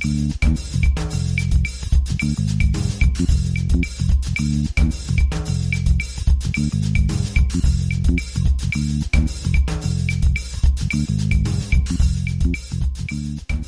Hey 0.00 0.06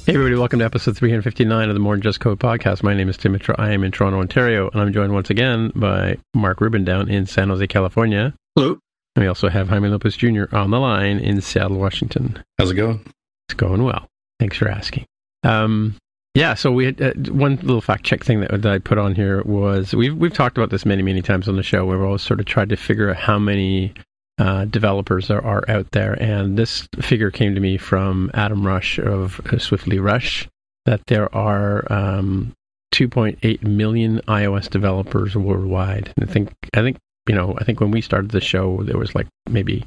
everybody, 0.09 0.37
welcome 0.37 0.61
to 0.61 0.65
episode 0.65 0.97
359 0.97 1.69
of 1.69 1.75
the 1.75 1.81
More 1.81 1.95
Than 1.95 2.01
Just 2.01 2.21
Code 2.21 2.39
podcast. 2.39 2.83
My 2.83 2.95
name 2.95 3.11
is 3.11 3.19
Tim 3.19 3.33
Mitra. 3.33 3.55
I 3.59 3.73
am 3.73 3.85
in 3.85 3.93
Toronto, 3.93 4.19
Ontario, 4.21 4.71
and 4.71 4.81
I'm 4.81 4.91
joined 4.95 5.13
once 5.13 5.29
again 5.29 5.71
by 5.75 6.17
Mark 6.33 6.63
Rubin 6.63 6.87
down 6.87 7.11
in 7.11 7.27
San 7.27 7.51
Jose, 7.51 7.67
California. 7.67 8.33
Hello. 8.57 8.79
And 9.17 9.23
we 9.23 9.27
also 9.27 9.51
have 9.51 9.69
Jaime 9.69 9.91
Lopez 9.91 10.17
Jr. 10.17 10.45
on 10.53 10.71
the 10.71 10.81
line 10.81 11.19
in 11.19 11.43
Seattle, 11.43 11.77
Washington. 11.77 12.43
How's 12.57 12.71
it 12.71 12.77
going? 12.77 13.05
It's 13.49 13.55
going 13.55 13.83
well. 13.83 14.09
Thanks 14.41 14.57
for 14.57 14.69
asking. 14.69 15.05
Um, 15.43 15.97
yeah, 16.35 16.55
so 16.55 16.73
we 16.73 16.87
had 16.87 17.01
uh, 17.01 17.13
one 17.33 17.57
little 17.57 17.81
fact 17.81 18.05
check 18.05 18.25
thing 18.25 18.41
that, 18.41 18.63
that 18.63 18.73
I 18.73 18.79
put 18.79 18.99
on 18.99 19.15
here 19.15 19.43
was 19.43 19.95
we've 19.95 20.17
we've 20.17 20.33
talked 20.33 20.57
about 20.57 20.71
this 20.71 20.87
many 20.87 21.03
many 21.03 21.21
times 21.21 21.49
on 21.49 21.57
the 21.57 21.63
show. 21.63 21.85
We've 21.85 22.01
always 22.01 22.23
sort 22.23 22.41
of 22.41 22.47
tried 22.47 22.71
to 22.71 22.77
figure 22.77 23.11
out 23.11 23.17
how 23.17 23.39
many 23.39 23.93
uh, 24.39 24.65
developers 24.65 25.29
there 25.29 25.45
are 25.45 25.63
out 25.69 25.91
there, 25.93 26.15
and 26.23 26.57
this 26.57 26.89
figure 27.01 27.31
came 27.31 27.55
to 27.55 27.61
me 27.61 27.77
from 27.77 28.31
Adam 28.33 28.67
Rush 28.67 28.99
of 28.99 29.41
Swiftly 29.59 29.99
Rush 29.99 30.49
that 30.87 31.03
there 31.07 31.33
are 31.35 31.91
um, 31.93 32.53
2.8 32.93 33.63
million 33.63 34.21
iOS 34.29 34.71
developers 34.71 35.37
worldwide. 35.37 36.13
And 36.17 36.29
I 36.29 36.33
think 36.33 36.53
I 36.75 36.81
think 36.81 36.97
you 37.29 37.35
know 37.35 37.55
I 37.59 37.65
think 37.65 37.81
when 37.81 37.91
we 37.91 38.01
started 38.01 38.31
the 38.31 38.41
show 38.41 38.83
there 38.83 38.99
was 38.99 39.15
like 39.15 39.27
maybe 39.51 39.81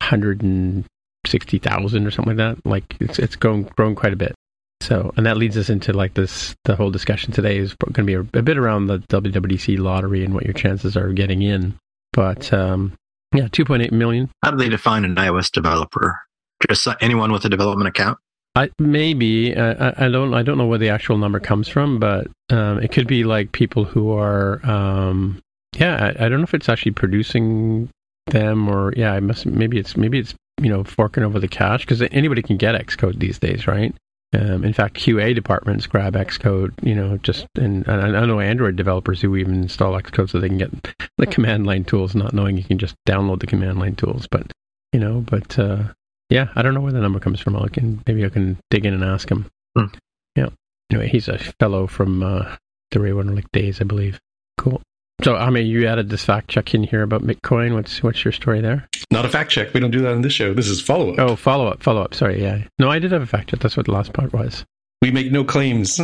160,000 0.00 2.06
or 2.06 2.10
something 2.10 2.36
like 2.36 2.56
that. 2.56 2.66
Like 2.66 2.96
it's 2.98 3.18
it's 3.18 3.36
grown 3.36 3.64
grown 3.64 3.94
quite 3.94 4.14
a 4.14 4.16
bit. 4.16 4.34
So, 4.82 5.12
and 5.16 5.24
that 5.26 5.36
leads 5.36 5.56
us 5.56 5.70
into 5.70 5.92
like 5.92 6.14
this. 6.14 6.54
The 6.64 6.74
whole 6.74 6.90
discussion 6.90 7.32
today 7.32 7.58
is 7.58 7.74
going 7.74 7.92
to 7.94 8.02
be 8.04 8.14
a, 8.14 8.20
a, 8.38 8.42
bit 8.42 8.58
around 8.58 8.88
the 8.88 8.98
WWDC 8.98 9.78
lottery 9.78 10.24
and 10.24 10.34
what 10.34 10.44
your 10.44 10.54
chances 10.54 10.96
are 10.96 11.08
of 11.08 11.14
getting 11.14 11.42
in. 11.42 11.74
But 12.12 12.52
um, 12.52 12.92
yeah, 13.34 13.48
2.8 13.48 13.92
million. 13.92 14.28
How 14.42 14.50
do 14.50 14.56
they 14.56 14.68
define 14.68 15.04
an 15.04 15.14
iOS 15.16 15.50
developer? 15.50 16.20
Just 16.68 16.88
anyone 17.00 17.32
with 17.32 17.44
a 17.44 17.48
development 17.48 17.88
account? 17.88 18.18
I, 18.54 18.70
maybe 18.78 19.56
I, 19.56 20.06
I 20.06 20.08
don't 20.08 20.34
I 20.34 20.42
don't 20.42 20.58
know 20.58 20.66
where 20.66 20.78
the 20.78 20.90
actual 20.90 21.16
number 21.16 21.40
comes 21.40 21.68
from, 21.68 21.98
but 21.98 22.26
um, 22.50 22.80
it 22.80 22.92
could 22.92 23.06
be 23.06 23.24
like 23.24 23.52
people 23.52 23.84
who 23.84 24.12
are 24.12 24.64
um, 24.66 25.40
yeah 25.78 26.12
I, 26.18 26.26
I, 26.26 26.28
don't 26.28 26.40
know 26.40 26.44
if 26.44 26.52
it's 26.52 26.68
actually 26.68 26.92
producing 26.92 27.88
them 28.26 28.68
or 28.68 28.92
yeah 28.94 29.14
I 29.14 29.20
must 29.20 29.46
maybe 29.46 29.78
it's 29.78 29.96
maybe 29.96 30.18
it's 30.18 30.34
you 30.60 30.68
know 30.68 30.84
forking 30.84 31.22
over 31.22 31.40
the 31.40 31.48
cash 31.48 31.80
because 31.80 32.02
anybody 32.02 32.42
can 32.42 32.58
get 32.58 32.74
Xcode 32.74 33.18
these 33.18 33.38
days, 33.38 33.66
right? 33.66 33.94
Um, 34.34 34.64
in 34.64 34.72
fact, 34.72 34.96
QA 34.96 35.34
departments 35.34 35.86
grab 35.86 36.14
Xcode, 36.14 36.72
you 36.82 36.94
know, 36.94 37.18
just 37.18 37.46
and, 37.56 37.86
and, 37.86 38.16
I 38.16 38.24
know 38.24 38.40
Android 38.40 38.76
developers 38.76 39.20
who 39.20 39.36
even 39.36 39.56
install 39.56 39.92
Xcode 39.92 40.30
so 40.30 40.40
they 40.40 40.48
can 40.48 40.58
get 40.58 40.94
the 41.18 41.26
command 41.26 41.66
line 41.66 41.84
tools, 41.84 42.14
not 42.14 42.32
knowing 42.32 42.56
you 42.56 42.64
can 42.64 42.78
just 42.78 42.94
download 43.06 43.40
the 43.40 43.46
command 43.46 43.78
line 43.78 43.94
tools. 43.94 44.26
But 44.30 44.50
you 44.92 45.00
know, 45.00 45.20
but 45.20 45.58
uh, 45.58 45.84
yeah, 46.30 46.48
I 46.56 46.62
don't 46.62 46.72
know 46.72 46.80
where 46.80 46.92
the 46.92 47.00
number 47.00 47.20
comes 47.20 47.40
from. 47.40 47.56
I 47.56 47.68
can 47.68 48.02
maybe 48.06 48.24
I 48.24 48.30
can 48.30 48.58
dig 48.70 48.86
in 48.86 48.94
and 48.94 49.04
ask 49.04 49.30
him. 49.30 49.50
Hmm. 49.76 49.86
Yeah. 50.34 50.48
Anyway, 50.90 51.08
he's 51.08 51.28
a 51.28 51.38
fellow 51.38 51.86
from 51.86 52.22
uh, 52.22 52.56
the 52.90 53.00
Ray 53.00 53.10
Wenderlich 53.10 53.50
days, 53.52 53.82
I 53.82 53.84
believe. 53.84 54.18
Cool. 54.56 54.80
So, 55.24 55.36
I 55.36 55.50
mean, 55.50 55.66
you 55.66 55.86
added 55.86 56.08
this 56.08 56.24
fact 56.24 56.48
check 56.48 56.74
in 56.74 56.82
here 56.82 57.02
about 57.02 57.22
Bitcoin. 57.22 57.74
What's 57.74 58.02
what's 58.02 58.24
your 58.24 58.32
story 58.32 58.60
there? 58.60 58.88
Not 59.12 59.24
a 59.24 59.28
fact 59.28 59.50
check. 59.50 59.72
We 59.72 59.78
don't 59.78 59.92
do 59.92 60.00
that 60.00 60.12
on 60.12 60.22
this 60.22 60.32
show. 60.32 60.52
This 60.52 60.68
is 60.68 60.80
follow 60.80 61.12
up. 61.12 61.18
Oh, 61.20 61.36
follow 61.36 61.68
up, 61.68 61.82
follow 61.82 62.02
up. 62.02 62.14
Sorry, 62.14 62.42
yeah. 62.42 62.64
No, 62.78 62.90
I 62.90 62.98
did 62.98 63.12
have 63.12 63.22
a 63.22 63.26
fact 63.26 63.50
check. 63.50 63.60
That's 63.60 63.76
what 63.76 63.86
the 63.86 63.92
last 63.92 64.12
part 64.12 64.32
was. 64.32 64.64
We 65.00 65.10
make 65.10 65.30
no 65.32 65.44
claims, 65.44 66.00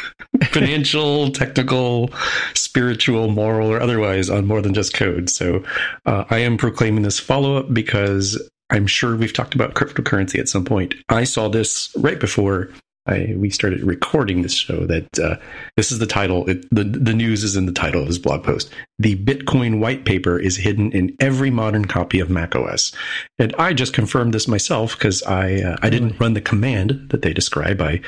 financial, 0.44 1.30
technical, 1.30 2.10
spiritual, 2.54 3.28
moral, 3.28 3.72
or 3.72 3.80
otherwise, 3.80 4.30
on 4.30 4.46
more 4.46 4.62
than 4.62 4.74
just 4.74 4.94
code. 4.94 5.30
So, 5.30 5.62
uh, 6.06 6.24
I 6.30 6.38
am 6.38 6.56
proclaiming 6.56 7.02
this 7.02 7.20
follow 7.20 7.56
up 7.56 7.72
because 7.72 8.40
I'm 8.70 8.86
sure 8.86 9.16
we've 9.16 9.32
talked 9.32 9.54
about 9.54 9.74
cryptocurrency 9.74 10.38
at 10.38 10.48
some 10.48 10.64
point. 10.64 10.94
I 11.08 11.24
saw 11.24 11.48
this 11.48 11.94
right 11.98 12.18
before 12.18 12.70
I, 13.06 13.34
we 13.36 13.50
started 13.50 13.82
recording 13.82 14.42
this 14.42 14.54
show 14.54 14.86
that 14.86 15.18
uh, 15.18 15.36
this 15.76 15.92
is 15.92 15.98
the 15.98 16.06
title. 16.06 16.48
It, 16.48 16.68
the 16.70 16.84
the 16.84 17.14
news 17.14 17.44
is 17.44 17.56
in 17.56 17.66
the 17.66 17.72
title 17.72 18.02
of 18.02 18.08
his 18.08 18.18
blog 18.18 18.42
post. 18.44 18.70
The 18.98 19.16
Bitcoin 19.16 19.78
white 19.78 20.04
paper 20.04 20.38
is 20.38 20.56
hidden 20.56 20.92
in 20.92 21.16
every 21.20 21.50
modern 21.50 21.84
copy 21.84 22.20
of 22.20 22.30
macOS, 22.30 22.92
and 23.38 23.54
I 23.58 23.72
just 23.72 23.92
confirmed 23.92 24.34
this 24.34 24.48
myself 24.48 24.96
because 24.96 25.22
I 25.22 25.62
uh, 25.62 25.76
I 25.82 25.90
didn't 25.90 26.18
run 26.18 26.34
the 26.34 26.40
command 26.40 27.08
that 27.10 27.22
they 27.22 27.32
describe. 27.32 27.80
I 27.80 28.00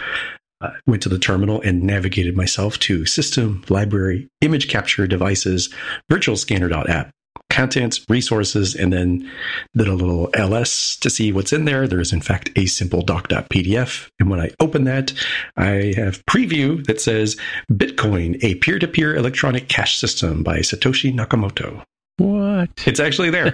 uh, 0.61 0.71
went 0.87 1.03
to 1.03 1.09
the 1.09 1.19
terminal 1.19 1.61
and 1.61 1.83
navigated 1.83 2.37
myself 2.37 2.79
to 2.81 3.07
System 3.07 3.65
Library 3.69 4.29
Image 4.41 4.69
Capture 4.69 5.07
Devices 5.07 5.73
Virtual 6.11 6.37
Scanner.app 6.37 7.11
contents, 7.59 8.05
resources, 8.09 8.77
and 8.77 8.93
then 8.93 9.29
did 9.77 9.89
a 9.89 9.93
little 9.93 10.31
ls 10.35 10.97
to 11.01 11.11
see 11.11 11.33
what's 11.33 11.53
in 11.53 11.65
there. 11.65 11.89
There 11.89 11.99
is, 11.99 12.13
in 12.13 12.21
fact, 12.21 12.51
a 12.55 12.67
simple 12.67 13.03
doc.pdf. 13.03 14.09
And 14.21 14.31
when 14.31 14.39
I 14.39 14.51
open 14.61 14.85
that, 14.85 15.13
I 15.57 15.93
have 15.97 16.25
preview 16.27 16.87
that 16.87 17.01
says 17.01 17.37
Bitcoin, 17.73 18.39
a 18.45 18.55
peer 18.57 18.79
to 18.79 18.87
peer 18.87 19.17
electronic 19.17 19.69
cash 19.69 19.99
system 19.99 20.45
by 20.45 20.59
Satoshi 20.59 21.13
Nakamoto. 21.13 21.83
What? 22.19 22.71
It's 22.87 23.01
actually 23.01 23.31
there. 23.31 23.53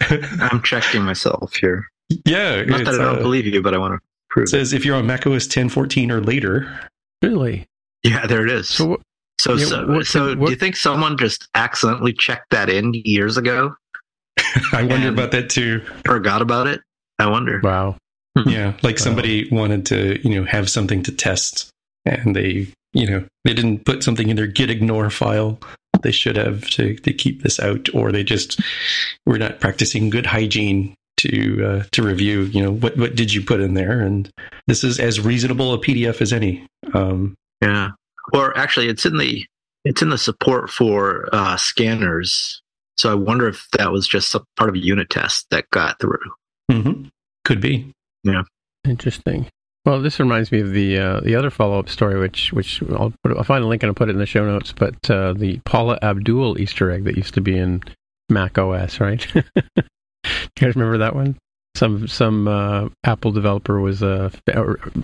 I'm 0.40 0.60
checking 0.62 1.02
myself 1.02 1.54
here. 1.54 1.86
Yeah. 2.24 2.62
Not 2.62 2.84
that 2.86 2.94
I 2.94 3.04
don't 3.04 3.18
uh, 3.18 3.22
believe 3.22 3.46
you, 3.46 3.62
but 3.62 3.72
I 3.72 3.78
want 3.78 3.94
to 3.94 4.00
prove 4.30 4.44
it. 4.44 4.48
says 4.48 4.72
if 4.72 4.84
you're 4.84 4.96
on 4.96 5.06
macOS 5.06 5.46
10.14 5.46 6.10
or 6.10 6.20
later. 6.20 6.88
Really? 7.22 7.66
Yeah, 8.02 8.26
there 8.26 8.44
it 8.44 8.50
is. 8.50 8.68
So, 8.68 9.00
so, 9.44 9.54
yeah, 9.54 9.64
so, 9.66 9.86
what, 9.86 10.06
so 10.06 10.34
what, 10.36 10.46
do 10.46 10.50
you 10.50 10.56
think 10.56 10.76
someone 10.76 11.18
just 11.18 11.48
accidentally 11.54 12.12
checked 12.12 12.50
that 12.50 12.70
in 12.70 12.92
years 12.94 13.36
ago? 13.36 13.74
I 14.72 14.82
wonder 14.82 15.08
about 15.08 15.32
that 15.32 15.50
too. 15.50 15.82
Forgot 16.04 16.42
about 16.42 16.66
it. 16.66 16.80
I 17.18 17.28
wonder. 17.28 17.60
Wow. 17.62 17.96
Hmm. 18.36 18.48
Yeah, 18.48 18.72
like 18.82 18.98
somebody 18.98 19.48
wow. 19.50 19.60
wanted 19.60 19.86
to, 19.86 20.20
you 20.26 20.34
know, 20.34 20.44
have 20.44 20.68
something 20.68 21.02
to 21.04 21.12
test, 21.12 21.70
and 22.04 22.34
they, 22.34 22.66
you 22.92 23.08
know, 23.08 23.24
they 23.44 23.54
didn't 23.54 23.84
put 23.84 24.02
something 24.02 24.28
in 24.28 24.36
their 24.36 24.48
git 24.48 24.70
ignore 24.70 25.10
file, 25.10 25.60
they 26.04 26.12
should 26.12 26.36
have 26.36 26.68
to, 26.70 26.94
to 26.94 27.12
keep 27.12 27.42
this 27.42 27.58
out, 27.58 27.88
or 27.92 28.12
they 28.12 28.22
just 28.22 28.60
were 29.26 29.38
not 29.38 29.58
practicing 29.58 30.10
good 30.10 30.26
hygiene 30.26 30.94
to 31.16 31.64
uh, 31.64 31.82
to 31.92 32.02
review. 32.02 32.42
You 32.42 32.62
know, 32.62 32.72
what 32.72 32.96
what 32.96 33.16
did 33.16 33.34
you 33.34 33.42
put 33.42 33.60
in 33.60 33.74
there? 33.74 34.00
And 34.00 34.30
this 34.68 34.84
is 34.84 35.00
as 35.00 35.20
reasonable 35.20 35.72
a 35.74 35.78
PDF 35.78 36.20
as 36.20 36.32
any. 36.32 36.66
Um, 36.92 37.34
yeah, 37.60 37.90
or 38.32 38.56
actually, 38.56 38.88
it's 38.88 39.06
in 39.06 39.18
the 39.18 39.44
it's 39.84 40.02
in 40.02 40.10
the 40.10 40.18
support 40.18 40.70
for 40.70 41.28
uh, 41.32 41.56
scanners. 41.56 42.62
So 42.96 43.10
I 43.10 43.14
wonder 43.14 43.48
if 43.48 43.66
that 43.76 43.92
was 43.92 44.06
just 44.06 44.34
a 44.34 44.42
part 44.56 44.70
of 44.70 44.76
a 44.76 44.78
unit 44.78 45.10
test 45.10 45.46
that 45.50 45.68
got 45.70 45.98
through. 45.98 46.18
Mm-hmm. 46.70 47.08
Could 47.44 47.60
be. 47.60 47.92
Yeah. 48.22 48.42
Interesting. 48.86 49.48
Well, 49.84 50.00
this 50.00 50.18
reminds 50.18 50.50
me 50.50 50.60
of 50.60 50.70
the 50.70 50.98
uh, 50.98 51.20
the 51.20 51.34
other 51.34 51.50
follow 51.50 51.78
up 51.78 51.90
story, 51.90 52.18
which 52.18 52.52
which 52.52 52.82
I'll, 52.90 53.12
put, 53.22 53.36
I'll 53.36 53.44
find 53.44 53.62
a 53.62 53.66
link 53.66 53.82
and 53.82 53.90
I'll 53.90 53.94
put 53.94 54.08
it 54.08 54.12
in 54.12 54.18
the 54.18 54.26
show 54.26 54.46
notes. 54.46 54.72
But 54.72 55.10
uh, 55.10 55.34
the 55.34 55.58
Paula 55.64 55.98
Abdul 56.00 56.58
Easter 56.58 56.90
egg 56.90 57.04
that 57.04 57.16
used 57.16 57.34
to 57.34 57.42
be 57.42 57.58
in 57.58 57.82
Mac 58.30 58.56
OS, 58.56 59.00
right? 59.00 59.26
you 59.34 59.82
guys 60.56 60.74
remember 60.74 60.98
that 60.98 61.14
one? 61.14 61.36
Some 61.76 62.08
some 62.08 62.48
uh, 62.48 62.88
Apple 63.04 63.32
developer 63.32 63.78
was 63.78 64.02
uh, 64.02 64.30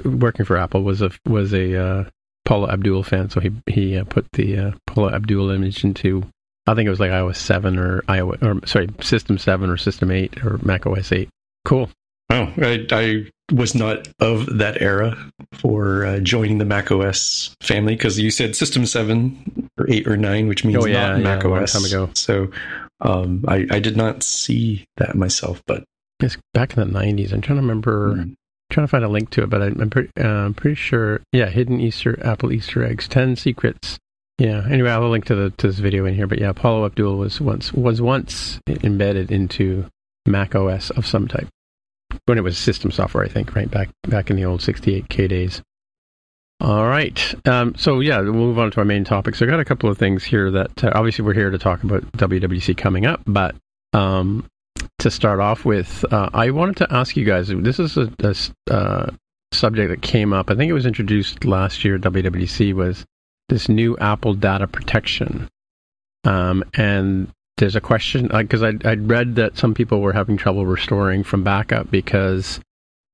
working 0.05 0.47
for 0.47 0.57
Apple 0.57 0.83
was 0.83 1.03
a 1.03 1.11
was 1.27 1.53
a 1.53 1.77
uh, 1.77 2.05
Paula 2.51 2.73
Abdul 2.73 3.05
fan, 3.05 3.31
so 3.31 3.39
he 3.39 3.53
he 3.69 3.97
uh, 3.97 4.03
put 4.03 4.27
the 4.33 4.59
uh, 4.59 4.71
Paula 4.85 5.15
Abdul 5.15 5.51
image 5.51 5.85
into 5.85 6.27
I 6.67 6.75
think 6.75 6.89
it 6.89 6.91
was 6.91 6.99
like 6.99 7.13
iOS 7.13 7.37
seven 7.37 7.79
or 7.79 8.03
iOS 8.03 8.43
or 8.43 8.67
sorry 8.67 8.89
System 9.01 9.39
seven 9.39 9.71
or 9.71 9.77
System 9.77 10.11
eight 10.11 10.45
or 10.45 10.59
Mac 10.65 10.85
OS 10.85 11.13
eight. 11.13 11.29
Cool. 11.65 11.89
Oh, 12.29 12.53
I, 12.57 12.87
I 12.91 13.31
was 13.55 13.77
not 13.77 14.09
of 14.19 14.59
that 14.59 14.83
era 14.83 15.17
for 15.53 16.05
uh, 16.05 16.19
joining 16.19 16.59
the 16.59 16.65
Mac 16.65 16.91
OS 16.91 17.55
family 17.63 17.95
because 17.95 18.19
you 18.19 18.33
said 18.33 18.57
System 18.57 18.85
Seven 18.85 19.71
or 19.79 19.89
Eight 19.89 20.09
or 20.09 20.17
Nine, 20.17 20.49
which 20.49 20.65
means 20.65 20.83
oh, 20.83 20.89
yeah, 20.89 21.11
not 21.11 21.19
yeah, 21.19 21.23
Mac 21.23 21.45
OS. 21.45 21.73
time 21.73 21.85
ago. 21.85 22.11
So 22.15 22.51
um, 23.01 23.45
I, 23.47 23.65
I 23.71 23.79
did 23.79 23.97
not 23.97 24.25
see 24.25 24.87
that 24.97 25.15
myself, 25.15 25.63
but 25.69 25.85
it's 26.19 26.37
back 26.53 26.77
in 26.77 26.93
the 26.93 26.99
'90s. 26.99 27.33
I'm 27.33 27.43
trying 27.43 27.59
to 27.59 27.63
remember. 27.63 28.15
Mm-hmm. 28.15 28.33
Trying 28.71 28.87
to 28.87 28.91
find 28.91 29.05
a 29.05 29.09
link 29.09 29.31
to 29.31 29.43
it, 29.43 29.51
but 29.51 29.63
I, 29.63 29.67
am 29.67 29.91
pretty, 29.91 30.11
uh, 30.19 30.27
I'm 30.27 30.55
pretty 30.55 30.77
sure. 30.77 31.21
Yeah, 31.33 31.51
hidden 31.51 31.81
Easter 31.81 32.19
Apple 32.25 32.53
Easter 32.53 32.85
eggs, 32.85 33.09
ten 33.09 33.37
secrets. 33.37 33.99
Yeah. 34.39 34.67
Anyway, 34.71 34.91
I'll 34.91 35.09
link 35.11 35.27
to 35.27 35.35
the 35.35 35.51
to 35.51 35.67
this 35.67 35.79
video 35.79 36.07
in 36.07 36.15
here. 36.15 36.27
But 36.27 36.41
yeah, 36.41 36.53
Paula 36.53 36.87
Abdul 36.87 37.17
was 37.17 37.41
once 37.41 37.73
was 37.73 38.01
once 38.01 38.59
embedded 38.83 39.31
into 39.31 39.87
Mac 40.27 40.55
OS 40.55 40.91
of 40.91 41.07
some 41.07 41.29
type 41.29 41.49
when 42.27 42.39
it 42.39 42.43
was 42.43 42.57
system 42.57 42.91
software, 42.91 43.25
I 43.25 43.29
think, 43.29 43.55
right 43.55 43.71
back 43.71 43.91
back 44.05 44.31
in 44.31 44.37
the 44.37 44.45
old 44.45 44.61
68k 44.61 45.29
days. 45.29 45.63
All 46.61 46.87
right. 46.87 47.35
Um, 47.47 47.75
so 47.77 48.01
yeah, 48.01 48.21
we'll 48.21 48.33
move 48.33 48.59
on 48.59 48.71
to 48.71 48.79
our 48.79 48.85
main 48.85 49.05
topic. 49.05 49.35
So 49.35 49.47
I 49.47 49.49
got 49.49 49.61
a 49.61 49.65
couple 49.65 49.91
of 49.91 49.97
things 49.97 50.25
here 50.25 50.51
that 50.51 50.85
uh, 50.85 50.93
obviously 50.95 51.25
we're 51.25 51.35
here 51.35 51.51
to 51.51 51.59
talk 51.59 51.83
about 51.83 52.03
WWDC 52.13 52.77
coming 52.77 53.07
up, 53.07 53.23
but 53.27 53.55
um, 53.95 54.47
to 55.01 55.11
start 55.11 55.41
off 55.41 55.65
with, 55.65 56.05
uh, 56.13 56.31
I 56.33 56.51
wanted 56.51 56.77
to 56.79 56.93
ask 56.93 57.17
you 57.17 57.25
guys. 57.25 57.49
This 57.49 57.79
is 57.79 57.97
a, 57.97 58.13
a 58.21 58.35
uh, 58.73 59.11
subject 59.53 59.91
that 59.91 60.03
came 60.03 60.33
up. 60.33 60.51
I 60.51 60.55
think 60.55 60.71
it 60.71 60.75
was 60.75 60.87
introduced 60.87 61.45
last 61.45 61.85
year. 61.85 61.99
WWDC 61.99 62.75
was 62.75 63.05
this 63.49 63.69
new 63.69 63.97
Apple 63.99 64.35
data 64.35 64.67
protection, 64.67 65.49
um, 66.25 66.65
and 66.75 67.29
there's 67.57 67.77
a 67.77 67.81
question 67.81 68.29
because 68.29 68.63
uh, 68.63 68.73
I 68.85 68.91
I 68.91 68.95
read 68.95 69.37
that 69.37 69.59
some 69.59 69.75
people 69.75 70.01
were 70.01 70.13
having 70.13 70.37
trouble 70.37 70.67
restoring 70.67 71.25
from 71.25 71.43
backup 71.43 71.91
because 71.91 72.61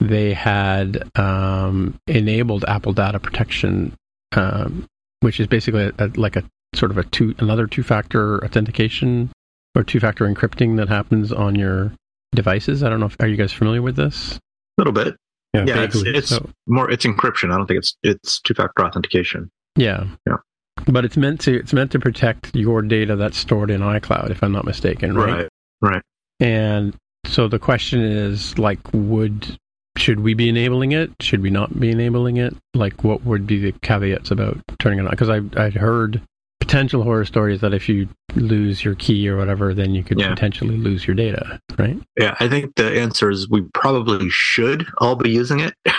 they 0.00 0.34
had 0.34 1.02
um, 1.18 1.98
enabled 2.06 2.64
Apple 2.68 2.92
Data 2.92 3.18
Protection, 3.18 3.94
um, 4.32 4.86
which 5.20 5.40
is 5.40 5.46
basically 5.46 5.84
a, 5.84 5.92
a, 5.98 6.06
like 6.16 6.36
a 6.36 6.44
sort 6.74 6.90
of 6.90 6.98
a 6.98 7.04
two 7.04 7.34
another 7.38 7.66
two 7.66 7.82
factor 7.82 8.44
authentication 8.44 9.30
or 9.76 9.84
two 9.84 10.00
factor 10.00 10.26
encrypting 10.26 10.78
that 10.78 10.88
happens 10.88 11.32
on 11.32 11.55
your 11.55 11.93
devices. 12.34 12.82
I 12.82 12.88
don't 12.88 12.99
know 12.99 13.06
if 13.06 13.17
are 13.20 13.28
you 13.28 13.37
guys 13.37 13.52
familiar 13.52 13.82
with 13.82 13.94
this? 13.94 14.37
A 14.37 14.40
little 14.78 14.93
bit. 14.93 15.17
Yeah, 15.52 15.64
yeah 15.67 15.82
it's, 15.82 16.02
it's 16.02 16.28
so, 16.31 16.49
more 16.67 16.90
it's 16.90 17.05
encryption. 17.05 17.52
I 17.52 17.58
don't 17.58 17.67
think 17.67 17.78
it's 17.78 17.96
it's 18.02 18.40
two 18.40 18.55
factor 18.55 18.84
authentication. 18.84 19.50
Yeah. 19.76 20.06
Yeah. 20.26 20.37
But 20.88 21.05
it's 21.05 21.17
meant 21.17 21.40
to 21.43 21.55
it's 21.55 21.73
meant 21.73 21.93
to 21.93 22.00
protect 22.00 22.55
your 22.55 22.82
data 22.82 23.17
that's 23.17 23.37
stored 23.37 23.70
in 23.70 23.82
iCloud, 23.82 24.31
if 24.31 24.43
I'm 24.43 24.52
not 24.52 24.64
mistaken, 24.64 25.14
right? 25.14 25.32
Right. 25.32 25.49
Right. 25.82 26.02
And 26.40 26.96
so 27.26 27.49
the 27.49 27.58
question 27.58 28.00
is 28.00 28.58
like 28.58 28.81
would 28.93 29.58
should 29.99 30.20
we 30.20 30.34
be 30.34 30.49
enabling 30.49 30.93
it? 30.93 31.11
Should 31.20 31.43
we 31.43 31.50
not 31.50 31.78
be 31.78 31.90
enabling 31.90 32.38
it? 32.38 32.55
Like 32.75 33.05
what 33.05 33.25
would 33.25 33.46
be 33.46 33.58
the 33.58 33.73
caveats 33.81 34.31
about 34.31 34.58
turning 34.78 34.99
it 35.00 35.05
on? 35.05 35.11
Because 35.11 35.28
I 35.28 35.40
I'd 35.56 35.75
heard 35.75 36.23
potential 36.66 37.04
horror 37.04 37.24
stories 37.24 37.60
that 37.60 37.72
if 37.72 37.88
you 37.88 38.08
lose 38.34 38.84
your 38.84 38.96
key 38.96 39.28
or 39.28 39.36
whatever, 39.36 39.72
then 39.72 39.94
you 39.94 40.02
could 40.02 40.18
yeah. 40.18 40.30
potentially 40.30 40.76
lose 40.76 41.06
your 41.06 41.14
data, 41.14 41.60
right? 41.78 41.96
Yeah, 42.18 42.34
I 42.40 42.48
think 42.48 42.74
the 42.74 43.00
answer 43.00 43.30
is 43.30 43.48
we 43.48 43.62
probably 43.72 44.28
should 44.30 44.84
all 44.98 45.14
be 45.14 45.30
using 45.30 45.60
it, 45.60 45.74
but 45.84 45.92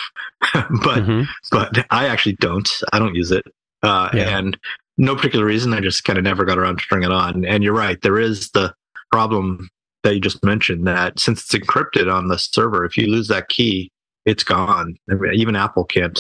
mm-hmm. 0.54 1.22
but 1.52 1.86
I 1.90 2.08
actually 2.08 2.34
don't. 2.34 2.70
I 2.92 3.00
don't 3.00 3.16
use 3.16 3.32
it. 3.32 3.46
Uh, 3.82 4.10
yeah. 4.14 4.38
And 4.38 4.58
no 4.98 5.16
particular 5.16 5.46
reason. 5.46 5.74
I 5.74 5.80
just 5.80 6.04
kind 6.04 6.18
of 6.18 6.26
never 6.26 6.44
got 6.44 6.58
around 6.58 6.80
to 6.80 6.86
turning 6.86 7.10
it 7.10 7.14
on. 7.14 7.46
And 7.46 7.64
you're 7.64 7.74
right. 7.74 8.02
There 8.02 8.20
is 8.20 8.50
the 8.52 8.74
problem 9.10 9.70
that 10.04 10.16
you 10.16 10.20
just 10.20 10.44
mentioned 10.44 10.86
that 10.86 11.20
since 11.20 11.44
it's 11.44 11.66
encrypted 11.66 12.12
on 12.12 12.28
the 12.28 12.38
server, 12.38 12.84
if 12.84 12.98
you 12.98 13.08
lose 13.08 13.30
that 13.30 13.48
key, 13.48 13.90
it's 14.26 14.44
gone. 14.44 14.98
Even 15.34 15.56
Apple 15.56 15.86
can't 15.86 16.20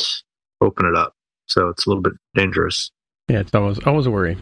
open 0.61 0.85
it 0.85 0.95
up. 0.95 1.13
So 1.47 1.67
it's 1.69 1.85
a 1.85 1.89
little 1.89 2.03
bit 2.03 2.13
dangerous. 2.33 2.91
Yeah, 3.27 3.39
it's 3.39 3.53
always 3.53 3.79
always 3.85 4.06
a 4.06 4.12
worry. 4.12 4.38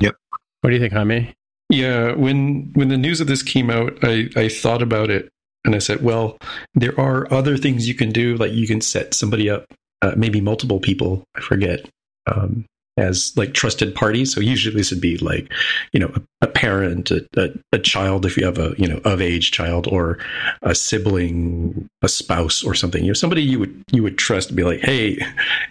Yep. 0.00 0.16
What 0.60 0.70
do 0.70 0.74
you 0.74 0.80
think, 0.80 0.92
Jaime? 0.92 1.34
Yeah, 1.70 2.12
when 2.12 2.70
when 2.74 2.88
the 2.88 2.96
news 2.96 3.20
of 3.20 3.26
this 3.26 3.42
came 3.42 3.70
out, 3.70 3.98
I, 4.02 4.28
I 4.36 4.48
thought 4.48 4.82
about 4.82 5.10
it 5.10 5.28
and 5.64 5.74
I 5.74 5.78
said, 5.78 6.02
well, 6.02 6.38
there 6.74 6.98
are 7.00 7.32
other 7.32 7.56
things 7.56 7.88
you 7.88 7.94
can 7.94 8.10
do. 8.10 8.36
Like 8.36 8.52
you 8.52 8.66
can 8.66 8.80
set 8.80 9.14
somebody 9.14 9.48
up, 9.48 9.64
uh, 10.02 10.12
maybe 10.16 10.40
multiple 10.40 10.80
people, 10.80 11.24
I 11.34 11.40
forget, 11.40 11.88
um, 12.26 12.66
as 12.96 13.32
like 13.36 13.54
trusted 13.54 13.94
parties. 13.94 14.32
So 14.32 14.40
usually 14.40 14.76
this 14.76 14.90
would 14.90 15.00
be 15.00 15.16
like, 15.18 15.52
you 15.92 16.00
know, 16.00 16.12
a, 16.14 16.22
a 16.42 16.46
parent, 16.46 17.10
a, 17.10 17.26
a, 17.36 17.50
a, 17.72 17.78
child, 17.78 18.24
if 18.24 18.36
you 18.36 18.44
have 18.44 18.58
a, 18.58 18.74
you 18.78 18.86
know, 18.86 19.00
of 19.04 19.20
age 19.20 19.50
child 19.50 19.88
or 19.88 20.18
a 20.62 20.74
sibling, 20.74 21.88
a 22.02 22.08
spouse 22.08 22.62
or 22.62 22.74
something, 22.74 23.02
you 23.02 23.10
know, 23.10 23.14
somebody 23.14 23.42
you 23.42 23.58
would, 23.58 23.82
you 23.92 24.02
would 24.02 24.16
trust 24.16 24.48
to 24.48 24.54
be 24.54 24.62
like, 24.62 24.80
Hey, 24.80 25.18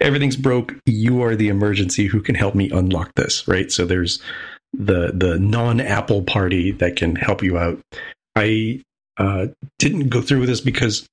everything's 0.01 0.35
broke. 0.35 0.75
You 0.85 1.23
are 1.23 1.35
the 1.35 1.49
emergency 1.49 2.07
who 2.07 2.21
can 2.21 2.35
help 2.35 2.55
me 2.55 2.69
unlock 2.71 3.13
this. 3.15 3.47
Right. 3.47 3.71
So 3.71 3.85
there's 3.85 4.21
the, 4.73 5.11
the 5.13 5.39
non 5.39 5.79
Apple 5.79 6.23
party 6.23 6.71
that 6.71 6.95
can 6.97 7.15
help 7.15 7.41
you 7.41 7.57
out. 7.57 7.79
I, 8.35 8.81
uh, 9.17 9.47
didn't 9.77 10.09
go 10.09 10.21
through 10.21 10.39
with 10.39 10.49
this 10.49 10.61
because 10.61 11.07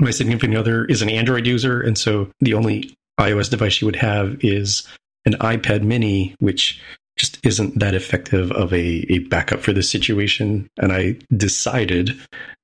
my 0.00 0.10
significant 0.10 0.56
other 0.56 0.84
is 0.86 1.02
an 1.02 1.10
Android 1.10 1.46
user. 1.46 1.80
And 1.80 1.96
so 1.98 2.30
the 2.40 2.54
only 2.54 2.94
iOS 3.20 3.50
device 3.50 3.80
you 3.80 3.86
would 3.86 3.96
have 3.96 4.42
is 4.42 4.88
an 5.24 5.34
iPad 5.34 5.82
mini, 5.82 6.34
which 6.38 6.80
just 7.18 7.38
isn't 7.44 7.78
that 7.78 7.94
effective 7.94 8.50
of 8.52 8.72
a, 8.72 9.06
a 9.12 9.18
backup 9.18 9.60
for 9.60 9.72
this 9.72 9.90
situation. 9.90 10.68
And 10.78 10.92
I 10.92 11.16
decided 11.36 12.18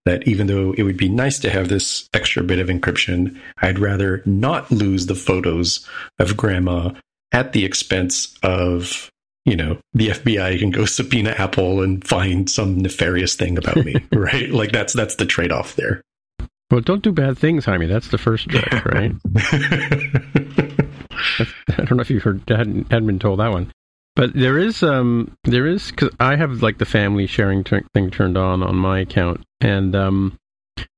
that 0.06 0.26
even 0.26 0.46
though 0.46 0.72
it 0.72 0.84
would 0.84 0.96
be 0.96 1.08
nice 1.08 1.38
to 1.40 1.50
have 1.50 1.68
this 1.68 2.08
extra 2.14 2.42
bit 2.42 2.58
of 2.58 2.68
encryption, 2.68 3.38
I'd 3.58 3.78
rather 3.78 4.22
not 4.24 4.70
lose 4.70 5.06
the 5.06 5.14
photos 5.14 5.86
of 6.18 6.36
grandma 6.36 6.92
at 7.30 7.52
the 7.52 7.64
expense 7.64 8.34
of, 8.42 9.10
you 9.44 9.54
know, 9.54 9.78
the 9.92 10.08
FBI 10.08 10.58
can 10.58 10.70
go 10.70 10.84
subpoena 10.86 11.34
Apple 11.36 11.82
and 11.82 12.06
find 12.06 12.48
some 12.48 12.78
nefarious 12.78 13.34
thing 13.34 13.58
about 13.58 13.76
me, 13.76 13.96
right? 14.12 14.50
Like 14.50 14.72
that's 14.72 14.94
that's 14.94 15.16
the 15.16 15.26
trade 15.26 15.52
off 15.52 15.76
there. 15.76 16.00
Well, 16.70 16.80
don't 16.80 17.02
do 17.02 17.12
bad 17.12 17.38
things, 17.38 17.64
Jaime. 17.64 17.86
That's 17.86 18.08
the 18.08 18.18
first 18.18 18.48
trick, 18.48 18.70
right? 18.84 19.12
I 21.70 21.84
don't 21.84 21.96
know 21.96 22.02
if 22.02 22.10
you 22.10 22.20
heard 22.20 22.42
hadn't, 22.48 22.90
hadn't 22.90 23.06
been 23.06 23.18
told 23.18 23.40
that 23.40 23.52
one, 23.52 23.72
but 24.18 24.34
there 24.34 24.58
is 24.58 24.82
um 24.82 25.32
there 25.44 25.66
is 25.66 25.90
because 25.90 26.10
I 26.18 26.36
have 26.36 26.62
like 26.62 26.78
the 26.78 26.84
family 26.84 27.26
sharing 27.26 27.64
t- 27.64 27.80
thing 27.94 28.10
turned 28.10 28.36
on 28.36 28.62
on 28.62 28.74
my 28.74 29.00
account, 29.00 29.44
and 29.60 29.94
um, 29.94 30.38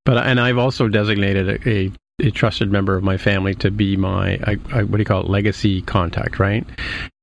but 0.05 0.27
and 0.27 0.41
I've 0.41 0.59
also 0.59 0.89
designated 0.89 1.49
a, 1.49 1.69
a, 1.69 1.93
a 2.21 2.31
trusted 2.31 2.73
member 2.73 2.97
of 2.97 3.03
my 3.03 3.19
family 3.19 3.55
to 3.57 3.71
be 3.71 3.97
my 3.97 4.39
I, 4.43 4.57
I, 4.73 4.83
what 4.85 4.93
do 4.93 4.99
you 4.99 5.05
call 5.05 5.21
it 5.21 5.29
legacy 5.29 5.83
contact, 5.83 6.39
right? 6.39 6.67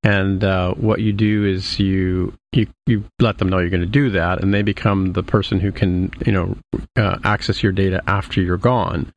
And 0.03 0.43
uh, 0.43 0.73
what 0.75 1.01
you 1.01 1.13
do 1.13 1.45
is 1.45 1.79
you 1.79 2.31
you 2.51 2.67
you 2.85 3.03
let 3.19 3.39
them 3.39 3.49
know 3.49 3.57
you're 3.57 3.69
going 3.69 3.81
to 3.81 3.87
do 3.87 4.11
that, 4.11 4.41
and 4.41 4.53
they 4.53 4.61
become 4.61 5.13
the 5.13 5.23
person 5.23 5.59
who 5.59 5.71
can 5.71 6.11
you 6.25 6.31
know 6.31 6.55
uh, 6.95 7.17
access 7.23 7.63
your 7.63 7.71
data 7.71 8.01
after 8.07 8.39
you're 8.39 8.57
gone, 8.57 9.11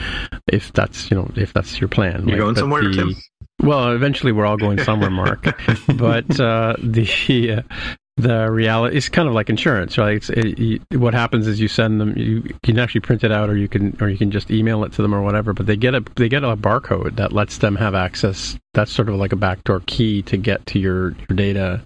if 0.47 0.73
that's 0.73 1.11
you 1.11 1.17
know 1.17 1.31
if 1.37 1.53
that's 1.53 1.79
your 1.79 1.89
plan. 1.89 2.27
You're 2.27 2.39
like, 2.39 2.39
going 2.39 2.57
somewhere, 2.57 2.83
the, 2.85 2.93
Tim? 2.93 3.15
Well, 3.63 3.93
eventually 3.93 4.33
we're 4.33 4.47
all 4.47 4.57
going 4.57 4.79
somewhere, 4.83 5.11
Mark. 5.11 5.45
but 5.95 6.41
uh, 6.41 6.77
the 6.79 7.53
uh, 7.53 7.63
the 8.17 8.51
reality 8.51 8.97
is 8.97 9.09
kind 9.09 9.29
of 9.29 9.35
like 9.35 9.49
insurance, 9.49 9.99
right? 9.99 10.29
It, 10.31 10.59
you, 10.59 10.81
what 10.93 11.15
happens 11.15 11.47
is 11.47 11.61
you 11.61 11.69
send 11.69 12.01
them, 12.01 12.17
you, 12.17 12.43
you, 12.45 12.55
can 12.63 12.79
actually 12.79 13.01
print 13.01 13.25
it 13.25 13.33
out, 13.33 13.49
or 13.49 13.57
you 13.57 13.69
can 13.69 13.97
or 14.01 14.09
you 14.09 14.19
can 14.19 14.31
just 14.31 14.51
email 14.51 14.85
it 14.85 14.93
to 14.93 15.03
them 15.03 15.15
or 15.15 15.23
whatever. 15.23 15.53
But 15.53 15.67
they 15.67 15.77
get 15.77 15.95
a 15.95 16.05
they 16.17 16.29
get 16.29 16.45
a 16.45 16.57
barcode 16.57 17.17
that 17.17 17.33
lets 17.33 17.59
them 17.59 17.77
have 17.77 17.95
access. 17.95 18.59
That's 18.75 18.93
sort 18.93 19.09
of 19.09 19.17
like 19.17 19.33
a 19.33 19.37
backdoor 19.37 19.81
key 19.87 20.23
to 20.23 20.37
get 20.37 20.67
to 20.67 20.79
your 20.79 21.11
your 21.11 21.37
data 21.37 21.83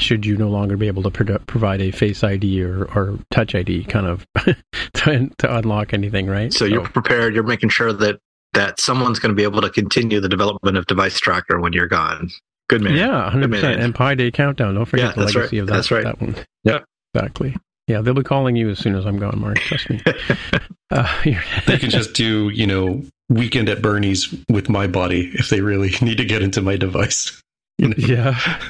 should 0.00 0.24
you 0.24 0.36
no 0.36 0.48
longer 0.48 0.76
be 0.76 0.86
able 0.86 1.02
to 1.02 1.10
pro- 1.10 1.38
provide 1.40 1.80
a 1.80 1.90
Face 1.90 2.22
ID 2.22 2.62
or, 2.62 2.84
or 2.94 3.18
Touch 3.30 3.54
ID 3.54 3.84
kind 3.84 4.06
of 4.06 4.26
to, 4.94 5.28
to 5.38 5.56
unlock 5.56 5.92
anything, 5.92 6.28
right? 6.28 6.52
So, 6.52 6.60
so 6.60 6.64
you're 6.66 6.88
prepared. 6.88 7.34
You're 7.34 7.42
making 7.42 7.70
sure 7.70 7.92
that 7.92 8.20
that 8.54 8.80
someone's 8.80 9.18
going 9.18 9.30
to 9.30 9.36
be 9.36 9.42
able 9.42 9.60
to 9.60 9.70
continue 9.70 10.20
the 10.20 10.28
development 10.28 10.76
of 10.76 10.86
device 10.86 11.18
tracker 11.18 11.60
when 11.60 11.72
you're 11.72 11.86
gone. 11.86 12.30
Good 12.68 12.82
man. 12.82 12.94
Yeah, 12.94 13.30
100%. 13.32 13.78
And 13.78 13.94
Pi 13.94 14.14
Day 14.14 14.30
countdown. 14.30 14.74
Don't 14.74 14.84
forget 14.84 15.10
yeah, 15.10 15.12
the 15.12 15.20
legacy 15.20 15.38
right. 15.38 15.62
of 15.62 15.66
that, 15.68 15.72
that's 15.72 15.90
right. 15.90 16.04
that 16.04 16.20
one. 16.20 16.36
Yeah. 16.64 16.80
Exactly. 17.14 17.56
Yeah, 17.86 18.02
they'll 18.02 18.14
be 18.14 18.22
calling 18.22 18.54
you 18.54 18.68
as 18.68 18.78
soon 18.78 18.94
as 18.94 19.06
I'm 19.06 19.18
gone, 19.18 19.40
Mark. 19.40 19.58
Trust 19.58 19.88
me. 19.88 20.02
uh, 20.90 21.22
they 21.66 21.78
can 21.78 21.90
just 21.90 22.12
do, 22.12 22.50
you 22.50 22.66
know, 22.66 23.02
weekend 23.30 23.68
at 23.68 23.80
Bernie's 23.80 24.34
with 24.50 24.68
my 24.68 24.86
body 24.86 25.30
if 25.34 25.48
they 25.48 25.62
really 25.62 25.90
need 26.02 26.18
to 26.18 26.24
get 26.24 26.42
into 26.42 26.60
my 26.60 26.76
device. 26.76 27.42
You 27.78 27.88
know? 27.88 27.94
Yeah. 27.96 28.60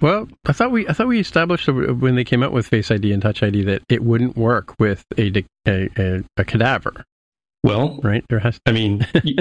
Well, 0.00 0.28
I 0.46 0.52
thought 0.52 0.70
we 0.70 0.86
I 0.86 0.92
thought 0.92 1.08
we 1.08 1.18
established 1.18 1.66
when 1.66 2.14
they 2.14 2.24
came 2.24 2.42
out 2.42 2.52
with 2.52 2.66
Face 2.66 2.90
ID 2.90 3.12
and 3.12 3.22
Touch 3.22 3.42
ID 3.42 3.64
that 3.64 3.82
it 3.88 4.02
wouldn't 4.02 4.36
work 4.36 4.74
with 4.78 5.04
a 5.18 5.44
a, 5.66 5.88
a, 5.98 6.22
a 6.36 6.44
cadaver. 6.44 7.04
Well, 7.62 8.00
right 8.02 8.24
there 8.30 8.38
has. 8.38 8.58
I 8.64 8.72
mean, 8.72 9.06
you, 9.22 9.34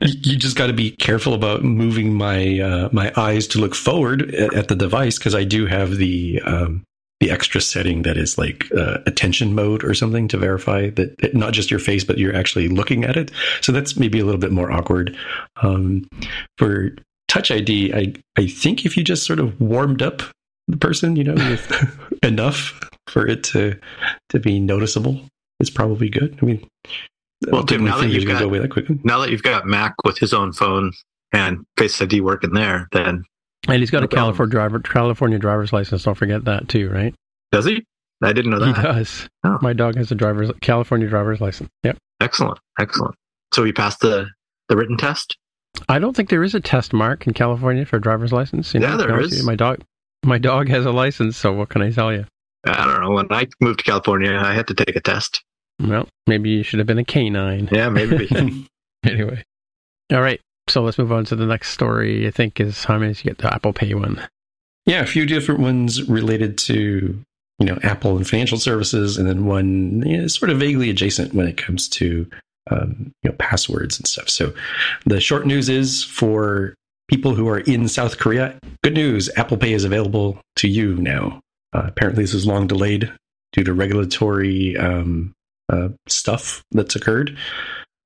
you, 0.00 0.36
just 0.36 0.56
got 0.56 0.68
to 0.68 0.72
be 0.72 0.92
careful 0.92 1.34
about 1.34 1.64
moving 1.64 2.14
my 2.14 2.60
uh, 2.60 2.88
my 2.92 3.12
eyes 3.16 3.48
to 3.48 3.58
look 3.58 3.74
forward 3.74 4.32
at, 4.34 4.54
at 4.54 4.68
the 4.68 4.76
device 4.76 5.18
because 5.18 5.34
I 5.34 5.42
do 5.42 5.66
have 5.66 5.96
the 5.96 6.40
um, 6.42 6.84
the 7.20 7.30
extra 7.30 7.60
setting 7.60 8.02
that 8.02 8.16
is 8.16 8.38
like 8.38 8.66
uh, 8.76 8.98
attention 9.06 9.54
mode 9.54 9.82
or 9.82 9.94
something 9.94 10.28
to 10.28 10.36
verify 10.36 10.90
that 10.90 11.16
it, 11.20 11.34
not 11.34 11.52
just 11.52 11.70
your 11.70 11.80
face 11.80 12.04
but 12.04 12.18
you're 12.18 12.34
actually 12.34 12.68
looking 12.68 13.04
at 13.04 13.16
it. 13.16 13.32
So 13.60 13.72
that's 13.72 13.96
maybe 13.96 14.20
a 14.20 14.24
little 14.24 14.40
bit 14.40 14.52
more 14.52 14.70
awkward. 14.70 15.16
Um, 15.62 16.06
for 16.58 16.94
Touch 17.26 17.50
ID, 17.50 17.92
I 17.92 18.14
I 18.36 18.46
think 18.46 18.84
if 18.84 18.96
you 18.96 19.02
just 19.02 19.24
sort 19.24 19.40
of 19.40 19.60
warmed 19.60 20.00
up 20.02 20.22
the 20.68 20.76
person, 20.76 21.16
you 21.16 21.24
know, 21.24 21.34
with 21.34 22.18
enough 22.22 22.88
for 23.08 23.26
it 23.26 23.42
to 23.44 23.76
to 24.28 24.38
be 24.38 24.60
noticeable, 24.60 25.20
it's 25.58 25.70
probably 25.70 26.08
good. 26.08 26.38
I 26.40 26.44
mean, 26.44 26.68
well, 27.50 27.64
Tim, 27.64 27.84
now 27.84 27.98
that 27.98 28.08
you've 28.08 28.26
got 28.26 28.40
go 28.40 28.50
that 28.50 29.00
now 29.04 29.20
that 29.20 29.30
you've 29.30 29.42
got 29.42 29.66
Mac 29.66 29.94
with 30.04 30.18
his 30.18 30.32
own 30.32 30.52
phone 30.52 30.92
and 31.32 31.64
Face 31.76 32.00
ID 32.00 32.20
working 32.20 32.52
there, 32.52 32.88
then 32.92 33.24
and 33.68 33.80
he's 33.80 33.90
got 33.90 34.00
no 34.00 34.04
a 34.04 34.08
California 34.08 34.50
driver 34.50 34.80
California 34.80 35.38
driver's 35.38 35.72
license. 35.72 36.04
Don't 36.04 36.14
forget 36.14 36.44
that 36.44 36.68
too, 36.68 36.90
right? 36.90 37.14
Does 37.52 37.64
he? 37.64 37.84
I 38.22 38.32
didn't 38.32 38.50
know 38.50 38.60
that. 38.60 38.76
He 38.76 38.82
does. 38.82 39.28
Oh. 39.44 39.58
My 39.60 39.72
dog 39.72 39.96
has 39.96 40.10
a 40.10 40.14
driver's 40.14 40.50
California 40.60 41.08
driver's 41.08 41.40
license. 41.40 41.70
Yep. 41.82 41.98
Excellent, 42.20 42.58
excellent. 42.78 43.14
So 43.52 43.64
he 43.64 43.72
passed 43.72 44.00
the 44.00 44.28
the 44.68 44.76
written 44.76 44.96
test. 44.96 45.36
I 45.88 45.98
don't 45.98 46.14
think 46.14 46.28
there 46.28 46.44
is 46.44 46.54
a 46.54 46.60
test 46.60 46.92
mark 46.92 47.26
in 47.26 47.34
California 47.34 47.84
for 47.84 47.96
a 47.96 48.00
driver's 48.00 48.32
license. 48.32 48.72
You 48.74 48.80
yeah, 48.80 48.90
know, 48.90 48.96
there 48.98 49.20
is. 49.20 49.42
My 49.44 49.56
dog, 49.56 49.82
my 50.24 50.38
dog 50.38 50.68
has 50.68 50.86
a 50.86 50.92
license. 50.92 51.36
So 51.36 51.52
what 51.52 51.68
can 51.68 51.82
I 51.82 51.90
tell 51.90 52.12
you? 52.12 52.26
I 52.64 52.86
don't 52.86 53.00
know. 53.02 53.10
When 53.10 53.26
I 53.30 53.46
moved 53.60 53.80
to 53.80 53.84
California, 53.84 54.32
I 54.32 54.54
had 54.54 54.68
to 54.68 54.74
take 54.74 54.96
a 54.96 55.00
test. 55.00 55.42
Well, 55.80 56.08
maybe 56.26 56.50
you 56.50 56.62
should 56.62 56.78
have 56.78 56.86
been 56.86 56.98
a 56.98 57.04
canine. 57.04 57.68
Yeah, 57.70 57.88
maybe. 57.88 58.28
anyway, 59.04 59.44
all 60.12 60.22
right. 60.22 60.40
So 60.68 60.82
let's 60.82 60.98
move 60.98 61.12
on 61.12 61.24
to 61.26 61.36
the 61.36 61.46
next 61.46 61.70
story. 61.70 62.26
I 62.26 62.30
think 62.30 62.60
is 62.60 62.84
how 62.84 62.98
many 62.98 63.10
you 63.10 63.22
get 63.22 63.38
the 63.38 63.52
Apple 63.52 63.72
Pay 63.72 63.94
one. 63.94 64.26
Yeah, 64.86 65.00
a 65.00 65.06
few 65.06 65.26
different 65.26 65.60
ones 65.60 66.08
related 66.08 66.58
to 66.58 67.22
you 67.58 67.66
know 67.66 67.78
Apple 67.82 68.16
and 68.16 68.28
financial 68.28 68.58
services, 68.58 69.18
and 69.18 69.28
then 69.28 69.46
one 69.46 70.02
yeah, 70.06 70.26
sort 70.26 70.50
of 70.50 70.58
vaguely 70.58 70.90
adjacent 70.90 71.34
when 71.34 71.46
it 71.46 71.56
comes 71.56 71.88
to 71.90 72.28
um, 72.70 73.12
you 73.22 73.30
know 73.30 73.36
passwords 73.38 73.98
and 73.98 74.06
stuff. 74.06 74.28
So 74.28 74.52
the 75.06 75.20
short 75.20 75.46
news 75.46 75.68
is 75.68 76.04
for 76.04 76.74
people 77.08 77.34
who 77.34 77.48
are 77.48 77.60
in 77.60 77.88
South 77.88 78.18
Korea, 78.18 78.58
good 78.82 78.94
news: 78.94 79.30
Apple 79.36 79.56
Pay 79.56 79.72
is 79.72 79.84
available 79.84 80.38
to 80.56 80.68
you 80.68 80.96
now. 80.96 81.40
Uh, 81.72 81.84
apparently, 81.86 82.24
this 82.24 82.34
was 82.34 82.46
long 82.46 82.66
delayed 82.66 83.12
due 83.52 83.64
to 83.64 83.72
regulatory 83.72 84.76
um, 84.76 85.32
uh, 85.68 85.88
stuff 86.08 86.64
that's 86.72 86.96
occurred. 86.96 87.36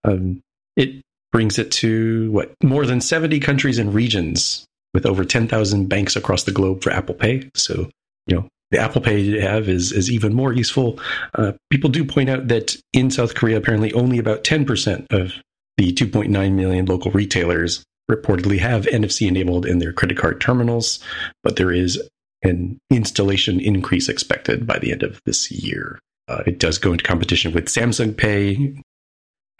Um, 0.04 0.40
it 0.76 1.02
brings 1.32 1.58
it 1.58 1.70
to 1.72 2.30
what 2.30 2.54
more 2.62 2.86
than 2.86 3.00
70 3.00 3.40
countries 3.40 3.78
and 3.78 3.92
regions 3.92 4.64
with 4.94 5.04
over 5.06 5.24
10,000 5.24 5.86
banks 5.86 6.16
across 6.16 6.44
the 6.44 6.52
globe 6.52 6.82
for 6.82 6.90
Apple 6.90 7.14
Pay. 7.14 7.50
So, 7.54 7.90
you 8.26 8.36
know, 8.36 8.48
the 8.70 8.78
Apple 8.78 9.00
Pay 9.00 9.20
you 9.20 9.40
have 9.40 9.68
is, 9.68 9.92
is 9.92 10.10
even 10.10 10.34
more 10.34 10.52
useful. 10.52 10.98
Uh, 11.34 11.52
people 11.70 11.90
do 11.90 12.04
point 12.04 12.30
out 12.30 12.48
that 12.48 12.76
in 12.92 13.10
South 13.10 13.34
Korea, 13.34 13.56
apparently 13.56 13.92
only 13.92 14.18
about 14.18 14.44
10% 14.44 15.06
of 15.10 15.34
the 15.76 15.92
2.9 15.92 16.52
million 16.52 16.86
local 16.86 17.10
retailers 17.12 17.84
reportedly 18.10 18.58
have 18.58 18.86
NFC 18.86 19.28
enabled 19.28 19.66
in 19.66 19.78
their 19.78 19.92
credit 19.92 20.16
card 20.16 20.40
terminals, 20.40 20.98
but 21.42 21.56
there 21.56 21.72
is 21.72 22.00
an 22.42 22.78
installation 22.90 23.60
increase 23.60 24.08
expected 24.08 24.66
by 24.66 24.78
the 24.78 24.92
end 24.92 25.02
of 25.02 25.20
this 25.24 25.50
year. 25.50 25.98
Uh, 26.28 26.42
it 26.46 26.58
does 26.58 26.78
go 26.78 26.92
into 26.92 27.04
competition 27.04 27.52
with 27.52 27.66
Samsung 27.66 28.16
Pay. 28.16 28.74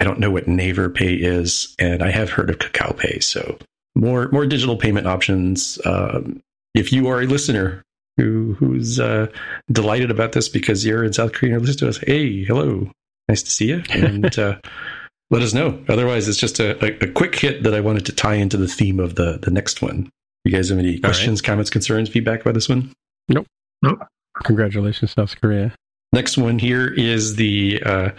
I 0.01 0.05
don't 0.05 0.21
know 0.21 0.31
what 0.31 0.47
Naver 0.47 0.89
Pay 0.91 1.15
is, 1.15 1.75
and 1.79 2.03
I 2.03 2.11
have 2.11 2.31
heard 2.31 2.51
of 2.51 2.59
Kakao 2.59 2.97
Pay. 2.97 3.21
So 3.21 3.59
more 3.95 4.29
more 4.31 4.47
digital 4.47 4.77
payment 4.77 5.07
options. 5.07 5.79
Um, 5.85 6.41
if 6.75 6.93
you 6.93 7.09
are 7.09 7.21
a 7.21 7.27
listener 7.27 7.83
who 8.17 8.55
who's 8.59 9.01
uh, 9.01 9.27
delighted 9.71 10.11
about 10.11 10.33
this 10.33 10.49
because 10.49 10.85
you're 10.85 11.05
in 11.05 11.13
South 11.13 11.33
Korea 11.33 11.55
and 11.55 11.63
listen 11.63 11.79
to 11.79 11.89
us, 11.89 11.99
hey, 11.99 12.45
hello, 12.45 12.91
nice 13.29 13.43
to 13.43 13.51
see 13.51 13.69
you, 13.69 13.83
and 13.91 14.39
uh, 14.39 14.59
let 15.31 15.43
us 15.43 15.55
know. 15.55 15.83
Otherwise, 15.89 16.29
it's 16.29 16.39
just 16.39 16.61
a, 16.61 16.83
a, 16.85 17.09
a, 17.09 17.13
quick 17.13 17.35
hit 17.35 17.63
that 17.65 17.75
I 17.75 17.81
wanted 17.81 18.07
to 18.07 18.13
tie 18.13 18.35
into 18.35 18.57
the 18.57 18.69
theme 18.69 19.01
of 19.01 19.17
the 19.17 19.39
the 19.41 19.51
next 19.51 19.83
one. 19.83 20.11
You 20.45 20.53
guys 20.53 20.69
have 20.69 20.79
any 20.79 20.99
questions, 20.99 21.41
right. 21.41 21.47
comments, 21.47 21.71
concerns, 21.71 22.09
feedback 22.09 22.43
about 22.43 22.55
this 22.55 22.69
one? 22.69 22.93
Nope. 23.29 23.47
Nope. 23.83 23.99
Congratulations, 24.45 25.13
South 25.13 25.39
Korea. 25.41 25.75
Next 26.13 26.39
one 26.39 26.59
here 26.59 26.87
is 26.87 27.37
the. 27.37 27.83
Uh, 27.85 28.11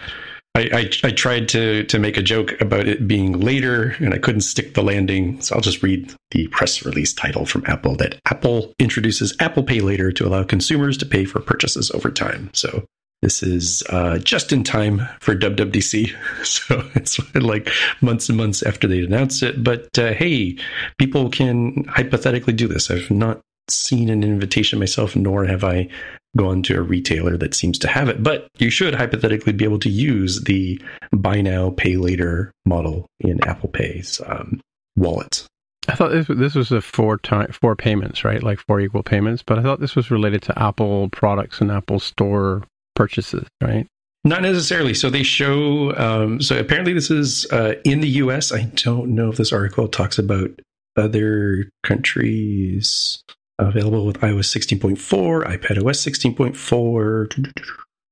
I, 0.55 0.61
I, 0.73 0.89
I, 1.07 1.11
tried 1.11 1.47
to 1.49 1.83
to 1.83 1.99
make 1.99 2.17
a 2.17 2.23
joke 2.23 2.59
about 2.59 2.87
it 2.87 3.07
being 3.07 3.39
later, 3.39 3.95
and 3.99 4.13
I 4.13 4.17
couldn't 4.17 4.41
stick 4.41 4.73
the 4.73 4.83
landing. 4.83 5.39
So 5.41 5.55
I'll 5.55 5.61
just 5.61 5.83
read 5.83 6.13
the 6.31 6.47
press 6.47 6.83
release 6.83 7.13
title 7.13 7.45
from 7.45 7.63
Apple 7.67 7.95
that 7.97 8.19
Apple 8.25 8.73
introduces 8.79 9.35
Apple 9.39 9.63
Pay 9.63 9.79
later 9.81 10.11
to 10.11 10.27
allow 10.27 10.43
consumers 10.43 10.97
to 10.97 11.05
pay 11.05 11.25
for 11.25 11.39
purchases 11.39 11.91
over 11.91 12.09
time. 12.09 12.49
So 12.53 12.83
this 13.21 13.43
is 13.43 13.83
uh, 13.89 14.17
just 14.19 14.51
in 14.51 14.63
time 14.63 15.07
for 15.19 15.35
WWDC. 15.35 16.15
So 16.45 16.83
it's 16.95 17.19
like 17.35 17.69
months 18.01 18.29
and 18.29 18.37
months 18.37 18.63
after 18.63 18.87
they 18.87 19.03
announced 19.03 19.43
it. 19.43 19.63
But 19.63 19.97
uh, 19.99 20.13
hey, 20.13 20.57
people 20.97 21.29
can 21.29 21.85
hypothetically 21.85 22.53
do 22.53 22.67
this. 22.67 22.89
I've 22.89 23.11
not 23.11 23.41
seen 23.69 24.09
an 24.09 24.23
invitation 24.23 24.79
myself, 24.79 25.15
nor 25.15 25.45
have 25.45 25.63
I 25.63 25.89
gone 26.37 26.61
to 26.63 26.77
a 26.77 26.81
retailer 26.81 27.37
that 27.37 27.53
seems 27.53 27.79
to 27.79 27.87
have 27.87 28.09
it. 28.09 28.21
But 28.23 28.47
you 28.57 28.69
should 28.69 28.95
hypothetically 28.95 29.53
be 29.53 29.65
able 29.65 29.79
to 29.79 29.89
use 29.89 30.43
the 30.43 30.81
buy 31.11 31.41
now, 31.41 31.71
pay 31.71 31.97
later 31.97 32.51
model 32.65 33.07
in 33.19 33.43
Apple 33.43 33.69
Pay's 33.69 34.21
um, 34.25 34.61
wallet. 34.95 35.45
I 35.87 35.95
thought 35.95 36.11
this 36.11 36.27
this 36.27 36.55
was 36.55 36.71
a 36.71 36.81
four 36.81 37.17
time 37.17 37.51
four 37.51 37.75
payments, 37.75 38.23
right? 38.23 38.43
Like 38.43 38.59
four 38.59 38.79
equal 38.79 39.03
payments. 39.03 39.41
But 39.41 39.59
I 39.59 39.63
thought 39.63 39.79
this 39.79 39.95
was 39.95 40.11
related 40.11 40.41
to 40.43 40.59
Apple 40.61 41.09
products 41.09 41.61
and 41.61 41.71
Apple 41.71 41.99
Store 41.99 42.63
purchases, 42.95 43.47
right? 43.61 43.87
Not 44.23 44.41
necessarily. 44.41 44.93
So 44.93 45.09
they 45.09 45.23
show. 45.23 45.95
Um, 45.95 46.41
so 46.41 46.59
apparently, 46.59 46.93
this 46.93 47.09
is 47.09 47.47
uh, 47.51 47.75
in 47.85 48.01
the 48.01 48.09
U.S. 48.09 48.51
I 48.51 48.63
don't 48.75 49.15
know 49.15 49.29
if 49.29 49.37
this 49.37 49.53
article 49.53 49.87
talks 49.87 50.19
about 50.19 50.51
other 50.95 51.69
countries 51.83 53.23
available 53.59 54.05
with 54.05 54.19
iOS 54.19 54.55
16.4, 54.79 55.45
iPadOS 55.45 56.35
16.4, 56.35 57.53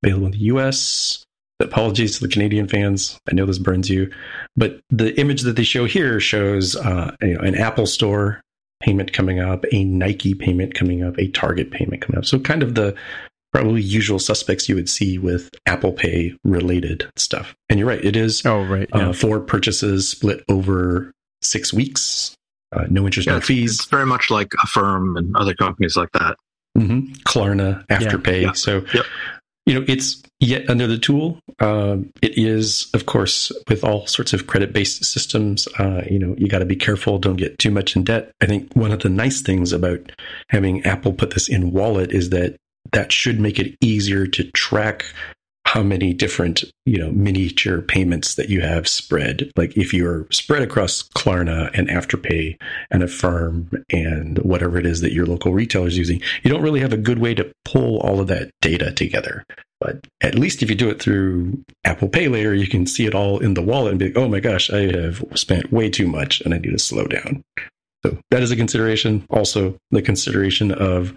available 0.02 0.26
in 0.26 0.32
the 0.32 0.38
US. 0.38 1.24
Apologies 1.60 2.16
to 2.16 2.26
the 2.26 2.32
Canadian 2.32 2.68
fans. 2.68 3.18
I 3.28 3.34
know 3.34 3.44
this 3.44 3.58
burns 3.58 3.90
you, 3.90 4.12
but 4.56 4.80
the 4.90 5.18
image 5.18 5.42
that 5.42 5.56
they 5.56 5.64
show 5.64 5.86
here 5.86 6.20
shows 6.20 6.76
uh, 6.76 7.16
you 7.20 7.34
know, 7.34 7.40
an 7.40 7.56
Apple 7.56 7.86
Store 7.86 8.40
payment 8.80 9.12
coming 9.12 9.40
up, 9.40 9.64
a 9.72 9.82
Nike 9.82 10.34
payment 10.34 10.74
coming 10.74 11.02
up, 11.02 11.18
a 11.18 11.28
Target 11.28 11.72
payment 11.72 12.00
coming 12.00 12.18
up. 12.18 12.26
So 12.26 12.38
kind 12.38 12.62
of 12.62 12.76
the 12.76 12.94
probably 13.52 13.82
usual 13.82 14.20
suspects 14.20 14.68
you 14.68 14.76
would 14.76 14.88
see 14.88 15.18
with 15.18 15.50
Apple 15.66 15.92
Pay 15.92 16.36
related 16.44 17.10
stuff. 17.16 17.56
And 17.68 17.80
you're 17.80 17.88
right, 17.88 18.04
it 18.04 18.14
is 18.14 18.46
oh 18.46 18.62
right 18.62 18.88
yeah. 18.94 19.08
uh, 19.08 19.12
for 19.12 19.40
purchases 19.40 20.08
split 20.08 20.44
over 20.48 21.10
six 21.42 21.72
weeks 21.72 22.36
uh, 22.72 22.84
no 22.90 23.04
interest, 23.04 23.26
yeah, 23.26 23.34
no 23.34 23.40
fees. 23.40 23.76
It's 23.76 23.84
very 23.86 24.06
much 24.06 24.30
like 24.30 24.52
Affirm 24.62 25.16
and 25.16 25.34
other 25.36 25.54
companies 25.54 25.96
like 25.96 26.10
that. 26.12 26.36
Mm-hmm. 26.76 27.12
Klarna, 27.24 27.86
Afterpay. 27.86 28.42
Yeah. 28.42 28.52
So, 28.52 28.84
yep. 28.94 29.04
you 29.66 29.74
know, 29.74 29.84
it's 29.88 30.22
yet 30.40 30.68
under 30.70 30.86
the 30.86 30.98
tool. 30.98 31.40
Uh, 31.58 31.98
it 32.22 32.38
is, 32.38 32.88
of 32.94 33.06
course, 33.06 33.50
with 33.68 33.84
all 33.84 34.06
sorts 34.06 34.32
of 34.32 34.46
credit 34.46 34.72
based 34.72 35.04
systems, 35.04 35.66
uh, 35.78 36.02
you 36.08 36.18
know, 36.18 36.34
you 36.38 36.48
got 36.48 36.60
to 36.60 36.66
be 36.66 36.76
careful. 36.76 37.18
Don't 37.18 37.36
get 37.36 37.58
too 37.58 37.70
much 37.70 37.96
in 37.96 38.04
debt. 38.04 38.30
I 38.40 38.46
think 38.46 38.72
one 38.74 38.92
of 38.92 39.00
the 39.00 39.08
nice 39.08 39.40
things 39.40 39.72
about 39.72 40.12
having 40.50 40.84
Apple 40.84 41.12
put 41.12 41.30
this 41.30 41.48
in 41.48 41.72
wallet 41.72 42.12
is 42.12 42.30
that 42.30 42.56
that 42.92 43.12
should 43.12 43.40
make 43.40 43.58
it 43.58 43.76
easier 43.80 44.26
to 44.26 44.44
track 44.52 45.04
how 45.68 45.82
many 45.82 46.14
different, 46.14 46.64
you 46.86 46.96
know, 46.96 47.10
miniature 47.10 47.82
payments 47.82 48.36
that 48.36 48.48
you 48.48 48.62
have 48.62 48.88
spread. 48.88 49.52
Like 49.54 49.76
if 49.76 49.92
you're 49.92 50.26
spread 50.30 50.62
across 50.62 51.02
Klarna 51.10 51.70
and 51.74 51.88
Afterpay 51.88 52.56
and 52.90 53.02
Affirm 53.02 53.70
and 53.92 54.38
whatever 54.38 54.78
it 54.78 54.86
is 54.86 55.02
that 55.02 55.12
your 55.12 55.26
local 55.26 55.52
retailer 55.52 55.86
is 55.86 55.98
using, 55.98 56.22
you 56.42 56.50
don't 56.50 56.62
really 56.62 56.80
have 56.80 56.94
a 56.94 56.96
good 56.96 57.18
way 57.18 57.34
to 57.34 57.52
pull 57.66 57.98
all 57.98 58.18
of 58.18 58.28
that 58.28 58.50
data 58.62 58.92
together. 58.92 59.44
But 59.78 60.06
at 60.22 60.38
least 60.38 60.62
if 60.62 60.70
you 60.70 60.74
do 60.74 60.88
it 60.88 61.02
through 61.02 61.62
Apple 61.84 62.08
Pay 62.08 62.28
later, 62.28 62.54
you 62.54 62.66
can 62.66 62.86
see 62.86 63.04
it 63.04 63.14
all 63.14 63.38
in 63.38 63.52
the 63.52 63.60
wallet 63.60 63.90
and 63.90 63.98
be 63.98 64.06
like, 64.06 64.16
oh 64.16 64.26
my 64.26 64.40
gosh, 64.40 64.70
I 64.70 64.90
have 64.96 65.22
spent 65.34 65.70
way 65.70 65.90
too 65.90 66.08
much 66.08 66.40
and 66.40 66.54
I 66.54 66.58
need 66.58 66.72
to 66.72 66.78
slow 66.78 67.04
down. 67.04 67.44
So 68.06 68.16
that 68.30 68.42
is 68.42 68.50
a 68.50 68.56
consideration. 68.56 69.26
Also, 69.28 69.76
the 69.90 70.00
consideration 70.00 70.72
of 70.72 71.12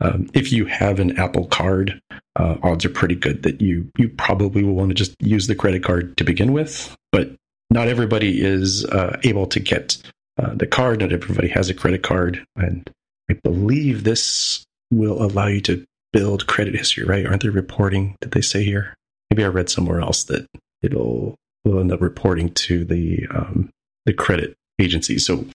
um, 0.00 0.28
if 0.34 0.52
you 0.52 0.66
have 0.66 1.00
an 1.00 1.18
Apple 1.18 1.46
card, 1.46 1.98
uh, 2.36 2.56
odds 2.62 2.84
are 2.84 2.90
pretty 2.90 3.14
good 3.14 3.42
that 3.42 3.60
you 3.60 3.90
you 3.96 4.08
probably 4.08 4.62
will 4.62 4.74
want 4.74 4.90
to 4.90 4.94
just 4.94 5.14
use 5.20 5.46
the 5.46 5.54
credit 5.54 5.82
card 5.82 6.16
to 6.16 6.24
begin 6.24 6.52
with. 6.52 6.94
But 7.12 7.34
not 7.70 7.88
everybody 7.88 8.40
is 8.40 8.84
uh, 8.84 9.18
able 9.24 9.46
to 9.48 9.60
get 9.60 9.96
uh, 10.38 10.54
the 10.54 10.66
card. 10.66 11.00
Not 11.00 11.12
everybody 11.12 11.48
has 11.48 11.68
a 11.68 11.74
credit 11.74 12.02
card, 12.02 12.44
and 12.56 12.88
I 13.30 13.34
believe 13.42 14.04
this 14.04 14.64
will 14.90 15.22
allow 15.22 15.46
you 15.46 15.60
to 15.62 15.84
build 16.12 16.46
credit 16.46 16.74
history. 16.74 17.04
Right? 17.04 17.26
Aren't 17.26 17.42
they 17.42 17.48
reporting? 17.48 18.16
Did 18.20 18.32
they 18.32 18.42
say 18.42 18.64
here? 18.64 18.94
Maybe 19.30 19.44
I 19.44 19.48
read 19.48 19.70
somewhere 19.70 20.00
else 20.00 20.24
that 20.24 20.46
it'll 20.82 21.34
will 21.64 21.80
end 21.80 21.92
up 21.92 22.00
reporting 22.00 22.52
to 22.52 22.84
the 22.84 23.26
um, 23.34 23.70
the 24.04 24.12
credit 24.12 24.54
agency. 24.78 25.18
So 25.18 25.46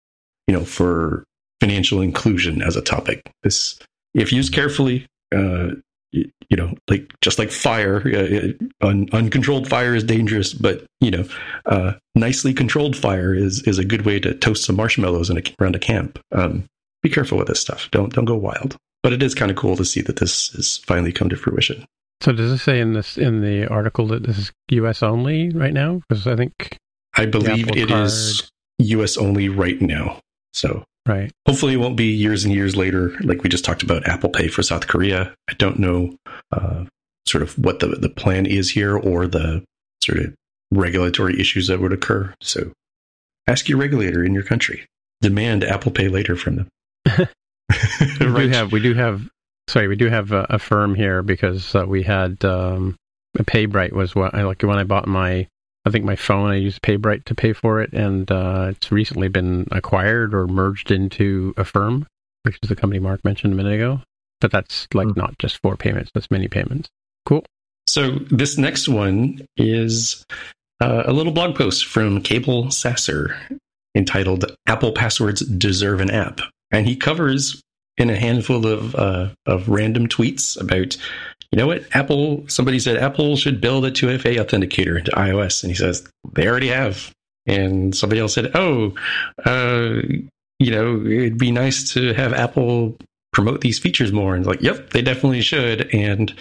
you 0.49 0.55
know, 0.55 0.65
for 0.65 1.25
financial 1.61 2.01
inclusion 2.01 2.63
as 2.63 2.75
a 2.75 2.83
topic, 2.83 3.23
this 3.43 3.79
if 4.15 4.33
used 4.33 4.53
carefully, 4.53 5.07
uh, 5.35 5.73
you, 6.13 6.31
you, 6.49 6.57
know, 6.57 6.75
like 6.89 7.13
just 7.21 7.39
like 7.39 7.51
fire, 7.51 8.03
uh, 8.07 8.87
un, 8.87 9.09
uncontrolled 9.13 9.69
fire 9.69 9.95
is 9.95 10.05
dangerous, 10.05 10.53
but 10.53 10.85
you 11.01 11.11
know, 11.11 11.25
uh, 11.67 11.93
nicely 12.15 12.53
controlled 12.53 12.97
fire 12.97 13.35
is 13.35 13.63
is 13.63 13.79
a 13.79 13.85
good 13.85 14.05
way 14.05 14.19
to 14.21 14.35
toast 14.35 14.65
some 14.65 14.77
marshmallows 14.77 15.31
in 15.31 15.39
a, 15.39 15.43
around 15.61 15.77
a 15.77 15.81
camp. 15.81 16.19
Um, 16.33 16.65
be 17.03 17.11
careful 17.11 17.39
with 17.39 17.49
this 17.49 17.61
stuff. 17.61 17.89
Don't 17.91 18.13
don't 18.13 18.25
go 18.25 18.37
wild. 18.37 18.77
But 19.03 19.13
it 19.15 19.23
is 19.23 19.35
kind 19.35 19.51
of 19.51 19.57
cool 19.57 19.77
to 19.77 19.85
see 19.85 20.03
that 20.03 20.17
this 20.17 20.49
has 20.51 20.79
finally 20.79 21.13
come 21.13 21.31
to 21.31 21.37
fruition. 21.37 21.87
So 22.21 22.33
does 22.33 22.51
it 22.51 22.59
say 22.59 22.81
in 22.81 22.93
this 22.93 23.17
in 23.17 23.41
the 23.41 23.67
article 23.69 24.07
that 24.09 24.25
this 24.25 24.39
is 24.39 24.53
U.S. 24.71 25.03
only 25.03 25.51
right 25.51 25.73
now? 25.73 26.03
Because 26.09 26.27
I 26.27 26.37
think 26.37 26.77
I 27.15 27.27
believe 27.27 27.69
it 27.71 27.89
card... 27.89 28.07
is 28.07 28.51
U.S. 28.79 29.17
only 29.17 29.49
right 29.49 29.81
now. 29.81 30.21
So 30.53 30.85
Right. 31.07 31.31
Hopefully, 31.47 31.75
it 31.75 31.79
won't 31.79 31.97
be 31.97 32.13
years 32.13 32.45
and 32.45 32.55
years 32.55 32.77
later, 32.77 33.17
like 33.23 33.43
we 33.43 33.49
just 33.49 33.65
talked 33.65 33.83
about 33.83 34.07
Apple 34.07 34.31
Pay 34.31 34.49
for 34.49 34.63
South 34.63 34.87
Korea. 34.87 35.35
I 35.49 35.55
don't 35.55 35.79
know 35.79 36.15
uh, 36.53 36.85
sort 37.27 37.43
of 37.43 37.59
what 37.59 37.81
the, 37.81 37.89
the 37.89 38.09
plan 38.09 38.47
is 38.47 38.71
here 38.71 38.97
or 38.97 39.27
the 39.27 39.65
sort 40.05 40.19
of 40.19 40.35
regulatory 40.71 41.41
issues 41.41 41.69
that 41.69 41.81
would 41.81 41.93
occur. 41.93 42.35
So 42.41 42.73
ask 43.47 43.69
your 43.69 43.79
regulator 43.79 44.25
in 44.25 44.35
your 44.35 44.43
country. 44.43 44.87
Demand 45.21 45.65
Apple 45.65 45.93
Pay 45.93 46.09
later 46.09 46.37
from 46.37 46.57
them. 46.57 46.69
we 47.19 48.27
right. 48.27 48.43
do 48.43 48.49
have, 48.49 48.73
we 48.73 48.81
do 48.81 48.95
have, 48.95 49.29
sorry, 49.69 49.89
we 49.89 49.97
do 49.97 50.09
have 50.09 50.33
a, 50.33 50.47
Affirm 50.51 50.95
here 50.95 51.23
because 51.23 51.75
uh, 51.75 51.85
we 51.87 52.03
had 52.03 52.45
um, 52.45 52.97
PayBright 53.39 53.93
was 53.93 54.15
what 54.15 54.35
I 54.35 54.45
like 54.45 54.63
when 54.63 54.79
I 54.79 54.85
bought 54.85 55.07
my 55.07 55.47
I 55.87 55.91
think 55.91 56.05
my 56.05 56.17
phone, 56.17 56.51
I 56.51 56.57
use 56.57 56.79
PayBright 56.79 57.25
to 57.25 57.35
pay 57.35 57.53
for 57.53 57.81
it, 57.81 57.93
and 57.93 58.31
uh, 58.31 58.69
it's 58.71 58.93
recently 58.93 59.29
been 59.29 59.67
acquired 59.71 60.35
or 60.35 60.47
merged 60.47 60.91
into 60.91 61.55
Affirm, 61.57 62.07
which 62.43 62.59
is 62.63 62.69
the 62.69 62.77
company 62.77 62.99
Mark 62.99 63.25
mentioned 63.25 63.53
a 63.53 63.57
minute 63.57 63.75
ago. 63.75 64.01
But 64.41 64.53
that's 64.53 64.87
like 64.95 65.09
mm. 65.09 65.17
not 65.17 65.39
just 65.39 65.61
four 65.63 65.77
payments, 65.77 66.11
that's 66.15 66.31
many 66.31 66.49
payments. 66.49 66.89
Cool. 67.27 67.45
So 67.87 68.19
this 68.31 68.57
next 68.57 68.89
one 68.89 69.47
is 69.57 70.25
uh, 70.81 71.05
a 71.07 71.13
little 71.13 71.33
blog 71.33 71.57
post 71.57 71.87
from 71.87 72.23
Cabel 72.23 72.71
Sasser 72.71 73.37
entitled 73.95 74.45
Apple 74.67 74.93
Passwords 74.93 75.41
Deserve 75.41 76.01
an 76.01 76.11
App. 76.11 76.41
And 76.71 76.87
he 76.87 76.95
covers 76.95 77.61
in 77.97 78.09
a 78.09 78.17
handful 78.17 78.67
of, 78.67 78.95
uh, 78.95 79.29
of 79.47 79.69
random 79.69 80.07
tweets 80.07 80.61
about 80.61 80.97
you 81.53 81.59
know 81.59 81.67
what? 81.67 81.85
Apple, 81.95 82.45
somebody 82.49 82.79
said 82.79 82.97
Apple 82.97 83.37
should 83.37 83.61
build 83.61 83.85
a 83.85 83.91
2FA 83.91 84.37
authenticator 84.37 84.97
into 84.99 85.11
iOS. 85.13 85.63
And 85.63 85.71
he 85.71 85.77
says, 85.77 86.07
they 86.33 86.47
already 86.47 86.69
have. 86.69 87.13
And 87.47 87.95
somebody 87.95 88.21
else 88.21 88.35
said, 88.35 88.53
oh, 88.55 88.95
uh, 89.45 90.01
you 90.59 90.71
know, 90.71 91.05
it'd 91.05 91.39
be 91.39 91.51
nice 91.51 91.93
to 91.95 92.13
have 92.15 92.33
Apple 92.33 92.97
promote 93.33 93.63
these 93.63 93.79
features 93.79 94.13
more. 94.13 94.35
And 94.35 94.47
like, 94.47 94.63
yep, 94.63 94.91
they 94.91 95.03
definitely 95.03 95.41
should. 95.41 95.93
And 95.93 96.33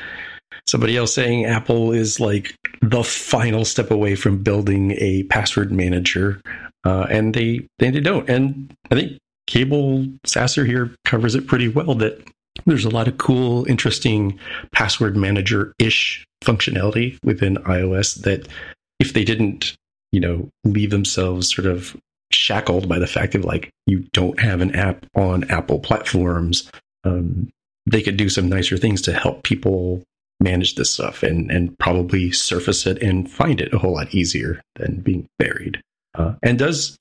somebody 0.68 0.96
else 0.96 1.14
saying 1.14 1.46
Apple 1.46 1.92
is 1.92 2.20
like 2.20 2.54
the 2.82 3.04
final 3.04 3.66
step 3.66 3.90
away 3.90 4.16
from 4.16 4.44
building 4.44 4.92
a 5.00 5.24
password 5.24 5.72
manager. 5.72 6.42
Uh, 6.86 7.08
and 7.10 7.34
they, 7.34 7.68
they, 7.80 7.90
they 7.90 8.00
don't. 8.00 8.30
And 8.30 8.72
I 8.92 8.96
think 8.96 9.18
Cabel 9.48 10.06
Sasser 10.26 10.66
here 10.66 10.94
covers 11.06 11.34
it 11.34 11.48
pretty 11.48 11.68
well 11.68 11.96
that 11.96 12.24
there's 12.66 12.86
a 12.86 12.90
lot 12.90 13.08
of 13.08 13.18
cool, 13.18 13.66
interesting 13.66 14.40
password 14.72 15.16
manager 15.16 15.74
ish 15.80 16.26
functionality 16.44 17.18
within 17.24 17.56
iOS 17.58 18.22
that 18.24 18.48
if 19.00 19.14
they 19.14 19.24
didn't, 19.24 19.76
you 20.12 20.20
know, 20.20 20.50
leave 20.64 20.92
themselves 20.92 21.54
sort 21.54 21.68
of 21.68 21.96
shackled 22.32 22.88
by 22.88 23.00
the 23.00 23.08
fact 23.08 23.36
of 23.36 23.44
like 23.44 23.70
you 23.88 24.06
don't 24.14 24.40
have 24.40 24.62
an 24.62 24.76
app 24.76 25.06
on 25.16 25.50
Apple 25.50 25.80
platforms, 25.80 26.70
um, 27.04 27.50
they 27.86 28.02
could 28.02 28.18
do 28.18 28.30
some 28.30 28.50
nicer 28.50 28.78
things 28.78 29.02
to 29.02 29.14
help 29.14 29.44
people 29.44 30.04
manage 30.42 30.76
this 30.76 30.94
stuff 30.94 31.22
and 31.22 31.52
and 31.52 31.78
probably 31.80 32.32
surface 32.32 32.86
it 32.86 33.02
and 33.02 33.30
find 33.30 33.60
it 33.60 33.74
a 33.74 33.78
whole 33.78 33.94
lot 33.94 34.14
easier 34.14 34.62
than 34.76 35.02
being 35.02 35.28
buried. 35.38 35.82
Uh, 36.16 36.34
and 36.44 36.60
does 36.60 36.98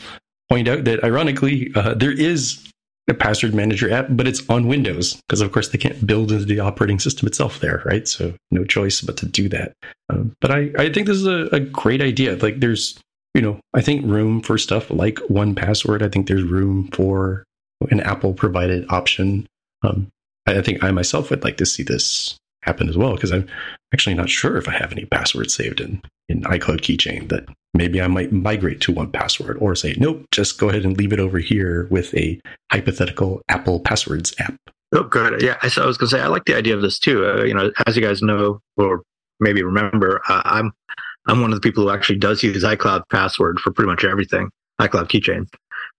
point 0.49 0.69
out 0.69 0.85
that 0.85 1.05
ironically 1.05 1.71
uh, 1.75 1.95
there 1.95 2.13
is 2.13 2.68
password 3.15 3.55
manager 3.55 3.91
app, 3.91 4.07
but 4.11 4.29
it's 4.29 4.49
on 4.49 4.67
Windows 4.67 5.21
because, 5.29 5.41
of 5.41 5.53
course, 5.53 5.69
they 5.69 5.79
can't 5.79 6.07
build 6.07 6.33
into 6.33 6.45
the 6.45 6.61
operating 6.61 6.99
system 6.99 7.27
itself 7.27 7.61
there, 7.61 7.83
right? 7.85 8.07
So 8.07 8.35
no 8.51 8.65
choice 8.65 9.01
but 9.01 9.17
to 9.19 9.27
do 9.27 9.49
that. 9.49 9.73
Um, 10.11 10.35
but 10.41 10.51
I, 10.51 10.71
I 10.79 10.93
think 10.93 11.07
this 11.07 11.17
is 11.17 11.27
a, 11.27 11.49
a 11.53 11.61
great 11.61 12.03
idea. 12.03 12.37
Like 12.37 12.61
there's, 12.61 12.99
you 13.35 13.43
know, 13.43 13.61
I 13.75 13.81
think 13.81 14.05
room 14.05 14.43
for 14.43 14.59
stuff 14.59 14.91
like 14.91 15.17
1Password. 15.31 16.03
I 16.03 16.09
think 16.09 16.27
there's 16.27 16.43
room 16.43 16.89
for 16.93 17.45
an 17.91 18.01
Apple 18.01 18.35
provided 18.35 18.87
option. 18.91 19.47
Um, 19.83 20.09
I, 20.47 20.59
I 20.59 20.63
think 20.63 20.83
I 20.83 20.91
myself 20.91 21.31
would 21.31 21.45
like 21.45 21.57
to 21.59 21.67
see 21.67 21.83
this 21.83 22.37
happen 22.69 22.89
as 22.89 22.97
well 22.97 23.15
because 23.15 23.33
I'm 23.33 23.49
actually 23.95 24.15
not 24.15 24.29
sure 24.29 24.57
if 24.59 24.69
I 24.69 24.73
have 24.73 24.93
any 24.93 25.07
passwords 25.07 25.55
saved 25.55 25.81
in 25.81 26.03
in 26.29 26.43
iCloud 26.43 26.81
Keychain 26.83 27.31
that 27.31 27.47
maybe 27.73 28.03
I 28.03 28.07
might 28.07 28.33
migrate 28.33 28.83
to 28.83 28.93
1Password 28.93 29.61
or 29.63 29.75
say 29.75 29.95
nope, 29.99 30.27
just 30.31 30.59
go 30.59 30.69
ahead 30.69 30.85
and 30.85 30.97
leave 30.97 31.13
it 31.13 31.21
over 31.21 31.39
here 31.39 31.89
with 31.91 32.15
a 32.15 32.39
hypothetical 32.71 33.41
Apple 33.49 33.81
Passwords 33.81 34.35
app. 34.39 34.55
Oh, 34.93 35.03
good. 35.03 35.43
Yeah, 35.43 35.57
I, 35.63 35.71
I 35.81 35.87
was 35.87 35.97
going 35.99 36.09
to 36.11 36.17
say 36.17 36.21
I 36.21 36.29
like 36.29 36.45
the 36.45 36.57
idea 36.57 36.75
of 36.75 36.83
this 36.83 36.99
too. 36.99 37.27
Uh, 37.27 37.43
you 37.45 37.55
know, 37.55 37.71
as 37.87 37.97
you 37.97 38.03
guys 38.03 38.23
know 38.23 38.61
or 38.77 39.03
maybe 39.41 39.63
remember, 39.63 40.21
uh, 40.29 40.43
I'm 40.45 40.73
I'm 41.27 41.41
one 41.41 41.53
of 41.53 41.61
the 41.61 41.67
people 41.67 41.85
who 41.85 41.91
actually 41.91 42.19
does 42.19 42.43
use 42.43 42.65
iCloud 42.65 43.03
Password 43.11 43.59
for 43.61 43.73
pretty 43.73 43.91
much 43.91 44.05
everything, 44.05 44.51
iCloud 44.81 45.09
Keychain, 45.09 45.47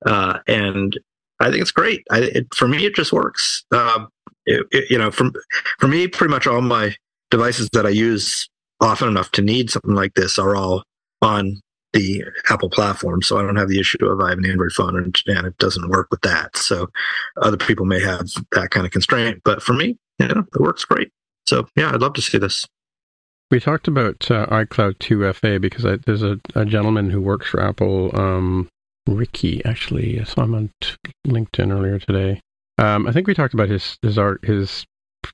uh, 0.05 0.39
and 0.47 0.99
I 1.39 1.49
think 1.49 1.61
it's 1.61 1.71
great. 1.71 2.03
I, 2.11 2.19
it, 2.21 2.53
for 2.53 2.67
me, 2.67 2.85
it 2.85 2.95
just 2.95 3.13
works. 3.13 3.63
Uh, 3.71 4.05
it, 4.49 4.89
you 4.89 4.97
know, 4.97 5.11
from 5.11 5.33
for 5.79 5.87
me, 5.87 6.07
pretty 6.07 6.31
much 6.31 6.47
all 6.47 6.61
my 6.61 6.95
devices 7.31 7.69
that 7.73 7.85
I 7.85 7.89
use 7.89 8.49
often 8.81 9.07
enough 9.07 9.31
to 9.31 9.41
need 9.41 9.69
something 9.69 9.93
like 9.93 10.13
this 10.15 10.39
are 10.39 10.55
all 10.55 10.83
on 11.21 11.61
the 11.93 12.23
Apple 12.49 12.69
platform. 12.69 13.21
So 13.21 13.37
I 13.37 13.41
don't 13.41 13.55
have 13.55 13.69
the 13.69 13.79
issue 13.79 14.05
of 14.05 14.19
I 14.21 14.29
have 14.29 14.37
an 14.37 14.49
Android 14.49 14.71
phone 14.71 14.97
and, 14.97 15.15
and 15.27 15.47
it 15.47 15.57
doesn't 15.57 15.89
work 15.89 16.07
with 16.11 16.21
that. 16.21 16.55
So 16.55 16.87
other 17.41 17.57
people 17.57 17.85
may 17.85 17.99
have 17.99 18.27
that 18.51 18.69
kind 18.69 18.85
of 18.85 18.91
constraint, 18.91 19.41
but 19.43 19.61
for 19.61 19.73
me, 19.73 19.97
you 20.19 20.27
know, 20.27 20.43
it 20.53 20.61
works 20.61 20.85
great. 20.85 21.09
So 21.47 21.67
yeah, 21.75 21.91
I'd 21.91 22.01
love 22.01 22.13
to 22.13 22.21
see 22.21 22.37
this. 22.37 22.65
We 23.49 23.59
talked 23.59 23.87
about 23.87 24.29
uh, 24.29 24.45
iCloud 24.47 24.99
2FA 24.99 25.59
because 25.59 25.83
I, 25.83 25.95
there's 25.95 26.21
a, 26.21 26.39
a, 26.53 26.65
gentleman 26.65 27.09
who 27.09 27.19
works 27.19 27.47
for 27.47 27.59
Apple, 27.59 28.11
um, 28.13 28.69
Ricky, 29.07 29.65
actually. 29.65 30.21
I 30.21 30.23
saw 30.25 30.43
him 30.43 30.53
on 30.53 30.69
t- 30.81 30.95
LinkedIn 31.25 31.71
earlier 31.71 31.97
today. 31.97 32.41
Um, 32.79 33.07
I 33.07 33.11
think 33.11 33.27
we 33.27 33.33
talked 33.33 33.53
about 33.53 33.69
his 33.69 33.97
his 34.01 34.17
art 34.17 34.43
his 34.45 34.85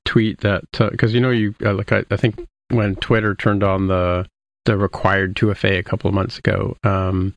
tweet 0.04 0.40
that 0.40 0.64
because 0.72 1.12
uh, 1.12 1.14
you 1.14 1.20
know 1.20 1.30
you 1.30 1.54
uh, 1.64 1.74
like 1.74 1.92
I, 1.92 2.04
I, 2.10 2.16
think 2.16 2.44
when 2.70 2.96
Twitter 2.96 3.36
turned 3.36 3.62
on 3.62 3.86
the 3.86 4.26
the 4.64 4.76
required 4.76 5.36
2FA 5.36 5.78
a 5.78 5.82
couple 5.84 6.08
of 6.08 6.14
months 6.14 6.38
ago, 6.38 6.76
um, 6.82 7.34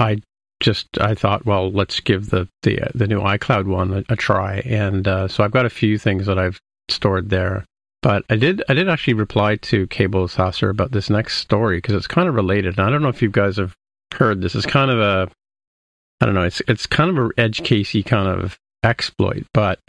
I 0.00 0.20
just 0.58 0.88
I 1.00 1.14
thought, 1.14 1.46
well, 1.46 1.70
let's 1.70 2.00
give 2.00 2.30
the 2.30 2.48
the 2.64 2.82
uh, 2.82 2.88
the 2.92 3.06
new 3.06 3.20
iCloud 3.20 3.66
one 3.66 3.94
a, 3.94 4.12
a 4.12 4.16
try, 4.16 4.58
and 4.66 5.06
uh, 5.06 5.28
so 5.28 5.44
I've 5.44 5.52
got 5.52 5.64
a 5.64 5.70
few 5.70 5.96
things 5.96 6.26
that 6.26 6.40
I've 6.40 6.60
stored 6.88 7.30
there. 7.30 7.64
But 8.02 8.24
I 8.28 8.36
did 8.36 8.64
I 8.68 8.74
did 8.74 8.88
actually 8.88 9.14
reply 9.14 9.56
to 9.56 9.86
Cabel 9.86 10.26
Sasser 10.26 10.70
about 10.70 10.90
this 10.90 11.08
next 11.08 11.38
story 11.38 11.78
because 11.78 11.94
it's 11.94 12.08
kind 12.08 12.28
of 12.28 12.34
related. 12.34 12.78
And 12.78 12.86
I 12.86 12.90
don't 12.90 13.02
know 13.02 13.08
if 13.08 13.22
you 13.22 13.30
guys 13.30 13.58
have 13.58 13.76
heard 14.12 14.40
this. 14.40 14.56
is 14.56 14.66
kind 14.66 14.90
of 14.90 14.98
a 14.98 15.30
I 16.20 16.26
don't 16.26 16.34
know. 16.34 16.42
It's 16.42 16.62
it's 16.66 16.86
kind 16.86 17.10
of 17.10 17.16
an 17.16 17.30
edge 17.38 17.62
casey 17.62 18.02
kind 18.02 18.28
of 18.28 18.58
exploit, 18.86 19.44
but 19.52 19.80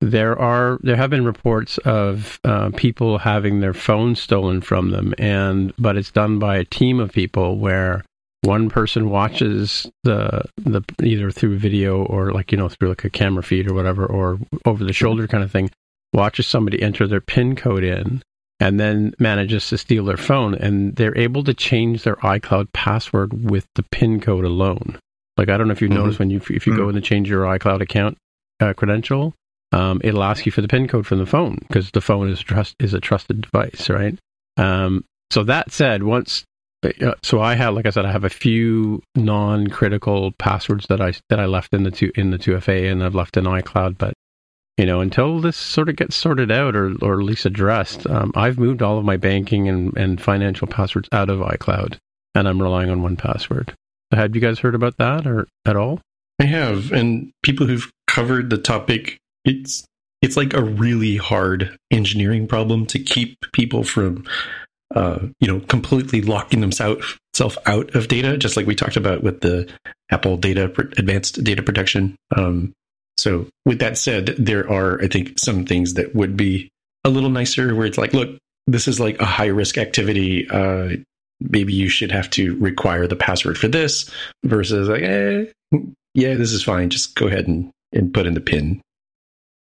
there 0.00 0.38
are 0.38 0.78
there 0.82 0.96
have 0.96 1.10
been 1.10 1.24
reports 1.24 1.78
of 1.78 2.38
uh, 2.44 2.70
people 2.76 3.18
having 3.18 3.60
their 3.60 3.74
phones 3.74 4.20
stolen 4.20 4.60
from 4.60 4.90
them, 4.90 5.14
and 5.18 5.72
but 5.78 5.96
it's 5.96 6.10
done 6.10 6.38
by 6.38 6.56
a 6.56 6.64
team 6.64 7.00
of 7.00 7.12
people 7.12 7.58
where 7.58 8.04
one 8.42 8.68
person 8.68 9.08
watches 9.08 9.90
the 10.02 10.42
the 10.56 10.82
either 11.02 11.30
through 11.30 11.56
video 11.58 12.04
or 12.04 12.32
like 12.32 12.52
you 12.52 12.58
know 12.58 12.68
through 12.68 12.88
like 12.88 13.04
a 13.04 13.10
camera 13.10 13.42
feed 13.42 13.70
or 13.70 13.74
whatever 13.74 14.04
or 14.04 14.38
over 14.66 14.84
the 14.84 14.92
shoulder 14.92 15.28
kind 15.28 15.44
of 15.44 15.50
thing 15.50 15.70
watches 16.12 16.46
somebody 16.46 16.82
enter 16.82 17.06
their 17.06 17.20
pin 17.20 17.54
code 17.56 17.84
in 17.84 18.20
and 18.60 18.78
then 18.78 19.14
manages 19.18 19.68
to 19.68 19.78
steal 19.78 20.04
their 20.04 20.16
phone 20.16 20.54
and 20.54 20.96
they're 20.96 21.16
able 21.16 21.42
to 21.42 21.54
change 21.54 22.02
their 22.02 22.16
iCloud 22.16 22.72
password 22.72 23.48
with 23.50 23.66
the 23.74 23.82
pin 23.84 24.20
code 24.20 24.44
alone. 24.44 24.98
Like 25.36 25.48
I 25.48 25.56
don't 25.56 25.68
know 25.68 25.72
if 25.72 25.80
you've 25.80 25.90
mm-hmm. 25.90 26.00
noticed 26.00 26.18
when 26.18 26.30
you 26.30 26.38
if 26.38 26.50
you 26.50 26.72
mm-hmm. 26.72 26.76
go 26.76 26.88
in 26.88 26.94
to 26.96 27.00
change 27.00 27.28
your 27.28 27.44
iCloud 27.44 27.80
account 27.80 28.18
uh, 28.62 28.72
credential, 28.74 29.34
um, 29.72 30.00
it'll 30.04 30.22
ask 30.22 30.46
you 30.46 30.52
for 30.52 30.60
the 30.60 30.68
pin 30.68 30.86
code 30.86 31.06
from 31.06 31.18
the 31.18 31.26
phone 31.26 31.58
because 31.68 31.90
the 31.90 32.00
phone 32.00 32.30
is 32.30 32.40
trust 32.40 32.76
is 32.78 32.94
a 32.94 33.00
trusted 33.00 33.42
device, 33.42 33.88
right? 33.90 34.18
Um, 34.56 35.04
so 35.30 35.44
that 35.44 35.72
said, 35.72 36.02
once 36.02 36.44
uh, 36.84 37.14
so 37.22 37.40
I 37.40 37.54
have, 37.54 37.74
like 37.74 37.86
I 37.86 37.90
said, 37.90 38.04
I 38.04 38.12
have 38.12 38.24
a 38.24 38.30
few 38.30 39.02
non-critical 39.14 40.32
passwords 40.32 40.86
that 40.88 41.00
I 41.00 41.14
that 41.28 41.38
I 41.38 41.46
left 41.46 41.72
in 41.72 41.84
the 41.84 41.90
two 41.90 42.10
in 42.14 42.30
the 42.30 42.38
2FA 42.38 42.90
and 42.90 43.02
I've 43.02 43.14
left 43.14 43.36
in 43.36 43.44
iCloud, 43.44 43.98
but 43.98 44.14
you 44.76 44.86
know, 44.86 45.00
until 45.00 45.40
this 45.40 45.56
sort 45.56 45.88
of 45.88 45.96
gets 45.96 46.16
sorted 46.16 46.50
out 46.50 46.74
or 46.74 46.94
or 47.00 47.20
at 47.20 47.26
least 47.26 47.46
addressed, 47.46 48.06
um, 48.08 48.32
I've 48.34 48.58
moved 48.58 48.82
all 48.82 48.98
of 48.98 49.04
my 49.04 49.16
banking 49.16 49.68
and 49.68 49.96
and 49.96 50.20
financial 50.20 50.66
passwords 50.66 51.08
out 51.12 51.30
of 51.30 51.38
iCloud, 51.40 51.98
and 52.34 52.48
I'm 52.48 52.60
relying 52.60 52.90
on 52.90 53.00
1Password. 53.00 53.74
Have 54.12 54.34
you 54.34 54.40
guys 54.40 54.58
heard 54.58 54.74
about 54.74 54.98
that 54.98 55.26
or 55.26 55.46
at 55.64 55.76
all? 55.76 56.00
I 56.40 56.44
have, 56.44 56.92
and 56.92 57.30
people 57.42 57.66
who've 57.66 57.90
covered 58.06 58.50
the 58.50 58.58
topic, 58.58 59.18
it's 59.44 59.84
it's 60.20 60.36
like 60.36 60.54
a 60.54 60.62
really 60.62 61.16
hard 61.16 61.76
engineering 61.90 62.46
problem 62.46 62.86
to 62.86 62.98
keep 62.98 63.36
people 63.52 63.82
from 63.82 64.24
uh, 64.94 65.26
you 65.40 65.48
know, 65.48 65.60
completely 65.60 66.20
locking 66.20 66.60
themselves 66.60 67.16
out 67.66 67.94
of 67.94 68.08
data, 68.08 68.36
just 68.36 68.56
like 68.56 68.66
we 68.66 68.74
talked 68.74 68.96
about 68.96 69.22
with 69.22 69.40
the 69.40 69.70
Apple 70.10 70.36
data 70.36 70.64
advanced 70.98 71.42
data 71.42 71.62
protection. 71.62 72.16
Um, 72.36 72.74
so, 73.16 73.46
with 73.64 73.78
that 73.78 73.96
said, 73.96 74.34
there 74.38 74.70
are, 74.70 75.00
I 75.02 75.06
think, 75.06 75.38
some 75.38 75.64
things 75.64 75.94
that 75.94 76.14
would 76.14 76.36
be 76.36 76.70
a 77.04 77.10
little 77.10 77.30
nicer, 77.30 77.74
where 77.74 77.86
it's 77.86 77.98
like, 77.98 78.12
look, 78.12 78.36
this 78.66 78.86
is 78.86 79.00
like 79.00 79.20
a 79.20 79.24
high 79.24 79.46
risk 79.46 79.78
activity. 79.78 80.48
Uh, 80.48 80.96
maybe 81.40 81.72
you 81.72 81.88
should 81.88 82.12
have 82.12 82.28
to 82.30 82.56
require 82.56 83.06
the 83.06 83.16
password 83.16 83.58
for 83.58 83.68
this, 83.68 84.10
versus 84.44 84.88
like, 84.88 85.02
eh, 85.02 85.44
yeah, 86.14 86.34
this 86.34 86.52
is 86.52 86.62
fine. 86.62 86.90
Just 86.90 87.14
go 87.14 87.26
ahead 87.26 87.46
and 87.46 87.70
and 87.92 88.12
put 88.12 88.26
in 88.26 88.34
the 88.34 88.40
pin. 88.40 88.80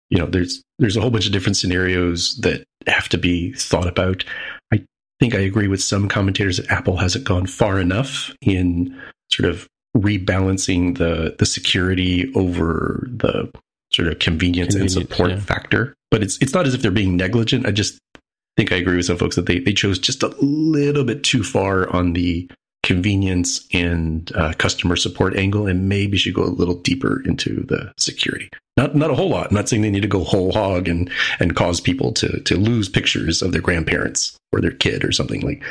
You 0.10 0.20
know, 0.20 0.26
there's 0.26 0.64
there's 0.80 0.98
a 0.98 1.02
whole 1.02 1.12
bunch 1.12 1.26
of 1.26 1.32
different 1.32 1.58
scenarios 1.58 2.38
that 2.38 2.64
have 2.88 3.10
to 3.10 3.18
be 3.18 3.54
thought 3.54 3.88
about. 3.88 4.24
I 4.74 4.84
think 5.20 5.36
I 5.36 5.40
agree 5.40 5.68
with 5.68 5.82
some 5.82 6.08
commentators 6.08 6.58
that 6.58 6.70
Apple 6.70 6.98
hasn't 6.98 7.26
gone 7.26 7.48
far 7.48 7.80
enough 7.80 8.32
in 8.42 9.00
sort 9.32 9.50
of 9.50 9.68
rebalancing 9.96 10.98
the 10.98 11.36
the 11.40 11.46
security 11.46 12.32
over 12.36 13.08
the 13.10 13.52
sort 13.94 14.10
of 14.10 14.20
convenience, 14.20 14.74
convenience 14.74 14.96
and 14.96 15.08
support 15.08 15.32
yeah. 15.32 15.40
factor. 15.40 15.96
But 16.12 16.22
it's 16.22 16.38
it's 16.42 16.54
not 16.54 16.68
as 16.68 16.74
if 16.74 16.82
they're 16.82 16.92
being 16.92 17.18
negligent. 17.18 17.66
I 17.66 17.72
just 17.72 18.00
think 18.58 18.72
I 18.72 18.76
agree 18.78 18.98
with 18.98 19.06
some 19.06 19.18
folks 19.18 19.36
that 19.36 19.48
they, 19.48 19.60
they 19.60 19.74
chose 19.74 20.00
just 20.00 20.24
a 20.24 20.34
little 20.40 21.04
bit 21.04 21.24
too 21.24 21.44
far 21.44 21.90
on 21.94 22.14
the 22.14 22.50
convenience 22.86 23.66
and 23.74 24.32
uh, 24.36 24.54
customer 24.54 24.96
support 24.96 25.36
angle, 25.36 25.68
and 25.68 25.90
maybe 25.90 26.18
should 26.18 26.36
go 26.36 26.44
a 26.44 26.46
little 26.46 26.76
deeper 26.76 27.22
into 27.26 27.64
the 27.64 27.92
security. 27.98 28.50
Not 28.78 28.96
not 28.96 29.10
a 29.10 29.16
whole 29.16 29.30
lot. 29.30 29.48
I'm 29.48 29.56
not 29.56 29.68
saying 29.68 29.82
they 29.82 29.90
need 29.90 30.04
to 30.04 30.08
go 30.08 30.24
whole 30.24 30.52
hog 30.52 30.88
and 30.88 31.10
and 31.40 31.56
cause 31.56 31.82
people 31.82 32.14
to 32.14 32.40
to 32.42 32.56
lose 32.56 32.88
pictures 32.88 33.42
of 33.42 33.52
their 33.52 33.62
grandparents 33.62 34.38
or 34.54 34.62
their 34.62 34.72
kid 34.72 35.04
or 35.04 35.12
something 35.12 35.42
like. 35.42 35.62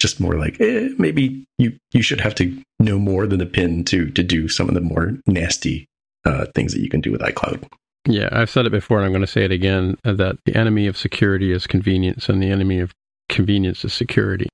Just 0.00 0.18
more 0.18 0.36
like 0.36 0.60
eh, 0.60 0.88
maybe 0.98 1.46
you 1.56 1.78
you 1.92 2.02
should 2.02 2.20
have 2.20 2.34
to 2.34 2.60
know 2.80 2.98
more 2.98 3.28
than 3.28 3.38
the 3.38 3.46
pin 3.46 3.84
to 3.84 4.10
to 4.10 4.24
do 4.24 4.48
some 4.48 4.68
of 4.68 4.74
the 4.74 4.80
more 4.80 5.16
nasty 5.26 5.86
uh, 6.24 6.46
things 6.52 6.74
that 6.74 6.80
you 6.80 6.90
can 6.90 7.00
do 7.00 7.12
with 7.12 7.20
iCloud. 7.20 7.64
Yeah, 8.06 8.28
I've 8.32 8.50
said 8.50 8.66
it 8.66 8.72
before, 8.72 8.98
and 8.98 9.06
I'm 9.06 9.12
going 9.12 9.20
to 9.20 9.26
say 9.26 9.44
it 9.44 9.52
again: 9.52 9.96
that 10.02 10.36
the 10.44 10.56
enemy 10.56 10.88
of 10.88 10.96
security 10.96 11.52
is 11.52 11.68
convenience, 11.68 12.28
and 12.28 12.42
the 12.42 12.50
enemy 12.50 12.80
of 12.80 12.92
convenience 13.28 13.84
is 13.84 13.94
security. 13.94 14.48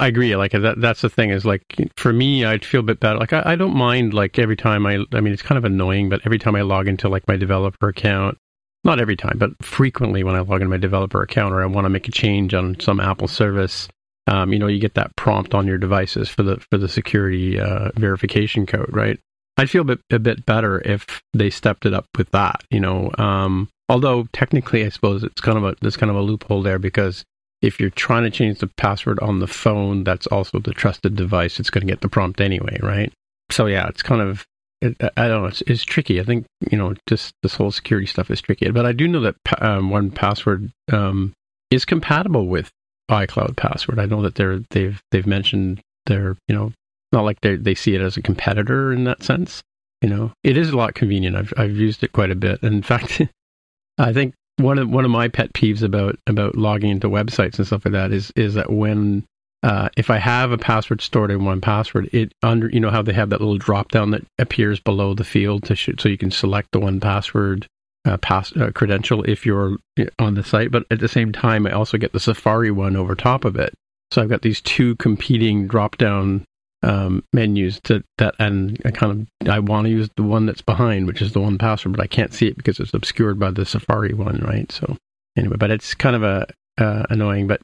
I 0.00 0.06
agree. 0.06 0.34
Like 0.36 0.52
that, 0.52 0.80
that's 0.80 1.02
the 1.02 1.08
thing 1.08 1.30
is 1.30 1.44
like 1.44 1.62
for 1.96 2.12
me, 2.12 2.44
I'd 2.44 2.64
feel 2.64 2.80
a 2.80 2.84
bit 2.84 3.00
better. 3.00 3.18
Like 3.18 3.32
I, 3.32 3.42
I 3.44 3.56
don't 3.56 3.76
mind 3.76 4.14
like 4.14 4.38
every 4.38 4.56
time 4.56 4.86
I, 4.86 5.04
I 5.12 5.20
mean, 5.20 5.32
it's 5.32 5.42
kind 5.42 5.58
of 5.58 5.64
annoying, 5.64 6.08
but 6.08 6.22
every 6.24 6.38
time 6.38 6.56
I 6.56 6.62
log 6.62 6.88
into 6.88 7.08
like 7.08 7.28
my 7.28 7.36
developer 7.36 7.88
account, 7.88 8.38
not 8.84 9.00
every 9.00 9.16
time, 9.16 9.36
but 9.38 9.50
frequently 9.62 10.24
when 10.24 10.34
I 10.34 10.40
log 10.40 10.62
into 10.62 10.70
my 10.70 10.76
developer 10.76 11.22
account 11.22 11.52
or 11.52 11.62
I 11.62 11.66
want 11.66 11.84
to 11.84 11.90
make 11.90 12.08
a 12.08 12.12
change 12.12 12.54
on 12.54 12.78
some 12.80 13.00
Apple 13.00 13.28
service, 13.28 13.88
um, 14.26 14.52
you 14.52 14.58
know, 14.58 14.66
you 14.66 14.80
get 14.80 14.94
that 14.94 15.14
prompt 15.16 15.54
on 15.54 15.66
your 15.66 15.78
devices 15.78 16.28
for 16.28 16.42
the 16.42 16.56
for 16.70 16.78
the 16.78 16.88
security 16.88 17.60
uh, 17.60 17.90
verification 17.96 18.66
code, 18.66 18.90
right? 18.92 19.18
I'd 19.58 19.70
feel 19.70 19.82
a 19.82 19.84
bit, 19.84 20.00
a 20.10 20.18
bit 20.18 20.44
better 20.44 20.82
if 20.84 21.06
they 21.32 21.48
stepped 21.50 21.86
it 21.86 21.94
up 21.94 22.06
with 22.16 22.30
that, 22.30 22.62
you 22.70 22.80
know. 22.80 23.10
Um, 23.18 23.68
although 23.88 24.26
technically, 24.32 24.84
I 24.84 24.88
suppose 24.88 25.22
it's 25.22 25.40
kind 25.40 25.58
of 25.58 25.64
a 25.64 25.76
there's 25.80 25.96
kind 25.96 26.10
of 26.10 26.16
a 26.16 26.22
loophole 26.22 26.62
there 26.62 26.78
because 26.78 27.24
if 27.62 27.80
you're 27.80 27.90
trying 27.90 28.24
to 28.24 28.30
change 28.30 28.58
the 28.58 28.66
password 28.66 29.18
on 29.20 29.40
the 29.40 29.46
phone, 29.46 30.04
that's 30.04 30.26
also 30.26 30.58
the 30.58 30.72
trusted 30.72 31.16
device. 31.16 31.58
It's 31.58 31.70
going 31.70 31.86
to 31.86 31.92
get 31.92 32.00
the 32.00 32.08
prompt 32.08 32.40
anyway, 32.40 32.78
right? 32.82 33.12
So 33.50 33.66
yeah, 33.66 33.88
it's 33.88 34.02
kind 34.02 34.20
of 34.20 34.46
it, 34.82 34.96
I 35.16 35.28
don't 35.28 35.42
know. 35.42 35.46
It's, 35.46 35.62
it's, 35.62 35.84
tricky. 35.84 36.20
I 36.20 36.24
think 36.24 36.46
you 36.70 36.76
know, 36.76 36.94
just 37.08 37.32
this 37.42 37.54
whole 37.54 37.70
security 37.70 38.06
stuff 38.06 38.30
is 38.30 38.42
tricky. 38.42 38.70
But 38.70 38.86
I 38.86 38.92
do 38.92 39.08
know 39.08 39.20
that 39.20 39.36
um, 39.58 39.90
1Password 39.90 40.70
um, 40.92 41.32
is 41.70 41.84
compatible 41.84 42.46
with 42.46 42.70
iCloud 43.10 43.56
password. 43.56 43.98
I 43.98 44.06
know 44.06 44.22
that 44.22 44.34
they're 44.34 44.60
they've 44.70 45.00
they've 45.10 45.26
mentioned 45.26 45.80
they're 46.06 46.36
you 46.48 46.54
know 46.54 46.72
not 47.12 47.24
like 47.24 47.40
they 47.40 47.56
they 47.56 47.74
see 47.74 47.94
it 47.94 48.00
as 48.00 48.16
a 48.16 48.22
competitor 48.22 48.92
in 48.92 49.04
that 49.04 49.22
sense. 49.22 49.62
You 50.02 50.10
know, 50.10 50.32
it 50.44 50.56
is 50.56 50.70
a 50.70 50.76
lot 50.76 50.94
convenient. 50.94 51.36
I've 51.36 51.52
I've 51.56 51.76
used 51.76 52.02
it 52.02 52.12
quite 52.12 52.30
a 52.30 52.36
bit. 52.36 52.62
In 52.62 52.82
fact, 52.82 53.22
I 53.98 54.12
think 54.12 54.34
one 54.56 54.78
of 54.78 54.88
one 54.88 55.04
of 55.04 55.10
my 55.10 55.28
pet 55.28 55.52
peeves 55.52 55.82
about 55.82 56.18
about 56.26 56.56
logging 56.56 56.90
into 56.90 57.08
websites 57.08 57.58
and 57.58 57.66
stuff 57.66 57.84
like 57.84 57.92
that 57.92 58.12
is 58.12 58.32
is 58.36 58.54
that 58.54 58.70
when 58.70 59.24
uh, 59.62 59.88
if 59.96 60.10
I 60.10 60.18
have 60.18 60.52
a 60.52 60.58
password 60.58 61.00
stored 61.00 61.30
in 61.30 61.40
1Password, 61.40 62.12
it 62.14 62.32
under 62.42 62.68
you 62.68 62.80
know 62.80 62.90
how 62.90 63.02
they 63.02 63.12
have 63.12 63.30
that 63.30 63.40
little 63.40 63.58
drop 63.58 63.90
down 63.90 64.10
that 64.12 64.24
appears 64.38 64.80
below 64.80 65.14
the 65.14 65.24
field 65.24 65.64
to 65.64 65.76
so 65.76 66.08
you 66.08 66.18
can 66.18 66.30
select 66.30 66.70
the 66.72 66.80
1Password 66.80 67.66
uh, 68.06 68.16
pass 68.18 68.56
uh, 68.56 68.70
credential 68.74 69.24
if 69.24 69.44
you're 69.44 69.76
on 70.18 70.34
the 70.34 70.44
site, 70.44 70.70
but 70.70 70.84
at 70.90 71.00
the 71.00 71.08
same 71.08 71.32
time, 71.32 71.66
I 71.66 71.72
also 71.72 71.98
get 71.98 72.12
the 72.12 72.20
Safari 72.20 72.70
one 72.70 72.96
over 72.96 73.14
top 73.14 73.44
of 73.44 73.56
it. 73.56 73.74
So 74.12 74.22
I've 74.22 74.28
got 74.28 74.42
these 74.42 74.60
two 74.60 74.94
competing 74.96 75.66
drop 75.66 75.96
down 75.96 76.44
um, 76.86 77.24
menus 77.32 77.80
to 77.80 78.04
that, 78.18 78.36
and 78.38 78.80
I 78.84 78.92
kind 78.92 79.28
of 79.42 79.48
I 79.48 79.58
want 79.58 79.86
to 79.86 79.90
use 79.90 80.08
the 80.16 80.22
one 80.22 80.46
that's 80.46 80.62
behind, 80.62 81.06
which 81.06 81.20
is 81.20 81.32
the 81.32 81.40
1Password, 81.40 81.92
but 81.92 82.00
I 82.00 82.06
can't 82.06 82.32
see 82.32 82.46
it 82.46 82.56
because 82.56 82.78
it's 82.78 82.94
obscured 82.94 83.40
by 83.40 83.50
the 83.50 83.66
Safari 83.66 84.14
one, 84.14 84.38
right? 84.46 84.70
So 84.70 84.96
anyway, 85.36 85.56
but 85.58 85.72
it's 85.72 85.94
kind 85.94 86.14
of 86.14 86.22
a 86.22 86.46
uh, 86.78 87.04
annoying, 87.10 87.48
but 87.48 87.60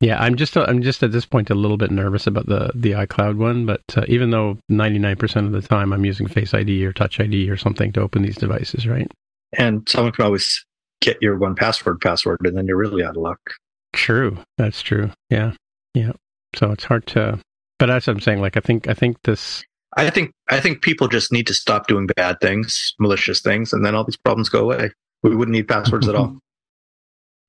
yeah, 0.00 0.20
I'm 0.20 0.36
just 0.36 0.56
I'm 0.58 0.82
just 0.82 1.02
at 1.02 1.10
this 1.10 1.24
point 1.24 1.48
a 1.48 1.54
little 1.54 1.78
bit 1.78 1.90
nervous 1.90 2.26
about 2.26 2.46
the 2.46 2.70
the 2.74 2.92
iCloud 2.92 3.38
one, 3.38 3.64
but 3.64 3.80
uh, 3.96 4.04
even 4.08 4.30
though 4.30 4.58
99% 4.70 5.46
of 5.46 5.52
the 5.52 5.62
time 5.62 5.94
I'm 5.94 6.04
using 6.04 6.28
Face 6.28 6.52
ID 6.52 6.84
or 6.84 6.92
Touch 6.92 7.18
ID 7.18 7.48
or 7.48 7.56
something 7.56 7.92
to 7.92 8.02
open 8.02 8.22
these 8.22 8.36
devices, 8.36 8.86
right? 8.86 9.10
And 9.56 9.88
someone 9.88 10.12
could 10.12 10.26
always 10.26 10.62
get 11.00 11.16
your 11.22 11.38
1Password 11.38 12.02
password, 12.02 12.40
and 12.44 12.56
then 12.56 12.66
you're 12.66 12.76
really 12.76 13.02
out 13.02 13.16
of 13.16 13.22
luck. 13.22 13.40
True, 13.94 14.36
that's 14.58 14.82
true. 14.82 15.12
Yeah, 15.30 15.52
yeah. 15.94 16.12
So 16.54 16.72
it's 16.72 16.84
hard 16.84 17.06
to 17.08 17.38
but 17.78 17.86
that's 17.86 18.06
what 18.06 18.14
I'm 18.14 18.20
saying. 18.20 18.40
Like, 18.40 18.56
I 18.56 18.60
think, 18.60 18.88
I 18.88 18.94
think 18.94 19.16
this. 19.24 19.64
I 19.96 20.10
think, 20.10 20.32
I 20.48 20.60
think 20.60 20.82
people 20.82 21.08
just 21.08 21.32
need 21.32 21.46
to 21.46 21.54
stop 21.54 21.86
doing 21.86 22.06
bad 22.16 22.38
things, 22.40 22.94
malicious 22.98 23.40
things, 23.40 23.72
and 23.72 23.84
then 23.84 23.94
all 23.94 24.04
these 24.04 24.16
problems 24.16 24.48
go 24.48 24.60
away. 24.60 24.90
We 25.22 25.34
wouldn't 25.34 25.54
need 25.54 25.68
passwords 25.68 26.08
at 26.08 26.14
all. 26.14 26.38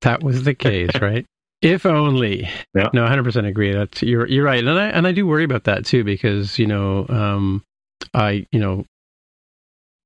That 0.01 0.21
was 0.21 0.43
the 0.43 0.53
case, 0.53 0.91
right? 1.01 1.25
If 1.61 1.85
only. 1.85 2.47
Yeah. 2.75 2.89
No, 2.93 3.05
100% 3.05 3.47
agree. 3.47 3.73
That's 3.73 4.03
you're 4.03 4.27
you're 4.27 4.45
right, 4.45 4.63
and 4.63 4.79
I 4.79 4.89
and 4.89 5.07
I 5.07 5.11
do 5.11 5.25
worry 5.25 5.43
about 5.43 5.63
that 5.63 5.85
too 5.85 6.03
because 6.03 6.59
you 6.59 6.67
know, 6.67 7.07
um, 7.09 7.63
I 8.13 8.45
you 8.51 8.59
know, 8.59 8.85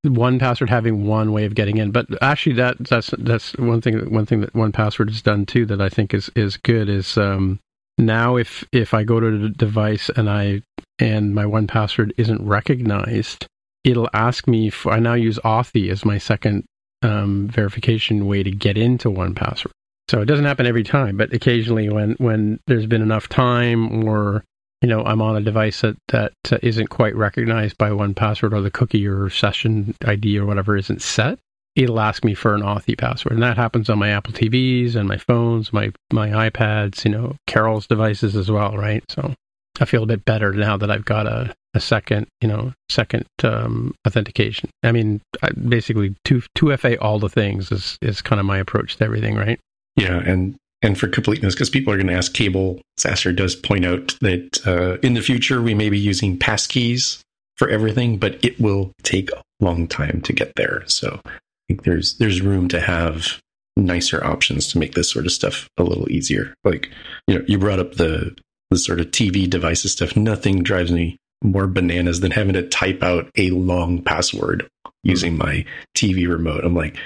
1Password 0.05 0.69
having 0.69 1.05
one 1.05 1.31
way 1.33 1.45
of 1.45 1.53
getting 1.53 1.77
in, 1.77 1.91
but 1.91 2.07
actually 2.21 2.55
that 2.55 2.77
that's 2.79 3.13
that's 3.17 3.53
one 3.57 3.81
thing 3.81 4.11
one 4.11 4.25
thing 4.25 4.41
that 4.41 4.53
1Password 4.53 5.09
has 5.09 5.21
done 5.21 5.45
too 5.45 5.65
that 5.65 5.81
I 5.81 5.89
think 5.89 6.13
is 6.13 6.31
is 6.35 6.57
good 6.57 6.87
is 6.87 7.17
um, 7.17 7.59
now 8.01 8.35
if 8.35 8.65
if 8.71 8.93
I 8.93 9.03
go 9.03 9.19
to 9.19 9.37
the 9.37 9.49
device 9.49 10.09
and 10.09 10.29
I 10.29 10.61
and 10.99 11.33
my 11.33 11.45
1Password 11.45 12.11
isn't 12.17 12.45
recognized, 12.45 13.47
it'll 13.83 14.09
ask 14.13 14.47
me 14.47 14.69
for 14.69 14.91
I 14.91 14.99
now 14.99 15.13
use 15.13 15.39
Authy 15.39 15.89
as 15.89 16.05
my 16.05 16.17
second 16.17 16.65
um, 17.01 17.47
verification 17.47 18.27
way 18.27 18.43
to 18.43 18.51
get 18.51 18.77
into 18.77 19.09
1Password. 19.09 19.71
So 20.09 20.21
it 20.21 20.25
doesn't 20.25 20.45
happen 20.45 20.65
every 20.65 20.83
time, 20.83 21.17
but 21.17 21.33
occasionally 21.33 21.89
when 21.89 22.13
when 22.13 22.59
there's 22.67 22.85
been 22.85 23.01
enough 23.01 23.29
time 23.29 24.03
or 24.07 24.43
you 24.81 24.89
know 24.89 25.03
I'm 25.03 25.21
on 25.21 25.37
a 25.37 25.41
device 25.41 25.81
that 25.81 25.95
that 26.09 26.33
isn't 26.61 26.87
quite 26.87 27.15
recognized 27.15 27.77
by 27.77 27.89
1Password 27.91 28.53
or 28.53 28.61
the 28.61 28.71
cookie 28.71 29.07
or 29.07 29.29
session 29.29 29.95
ID 30.05 30.37
or 30.37 30.45
whatever 30.45 30.75
isn't 30.75 31.01
set, 31.01 31.39
it'll 31.75 31.99
ask 31.99 32.23
me 32.23 32.33
for 32.33 32.53
an 32.53 32.61
Authy 32.61 32.97
password, 32.97 33.33
and 33.33 33.43
that 33.43 33.57
happens 33.57 33.89
on 33.89 33.99
my 33.99 34.09
Apple 34.09 34.33
TVs 34.33 34.95
and 34.95 35.07
my 35.07 35.17
phones, 35.17 35.71
my 35.71 35.91
my 36.11 36.49
iPads, 36.49 37.05
you 37.05 37.11
know, 37.11 37.35
Carol's 37.47 37.87
devices 37.87 38.35
as 38.35 38.51
well, 38.51 38.77
right? 38.77 39.03
So 39.09 39.33
I 39.79 39.85
feel 39.85 40.03
a 40.03 40.07
bit 40.07 40.25
better 40.25 40.53
now 40.53 40.77
that 40.77 40.91
I've 40.91 41.05
got 41.05 41.27
a, 41.27 41.53
a 41.73 41.79
second, 41.79 42.27
you 42.41 42.47
know, 42.47 42.73
second 42.89 43.25
um, 43.43 43.95
authentication. 44.05 44.69
I 44.83 44.91
mean, 44.91 45.21
I, 45.41 45.49
basically 45.51 46.15
two 46.25 46.43
two 46.55 46.75
FA 46.77 46.99
all 46.99 47.19
the 47.19 47.29
things 47.29 47.71
is 47.71 47.97
is 48.01 48.21
kind 48.21 48.39
of 48.39 48.45
my 48.45 48.57
approach 48.57 48.97
to 48.97 49.03
everything, 49.03 49.35
right? 49.35 49.59
Yeah, 49.95 50.17
and 50.17 50.55
and 50.81 50.99
for 50.99 51.07
completeness, 51.07 51.53
because 51.53 51.69
people 51.69 51.93
are 51.93 51.97
going 51.97 52.07
to 52.07 52.13
ask, 52.13 52.33
Cabel 52.33 52.81
Sasser 52.97 53.31
does 53.31 53.55
point 53.55 53.85
out 53.85 54.17
that 54.21 54.65
uh, 54.65 54.97
in 55.05 55.13
the 55.13 55.21
future 55.21 55.61
we 55.61 55.73
may 55.73 55.89
be 55.89 55.99
using 55.99 56.37
passkeys 56.37 57.21
for 57.57 57.69
everything, 57.69 58.17
but 58.17 58.43
it 58.43 58.59
will 58.59 58.91
take 59.03 59.31
a 59.31 59.41
long 59.59 59.87
time 59.87 60.21
to 60.21 60.33
get 60.33 60.53
there. 60.55 60.83
So 60.87 61.21
think 61.67 61.83
there's 61.83 62.17
there's 62.17 62.41
room 62.41 62.67
to 62.69 62.79
have 62.79 63.39
nicer 63.77 64.23
options 64.23 64.67
to 64.67 64.77
make 64.77 64.93
this 64.93 65.09
sort 65.09 65.25
of 65.25 65.31
stuff 65.31 65.69
a 65.77 65.83
little 65.83 66.09
easier. 66.11 66.53
Like 66.63 66.89
you 67.27 67.35
know, 67.35 67.45
you 67.47 67.57
brought 67.57 67.79
up 67.79 67.95
the 67.95 68.35
the 68.69 68.77
sort 68.77 68.99
of 68.99 69.07
TV 69.07 69.49
devices 69.49 69.91
stuff. 69.91 70.15
Nothing 70.15 70.63
drives 70.63 70.91
me 70.91 71.17
more 71.43 71.67
bananas 71.67 72.19
than 72.19 72.31
having 72.31 72.53
to 72.53 72.67
type 72.67 73.03
out 73.03 73.29
a 73.37 73.49
long 73.49 74.01
password 74.03 74.67
using 75.03 75.33
hmm. 75.33 75.39
my 75.39 75.65
TV 75.95 76.29
remote. 76.29 76.63
I'm 76.63 76.75
like, 76.75 76.97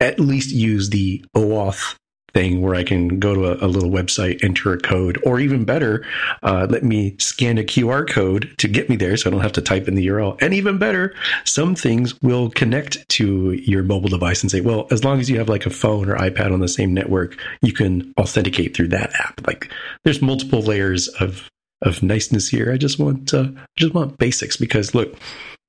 at 0.00 0.20
least 0.20 0.50
use 0.50 0.90
the 0.90 1.24
OAuth 1.36 1.96
thing 2.34 2.60
where 2.60 2.74
I 2.74 2.82
can 2.82 3.20
go 3.20 3.34
to 3.34 3.46
a, 3.46 3.66
a 3.66 3.68
little 3.68 3.90
website, 3.90 4.42
enter 4.44 4.72
a 4.72 4.78
code, 4.78 5.18
or 5.24 5.40
even 5.40 5.64
better, 5.64 6.04
uh, 6.42 6.66
let 6.68 6.82
me 6.82 7.16
scan 7.18 7.58
a 7.58 7.62
QR 7.62 8.08
code 8.08 8.52
to 8.58 8.68
get 8.68 8.90
me 8.90 8.96
there 8.96 9.16
so 9.16 9.30
I 9.30 9.32
don't 9.32 9.40
have 9.40 9.52
to 9.52 9.62
type 9.62 9.88
in 9.88 9.94
the 9.94 10.06
URL. 10.06 10.40
And 10.42 10.52
even 10.52 10.78
better, 10.78 11.14
some 11.44 11.74
things 11.74 12.20
will 12.22 12.50
connect 12.50 13.08
to 13.10 13.52
your 13.52 13.82
mobile 13.82 14.08
device 14.08 14.42
and 14.42 14.50
say, 14.50 14.60
well, 14.60 14.86
as 14.90 15.04
long 15.04 15.20
as 15.20 15.30
you 15.30 15.38
have 15.38 15.48
like 15.48 15.66
a 15.66 15.70
phone 15.70 16.08
or 16.10 16.16
iPad 16.16 16.52
on 16.52 16.60
the 16.60 16.68
same 16.68 16.92
network, 16.92 17.38
you 17.62 17.72
can 17.72 18.12
authenticate 18.18 18.76
through 18.76 18.88
that 18.88 19.12
app. 19.14 19.46
Like 19.46 19.70
there's 20.02 20.20
multiple 20.20 20.62
layers 20.62 21.08
of 21.08 21.48
of 21.82 22.02
niceness 22.02 22.48
here. 22.48 22.72
I 22.72 22.78
just 22.78 22.98
want 22.98 23.32
uh, 23.34 23.48
just 23.76 23.94
want 23.94 24.18
basics 24.18 24.56
because 24.56 24.94
look, 24.94 25.14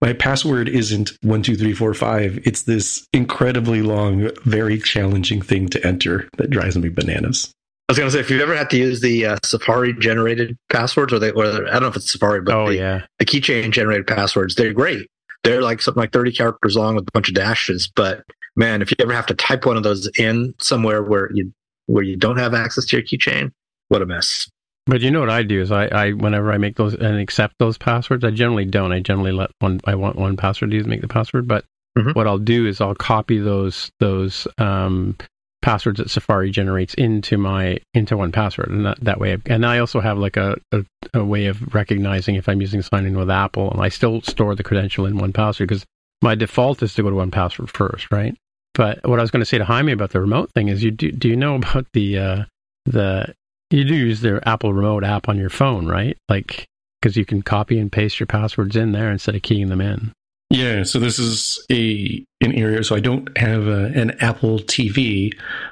my 0.05 0.13
password 0.13 0.69
isn't 0.69 1.13
one 1.23 1.41
two 1.41 1.55
three 1.55 1.73
four 1.73 1.91
five. 1.95 2.39
It's 2.45 2.63
this 2.63 3.07
incredibly 3.11 3.81
long, 3.81 4.29
very 4.43 4.77
challenging 4.77 5.41
thing 5.41 5.67
to 5.69 5.83
enter 5.83 6.29
that 6.37 6.51
drives 6.51 6.77
me 6.77 6.89
bananas. 6.89 7.51
I 7.89 7.91
was 7.91 7.97
going 7.97 8.11
to 8.11 8.13
say, 8.13 8.19
if 8.19 8.29
you've 8.29 8.41
ever 8.41 8.55
had 8.55 8.69
to 8.69 8.77
use 8.77 9.01
the 9.01 9.25
uh, 9.25 9.37
Safari 9.43 9.93
generated 9.93 10.57
passwords, 10.71 11.11
or 11.11 11.17
they, 11.17 11.31
or 11.31 11.45
I 11.45 11.71
don't 11.71 11.81
know 11.81 11.87
if 11.87 11.95
it's 11.95 12.11
Safari, 12.11 12.41
but 12.41 12.53
oh 12.53 12.67
the, 12.67 12.75
yeah, 12.75 13.05
the 13.17 13.25
keychain 13.25 13.71
generated 13.71 14.05
passwords, 14.05 14.53
they're 14.53 14.73
great. 14.73 15.07
They're 15.43 15.63
like 15.63 15.81
something 15.81 16.01
like 16.01 16.11
thirty 16.11 16.31
characters 16.31 16.75
long 16.75 16.93
with 16.93 17.07
a 17.07 17.11
bunch 17.11 17.29
of 17.29 17.33
dashes. 17.33 17.87
But 17.87 18.23
man, 18.55 18.83
if 18.83 18.91
you 18.91 18.97
ever 18.99 19.13
have 19.13 19.25
to 19.25 19.33
type 19.33 19.65
one 19.65 19.75
of 19.75 19.81
those 19.81 20.07
in 20.19 20.53
somewhere 20.59 21.01
where 21.01 21.31
you 21.33 21.51
where 21.87 22.03
you 22.03 22.15
don't 22.15 22.37
have 22.37 22.53
access 22.53 22.85
to 22.85 22.97
your 22.97 23.03
keychain, 23.03 23.51
what 23.87 24.03
a 24.03 24.05
mess. 24.05 24.47
But 24.85 25.01
you 25.01 25.09
know 25.09 25.19
what 25.19 25.29
I 25.31 25.43
do 25.43 25.61
is 25.61 25.71
I, 25.71 25.85
I 25.87 26.11
whenever 26.11 26.51
I 26.51 26.57
make 26.57 26.75
those 26.75 26.93
and 26.93 27.19
accept 27.19 27.55
those 27.57 27.77
passwords, 27.77 28.23
I 28.23 28.29
generally 28.29 28.65
don't. 28.65 28.91
I 28.91 28.99
generally 28.99 29.31
let 29.31 29.51
one 29.59 29.81
I 29.85 29.95
want 29.95 30.17
1Password 30.17 30.71
to 30.71 30.83
make 30.87 31.01
the 31.01 31.07
password. 31.07 31.47
But 31.47 31.65
mm-hmm. 31.97 32.11
what 32.11 32.27
I'll 32.27 32.37
do 32.37 32.67
is 32.67 32.81
I'll 32.81 32.93
copy 32.93 33.39
those 33.39 33.91
those 33.99 34.47
um, 34.59 35.17
passwords 35.63 35.97
that 35.97 36.11
Safari 36.11 36.51
generates 36.51 36.93
into 36.93 37.37
my 37.39 37.79
into 37.95 38.15
1Password, 38.15 38.67
and 38.67 38.85
that, 38.85 39.03
that 39.03 39.19
way. 39.19 39.35
And 39.47 39.65
I 39.65 39.79
also 39.79 40.01
have 40.01 40.19
like 40.19 40.37
a, 40.37 40.55
a, 40.71 40.85
a 41.15 41.25
way 41.25 41.47
of 41.47 41.73
recognizing 41.73 42.35
if 42.35 42.47
I'm 42.47 42.61
using 42.61 42.83
sign 42.83 43.07
in 43.07 43.17
with 43.17 43.31
Apple, 43.31 43.71
and 43.71 43.81
I 43.81 43.89
still 43.89 44.21
store 44.21 44.53
the 44.53 44.63
credential 44.63 45.07
in 45.07 45.15
1Password 45.15 45.67
because 45.67 45.85
my 46.21 46.35
default 46.35 46.83
is 46.83 46.93
to 46.93 47.01
go 47.01 47.09
to 47.09 47.15
1Password 47.15 47.69
first, 47.69 48.11
right? 48.11 48.35
But 48.75 48.99
what 49.07 49.17
I 49.17 49.23
was 49.23 49.31
going 49.31 49.41
to 49.41 49.45
say 49.45 49.57
to 49.57 49.65
Jaime 49.65 49.93
about 49.93 50.11
the 50.11 50.21
remote 50.21 50.51
thing 50.51 50.67
is, 50.67 50.83
you 50.83 50.91
do 50.91 51.11
do 51.11 51.27
you 51.27 51.35
know 51.35 51.55
about 51.55 51.87
the 51.93 52.19
uh, 52.19 52.43
the 52.85 53.33
you 53.69 53.83
do 53.83 53.95
use 53.95 54.21
their 54.21 54.47
Apple 54.47 54.73
Remote 54.73 55.03
app 55.03 55.27
on 55.29 55.37
your 55.37 55.49
phone, 55.49 55.87
right? 55.87 56.17
Like, 56.29 56.67
because 57.01 57.17
you 57.17 57.25
can 57.25 57.41
copy 57.41 57.79
and 57.79 57.91
paste 57.91 58.19
your 58.19 58.27
passwords 58.27 58.75
in 58.75 58.91
there 58.91 59.11
instead 59.11 59.35
of 59.35 59.41
keying 59.41 59.69
them 59.69 59.81
in. 59.81 60.11
Yeah, 60.49 60.83
so 60.83 60.99
this 60.99 61.19
is 61.19 61.63
a 61.71 62.23
an 62.41 62.53
area. 62.53 62.83
So 62.83 62.95
I 62.95 62.99
don't 62.99 63.35
have 63.37 63.67
a, 63.67 63.85
an 63.95 64.11
Apple 64.21 64.59
TV, 64.59 65.31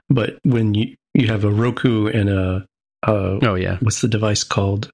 but 0.10 0.38
when 0.44 0.74
you 0.74 0.96
you 1.14 1.28
have 1.28 1.44
a 1.44 1.52
Roku 1.52 2.08
and 2.08 2.30
a, 2.30 2.66
a 3.04 3.40
oh 3.44 3.56
yeah, 3.56 3.78
what's 3.82 4.02
the 4.02 4.08
device 4.08 4.44
called? 4.44 4.90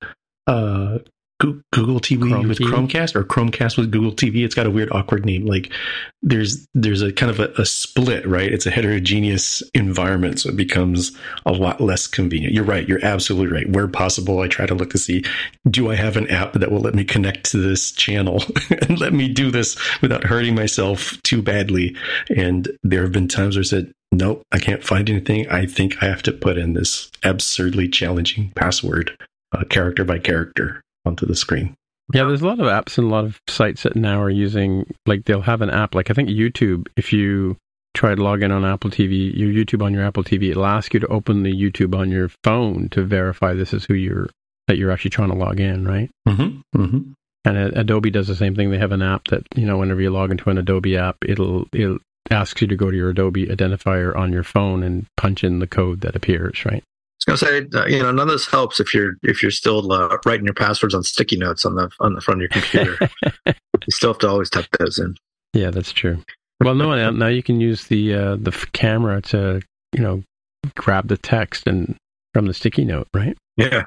Uh, 0.48 1.00
Google 1.40 2.02
TV 2.02 2.30
Chrome 2.30 2.48
with 2.50 2.60
TV? 2.60 2.70
Chromecast 2.70 3.16
or 3.16 3.24
Chromecast 3.24 3.78
with 3.78 3.92
Google 3.92 4.12
TV. 4.12 4.44
It's 4.44 4.56
got 4.56 4.66
a 4.66 4.72
weird, 4.72 4.92
awkward 4.92 5.26
name. 5.26 5.46
Like 5.46 5.72
there's 6.22 6.68
there's 6.74 7.02
a 7.02 7.14
kind 7.14 7.30
of 7.30 7.40
a, 7.40 7.62
a, 7.62 7.66
split, 7.66 8.28
right? 8.28 8.52
It's 8.52 8.66
a 8.66 8.72
heterogeneous 8.72 9.64
environment, 9.74 10.42
so 10.42 10.50
it 10.50 10.58
becomes 10.58 11.18
a 11.46 11.54
lot 11.54 11.80
less 11.80 12.08
convenient. 12.08 12.54
You're 12.54 12.66
right. 12.66 12.88
You're 12.88 13.04
absolutely 13.06 13.56
right. 13.56 13.70
Where 13.70 13.88
possible, 13.88 14.42
I 14.42 14.50
try 14.50 14.66
to 14.66 14.76
look 14.76 14.90
to 14.92 14.98
see 14.98 15.24
do 15.70 15.90
I 15.90 15.96
have 15.96 16.18
an 16.18 16.30
app 16.30 16.54
that 16.54 16.72
will 16.72 16.82
let 16.82 16.96
me 16.96 17.06
connect 17.06 17.50
to 17.52 17.58
this 17.58 17.92
channel 17.94 18.44
and 18.70 19.00
let 19.00 19.14
me 19.14 19.30
do 19.30 19.50
this 19.50 19.78
without 20.02 20.26
hurting 20.26 20.56
myself 20.56 21.18
too 21.24 21.42
badly. 21.42 21.96
And 22.36 22.68
there 22.84 23.04
have 23.04 23.14
been 23.14 23.30
times 23.30 23.56
where 23.56 23.62
I 23.62 23.64
said, 23.64 23.94
nope, 24.12 24.42
I 24.52 24.60
can't 24.60 24.84
find 24.84 25.10
anything. 25.10 25.48
I 25.50 25.68
think 25.68 26.04
I 26.04 26.08
have 26.08 26.24
to 26.24 26.34
put 26.34 26.58
in 26.58 26.74
this 26.74 27.10
absurdly 27.24 27.88
challenging 27.88 28.52
password, 28.56 29.16
uh, 29.54 29.64
character 29.70 30.04
by 30.04 30.20
character 30.20 30.82
onto 31.06 31.26
the 31.26 31.36
screen. 31.36 31.76
Yeah, 32.14 32.24
there's 32.24 32.42
a 32.42 32.48
lot 32.48 32.60
of 32.60 32.66
apps 32.66 32.98
and 32.98 33.08
a 33.08 33.10
lot 33.10 33.26
of 33.26 33.40
sites 33.48 33.84
that 33.84 33.96
now 33.96 34.20
are 34.22 34.32
using 34.32 34.92
like 35.06 35.26
they'll 35.26 35.42
have 35.42 35.62
an 35.62 35.70
app 35.70 35.94
like 35.94 36.10
I 36.10 36.14
think 36.14 36.30
YouTube. 36.30 36.88
If 36.98 37.14
you 37.14 37.58
try 37.94 38.16
to 38.16 38.24
log 38.24 38.42
in 38.42 38.52
on 38.52 38.66
Apple 38.66 38.90
TV, 38.90 39.36
your 39.36 39.50
YouTube 39.50 39.84
on 39.84 39.94
your 39.94 40.04
Apple 40.04 40.24
TV, 40.24 40.50
it'll 40.50 40.66
ask 40.66 40.94
you 40.94 41.00
to 41.02 41.08
open 41.08 41.44
the 41.44 41.54
YouTube 41.54 41.96
on 41.96 42.10
your 42.10 42.32
phone 42.44 42.90
to 42.90 43.04
verify 43.04 43.54
this 43.54 43.74
is 43.74 43.86
who 43.86 43.94
you're 43.94 44.30
that 44.68 44.78
you're 44.78 44.92
actually 44.92 45.12
trying 45.12 45.30
to 45.30 45.36
log 45.36 45.60
in, 45.60 45.88
right? 45.88 46.10
Mm-hmm. 46.28 46.80
Mm-hmm. 46.80 47.12
And 47.46 47.58
Adobe 47.58 48.12
does 48.12 48.28
the 48.28 48.36
same 48.36 48.56
thing. 48.56 48.70
They 48.70 48.78
have 48.78 48.92
an 48.92 49.02
app 49.02 49.28
that 49.30 49.44
you 49.56 49.66
know 49.66 49.78
whenever 49.78 50.02
you 50.02 50.10
log 50.10 50.32
into 50.32 50.50
an 50.50 50.58
Adobe 50.58 50.98
app, 50.98 51.18
it'll 51.26 51.66
it'll 51.74 52.00
ask 52.32 52.60
you 52.62 52.68
to 52.68 52.76
go 52.76 52.90
to 52.90 52.98
your 52.98 53.10
Adobe 53.10 53.48
identifier 53.48 54.16
on 54.16 54.34
your 54.34 54.44
phone 54.44 54.84
and 54.84 55.06
punch 55.16 55.44
in 55.44 55.60
the 55.60 55.68
code 55.68 56.02
that 56.02 56.16
appears, 56.16 56.66
right? 56.66 56.84
I 57.30 57.34
was 57.34 57.42
going 57.42 57.70
to 57.70 57.72
say, 57.72 57.80
uh, 57.80 57.86
you 57.86 58.04
know, 58.04 58.12
none 58.12 58.28
of 58.28 58.34
this 58.34 58.48
helps 58.48 58.80
if 58.80 58.94
you're 58.94 59.14
if 59.24 59.42
you're 59.42 59.52
still 59.52 59.92
uh, 59.92 60.18
writing 60.26 60.46
your 60.46 60.54
passwords 60.54 60.94
on 60.94 61.04
sticky 61.04 61.38
notes 61.38 61.66
on 61.66 61.76
the 61.76 61.90
on 62.00 62.14
the 62.14 62.22
front 62.22 62.42
of 62.42 62.42
your 62.42 62.50
computer. 62.50 63.10
you 63.46 63.92
still 63.92 64.12
have 64.12 64.20
to 64.20 64.28
always 64.28 64.50
type 64.50 64.66
those 64.80 65.00
in. 65.00 65.16
Yeah, 65.54 65.72
that's 65.72 65.92
true. 65.92 66.24
Well, 66.62 66.76
no, 66.76 67.12
now 67.12 67.28
you 67.28 67.44
can 67.44 67.62
use 67.62 67.88
the 67.88 68.14
uh, 68.14 68.36
the 68.36 68.52
camera 68.74 69.22
to 69.24 69.62
you 69.94 70.02
know 70.02 70.24
grab 70.76 71.08
the 71.08 71.18
text 71.18 71.68
and 71.68 71.96
from 72.34 72.46
the 72.46 72.54
sticky 72.54 72.86
note, 72.86 73.08
right? 73.14 73.38
Yeah. 73.58 73.86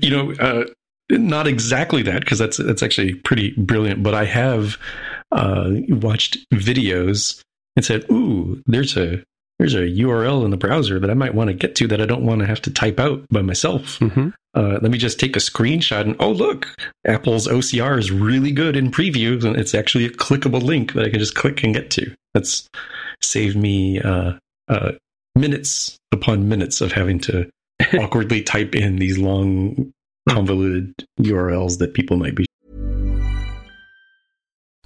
You 0.00 0.10
know, 0.10 0.32
uh, 0.34 0.64
not 1.10 1.46
exactly 1.46 2.02
that 2.02 2.20
because 2.20 2.38
that's 2.38 2.56
that's 2.56 2.82
actually 2.82 3.14
pretty 3.14 3.52
brilliant. 3.52 4.02
But 4.02 4.14
I 4.14 4.24
have 4.24 4.76
uh, 5.32 5.70
watched 5.88 6.38
videos 6.50 7.40
and 7.76 7.84
said, 7.84 8.04
"Ooh, 8.10 8.62
there's 8.66 8.96
a 8.96 9.22
there's 9.58 9.74
a 9.74 9.82
URL 9.82 10.44
in 10.44 10.50
the 10.50 10.56
browser 10.56 10.98
that 10.98 11.10
I 11.10 11.14
might 11.14 11.34
want 11.34 11.48
to 11.48 11.54
get 11.54 11.74
to 11.76 11.86
that 11.88 12.00
I 12.00 12.06
don't 12.06 12.26
want 12.26 12.40
to 12.40 12.46
have 12.46 12.60
to 12.62 12.70
type 12.70 12.98
out 12.98 13.24
by 13.30 13.42
myself. 13.42 13.98
Mm-hmm. 14.00 14.30
Uh, 14.54 14.78
let 14.82 14.90
me 14.90 14.98
just 14.98 15.18
take 15.18 15.36
a 15.36 15.40
screenshot 15.40 16.02
and 16.02 16.16
oh 16.18 16.32
look, 16.32 16.68
Apple's 17.06 17.46
OCR 17.46 17.98
is 17.98 18.10
really 18.10 18.52
good 18.52 18.76
in 18.76 18.90
previews 18.90 19.44
and 19.44 19.56
it's 19.56 19.74
actually 19.74 20.04
a 20.04 20.10
clickable 20.10 20.62
link 20.62 20.92
that 20.94 21.04
I 21.04 21.10
can 21.10 21.20
just 21.20 21.34
click 21.34 21.62
and 21.62 21.74
get 21.74 21.90
to. 21.92 22.14
That's 22.34 22.68
saved 23.22 23.56
me 23.56 24.00
uh, 24.00 24.32
uh, 24.68 24.92
minutes 25.36 25.96
upon 26.12 26.48
minutes 26.48 26.80
of 26.80 26.92
having 26.92 27.18
to 27.20 27.48
awkwardly 27.98 28.42
type 28.42 28.74
in 28.74 28.96
these 28.96 29.18
long 29.18 29.92
convoluted 30.28 30.94
URLs 31.20 31.78
that 31.78 31.94
people 31.94 32.16
might 32.16 32.34
be. 32.34 32.46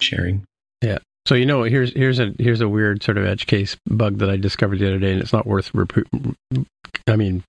Sharing. 0.00 0.44
Yeah. 0.82 0.98
So 1.26 1.34
you 1.34 1.46
know, 1.46 1.64
here's 1.64 1.92
here's 1.92 2.20
a 2.20 2.32
here's 2.38 2.60
a 2.60 2.68
weird 2.68 3.02
sort 3.02 3.18
of 3.18 3.26
edge 3.26 3.46
case 3.46 3.76
bug 3.88 4.18
that 4.18 4.30
I 4.30 4.36
discovered 4.36 4.78
the 4.78 4.86
other 4.86 4.98
day, 4.98 5.12
and 5.12 5.20
it's 5.20 5.32
not 5.32 5.46
worth. 5.46 5.74
Rep- 5.74 6.06
I 7.08 7.16
mean, 7.16 7.42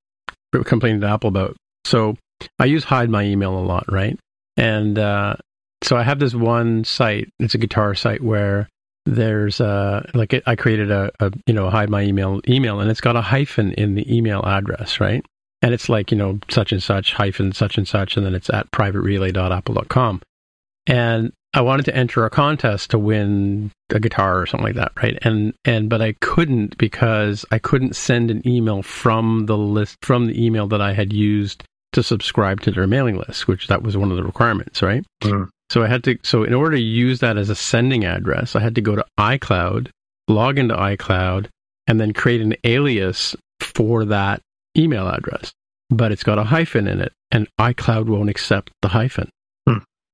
complaining 0.66 1.02
to 1.02 1.08
Apple 1.08 1.28
about. 1.28 1.56
So 1.86 2.18
I 2.60 2.66
use 2.66 2.84
hide 2.84 3.10
my 3.10 3.24
email 3.24 3.58
a 3.58 3.62
lot, 3.62 3.86
right? 3.92 4.18
And 4.58 4.98
uh, 4.98 5.36
so 5.84 5.96
I 5.96 6.04
have 6.04 6.20
this 6.20 6.34
one 6.34 6.84
site. 6.84 7.30
It's 7.40 7.54
a 7.56 7.60
guitar 7.60 7.94
site 7.94 8.22
where 8.22 8.68
there's 9.06 9.62
uh 9.62 10.06
like 10.14 10.34
it, 10.34 10.44
I 10.46 10.56
created 10.58 10.92
a, 10.92 11.12
a 11.20 11.32
you 11.46 11.54
know 11.54 11.70
hide 11.70 11.90
my 11.90 12.02
email 12.02 12.42
email, 12.48 12.80
and 12.80 12.90
it's 12.90 13.02
got 13.02 13.16
a 13.16 13.22
hyphen 13.22 13.74
in 13.74 13.96
the 13.96 14.16
email 14.16 14.44
address, 14.44 15.00
right? 15.00 15.24
And 15.62 15.74
it's 15.74 15.88
like 15.88 16.12
you 16.12 16.18
know 16.18 16.40
such 16.50 16.72
and 16.72 16.82
such 16.82 17.14
hyphen 17.14 17.52
such 17.52 17.78
and 17.78 17.88
such, 17.88 18.18
and 18.18 18.26
then 18.26 18.36
it's 18.36 18.50
at 18.50 18.70
privaterelay.apple.com. 18.72 20.22
And 20.88 21.34
I 21.58 21.62
wanted 21.62 21.86
to 21.86 21.96
enter 21.96 22.24
a 22.24 22.30
contest 22.30 22.92
to 22.92 23.00
win 23.00 23.72
a 23.90 24.00
guitar 24.00 24.40
or 24.40 24.46
something 24.46 24.68
like 24.68 24.76
that, 24.76 24.92
right? 25.02 25.18
And 25.24 25.56
and 25.66 25.90
but 25.90 26.04
I 26.04 26.14
couldn't 26.22 26.78
because 26.78 27.46
I 27.50 27.58
couldn't 27.58 27.96
send 27.96 28.30
an 28.30 28.48
email 28.48 28.84
from 28.84 29.48
the 29.48 29.58
list 29.58 29.98
from 30.04 30.28
the 30.28 30.46
email 30.46 30.68
that 30.68 30.82
I 30.82 30.94
had 30.94 31.12
used 31.12 31.64
to 31.94 32.04
subscribe 32.04 32.62
to 32.62 32.72
their 32.72 32.86
mailing 32.86 33.18
list, 33.18 33.48
which 33.48 33.66
that 33.70 33.82
was 33.82 33.98
one 33.98 34.12
of 34.12 34.18
the 34.18 34.24
requirements, 34.24 34.84
right? 34.84 35.04
Mm. 35.24 35.50
So 35.72 35.82
I 35.82 35.88
had 35.88 36.04
to 36.04 36.20
so 36.22 36.44
in 36.44 36.54
order 36.54 36.76
to 36.76 36.82
use 36.82 37.22
that 37.22 37.38
as 37.38 37.50
a 37.50 37.56
sending 37.56 38.06
address, 38.06 38.56
I 38.56 38.60
had 38.60 38.76
to 38.76 38.82
go 38.82 38.96
to 38.96 39.06
iCloud, 39.20 39.90
log 40.28 40.60
into 40.60 40.76
iCloud, 40.76 41.48
and 41.88 42.00
then 42.00 42.14
create 42.14 42.42
an 42.42 42.54
alias 42.66 43.36
for 43.62 44.06
that 44.06 44.42
email 44.78 45.08
address. 45.08 45.54
But 45.90 46.12
it's 46.12 46.24
got 46.24 46.38
a 46.38 46.44
hyphen 46.44 46.88
in 46.88 47.02
it, 47.02 47.14
and 47.32 47.48
iCloud 47.60 48.06
won't 48.06 48.30
accept 48.30 48.70
the 48.84 48.90
hyphen. 48.90 49.32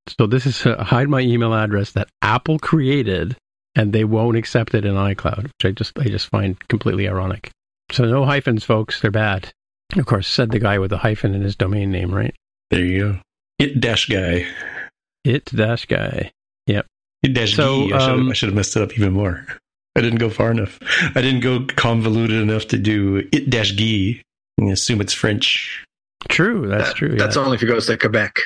So 0.07 0.27
this 0.27 0.45
is 0.45 0.65
a 0.65 0.83
hide 0.83 1.09
my 1.09 1.21
email 1.21 1.53
address 1.53 1.91
that 1.93 2.09
Apple 2.21 2.59
created, 2.59 3.37
and 3.75 3.93
they 3.93 4.03
won't 4.03 4.37
accept 4.37 4.73
it 4.73 4.85
in 4.85 4.95
iCloud, 4.95 5.43
which 5.43 5.65
I 5.65 5.71
just 5.71 5.97
I 5.97 6.05
just 6.05 6.27
find 6.27 6.59
completely 6.67 7.07
ironic. 7.07 7.51
So 7.91 8.05
no 8.05 8.25
hyphens, 8.25 8.63
folks. 8.63 9.01
They're 9.01 9.11
bad. 9.11 9.51
Of 9.95 10.05
course, 10.05 10.27
said 10.27 10.51
the 10.51 10.59
guy 10.59 10.79
with 10.79 10.89
the 10.89 10.97
hyphen 10.97 11.35
in 11.35 11.41
his 11.41 11.55
domain 11.55 11.91
name, 11.91 12.13
right? 12.13 12.33
There 12.71 12.83
you 12.83 12.99
go. 12.99 13.19
It 13.59 13.79
dash 13.79 14.07
guy. 14.07 14.47
It 15.23 15.45
dash 15.45 15.85
guy. 15.85 16.31
Yep. 16.67 16.85
It 17.21 17.33
dash 17.33 17.55
So, 17.55 17.87
so, 17.89 17.95
I, 17.95 17.99
should 17.99 18.09
have, 18.09 18.19
um, 18.19 18.29
I 18.29 18.33
should 18.33 18.49
have 18.49 18.55
messed 18.55 18.75
it 18.75 18.81
up 18.81 18.97
even 18.97 19.13
more. 19.13 19.45
I 19.95 20.01
didn't 20.01 20.17
go 20.19 20.29
far 20.31 20.49
enough. 20.49 20.79
I 21.15 21.21
didn't 21.21 21.41
go 21.41 21.65
convoluted 21.75 22.41
enough 22.41 22.67
to 22.69 22.77
do 22.79 23.27
it 23.31 23.49
dash 23.51 23.73
guy. 23.73 24.21
I 24.59 24.71
assume 24.71 24.99
it's 25.01 25.13
French. 25.13 25.85
True. 26.29 26.67
That's 26.67 26.89
That- 26.89 26.95
true. 26.95 27.15
That's 27.15 27.35
yeah. 27.35 27.43
only 27.43 27.55
if 27.55 27.61
he 27.61 27.67
goes 27.67 27.85
to 27.85 27.97
Quebec. 27.97 28.39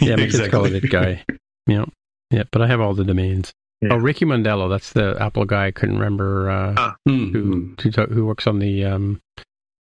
Yeah, 0.00 0.16
my 0.16 0.22
kids 0.28 0.48
call 0.48 0.64
it 0.64 0.74
it 0.74 0.90
guy. 0.90 1.24
Yeah. 1.66 1.84
Yeah, 2.30 2.44
but 2.52 2.62
I 2.62 2.66
have 2.68 2.80
all 2.80 2.94
the 2.94 3.04
domains. 3.04 3.52
Yeah. 3.80 3.90
Oh, 3.92 3.96
Ricky 3.96 4.24
Mondello. 4.24 4.68
That's 4.68 4.92
the 4.92 5.16
Apple 5.20 5.44
guy. 5.46 5.66
I 5.66 5.70
couldn't 5.70 5.98
remember 5.98 6.50
uh, 6.50 6.74
Ah. 6.76 6.96
Hmm. 7.08 7.32
who, 7.32 7.74
who 7.80 7.90
to- 7.92 8.06
who 8.06 8.26
works 8.26 8.46
on 8.46 8.58
the 8.58 8.84
um, 8.84 9.20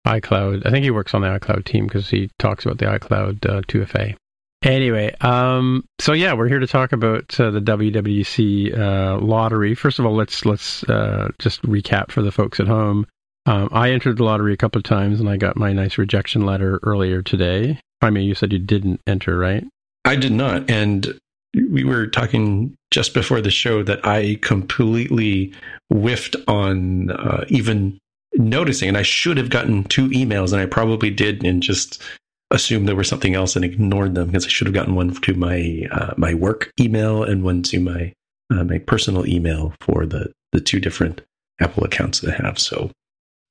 iCloud. 0.07 0.67
I 0.67 0.71
think 0.71 0.85
he 0.85 0.91
works 0.91 1.15
on 1.15 1.23
the 1.23 1.29
iCloud 1.29 1.65
team 1.65 1.87
because 1.87 2.09
he 2.11 2.31
talks 2.39 2.65
about 2.67 2.79
the 2.79 2.87
iCloud 2.87 3.47
uh, 3.49 3.63
2FA. 3.63 4.15
Anyway, 4.63 5.15
um, 5.21 5.85
so 6.01 6.13
yeah, 6.15 6.33
we're 6.33 6.49
here 6.49 6.59
to 6.59 6.67
talk 6.67 6.93
about 6.93 7.39
uh, 7.39 7.51
the 7.51 7.61
WWDC 7.61 8.77
uh, 8.79 9.19
lottery. 9.19 9.75
First 9.75 9.99
of 9.99 10.07
all, 10.07 10.15
let's 10.15 10.45
let's 10.47 10.83
uh, 10.85 11.31
just 11.39 11.61
recap 11.63 12.11
for 12.11 12.23
the 12.23 12.33
folks 12.33 12.61
at 12.61 12.67
home. 12.67 13.07
Um, 13.47 13.69
I 13.73 13.91
entered 13.91 14.17
the 14.17 14.25
lottery 14.25 14.55
a 14.55 14.57
couple 14.57 14.79
of 14.79 14.85
times, 14.85 15.21
and 15.21 15.29
I 15.29 15.37
got 15.37 15.57
my 15.59 15.73
nice 15.75 15.99
rejection 15.99 16.47
letter 16.47 16.81
earlier 16.83 17.21
today. 17.21 17.79
I 18.01 18.09
mean, 18.09 18.27
you 18.27 18.35
said 18.35 18.53
you 18.55 18.59
didn't 18.59 19.01
enter, 19.07 19.39
right? 19.39 19.65
I 20.05 20.17
did 20.17 20.33
not. 20.33 20.69
And 20.71 21.19
we 21.55 21.85
were 21.85 22.07
talking 22.07 22.75
just 22.91 23.15
before 23.15 23.41
the 23.41 23.51
show 23.51 23.83
that 23.83 24.05
I 24.07 24.39
completely 24.43 25.53
whiffed 25.89 26.37
on 26.49 27.11
uh, 27.11 27.45
even 27.49 27.99
noticing. 28.35 28.89
And 28.89 28.99
I 28.99 29.03
should 29.03 29.37
have 29.37 29.51
gotten 29.51 29.85
two 29.85 30.09
emails, 30.09 30.53
and 30.53 30.61
I 30.61 30.67
probably 30.67 31.11
did, 31.11 31.45
and 31.45 31.63
just 31.63 32.03
assumed 32.51 32.89
there 32.89 32.97
was 32.97 33.09
something 33.09 33.35
else 33.35 33.57
and 33.57 33.65
ignored 33.65 34.15
them 34.15 34.29
because 34.29 34.47
I 34.47 34.49
should 34.49 34.67
have 34.67 34.75
gotten 34.75 34.95
one 34.95 35.15
to 35.15 35.35
my 35.35 35.87
uh, 35.91 36.15
my 36.17 36.35
work 36.35 36.71
email 36.81 37.23
and 37.23 37.43
one 37.43 37.63
to 37.65 37.81
my 37.81 38.13
uh, 38.51 38.65
my 38.65 38.79
personal 38.79 39.27
email 39.27 39.75
for 39.81 40.07
the 40.07 40.33
the 40.53 40.61
two 40.61 40.81
different 40.81 41.23
Apple 41.61 41.85
accounts 41.85 42.21
that 42.21 42.35
I 42.35 42.45
have. 42.45 42.59
So 42.59 42.91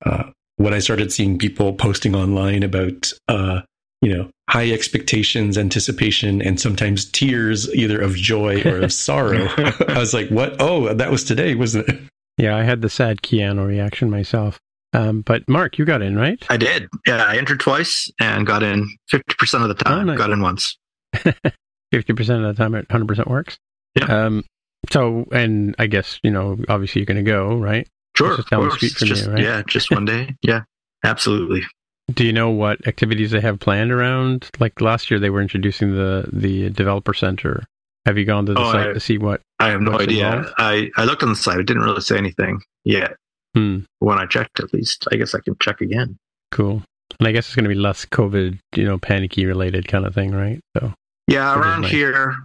uh, 0.05 0.29
when 0.57 0.73
I 0.73 0.79
started 0.79 1.11
seeing 1.11 1.37
people 1.37 1.73
posting 1.73 2.15
online 2.15 2.63
about 2.63 3.11
uh, 3.27 3.61
you 4.03 4.13
know 4.13 4.29
high 4.49 4.69
expectations, 4.71 5.57
anticipation, 5.57 6.41
and 6.41 6.59
sometimes 6.59 7.05
tears, 7.05 7.73
either 7.73 7.99
of 8.01 8.15
joy 8.15 8.61
or 8.63 8.81
of 8.81 8.93
sorrow, 8.93 9.47
I 9.87 9.97
was 9.97 10.13
like, 10.13 10.29
"What? 10.29 10.55
Oh, 10.59 10.93
that 10.93 11.09
was 11.09 11.23
today, 11.23 11.55
wasn't 11.55 11.89
it?" 11.89 11.99
Yeah, 12.37 12.57
I 12.57 12.63
had 12.63 12.81
the 12.81 12.89
sad 12.89 13.21
Keanu 13.21 13.65
reaction 13.65 14.09
myself. 14.09 14.59
Um, 14.93 15.21
but 15.21 15.47
Mark, 15.47 15.77
you 15.77 15.85
got 15.85 16.01
in, 16.01 16.15
right? 16.15 16.43
I 16.49 16.57
did. 16.57 16.87
Yeah, 17.07 17.23
I 17.23 17.37
entered 17.37 17.59
twice 17.59 18.11
and 18.19 18.45
got 18.45 18.61
in 18.61 18.87
50% 19.11 19.63
of 19.63 19.67
the 19.67 19.73
time. 19.73 20.01
Oh, 20.01 20.03
nice. 20.03 20.17
Got 20.17 20.29
in 20.29 20.41
once. 20.41 20.77
Fifty 21.91 22.13
percent 22.13 22.43
of 22.43 22.55
the 22.55 22.61
time, 22.61 22.73
it 22.75 22.89
hundred 22.91 23.07
percent 23.07 23.27
works. 23.27 23.57
Yeah. 23.95 24.05
Um. 24.05 24.43
So, 24.91 25.25
and 25.31 25.75
I 25.79 25.87
guess 25.87 26.19
you 26.23 26.31
know, 26.31 26.57
obviously, 26.67 26.99
you're 27.01 27.05
going 27.05 27.23
to 27.23 27.31
go, 27.31 27.55
right? 27.55 27.87
Sure. 28.17 28.35
just 28.35 28.49
down 28.49 28.61
the 28.61 28.65
of 28.65 28.71
course. 28.71 28.77
street 28.77 28.93
from 28.93 29.07
just, 29.07 29.25
you, 29.25 29.31
right? 29.31 29.43
Yeah, 29.43 29.61
just 29.67 29.91
one 29.91 30.05
day. 30.05 30.35
Yeah, 30.41 30.61
absolutely. 31.03 31.63
Do 32.11 32.25
you 32.25 32.33
know 32.33 32.49
what 32.49 32.85
activities 32.87 33.31
they 33.31 33.39
have 33.41 33.59
planned 33.59 33.91
around? 33.91 34.49
Like 34.59 34.81
last 34.81 35.09
year, 35.09 35.19
they 35.19 35.29
were 35.29 35.41
introducing 35.41 35.95
the 35.95 36.27
the 36.31 36.69
developer 36.69 37.13
center. 37.13 37.63
Have 38.05 38.17
you 38.17 38.25
gone 38.25 38.45
to 38.47 38.53
the 38.53 38.59
Oh, 38.59 38.71
site 38.71 38.89
I- 38.89 38.93
to 38.93 38.99
see 38.99 39.17
what? 39.17 39.41
I 39.59 39.69
have 39.69 39.79
no 39.81 39.97
idea. 39.97 40.27
involved? 40.27 40.53
I, 40.57 40.89
I 40.97 41.05
looked 41.05 41.23
on 41.23 41.29
the 41.29 41.35
site. 41.35 41.57
It 41.59 41.65
didn't 41.67 41.83
really 41.83 42.01
say 42.01 42.17
anything 42.17 42.59
yet. 42.83 43.15
Hmm. 43.55 43.79
When 43.99 44.17
I 44.17 44.25
checked, 44.25 44.59
at 44.59 44.73
least. 44.73 45.07
I 45.11 45.15
guess 45.15 45.33
I 45.33 45.39
can 45.39 45.55
check 45.61 45.79
again. 45.79 46.17
Cool. 46.51 46.83
And 47.19 47.27
I 47.27 47.31
guess 47.31 47.45
it's 47.47 47.55
going 47.55 47.63
to 47.63 47.69
be 47.69 47.75
less 47.75 48.05
COVID, 48.05 48.59
you 48.75 48.83
know, 48.83 48.97
panicky 48.97 49.45
related 49.45 49.87
kind 49.87 50.05
of 50.05 50.13
thing, 50.13 50.31
right? 50.31 50.59
So. 50.77 50.93
Yeah, 51.27 51.57
around 51.57 51.81
nice. 51.83 51.91
here, 51.91 52.35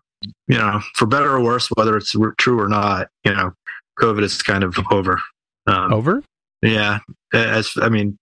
you 0.47 0.59
know, 0.59 0.81
for 0.94 1.07
better 1.07 1.31
or 1.33 1.42
worse, 1.42 1.68
whether 1.75 1.97
it's 1.97 2.14
true 2.37 2.61
or 2.61 2.68
not, 2.68 3.09
you 3.25 3.35
know, 3.35 3.53
COVID 3.99 4.23
is 4.23 4.40
kind 4.42 4.62
of 4.62 4.77
over. 4.92 5.21
Um, 5.66 5.92
Over? 5.92 6.23
Yeah, 6.62 6.99
as 7.33 7.73
I 7.83 7.88
mean, 7.88 8.16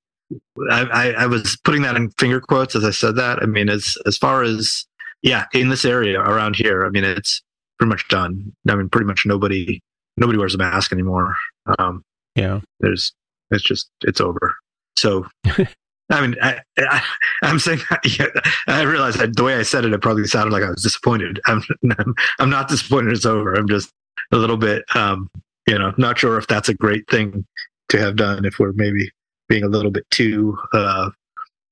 I, 0.71 1.15
I, 1.19 1.27
was 1.27 1.57
putting 1.65 1.83
that 1.83 1.97
in 1.97 2.11
finger 2.19 2.41
quotes 2.41 2.75
as 2.75 2.85
I 2.85 2.91
said 2.91 3.17
that. 3.17 3.43
I 3.43 3.47
mean, 3.47 3.69
as 3.69 3.97
as 4.07 4.17
far 4.17 4.43
as 4.43 4.85
yeah, 5.23 5.45
in 5.55 5.69
this 5.69 5.85
area 5.85 6.21
around 6.21 6.57
here, 6.57 6.85
I 6.85 6.91
mean, 6.91 7.05
it's 7.05 7.43
pretty 7.79 7.91
much 7.91 8.09
done. 8.09 8.53
I 8.69 8.75
mean, 8.75 8.89
pretty 8.89 9.07
much 9.07 9.25
nobody 9.25 9.81
nobody 10.17 10.39
wears 10.39 10.55
a 10.55 10.59
mask 10.59 10.93
anymore. 10.93 11.37
Um, 11.79 12.03
Yeah. 12.35 12.61
there's 12.81 13.13
it's 13.51 13.63
just 13.63 13.89
it's 14.03 14.21
over. 14.21 14.57
So. 14.97 15.27
I 16.09 16.21
mean, 16.21 16.37
I, 16.41 16.61
I, 16.79 17.03
I'm 17.43 17.59
saying, 17.59 17.81
yeah, 18.05 18.27
I 18.69 18.83
realize 18.83 19.17
that 19.17 19.35
the 19.35 19.43
way 19.43 19.57
I 19.57 19.65
said 19.65 19.85
it, 19.85 19.93
it 19.93 20.01
probably 20.01 20.25
sounded 20.29 20.53
like 20.53 20.63
I 20.63 20.71
was 20.71 20.81
disappointed. 20.81 21.41
I'm, 21.47 21.65
I'm, 21.99 22.15
I'm 22.39 22.49
not 22.49 22.69
disappointed 22.69 23.13
it's 23.13 23.27
over. 23.27 23.55
I'm 23.55 23.67
just 23.67 23.91
a 24.31 24.37
little 24.37 24.57
bit, 24.57 24.85
um, 24.95 25.29
you 25.67 25.77
know, 25.77 25.93
not 25.97 26.17
sure 26.17 26.39
if 26.39 26.47
that's 26.47 26.69
a 26.69 26.75
great 26.75 27.11
thing 27.11 27.45
to 27.89 27.99
have 27.99 28.15
done 28.15 28.45
if 28.45 28.61
we're 28.61 28.73
maybe 28.75 29.11
being 29.49 29.65
a 29.65 29.69
little 29.69 29.91
bit 29.91 30.05
too 30.11 30.57
uh, 30.73 31.11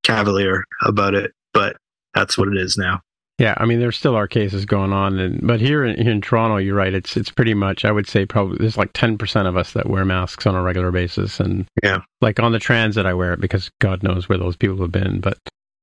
cavalier 0.03 0.63
about 0.83 1.13
it, 1.13 1.31
but 1.53 1.77
that's 2.13 2.37
what 2.37 2.47
it 2.47 2.57
is 2.57 2.77
now. 2.77 3.01
Yeah, 3.37 3.53
I 3.57 3.65
mean, 3.65 3.81
there 3.81 3.91
still 3.91 4.15
are 4.15 4.27
cases 4.29 4.65
going 4.65 4.93
on, 4.93 5.19
and 5.19 5.45
but 5.45 5.59
here 5.59 5.83
in, 5.83 6.01
here 6.01 6.11
in 6.13 6.21
Toronto, 6.21 6.55
you're 6.55 6.75
right. 6.75 6.93
It's 6.93 7.17
it's 7.17 7.29
pretty 7.29 7.53
much. 7.53 7.83
I 7.83 7.91
would 7.91 8.07
say 8.07 8.25
probably 8.25 8.57
there's 8.59 8.77
like 8.77 8.91
ten 8.93 9.17
percent 9.17 9.45
of 9.49 9.57
us 9.57 9.73
that 9.73 9.89
wear 9.89 10.05
masks 10.05 10.47
on 10.47 10.55
a 10.55 10.61
regular 10.61 10.89
basis, 10.91 11.41
and 11.41 11.65
Yeah. 11.83 11.99
like 12.21 12.39
on 12.39 12.53
the 12.53 12.59
transit, 12.59 13.05
I 13.05 13.13
wear 13.13 13.33
it 13.33 13.41
because 13.41 13.69
God 13.81 14.03
knows 14.03 14.29
where 14.29 14.37
those 14.37 14.55
people 14.55 14.77
have 14.77 14.91
been. 14.93 15.19
But, 15.19 15.37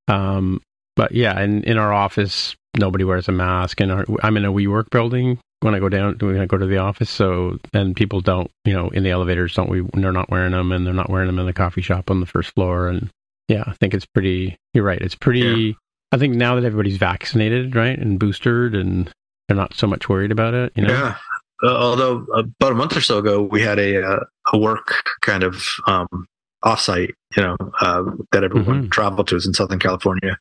um, 0.08 0.62
but 0.96 1.12
yeah, 1.12 1.38
in 1.42 1.62
in 1.64 1.76
our 1.76 1.92
office, 1.92 2.56
nobody 2.78 3.04
wears 3.04 3.28
a 3.28 3.32
mask, 3.32 3.80
and 3.82 3.92
I'm 4.22 4.36
in 4.38 4.46
a 4.46 4.52
WeWork 4.52 4.88
building. 4.90 5.38
When 5.62 5.74
I 5.74 5.78
go 5.78 5.88
down, 5.88 6.16
when 6.20 6.40
I 6.40 6.46
go 6.46 6.58
to 6.58 6.66
the 6.66 6.78
office, 6.78 7.08
so 7.08 7.58
and 7.72 7.94
people 7.94 8.20
don't, 8.20 8.50
you 8.64 8.72
know, 8.72 8.88
in 8.90 9.02
the 9.04 9.10
elevators, 9.10 9.54
don't 9.54 9.68
we? 9.70 9.82
They're 9.94 10.12
not 10.12 10.28
wearing 10.30 10.52
them, 10.52 10.72
and 10.72 10.84
they're 10.86 10.92
not 10.92 11.08
wearing 11.10 11.28
them 11.28 11.38
in 11.38 11.46
the 11.46 11.52
coffee 11.52 11.82
shop 11.82 12.10
on 12.10 12.20
the 12.20 12.26
first 12.26 12.50
floor, 12.54 12.88
and 12.88 13.10
yeah, 13.48 13.64
I 13.66 13.72
think 13.74 13.94
it's 13.94 14.06
pretty. 14.06 14.56
You're 14.74 14.84
right. 14.84 15.00
It's 15.00 15.14
pretty. 15.14 15.76
I 16.10 16.18
think 16.18 16.34
now 16.34 16.56
that 16.56 16.64
everybody's 16.64 16.96
vaccinated, 16.98 17.74
right, 17.76 17.98
and 17.98 18.18
boosted, 18.18 18.74
and 18.74 19.10
they're 19.48 19.56
not 19.56 19.74
so 19.74 19.86
much 19.86 20.08
worried 20.08 20.32
about 20.32 20.52
it. 20.54 20.72
You 20.74 20.82
know, 20.84 20.92
Yeah. 20.92 21.16
Uh, 21.64 21.76
although 21.76 22.26
about 22.34 22.72
a 22.72 22.74
month 22.74 22.96
or 22.96 23.00
so 23.00 23.18
ago, 23.18 23.40
we 23.40 23.62
had 23.62 23.78
a 23.78 24.02
uh, 24.04 24.20
a 24.52 24.58
work 24.58 25.04
kind 25.20 25.44
of 25.44 25.64
um, 25.86 26.26
offsite, 26.64 27.12
you 27.36 27.42
know, 27.42 27.56
uh, 27.80 28.02
that 28.32 28.42
everyone 28.42 28.86
Mhm. 28.88 28.90
traveled 28.90 29.28
to 29.28 29.36
is 29.36 29.46
in 29.46 29.54
Southern 29.54 29.78
California, 29.78 30.38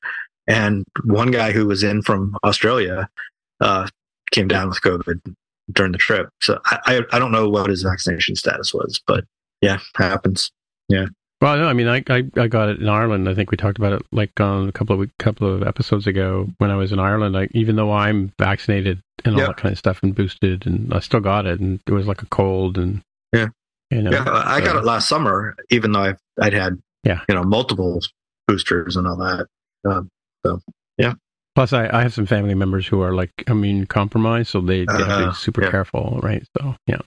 and 0.48 0.84
one 1.04 1.30
guy 1.30 1.52
who 1.52 1.68
was 1.68 1.84
in 1.84 2.02
from 2.02 2.36
Australia 2.44 3.08
uh, 3.60 3.88
came 4.32 4.48
down 4.48 4.70
with 4.70 4.82
COVID 4.82 5.20
during 5.72 5.92
the 5.92 5.98
trip. 5.98 6.30
So 6.42 6.60
I, 6.66 6.80
I, 6.86 7.02
I 7.16 7.20
don't 7.20 7.32
know 7.32 7.50
what 7.50 7.70
his 7.70 7.84
vaccination 7.84 8.36
status 8.36 8.74
was, 8.74 9.00
but 9.08 9.24
yeah, 9.62 9.80
happens. 9.96 10.52
Yeah. 10.90 11.06
Well, 11.40 11.58
no, 11.58 11.68
I 11.68 11.74
mean, 11.74 11.88
I, 11.88 12.04
I, 12.10 12.24
I 12.38 12.48
got 12.48 12.70
it 12.70 12.80
in 12.80 12.88
Ireland. 12.88 13.28
I 13.28 13.34
think 13.34 13.50
we 13.50 13.58
talked 13.58 13.80
about 13.80 13.94
it 13.94 14.04
like 14.12 14.40
on 14.40 14.70
a 14.70 14.72
couple 14.72 15.02
of 15.02 15.10
couple 15.18 15.52
of 15.52 15.64
episodes 15.64 16.06
ago 16.06 16.48
when 16.60 16.70
I 16.70 16.76
was 16.76 16.92
in 16.92 17.00
Ireland. 17.00 17.34
Like, 17.34 17.50
even 17.54 17.76
though 17.78 17.92
I'm 17.92 18.32
vaccinated 18.38 19.02
and 19.26 19.34
all 19.36 19.40
Yep. 19.42 19.48
that 19.50 19.58
kind 19.58 19.72
of 19.72 19.80
stuff 19.80 20.04
and 20.04 20.14
boosted, 20.14 20.68
and 20.68 20.94
I 20.94 21.00
still 21.00 21.20
got 21.20 21.48
it, 21.48 21.60
and 21.60 21.80
it 21.88 21.92
was 21.94 22.06
like 22.06 22.22
a 22.22 22.28
cold, 22.28 22.78
and 22.78 23.02
Yeah. 23.34 23.48
you 23.90 24.04
know, 24.04 24.12
Yeah, 24.12 24.24
I 24.28 24.62
got 24.62 24.76
it 24.76 24.84
last 24.84 25.08
summer, 25.10 25.56
even 25.72 25.92
though 25.94 26.02
I've, 26.02 26.20
I'd 26.40 26.54
had, 26.54 26.80
Yeah. 27.04 27.22
you 27.28 27.34
know, 27.34 27.44
multiple 27.44 28.00
boosters 28.48 28.96
and 28.96 29.08
all 29.08 29.18
that. 29.18 29.48
Um, 29.84 30.10
so 30.46 30.60
yeah, 31.00 31.14
Plus, 31.56 31.74
I, 31.74 31.90
I 31.92 32.02
have 32.04 32.14
some 32.14 32.26
family 32.26 32.54
members 32.56 32.88
who 32.88 33.02
are 33.02 33.14
like 33.14 33.32
immune 33.48 33.86
compromised, 33.86 34.50
so 34.50 34.62
they, 34.62 34.86
they 34.86 34.94
have 34.94 35.08
to 35.08 35.14
Uh-huh. 35.14 35.28
be 35.30 35.34
super 35.36 35.64
Yeah. 35.64 35.72
careful, 35.72 36.20
right? 36.24 36.44
So 36.58 36.76
yeah. 36.88 37.00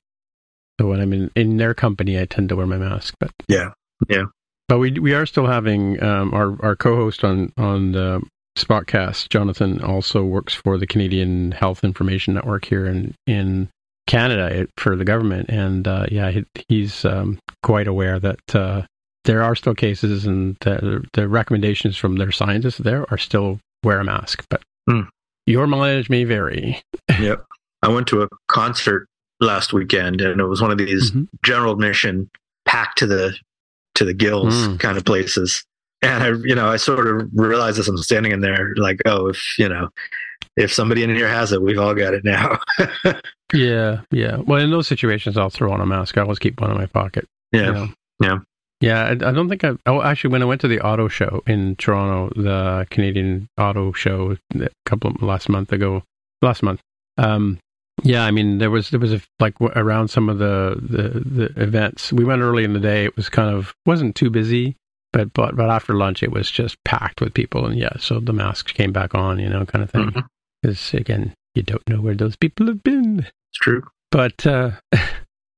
So 0.80 0.88
when 0.88 1.00
I'm 1.00 1.12
in, 1.12 1.30
in 1.36 1.56
their 1.56 1.72
company, 1.72 2.20
I 2.20 2.24
tend 2.26 2.48
to 2.50 2.56
wear 2.56 2.66
my 2.66 2.76
mask, 2.78 3.14
but 3.20 3.30
yeah, 3.48 3.70
yeah. 4.08 4.24
But 4.68 4.78
we 4.78 4.90
we 4.98 5.14
are 5.14 5.24
still 5.26 5.46
having 5.46 6.02
um, 6.02 6.34
our 6.34 6.56
our 6.64 6.74
co-host 6.76 7.22
on 7.24 7.52
on 7.56 7.92
the 7.92 8.22
Spotcast. 8.58 9.28
Jonathan 9.30 9.80
also 9.82 10.24
works 10.24 10.54
for 10.54 10.78
the 10.78 10.86
Canadian 10.86 11.52
Health 11.52 11.84
Information 11.84 12.34
Network 12.34 12.64
here 12.64 12.86
in 12.86 13.14
in 13.26 13.68
Canada 14.06 14.66
for 14.76 14.96
the 14.96 15.04
government, 15.04 15.48
and 15.48 15.86
uh, 15.88 16.06
yeah, 16.10 16.30
he, 16.30 16.44
he's 16.68 17.04
um, 17.04 17.38
quite 17.62 17.86
aware 17.86 18.18
that 18.18 18.54
uh, 18.54 18.82
there 19.24 19.42
are 19.42 19.54
still 19.54 19.74
cases, 19.74 20.26
and 20.26 20.56
the, 20.60 21.02
the 21.14 21.28
recommendations 21.28 21.96
from 21.96 22.16
their 22.16 22.32
scientists 22.32 22.78
there 22.78 23.06
are 23.10 23.18
still 23.18 23.60
wear 23.84 24.00
a 24.00 24.04
mask, 24.04 24.44
but 24.50 24.62
Hmm. 24.88 25.02
your 25.46 25.66
mileage 25.66 26.10
may 26.10 26.24
vary. 26.24 26.82
yep. 27.20 27.44
I 27.82 27.88
went 27.88 28.06
to 28.08 28.22
a 28.22 28.28
concert 28.48 29.06
last 29.40 29.72
weekend, 29.72 30.20
and 30.20 30.40
it 30.40 30.46
was 30.46 30.60
one 30.62 30.70
of 30.70 30.78
these 30.78 31.10
Mhm. 31.10 31.28
general 31.44 31.72
admission, 31.74 32.30
packed 32.66 32.98
to 32.98 33.06
the 33.06 33.34
to 33.96 34.04
the 34.04 34.14
gills 34.14 34.54
Mm. 34.66 34.80
kind 34.80 34.98
of 34.98 35.04
places. 35.04 35.64
And 36.02 36.22
I, 36.24 36.28
you 36.44 36.54
know, 36.54 36.66
I 36.68 36.76
sort 36.76 37.06
of 37.06 37.28
realized 37.34 37.78
as 37.78 37.86
I'm 37.88 37.96
standing 37.98 38.32
in 38.32 38.40
there, 38.40 38.74
like, 38.76 39.00
oh, 39.06 39.28
if 39.28 39.40
you 39.58 39.68
know, 39.68 39.88
if 40.56 40.72
somebody 40.72 41.02
in 41.04 41.14
here 41.14 41.28
has 41.28 41.52
it, 41.52 41.62
we've 41.62 41.78
all 41.78 41.94
got 41.94 42.12
it 42.14 42.24
now. 42.24 42.58
Yeah, 43.52 44.00
yeah. 44.10 44.36
Well, 44.38 44.60
in 44.60 44.70
those 44.70 44.88
situations, 44.88 45.36
I'll 45.36 45.50
throw 45.50 45.70
on 45.72 45.80
a 45.80 45.86
mask. 45.86 46.18
I 46.18 46.22
always 46.22 46.40
keep 46.40 46.60
one 46.60 46.72
in 46.72 46.76
my 46.76 46.86
pocket. 46.86 47.28
yeah, 47.52 47.66
you 47.66 47.72
know. 47.72 47.88
yeah. 48.20 48.38
Yeah, 48.84 49.04
I, 49.04 49.10
I 49.10 49.32
don't 49.32 49.48
think 49.48 49.64
I. 49.64 49.72
Oh, 49.86 50.02
actually, 50.02 50.30
when 50.30 50.42
I 50.42 50.46
went 50.46 50.60
to 50.60 50.68
the 50.68 50.80
auto 50.80 51.08
show 51.08 51.42
in 51.46 51.76
Toronto, 51.76 52.32
the 52.40 52.86
Canadian 52.90 53.48
Auto 53.58 53.92
Show, 53.92 54.36
a 54.54 54.68
couple 54.84 55.10
of 55.10 55.22
last 55.22 55.48
month 55.48 55.72
ago, 55.72 56.02
last 56.42 56.62
month. 56.62 56.80
Um, 57.16 57.58
yeah, 58.02 58.24
I 58.24 58.30
mean, 58.30 58.58
there 58.58 58.70
was 58.70 58.90
there 58.90 59.00
was 59.00 59.12
a 59.12 59.20
like 59.40 59.58
w- 59.58 59.72
around 59.74 60.08
some 60.08 60.28
of 60.28 60.38
the, 60.38 60.76
the 60.80 61.20
the 61.20 61.62
events. 61.62 62.12
We 62.12 62.24
went 62.24 62.42
early 62.42 62.64
in 62.64 62.72
the 62.74 62.80
day. 62.80 63.04
It 63.04 63.16
was 63.16 63.28
kind 63.28 63.54
of 63.54 63.74
wasn't 63.86 64.16
too 64.16 64.30
busy, 64.30 64.76
but 65.12 65.32
but 65.32 65.56
but 65.56 65.70
after 65.70 65.94
lunch, 65.94 66.22
it 66.22 66.32
was 66.32 66.50
just 66.50 66.76
packed 66.84 67.20
with 67.20 67.32
people, 67.32 67.64
and 67.66 67.78
yeah, 67.78 67.96
so 67.98 68.20
the 68.20 68.32
masks 68.32 68.72
came 68.72 68.92
back 68.92 69.14
on, 69.14 69.38
you 69.38 69.48
know, 69.48 69.64
kind 69.64 69.82
of 69.82 69.90
thing. 69.90 70.14
Because 70.62 70.92
again, 70.92 71.32
you 71.54 71.62
don't 71.62 71.88
know 71.88 72.00
where 72.00 72.14
those 72.14 72.36
people 72.36 72.66
have 72.66 72.82
been. 72.82 73.20
It's 73.20 73.58
true. 73.62 73.82
But 74.10 74.46
uh, 74.46 74.72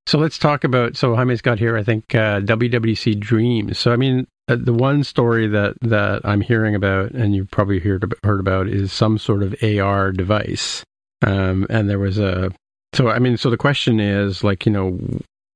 so 0.07 0.19
let's 0.19 0.39
talk 0.39 0.65
about. 0.65 0.97
So 0.97 1.15
Jaime's 1.15 1.43
got 1.43 1.59
here, 1.59 1.77
I 1.77 1.83
think, 1.83 2.15
uh, 2.15 2.41
WWDC 2.41 3.19
Dreams. 3.19 3.79
So 3.79 3.93
I 3.93 3.97
mean, 3.97 4.27
uh, 4.49 4.57
the 4.57 4.73
one 4.73 5.03
story 5.03 5.49
that 5.49 5.75
that 5.83 6.23
I'm 6.25 6.41
hearing 6.41 6.75
about, 6.75 7.11
and 7.13 7.35
you 7.35 7.45
probably 7.45 7.81
heard 7.81 8.15
heard 8.23 8.41
about, 8.41 8.69
is 8.69 8.93
some 8.93 9.19
sort 9.19 9.43
of 9.43 9.55
AR 9.63 10.13
device. 10.13 10.85
Um, 11.27 11.67
and 11.69 11.91
there 11.91 11.99
was 11.99 12.19
a. 12.19 12.53
So 12.95 13.09
I 13.09 13.19
mean, 13.19 13.37
so 13.37 13.51
the 13.51 13.57
question 13.57 13.99
is 13.99 14.45
like 14.45 14.65
you 14.65 14.73
know, 14.73 14.99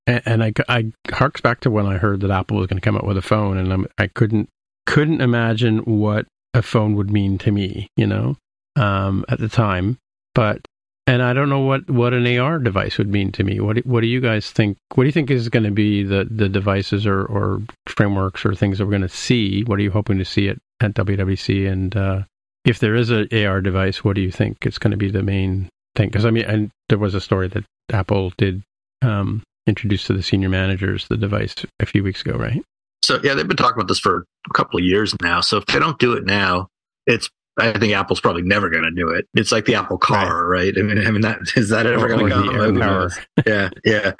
and, 0.06 0.22
and 0.26 0.44
I 0.44 0.52
I 0.68 0.92
harks 1.12 1.40
back 1.40 1.60
to 1.60 1.70
when 1.70 1.86
I 1.86 1.98
heard 1.98 2.20
that 2.20 2.30
Apple 2.30 2.56
was 2.56 2.66
going 2.66 2.80
to 2.80 2.84
come 2.84 2.96
out 2.96 3.06
with 3.06 3.16
a 3.16 3.22
phone, 3.22 3.56
and 3.56 3.72
I'm, 3.72 3.86
I 3.98 4.08
couldn't 4.08 4.48
couldn't 4.86 5.20
imagine 5.20 5.78
what 5.78 6.26
a 6.54 6.62
phone 6.62 6.96
would 6.96 7.10
mean 7.10 7.38
to 7.38 7.52
me, 7.52 7.88
you 7.96 8.06
know, 8.06 8.36
um, 8.74 9.24
at 9.28 9.38
the 9.38 9.48
time. 9.48 9.98
But 10.34 10.66
and 11.10 11.24
I 11.24 11.32
don't 11.32 11.48
know 11.48 11.58
what, 11.58 11.90
what 11.90 12.14
an 12.14 12.38
AR 12.38 12.60
device 12.60 12.96
would 12.96 13.08
mean 13.08 13.32
to 13.32 13.42
me. 13.42 13.58
What 13.58 13.74
do, 13.74 13.82
what 13.84 14.02
do 14.02 14.06
you 14.06 14.20
guys 14.20 14.48
think? 14.52 14.78
What 14.94 15.02
do 15.02 15.08
you 15.08 15.12
think 15.12 15.28
is 15.28 15.48
going 15.48 15.64
to 15.64 15.72
be 15.72 16.04
the, 16.04 16.28
the 16.30 16.48
devices 16.48 17.04
or, 17.04 17.24
or 17.24 17.62
frameworks 17.88 18.46
or 18.46 18.54
things 18.54 18.78
that 18.78 18.84
we're 18.84 18.92
going 18.92 19.02
to 19.02 19.08
see? 19.08 19.64
What 19.64 19.80
are 19.80 19.82
you 19.82 19.90
hoping 19.90 20.18
to 20.18 20.24
see 20.24 20.48
at, 20.48 20.58
at 20.78 20.94
WWDC? 20.94 21.68
And 21.68 21.96
uh, 21.96 22.22
if 22.64 22.78
there 22.78 22.94
is 22.94 23.10
an 23.10 23.26
AR 23.32 23.60
device, 23.60 24.04
what 24.04 24.14
do 24.14 24.20
you 24.20 24.30
think 24.30 24.64
is 24.64 24.78
going 24.78 24.92
to 24.92 24.96
be 24.96 25.10
the 25.10 25.24
main 25.24 25.68
thing? 25.96 26.10
Because 26.10 26.24
I 26.24 26.30
mean, 26.30 26.44
and 26.44 26.70
there 26.88 26.98
was 26.98 27.16
a 27.16 27.20
story 27.20 27.48
that 27.48 27.64
Apple 27.92 28.32
did 28.38 28.62
um, 29.02 29.42
introduce 29.66 30.04
to 30.04 30.12
the 30.12 30.22
senior 30.22 30.48
managers 30.48 31.08
the 31.08 31.16
device 31.16 31.56
a 31.80 31.86
few 31.86 32.04
weeks 32.04 32.20
ago, 32.20 32.38
right? 32.38 32.62
So 33.02 33.18
yeah, 33.24 33.34
they've 33.34 33.48
been 33.48 33.56
talking 33.56 33.74
about 33.74 33.88
this 33.88 33.98
for 33.98 34.26
a 34.48 34.54
couple 34.54 34.78
of 34.78 34.84
years 34.84 35.12
now. 35.20 35.40
So 35.40 35.56
if 35.56 35.66
they 35.66 35.80
don't 35.80 35.98
do 35.98 36.12
it 36.12 36.24
now, 36.24 36.68
it's 37.04 37.28
I 37.60 37.78
think 37.78 37.92
Apple's 37.94 38.20
probably 38.20 38.42
never 38.42 38.68
going 38.70 38.84
to 38.84 38.90
do 38.90 39.08
it. 39.08 39.26
It's 39.34 39.52
like 39.52 39.64
the 39.66 39.74
Apple 39.74 39.98
car, 39.98 40.46
right? 40.46 40.72
I 40.76 40.82
mean, 40.82 40.98
I 41.06 41.10
mean, 41.10 41.20
that 41.22 41.38
is 41.56 41.68
that 41.70 41.86
ever 41.86 42.08
going 42.08 42.28
to 42.28 42.30
come? 42.30 42.78
Power. 42.78 43.10
Yeah, 43.46 43.70
yeah. 43.84 44.12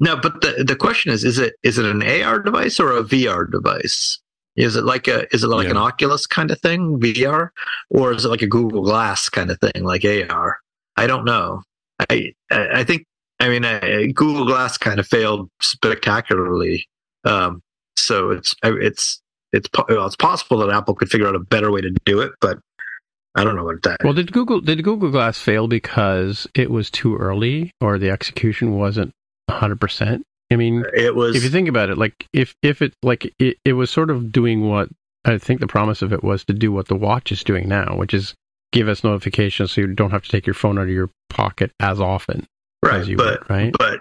No, 0.00 0.16
but 0.16 0.40
the 0.40 0.64
the 0.64 0.76
question 0.76 1.12
is: 1.12 1.24
is 1.24 1.38
it 1.38 1.54
is 1.62 1.78
it 1.78 1.84
an 1.84 2.02
AR 2.02 2.38
device 2.40 2.78
or 2.80 2.96
a 2.96 3.02
VR 3.02 3.50
device? 3.50 4.20
Is 4.56 4.74
it 4.76 4.84
like 4.84 5.06
a 5.08 5.32
is 5.34 5.44
it 5.44 5.48
like 5.48 5.64
Yeah. 5.64 5.72
an 5.72 5.76
Oculus 5.76 6.26
kind 6.26 6.50
of 6.50 6.60
thing, 6.60 6.98
VR, 7.00 7.50
or 7.90 8.12
is 8.12 8.24
it 8.24 8.28
like 8.28 8.42
a 8.42 8.46
Google 8.46 8.82
Glass 8.82 9.28
kind 9.28 9.50
of 9.50 9.58
thing, 9.60 9.84
like 9.84 10.04
AR? 10.04 10.58
I 10.96 11.06
don't 11.06 11.24
know. 11.24 11.62
I 12.10 12.32
I 12.50 12.80
I 12.80 12.84
think 12.84 13.04
I 13.40 13.48
mean 13.48 13.64
uh, 13.64 13.80
Google 14.14 14.46
Glass 14.46 14.78
kind 14.78 14.98
of 15.00 15.06
failed 15.06 15.50
spectacularly. 15.60 16.86
Um, 17.24 17.62
so 17.96 18.30
it's 18.30 18.54
it's 18.62 19.20
it's 19.52 19.68
well, 19.88 20.06
it's 20.06 20.16
possible 20.16 20.58
that 20.58 20.70
Apple 20.70 20.94
could 20.94 21.08
figure 21.10 21.26
out 21.26 21.34
a 21.34 21.40
better 21.40 21.70
way 21.70 21.80
to 21.80 21.90
do 22.04 22.20
it, 22.20 22.32
but 22.40 22.58
I 23.36 23.44
don't 23.44 23.54
know 23.54 23.64
what 23.64 23.82
that. 23.82 23.98
Well, 24.02 24.14
did 24.14 24.32
Google 24.32 24.60
did 24.60 24.82
Google 24.82 25.10
Glass 25.10 25.38
fail 25.38 25.68
because 25.68 26.46
it 26.54 26.70
was 26.70 26.90
too 26.90 27.16
early 27.16 27.70
or 27.80 27.98
the 27.98 28.10
execution 28.10 28.76
wasn't 28.78 29.12
100%? 29.50 30.22
I 30.50 30.56
mean, 30.56 30.84
it 30.94 31.14
was 31.14 31.36
if 31.36 31.44
you 31.44 31.50
think 31.50 31.68
about 31.68 31.90
it, 31.90 31.98
like 31.98 32.26
if 32.32 32.54
if 32.62 32.80
it 32.80 32.94
like 33.02 33.32
it, 33.38 33.58
it 33.64 33.74
was 33.74 33.90
sort 33.90 34.10
of 34.10 34.32
doing 34.32 34.68
what 34.68 34.88
I 35.24 35.38
think 35.38 35.60
the 35.60 35.66
promise 35.66 36.02
of 36.02 36.12
it 36.12 36.24
was 36.24 36.44
to 36.44 36.54
do 36.54 36.72
what 36.72 36.88
the 36.88 36.94
watch 36.94 37.30
is 37.30 37.44
doing 37.44 37.68
now, 37.68 37.96
which 37.96 38.14
is 38.14 38.34
give 38.72 38.88
us 38.88 39.04
notifications 39.04 39.72
so 39.72 39.80
you 39.82 39.88
don't 39.88 40.12
have 40.12 40.22
to 40.22 40.30
take 40.30 40.46
your 40.46 40.54
phone 40.54 40.78
out 40.78 40.84
of 40.84 40.90
your 40.90 41.10
pocket 41.28 41.72
as 41.80 42.00
often 42.00 42.46
as 42.84 42.90
right, 42.90 43.06
you 43.06 43.16
but 43.16 43.40
would, 43.40 43.50
right? 43.50 43.74
but 43.78 44.00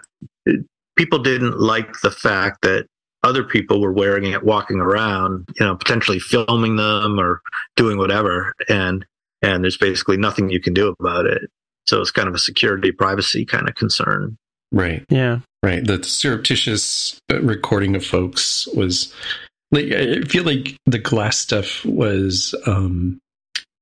people 0.96 1.20
didn't 1.20 1.60
like 1.60 2.00
the 2.02 2.12
fact 2.12 2.62
that 2.62 2.86
other 3.24 3.44
people 3.44 3.82
were 3.82 3.92
wearing 3.92 4.32
it, 4.32 4.44
walking 4.44 4.80
around, 4.80 5.46
you 5.60 5.66
know, 5.66 5.76
potentially 5.76 6.20
filming 6.20 6.76
them 6.76 7.20
or 7.20 7.42
doing 7.76 7.98
whatever, 7.98 8.54
and 8.70 9.04
and 9.46 9.64
there's 9.64 9.78
basically 9.78 10.18
nothing 10.18 10.50
you 10.50 10.60
can 10.60 10.74
do 10.74 10.94
about 11.00 11.28
it. 11.28 11.50
So 11.86 12.02
it's 12.02 12.12
kind 12.12 12.28
of 12.28 12.34
a 12.34 12.40
security, 12.40 12.92
privacy 12.92 13.46
kind 13.46 13.70
of 13.70 13.76
concern. 13.76 14.38
Right. 14.72 15.06
yeah. 15.10 15.40
Right. 15.62 15.86
The 15.86 16.04
surreptitious 16.04 17.20
uh, 17.32 17.42
recording 17.42 17.96
of 17.96 18.06
folks 18.06 18.68
was 18.76 19.14
like 19.72 19.92
I 19.92 20.22
feel 20.22 20.44
like 20.44 20.76
the 20.86 21.00
glass 21.00 21.38
stuff 21.38 21.86
was 21.86 22.54
um 22.66 23.20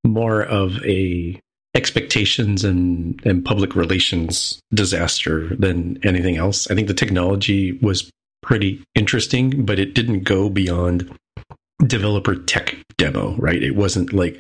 more 0.06 0.44
of 0.44 0.84
a 0.86 1.40
expectations 1.76 2.64
and 2.64 3.20
and 3.26 3.44
public 3.44 3.76
relations 3.76 4.60
disaster 4.74 5.56
than 5.56 5.98
anything 6.04 6.38
else. 6.38 6.70
I 6.70 6.76
think 6.76 6.88
the 6.88 6.94
technology 6.94 7.74
was 7.82 8.10
pretty 8.42 8.84
interesting, 8.96 9.66
but 9.66 9.80
it 9.80 9.94
didn't 9.94 10.24
go 10.24 10.50
beyond 10.50 11.10
developer 11.86 12.36
tech 12.36 12.76
demo, 12.98 13.36
right? 13.38 13.62
It 13.62 13.76
wasn't 13.76 14.14
like 14.14 14.40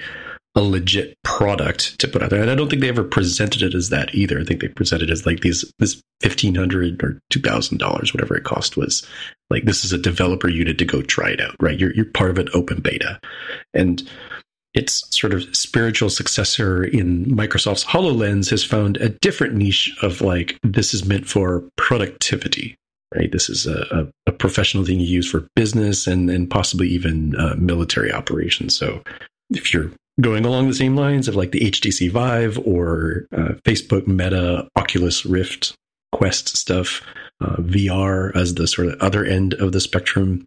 a 0.55 0.61
legit 0.61 1.17
product 1.23 1.99
to 1.99 2.07
put 2.07 2.21
out 2.21 2.29
there. 2.29 2.41
And 2.41 2.51
I 2.51 2.55
don't 2.55 2.69
think 2.69 2.81
they 2.81 2.89
ever 2.89 3.03
presented 3.03 3.63
it 3.63 3.73
as 3.73 3.89
that 3.89 4.13
either. 4.13 4.39
I 4.39 4.43
think 4.43 4.61
they 4.61 4.67
presented 4.67 5.09
it 5.09 5.13
as 5.13 5.25
like 5.25 5.39
these 5.39 5.65
this 5.79 6.01
fifteen 6.21 6.55
hundred 6.55 7.03
or 7.03 7.19
two 7.29 7.39
thousand 7.39 7.79
dollars, 7.79 8.13
whatever 8.13 8.35
it 8.35 8.43
cost 8.43 8.77
was 8.77 9.05
like 9.49 9.65
this 9.65 9.85
is 9.85 9.93
a 9.93 9.97
developer 9.97 10.49
unit 10.49 10.77
to 10.79 10.85
go 10.85 11.01
try 11.01 11.29
it 11.29 11.41
out, 11.41 11.55
right? 11.59 11.79
You're 11.79 11.93
you're 11.93 12.05
part 12.05 12.31
of 12.31 12.37
an 12.37 12.49
open 12.53 12.81
beta. 12.81 13.19
And 13.73 14.03
its 14.73 15.05
sort 15.15 15.33
of 15.33 15.55
spiritual 15.55 16.09
successor 16.09 16.83
in 16.83 17.25
Microsoft's 17.25 17.85
HoloLens 17.85 18.49
has 18.49 18.63
found 18.63 18.97
a 18.97 19.09
different 19.09 19.53
niche 19.53 19.95
of 20.01 20.21
like 20.21 20.57
this 20.63 20.95
is 20.95 21.05
meant 21.05 21.27
for 21.27 21.63
productivity, 21.77 22.75
right? 23.15 23.31
This 23.31 23.49
is 23.49 23.67
a, 23.67 24.11
a, 24.25 24.31
professional 24.31 24.83
thing 24.83 24.99
you 24.99 25.05
use 25.05 25.29
for 25.29 25.47
business 25.55 26.07
and 26.07 26.29
and 26.29 26.49
possibly 26.49 26.87
even 26.87 27.35
uh, 27.35 27.55
military 27.57 28.11
operations. 28.11 28.75
So 28.75 29.03
if 29.51 29.73
you're 29.73 29.91
going 30.21 30.45
along 30.45 30.67
the 30.67 30.73
same 30.73 30.95
lines 30.95 31.27
of 31.27 31.35
like 31.35 31.51
the 31.51 31.59
HTC 31.59 32.11
Vive 32.11 32.59
or 32.65 33.27
uh, 33.35 33.53
Facebook 33.65 34.07
Meta 34.07 34.67
Oculus 34.75 35.25
Rift 35.25 35.75
Quest 36.11 36.55
stuff, 36.55 37.01
uh, 37.41 37.55
VR 37.57 38.35
as 38.35 38.55
the 38.55 38.67
sort 38.67 38.87
of 38.87 38.99
other 39.01 39.25
end 39.25 39.55
of 39.55 39.71
the 39.71 39.79
spectrum, 39.79 40.45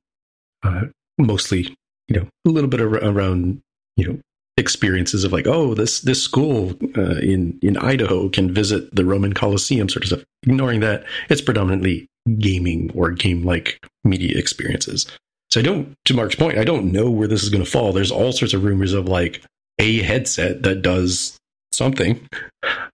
uh, 0.62 0.83
mostly 1.19 1.75
you 2.09 2.21
know 2.21 2.29
a 2.47 2.51
little 2.51 2.71
bit 2.71 2.81
ar- 2.81 2.95
around 2.97 3.61
you 3.97 4.07
know 4.07 4.19
experiences 4.57 5.25
of 5.25 5.33
like, 5.33 5.47
oh, 5.47 5.75
this 5.75 6.01
this 6.01 6.23
school 6.23 6.75
uh, 6.97 7.17
in 7.19 7.59
in 7.62 7.77
Idaho 7.79 8.29
can 8.29 8.53
visit 8.53 8.95
the 8.95 9.05
Roman 9.05 9.33
Colosseum, 9.33 9.89
sort 9.89 10.05
of 10.05 10.09
stuff. 10.09 10.25
Ignoring 10.45 10.81
that, 10.81 11.05
it's 11.29 11.41
predominantly 11.41 12.07
gaming 12.39 12.91
or 12.95 13.11
game 13.11 13.45
like 13.45 13.79
media 14.05 14.39
experiences. 14.39 15.07
So 15.51 15.61
I 15.61 15.62
don't, 15.62 15.95
to 16.07 16.14
Mark's 16.14 16.35
point, 16.35 16.59
I 16.59 16.64
don't 16.64 16.91
know 16.91 17.09
where 17.09 17.29
this 17.29 17.43
is 17.43 17.51
going 17.51 17.64
to 17.64 17.71
fall. 17.71 17.93
There's 17.93 18.11
all 18.11 18.33
sorts 18.33 18.53
of 18.53 18.64
rumors 18.64 18.93
of 18.93 19.07
like 19.07 19.43
a 19.79 20.03
headset 20.03 20.62
that 20.62 20.83
does 20.83 21.37
something. 21.72 22.27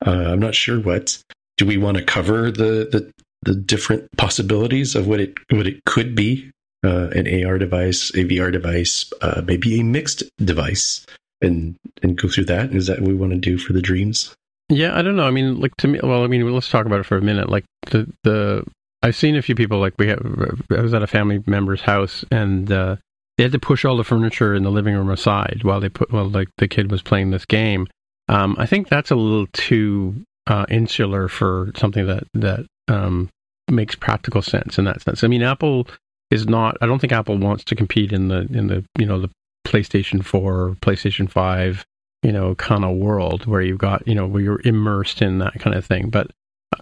Uh, 0.05 0.11
I'm 0.11 0.41
not 0.41 0.55
sure 0.55 0.80
what. 0.80 1.18
Do 1.59 1.66
we 1.66 1.76
want 1.76 1.97
to 1.97 2.05
cover 2.05 2.51
the 2.51 2.89
the 2.91 3.12
the 3.43 3.55
different 3.55 4.09
possibilities 4.16 4.95
of 4.95 5.07
what 5.07 5.20
it 5.20 5.35
what 5.51 5.66
it 5.66 5.85
could 5.85 6.14
be? 6.14 6.51
Uh, 6.85 7.09
an 7.14 7.45
AR 7.45 7.59
device, 7.59 8.11
a 8.11 8.24
VR 8.24 8.51
device, 8.51 9.12
uh, 9.22 9.41
maybe 9.47 9.78
a 9.78 9.85
mixed 9.85 10.24
device 10.45 11.07
and 11.41 11.76
and 12.03 12.16
go 12.16 12.28
through 12.28 12.47
that? 12.47 12.74
Is 12.74 12.87
that 12.87 13.01
what 13.01 13.09
we 13.09 13.14
want 13.14 13.33
to 13.33 13.39
do 13.39 13.59
for 13.59 13.72
the 13.72 13.83
dreams? 13.83 14.35
Yeah, 14.68 14.97
I 14.97 15.03
don't 15.03 15.16
know. 15.16 15.26
I 15.26 15.30
mean, 15.30 15.61
like 15.61 15.76
to 15.78 15.89
me, 15.89 16.01
well, 16.03 16.24
I 16.24 16.26
mean, 16.28 16.51
let's 16.51 16.70
talk 16.70 16.87
about 16.87 17.01
it 17.01 17.07
for 17.07 17.16
a 17.16 17.22
minute. 17.22 17.51
Like 17.51 17.64
the 17.91 18.11
the 18.24 18.64
I've 19.03 19.16
seen 19.16 19.37
a 19.37 19.43
few 19.43 19.55
people 19.55 19.78
like 19.78 19.95
we 19.99 20.09
have. 20.09 20.57
I 20.70 20.80
was 20.80 20.95
at 20.95 21.03
a 21.03 21.07
family 21.07 21.43
member's 21.47 21.83
house 21.83 22.24
and 22.30 22.70
uh, 22.70 22.97
they 23.43 23.47
had 23.47 23.53
to 23.53 23.59
push 23.59 23.84
all 23.84 23.97
the 23.97 24.05
furniture 24.05 24.55
in 24.55 24.62
the 24.62 24.70
living 24.70 24.95
room 24.95 25.11
aside 25.11 25.62
while 25.62 25.80
they 25.80 25.88
put 25.88 26.12
while 26.12 26.30
like 26.30 26.49
the 26.59 26.68
kid 26.68 26.93
was 26.93 27.03
playing 27.03 27.32
this 27.32 27.45
game. 27.45 27.88
Um, 28.28 28.55
I 28.57 28.66
think 28.66 28.88
that's 28.88 29.11
a 29.11 29.16
little 29.16 29.49
too 29.49 30.22
uh, 30.47 30.64
insular 30.68 31.26
for 31.26 31.72
something 31.76 32.07
that 32.07 32.22
that 32.34 32.66
um, 32.86 33.30
makes 33.68 33.97
practical 33.97 34.43
sense 34.43 34.78
in 34.78 34.84
that 34.84 35.03
sense. 35.03 35.24
I 35.24 35.26
mean, 35.26 35.43
Apple 35.43 35.88
is 36.30 36.47
not. 36.47 36.76
I 36.80 36.86
don't 36.86 37.01
think 37.01 37.12
Apple 37.12 37.36
wants 37.36 37.64
to 37.64 37.74
compete 37.74 38.12
in 38.12 38.28
the 38.28 38.47
in 38.53 38.68
the 38.68 38.84
you 38.97 39.07
know 39.07 39.18
the 39.18 39.30
PlayStation 39.66 40.24
4, 40.24 40.76
PlayStation 40.80 41.28
5, 41.28 41.84
you 42.22 42.30
know, 42.30 42.55
kind 42.55 42.84
of 42.84 42.97
world 42.97 43.47
where 43.47 43.61
you've 43.61 43.78
got, 43.78 44.07
you 44.07 44.14
know, 44.14 44.28
where 44.28 44.43
you're 44.43 44.61
immersed 44.64 45.20
in 45.20 45.38
that 45.38 45.55
kind 45.59 45.74
of 45.74 45.84
thing. 45.84 46.11
But 46.11 46.30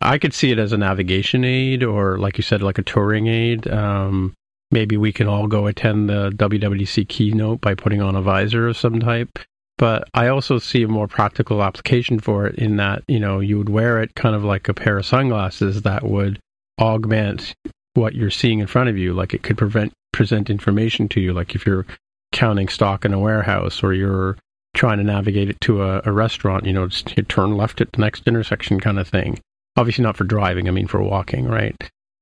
I 0.02 0.18
could 0.18 0.34
see 0.34 0.50
it 0.50 0.58
as 0.58 0.72
a 0.72 0.78
navigation 0.78 1.42
aid 1.42 1.82
or, 1.82 2.18
like 2.18 2.36
you 2.36 2.42
said, 2.42 2.60
like 2.60 2.76
a 2.76 2.82
touring 2.82 3.28
aid. 3.28 3.66
Um, 3.66 4.34
maybe 4.70 4.96
we 4.96 5.12
can 5.12 5.26
all 5.26 5.46
go 5.46 5.66
attend 5.66 6.08
the 6.08 6.30
WWDC 6.30 7.08
keynote 7.08 7.60
by 7.60 7.74
putting 7.74 8.00
on 8.00 8.16
a 8.16 8.22
visor 8.22 8.68
of 8.68 8.76
some 8.76 9.00
type. 9.00 9.38
But 9.78 10.08
I 10.12 10.28
also 10.28 10.58
see 10.58 10.82
a 10.82 10.88
more 10.88 11.08
practical 11.08 11.62
application 11.62 12.20
for 12.20 12.46
it 12.46 12.56
in 12.56 12.76
that, 12.76 13.02
you 13.08 13.18
know, 13.18 13.40
you 13.40 13.56
would 13.56 13.70
wear 13.70 14.02
it 14.02 14.14
kind 14.14 14.36
of 14.36 14.44
like 14.44 14.68
a 14.68 14.74
pair 14.74 14.98
of 14.98 15.06
sunglasses 15.06 15.82
that 15.82 16.02
would 16.02 16.38
augment 16.78 17.54
what 17.94 18.14
you're 18.14 18.30
seeing 18.30 18.58
in 18.58 18.66
front 18.66 18.90
of 18.90 18.98
you. 18.98 19.14
Like 19.14 19.32
it 19.32 19.42
could 19.42 19.56
prevent 19.56 19.92
present 20.12 20.50
information 20.50 21.08
to 21.08 21.20
you. 21.20 21.32
Like 21.32 21.54
if 21.54 21.64
you're 21.64 21.86
counting 22.32 22.68
stock 22.68 23.04
in 23.04 23.14
a 23.14 23.18
warehouse 23.18 23.82
or 23.82 23.94
you're 23.94 24.36
trying 24.74 24.98
to 24.98 25.04
navigate 25.04 25.48
it 25.48 25.60
to 25.62 25.82
a, 25.82 26.02
a 26.04 26.12
restaurant, 26.12 26.66
you 26.66 26.72
know, 26.72 26.86
just 26.86 27.14
turn 27.28 27.56
left 27.56 27.80
at 27.80 27.90
the 27.92 28.00
next 28.00 28.26
intersection 28.26 28.80
kind 28.80 28.98
of 28.98 29.08
thing. 29.08 29.38
Obviously 29.76 30.02
not 30.02 30.16
for 30.16 30.24
driving, 30.24 30.68
I 30.68 30.72
mean 30.72 30.88
for 30.88 31.02
walking, 31.02 31.46
right? 31.46 31.74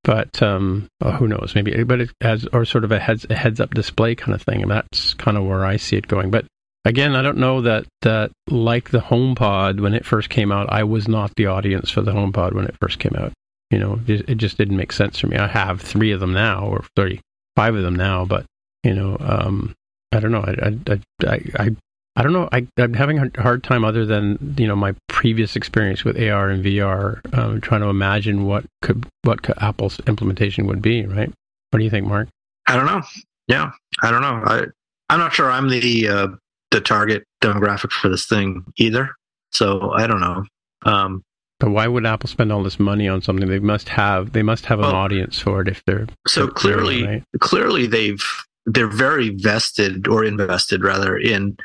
But 0.09 0.43
um, 0.43 0.89
oh, 1.03 1.11
who 1.11 1.29
knows? 1.29 1.53
Maybe, 1.55 1.85
but 1.85 2.01
it 2.01 2.11
has 2.23 2.47
or 2.47 2.65
sort 2.65 2.85
of 2.85 2.93
a 2.93 2.99
heads 2.99 3.27
a 3.29 3.35
heads 3.35 3.61
up 3.61 3.75
display 3.75 4.15
kind 4.15 4.35
of 4.35 4.41
thing, 4.41 4.63
and 4.63 4.71
that's 4.71 5.13
kind 5.13 5.37
of 5.37 5.45
where 5.45 5.67
I 5.67 5.77
see 5.77 5.97
it 5.97 6.09
going. 6.09 6.31
But 6.31 6.47
again, 6.87 7.15
I 7.15 7.21
don't 7.21 7.37
know 7.37 7.61
that 7.61 7.85
that 8.01 8.31
like 8.49 8.89
the 8.89 9.01
HomePod 9.01 9.81
when 9.81 9.93
it 9.93 10.07
first 10.07 10.31
came 10.31 10.51
out, 10.51 10.73
I 10.73 10.85
was 10.85 11.09
not 11.09 11.35
the 11.37 11.45
audience 11.45 11.91
for 11.91 12.01
the 12.01 12.13
HomePod 12.13 12.55
when 12.55 12.65
it 12.65 12.75
first 12.81 12.99
came 12.99 13.17
out. 13.19 13.35
You 13.71 13.81
know, 13.81 14.01
it, 14.07 14.31
it 14.31 14.35
just 14.37 14.57
didn't 14.57 14.79
make 14.79 14.93
sense 14.93 15.19
for 15.19 15.27
me. 15.27 15.37
I 15.37 15.47
have 15.47 15.83
three 15.83 16.13
of 16.13 16.21
them 16.21 16.33
now, 16.33 16.65
or 16.65 16.87
thirty 16.97 17.21
five 17.55 17.75
of 17.75 17.83
them 17.83 17.95
now, 17.95 18.25
but 18.25 18.47
you 18.85 18.95
know, 18.95 19.19
um, 19.21 19.75
I 20.11 20.21
don't 20.21 20.33
know. 20.33 20.43
I 20.43 20.73
I 20.91 21.01
I 21.27 21.41
I, 21.59 21.77
I 22.19 22.23
don't 22.25 22.33
know. 22.33 22.49
I, 22.51 22.67
am 22.79 22.95
having 22.95 23.21
a 23.21 23.41
hard 23.41 23.63
time, 23.63 23.85
other 23.85 24.05
than 24.05 24.57
you 24.59 24.67
know 24.67 24.75
my 24.75 24.93
previous 25.07 25.55
experience 25.55 26.03
with 26.03 26.21
AR 26.21 26.49
and 26.49 26.65
VR, 26.65 27.21
um, 27.33 27.61
trying 27.61 27.81
to 27.83 27.87
imagine 27.87 28.45
what 28.45 28.65
could 28.83 29.07
what 29.23 29.43
could 29.43 29.55
Apple's 29.61 30.01
implementation 30.09 30.67
would 30.67 30.83
be. 30.83 31.07
Right? 31.07 31.33
What 31.71 31.79
do 31.79 31.85
you 31.85 31.91
think, 31.91 32.09
Mark? 32.09 32.29
I 32.67 32.75
don't 32.75 32.87
know. 32.87 33.03
Yeah, 33.47 33.71
I 34.03 34.11
don't 34.11 34.23
know. 34.23 34.43
I 34.45 34.65
I'm 35.09 35.21
not 35.21 35.33
sure 35.33 35.49
I'm 35.49 35.69
the 35.69 36.09
uh, 36.09 36.27
the 36.73 36.81
target 36.81 37.23
demographic 37.41 37.93
for 37.93 38.09
this 38.09 38.27
thing 38.27 38.65
either. 38.79 39.11
So 39.53 39.93
I 39.93 40.09
don't 40.09 40.21
know. 40.21 40.45
Um, 40.83 41.23
but 41.61 41.71
why 41.71 41.87
would 41.87 42.05
Apple 42.05 42.29
spend 42.29 42.51
all 42.51 42.65
this 42.65 42.81
money 42.81 43.07
on 43.07 43.23
something? 43.23 43.49
They 43.49 43.61
must 43.61 43.89
have 43.91 44.33
they 44.33 44.43
must 44.43 44.67
have 44.67 44.81
well, 44.81 44.91
an 44.91 44.97
audience 44.97 45.39
for 45.39 45.61
it 45.61 45.69
if 45.69 45.85
they're 45.85 46.09
so 46.27 46.49
clearly 46.49 47.05
right? 47.07 47.25
clearly 47.39 47.87
they've 47.87 48.25
they're 48.67 48.89
very 48.89 49.31
vested 49.31 50.09
or 50.09 50.25
invested 50.25 50.83
rather 50.83 51.17
in 51.17 51.57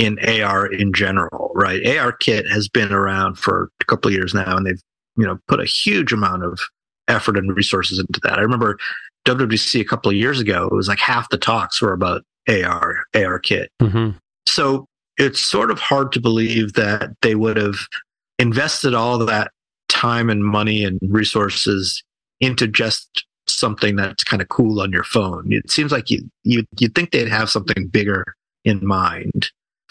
in 0.00 0.18
AR 0.18 0.66
in 0.66 0.94
general, 0.94 1.52
right? 1.54 1.86
AR 1.98 2.12
Kit 2.12 2.48
has 2.50 2.68
been 2.68 2.90
around 2.90 3.36
for 3.36 3.70
a 3.80 3.84
couple 3.84 4.08
of 4.08 4.14
years 4.14 4.32
now, 4.32 4.56
and 4.56 4.66
they've 4.66 4.80
you 5.16 5.26
know 5.26 5.38
put 5.46 5.60
a 5.60 5.66
huge 5.66 6.12
amount 6.12 6.42
of 6.42 6.58
effort 7.06 7.36
and 7.36 7.54
resources 7.54 7.98
into 7.98 8.18
that. 8.22 8.38
I 8.38 8.42
remember 8.42 8.78
WWDC 9.26 9.78
a 9.78 9.84
couple 9.84 10.10
of 10.10 10.16
years 10.16 10.40
ago; 10.40 10.66
it 10.66 10.74
was 10.74 10.88
like 10.88 10.98
half 10.98 11.28
the 11.28 11.36
talks 11.36 11.82
were 11.82 11.92
about 11.92 12.22
AR 12.48 13.04
AR 13.14 13.38
Kit. 13.38 13.70
Mm-hmm. 13.80 14.16
So 14.46 14.86
it's 15.18 15.40
sort 15.40 15.70
of 15.70 15.78
hard 15.78 16.12
to 16.12 16.20
believe 16.20 16.72
that 16.72 17.10
they 17.20 17.34
would 17.34 17.58
have 17.58 17.76
invested 18.38 18.94
all 18.94 19.18
that 19.18 19.50
time 19.90 20.30
and 20.30 20.42
money 20.42 20.82
and 20.82 20.98
resources 21.02 22.02
into 22.40 22.66
just 22.66 23.26
something 23.46 23.96
that's 23.96 24.24
kind 24.24 24.40
of 24.40 24.48
cool 24.48 24.80
on 24.80 24.92
your 24.92 25.04
phone. 25.04 25.52
It 25.52 25.70
seems 25.70 25.92
like 25.92 26.08
you 26.10 26.22
you 26.42 26.64
you'd 26.78 26.94
think 26.94 27.10
they'd 27.10 27.28
have 27.28 27.50
something 27.50 27.86
bigger 27.88 28.24
in 28.64 28.86
mind 28.86 29.50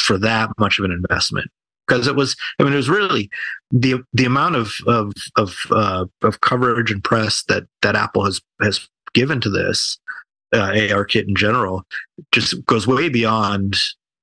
for 0.09 0.17
that 0.17 0.49
much 0.57 0.79
of 0.79 0.85
an 0.85 0.91
investment 0.91 1.47
because 1.87 2.07
it 2.07 2.15
was 2.15 2.35
I 2.59 2.63
mean 2.63 2.73
it 2.73 2.77
was 2.77 2.89
really 2.89 3.29
the 3.69 4.01
the 4.11 4.25
amount 4.25 4.55
of 4.55 4.73
of 4.87 5.13
of 5.37 5.55
uh, 5.69 6.05
of 6.23 6.41
coverage 6.41 6.91
and 6.91 7.03
press 7.03 7.43
that 7.47 7.65
that 7.83 7.95
Apple 7.95 8.25
has 8.25 8.41
has 8.59 8.89
given 9.13 9.39
to 9.41 9.51
this 9.51 9.99
uh, 10.51 10.75
AR 10.91 11.05
kit 11.05 11.27
in 11.27 11.35
general 11.35 11.83
just 12.31 12.65
goes 12.65 12.87
way 12.87 13.07
beyond 13.07 13.75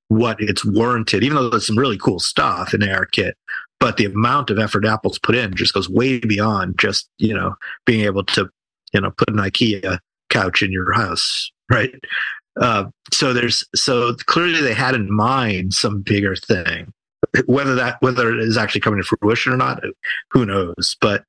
what 0.08 0.36
it's 0.40 0.64
warranted 0.64 1.22
even 1.22 1.36
though 1.36 1.48
there's 1.48 1.68
some 1.68 1.78
really 1.78 1.98
cool 1.98 2.18
stuff 2.18 2.74
in 2.74 2.82
AR 2.82 3.06
kit 3.06 3.36
but 3.78 3.96
the 3.96 4.06
amount 4.06 4.50
of 4.50 4.58
effort 4.58 4.84
Apple's 4.84 5.20
put 5.20 5.36
in 5.36 5.54
just 5.54 5.72
goes 5.72 5.88
way 5.88 6.18
beyond 6.18 6.80
just 6.80 7.08
you 7.18 7.32
know 7.32 7.54
being 7.86 8.04
able 8.04 8.24
to 8.24 8.50
you 8.92 9.00
know, 9.02 9.10
put 9.10 9.28
an 9.28 9.36
IKEA 9.36 9.98
couch 10.30 10.62
in 10.62 10.72
your 10.72 10.92
house, 10.92 11.50
right? 11.70 11.94
Uh, 12.60 12.84
so 13.12 13.32
there's 13.32 13.64
so 13.74 14.14
clearly 14.26 14.60
they 14.60 14.74
had 14.74 14.94
in 14.94 15.14
mind 15.14 15.74
some 15.74 16.02
bigger 16.02 16.36
thing. 16.36 16.92
Whether 17.46 17.74
that 17.74 18.00
whether 18.00 18.32
it 18.32 18.40
is 18.40 18.56
actually 18.56 18.80
coming 18.80 19.02
to 19.02 19.16
fruition 19.20 19.52
or 19.52 19.56
not, 19.56 19.82
who 20.30 20.46
knows? 20.46 20.96
But 21.00 21.24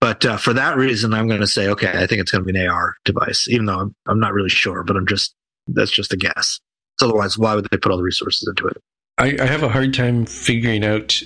but 0.00 0.24
uh, 0.24 0.36
for 0.36 0.52
that 0.52 0.76
reason, 0.76 1.14
I'm 1.14 1.28
going 1.28 1.40
to 1.40 1.46
say 1.46 1.68
okay. 1.68 1.90
I 1.90 2.06
think 2.06 2.20
it's 2.20 2.30
going 2.30 2.44
to 2.44 2.52
be 2.52 2.58
an 2.58 2.68
AR 2.68 2.96
device, 3.04 3.46
even 3.48 3.66
though 3.66 3.78
I'm 3.78 3.94
I'm 4.06 4.20
not 4.20 4.32
really 4.32 4.48
sure. 4.48 4.82
But 4.82 4.96
I'm 4.96 5.06
just 5.06 5.34
that's 5.66 5.90
just 5.90 6.12
a 6.12 6.16
guess. 6.16 6.60
So 6.98 7.08
otherwise, 7.08 7.36
why 7.36 7.54
would 7.54 7.68
they 7.70 7.76
put 7.76 7.92
all 7.92 7.98
the 7.98 8.02
resources 8.02 8.48
into 8.48 8.66
it? 8.66 8.76
I, 9.18 9.36
I 9.40 9.46
have 9.46 9.62
a 9.62 9.68
hard 9.68 9.94
time 9.94 10.26
figuring 10.26 10.84
out 10.84 11.20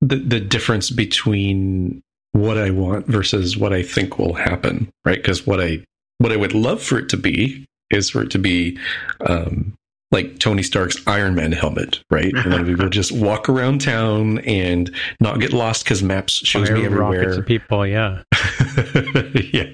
the 0.00 0.16
the 0.16 0.40
difference 0.40 0.90
between 0.90 2.02
what 2.32 2.58
I 2.58 2.70
want 2.70 3.06
versus 3.06 3.56
what 3.56 3.72
I 3.72 3.82
think 3.82 4.18
will 4.18 4.34
happen, 4.34 4.90
right? 5.04 5.16
Because 5.16 5.46
what 5.46 5.60
I 5.60 5.84
what 6.18 6.32
I 6.32 6.36
would 6.36 6.54
love 6.54 6.82
for 6.82 6.98
it 6.98 7.08
to 7.10 7.16
be 7.16 7.66
is 7.90 8.10
for 8.10 8.22
it 8.22 8.30
to 8.32 8.38
be 8.38 8.78
um, 9.26 9.74
like 10.14 10.38
Tony 10.38 10.62
Stark's 10.62 10.96
Iron 11.06 11.34
Man 11.34 11.52
helmet, 11.52 12.02
right? 12.10 12.32
And 12.32 12.52
then 12.52 12.66
we 12.66 12.74
will 12.76 12.88
just 12.88 13.12
walk 13.12 13.48
around 13.48 13.80
town 13.80 14.38
and 14.40 14.94
not 15.20 15.40
get 15.40 15.52
lost 15.52 15.84
because 15.84 16.02
maps 16.02 16.32
shows 16.32 16.68
Fire 16.68 16.78
me 16.78 16.84
everywhere. 16.86 17.42
people, 17.42 17.86
yeah, 17.86 18.22
yeah, 19.52 19.72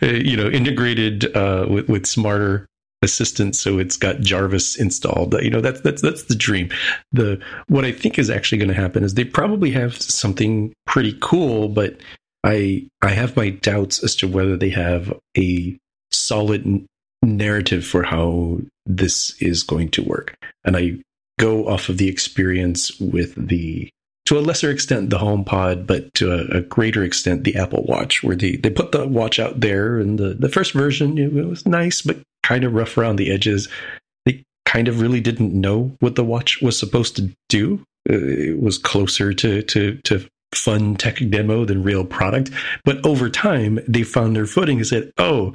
you 0.02 0.36
know, 0.36 0.48
integrated 0.48 1.36
uh, 1.36 1.66
with 1.68 1.88
with 1.88 2.06
smarter 2.06 2.66
assistant 3.02 3.54
so 3.54 3.78
it's 3.78 3.96
got 3.96 4.20
jarvis 4.20 4.74
installed 4.74 5.34
you 5.42 5.50
know 5.50 5.60
that's 5.60 5.82
that's 5.82 6.00
that's 6.00 6.24
the 6.24 6.34
dream 6.34 6.70
the 7.12 7.38
what 7.68 7.84
i 7.84 7.92
think 7.92 8.18
is 8.18 8.30
actually 8.30 8.56
going 8.56 8.68
to 8.68 8.74
happen 8.74 9.04
is 9.04 9.14
they 9.14 9.24
probably 9.24 9.70
have 9.70 10.00
something 10.00 10.72
pretty 10.86 11.16
cool 11.20 11.68
but 11.68 11.98
i 12.42 12.84
i 13.02 13.10
have 13.10 13.36
my 13.36 13.50
doubts 13.50 14.02
as 14.02 14.16
to 14.16 14.26
whether 14.26 14.56
they 14.56 14.70
have 14.70 15.12
a 15.36 15.76
solid 16.10 16.86
narrative 17.26 17.84
for 17.84 18.02
how 18.02 18.58
this 18.86 19.40
is 19.40 19.62
going 19.62 19.88
to 19.90 20.02
work 20.02 20.36
and 20.64 20.76
i 20.76 20.92
go 21.38 21.68
off 21.68 21.88
of 21.88 21.98
the 21.98 22.08
experience 22.08 22.98
with 23.00 23.34
the 23.48 23.90
to 24.26 24.38
a 24.38 24.40
lesser 24.40 24.70
extent 24.70 25.10
the 25.10 25.18
HomePod, 25.18 25.86
but 25.86 26.12
to 26.14 26.32
a, 26.32 26.58
a, 26.58 26.60
greater 26.60 27.04
extent 27.04 27.44
the 27.44 27.56
Apple 27.56 27.84
Watch, 27.84 28.22
where 28.22 28.34
they, 28.36 28.56
they 28.56 28.70
put 28.70 28.90
the 28.90 29.06
watch 29.06 29.38
out 29.38 29.60
there, 29.60 29.98
and 29.98 30.18
the, 30.18 30.34
the 30.34 30.48
first 30.48 30.72
version 30.72 31.16
it 31.16 31.32
was 31.32 31.64
nice, 31.64 32.02
but 32.02 32.18
kind 32.42 32.64
of 32.64 32.74
rough 32.74 32.98
around 32.98 33.16
the 33.16 33.32
edges. 33.32 33.68
They 34.24 34.42
kind 34.64 34.88
of 34.88 35.00
really 35.00 35.20
didn't 35.20 35.58
know 35.58 35.96
what 36.00 36.16
the 36.16 36.24
watch 36.24 36.60
was 36.60 36.78
supposed 36.78 37.16
to 37.16 37.32
do. 37.48 37.84
Uh, 38.10 38.18
it 38.18 38.60
was 38.60 38.78
closer 38.78 39.32
to 39.32 39.62
to 39.62 39.96
to 40.04 40.28
fun 40.54 40.96
tech 40.96 41.18
demo 41.28 41.64
than 41.64 41.82
real 41.82 42.04
product. 42.04 42.50
But 42.84 43.04
over 43.06 43.30
time, 43.30 43.78
they 43.86 44.02
found 44.02 44.34
their 44.34 44.46
footing 44.46 44.78
and 44.78 44.86
said, 44.86 45.12
"Oh, 45.18 45.54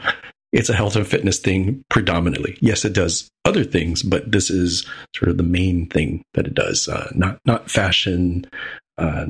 it's 0.52 0.70
a 0.70 0.74
health 0.74 0.96
and 0.96 1.08
fitness 1.08 1.40
thing 1.40 1.84
predominantly. 1.90 2.58
Yes, 2.60 2.84
it 2.84 2.94
does 2.94 3.30
other 3.46 3.64
things, 3.64 4.04
but 4.04 4.32
this 4.32 4.50
is 4.50 4.86
sort 5.16 5.30
of 5.30 5.38
the 5.38 5.44
main 5.44 5.88
thing 5.88 6.24
that 6.34 6.48
it 6.48 6.54
does. 6.54 6.88
Uh, 6.88 7.12
not 7.16 7.40
not 7.46 7.72
fashion, 7.72 8.46
uh, 8.98 9.26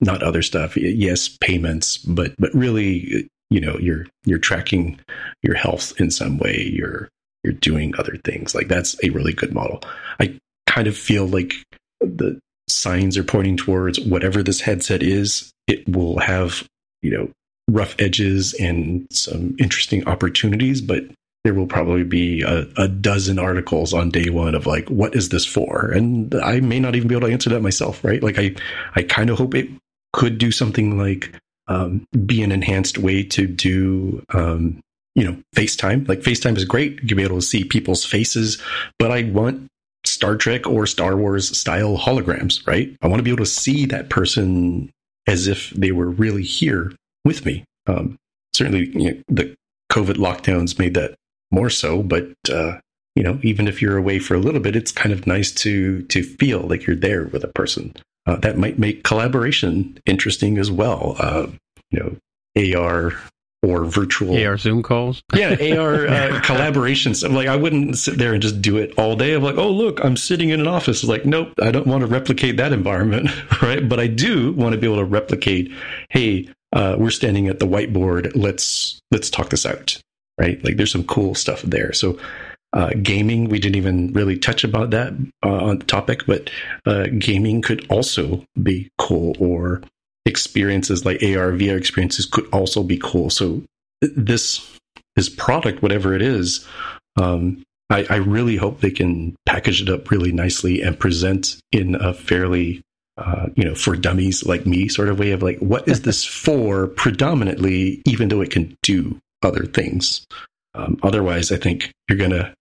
not 0.00 0.22
other 0.22 0.42
stuff. 0.42 0.76
Yes, 0.76 1.28
payments, 1.40 1.98
but 1.98 2.34
but 2.38 2.54
really, 2.54 3.28
you 3.50 3.60
know, 3.60 3.78
you're 3.78 4.06
you're 4.24 4.38
tracking 4.38 5.00
your 5.42 5.54
health 5.54 5.92
in 6.00 6.10
some 6.10 6.38
way. 6.38 6.70
You're 6.72 7.08
you're 7.42 7.52
doing 7.52 7.94
other 7.98 8.16
things. 8.24 8.54
Like 8.54 8.68
that's 8.68 8.96
a 9.02 9.10
really 9.10 9.32
good 9.32 9.52
model. 9.52 9.82
I 10.20 10.38
kind 10.66 10.86
of 10.86 10.96
feel 10.96 11.26
like 11.26 11.54
the 12.00 12.38
signs 12.68 13.18
are 13.18 13.24
pointing 13.24 13.56
towards 13.56 13.98
whatever 14.00 14.42
this 14.42 14.60
headset 14.60 15.02
is. 15.02 15.50
It 15.66 15.88
will 15.88 16.18
have 16.20 16.64
you 17.02 17.10
know 17.10 17.30
rough 17.72 17.94
edges 17.98 18.54
and 18.54 19.06
some 19.10 19.56
interesting 19.58 20.06
opportunities, 20.06 20.80
but 20.80 21.04
there 21.44 21.54
will 21.54 21.66
probably 21.66 22.04
be 22.04 22.42
a, 22.42 22.66
a, 22.76 22.86
dozen 22.86 23.38
articles 23.38 23.94
on 23.94 24.10
day 24.10 24.28
one 24.28 24.54
of 24.54 24.66
like, 24.66 24.88
what 24.90 25.14
is 25.14 25.30
this 25.30 25.46
for? 25.46 25.90
And 25.90 26.34
I 26.34 26.60
may 26.60 26.78
not 26.78 26.94
even 26.94 27.08
be 27.08 27.14
able 27.14 27.28
to 27.28 27.32
answer 27.32 27.48
that 27.50 27.62
myself, 27.62 28.04
right? 28.04 28.22
Like 28.22 28.38
I, 28.38 28.54
I 28.94 29.02
kind 29.02 29.30
of 29.30 29.38
hope 29.38 29.54
it 29.54 29.70
could 30.12 30.36
do 30.36 30.50
something 30.50 30.98
like 30.98 31.34
um, 31.68 32.04
be 32.26 32.42
an 32.42 32.52
enhanced 32.52 32.98
way 32.98 33.22
to 33.22 33.46
do, 33.46 34.22
um, 34.34 34.80
you 35.14 35.24
know, 35.24 35.36
FaceTime. 35.56 36.06
Like 36.08 36.20
FaceTime 36.20 36.56
is 36.56 36.64
great. 36.64 37.00
You'll 37.02 37.16
be 37.16 37.22
able 37.22 37.40
to 37.40 37.46
see 37.46 37.64
people's 37.64 38.04
faces, 38.04 38.60
but 38.98 39.10
I 39.10 39.22
want 39.22 39.66
Star 40.04 40.36
Trek 40.36 40.66
or 40.66 40.86
Star 40.86 41.16
Wars 41.16 41.56
style 41.56 41.96
holograms, 41.96 42.66
right? 42.66 42.94
I 43.00 43.08
want 43.08 43.20
to 43.20 43.22
be 43.22 43.30
able 43.30 43.44
to 43.44 43.50
see 43.50 43.86
that 43.86 44.10
person 44.10 44.90
as 45.26 45.46
if 45.46 45.70
they 45.70 45.92
were 45.92 46.10
really 46.10 46.42
here 46.42 46.92
with 47.24 47.44
me. 47.44 47.64
Um, 47.86 48.18
certainly, 48.52 48.90
you 48.94 49.10
know, 49.12 49.22
the 49.28 49.56
COVID 49.90 50.14
lockdowns 50.14 50.78
made 50.78 50.94
that 50.94 51.14
more 51.50 51.70
so, 51.70 52.02
but 52.02 52.28
uh, 52.52 52.78
you 53.14 53.22
know, 53.22 53.38
even 53.42 53.66
if 53.66 53.82
you're 53.82 53.96
away 53.96 54.18
for 54.18 54.34
a 54.34 54.38
little 54.38 54.60
bit, 54.60 54.76
it's 54.76 54.92
kind 54.92 55.12
of 55.12 55.26
nice 55.26 55.50
to 55.52 56.02
to 56.04 56.22
feel 56.22 56.60
like 56.60 56.86
you're 56.86 56.96
there 56.96 57.24
with 57.26 57.44
a 57.44 57.48
person. 57.48 57.94
Uh, 58.26 58.36
that 58.36 58.58
might 58.58 58.78
make 58.78 59.02
collaboration 59.02 59.98
interesting 60.06 60.58
as 60.58 60.70
well. 60.70 61.16
Uh, 61.18 61.46
you 61.90 61.98
know, 61.98 62.78
AR 62.78 63.12
or 63.62 63.84
virtual 63.84 64.42
AR 64.42 64.56
Zoom 64.56 64.82
calls. 64.82 65.22
yeah, 65.34 65.50
AR 65.50 66.06
uh, 66.06 66.40
collaborations. 66.42 67.24
I'm 67.24 67.34
like, 67.34 67.48
I 67.48 67.56
wouldn't 67.56 67.98
sit 67.98 68.16
there 68.16 68.32
and 68.32 68.40
just 68.40 68.62
do 68.62 68.78
it 68.78 68.92
all 68.96 69.16
day. 69.16 69.34
I'm 69.34 69.42
like, 69.42 69.56
oh 69.56 69.70
look, 69.70 70.02
I'm 70.02 70.16
sitting 70.16 70.50
in 70.50 70.60
an 70.60 70.66
office. 70.66 71.02
It's 71.02 71.08
like, 71.08 71.26
nope, 71.26 71.52
I 71.60 71.70
don't 71.70 71.86
want 71.86 72.00
to 72.02 72.06
replicate 72.06 72.56
that 72.58 72.72
environment, 72.72 73.28
right? 73.62 73.86
But 73.86 74.00
I 74.00 74.06
do 74.06 74.52
want 74.52 74.74
to 74.74 74.78
be 74.78 74.86
able 74.86 74.96
to 74.96 75.04
replicate. 75.04 75.70
Hey, 76.08 76.48
uh, 76.72 76.96
we're 76.98 77.10
standing 77.10 77.48
at 77.48 77.58
the 77.58 77.66
whiteboard. 77.66 78.32
Let's 78.34 79.00
let's 79.10 79.30
talk 79.30 79.50
this 79.50 79.66
out, 79.66 79.98
right? 80.38 80.62
Like 80.64 80.76
there's 80.76 80.92
some 80.92 81.04
cool 81.04 81.34
stuff 81.34 81.62
there. 81.62 81.92
So 81.92 82.18
uh, 82.72 82.90
gaming, 83.02 83.48
we 83.48 83.58
didn't 83.58 83.76
even 83.76 84.12
really 84.12 84.38
touch 84.38 84.62
about 84.62 84.90
that 84.90 85.12
uh, 85.44 85.48
on 85.48 85.78
the 85.78 85.84
topic, 85.84 86.26
but 86.26 86.50
uh, 86.86 87.06
gaming 87.18 87.62
could 87.62 87.84
also 87.90 88.44
be 88.62 88.88
cool, 88.98 89.36
or 89.40 89.82
experiences 90.24 91.04
like 91.04 91.22
AR, 91.22 91.52
VR 91.52 91.76
experiences 91.76 92.26
could 92.26 92.46
also 92.52 92.82
be 92.82 92.98
cool. 93.02 93.30
So 93.30 93.62
this 94.00 94.78
this 95.16 95.28
product, 95.28 95.82
whatever 95.82 96.14
it 96.14 96.22
is, 96.22 96.66
um, 97.20 97.62
I, 97.90 98.06
I 98.08 98.16
really 98.16 98.56
hope 98.56 98.80
they 98.80 98.92
can 98.92 99.34
package 99.46 99.82
it 99.82 99.88
up 99.88 100.10
really 100.10 100.30
nicely 100.30 100.80
and 100.80 100.98
present 100.98 101.56
in 101.72 101.96
a 101.96 102.14
fairly 102.14 102.82
uh, 103.20 103.48
you 103.54 103.64
know, 103.64 103.74
for 103.74 103.96
dummies 103.96 104.46
like 104.46 104.66
me 104.66 104.88
sort 104.88 105.08
of 105.08 105.18
way 105.18 105.32
of 105.32 105.42
like, 105.42 105.58
what 105.58 105.86
is 105.86 106.02
this 106.02 106.24
for 106.44 106.86
predominantly, 106.88 108.02
even 108.06 108.28
though 108.28 108.40
it 108.40 108.50
can 108.50 108.76
do 108.82 109.18
other 109.42 109.64
things. 109.64 110.26
Um, 110.74 110.98
otherwise, 111.02 111.52
I 111.52 111.56
think 111.56 111.90
you're 112.08 112.18
going 112.18 112.30
to, 112.30 112.54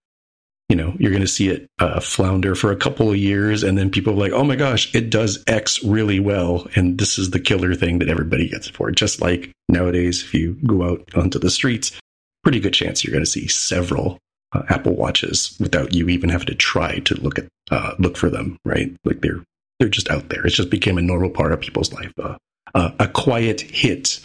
you 0.67 0.75
know, 0.75 0.95
you're 0.99 1.11
going 1.11 1.21
to 1.21 1.27
see 1.27 1.49
it 1.49 1.67
uh, 1.79 1.99
flounder 1.99 2.55
for 2.55 2.71
a 2.71 2.75
couple 2.75 3.09
of 3.09 3.17
years. 3.17 3.63
And 3.63 3.77
then 3.77 3.89
people 3.89 4.13
are 4.13 4.17
like, 4.17 4.31
oh 4.31 4.43
my 4.43 4.55
gosh, 4.55 4.93
it 4.93 5.09
does 5.09 5.43
X 5.47 5.83
really 5.83 6.19
well. 6.19 6.67
And 6.75 6.97
this 6.97 7.17
is 7.17 7.31
the 7.31 7.39
killer 7.39 7.73
thing 7.73 7.99
that 7.99 8.09
everybody 8.09 8.49
gets 8.49 8.67
for. 8.67 8.91
Just 8.91 9.21
like 9.21 9.51
nowadays, 9.67 10.23
if 10.23 10.33
you 10.33 10.57
go 10.65 10.83
out 10.83 11.09
onto 11.15 11.39
the 11.39 11.49
streets, 11.49 11.99
pretty 12.43 12.59
good 12.59 12.73
chance 12.73 13.03
you're 13.03 13.13
going 13.13 13.25
to 13.25 13.29
see 13.29 13.47
several 13.47 14.19
uh, 14.53 14.63
Apple 14.69 14.95
Watches 14.95 15.55
without 15.59 15.93
you 15.93 16.09
even 16.09 16.29
having 16.29 16.47
to 16.47 16.55
try 16.55 16.99
to 16.99 17.15
look 17.15 17.37
at 17.37 17.47
uh, 17.71 17.93
look 17.99 18.17
for 18.17 18.29
them, 18.29 18.57
right? 18.65 18.95
Like 19.03 19.21
they're 19.21 19.43
they're 19.79 19.89
just 19.89 20.09
out 20.11 20.29
there. 20.29 20.45
It 20.45 20.51
just 20.51 20.69
became 20.69 20.97
a 20.97 21.01
normal 21.01 21.29
part 21.29 21.51
of 21.51 21.61
people's 21.61 21.93
life. 21.93 22.13
Uh, 22.21 22.37
uh, 22.75 22.91
a 22.99 23.07
quiet 23.07 23.61
hit 23.61 24.19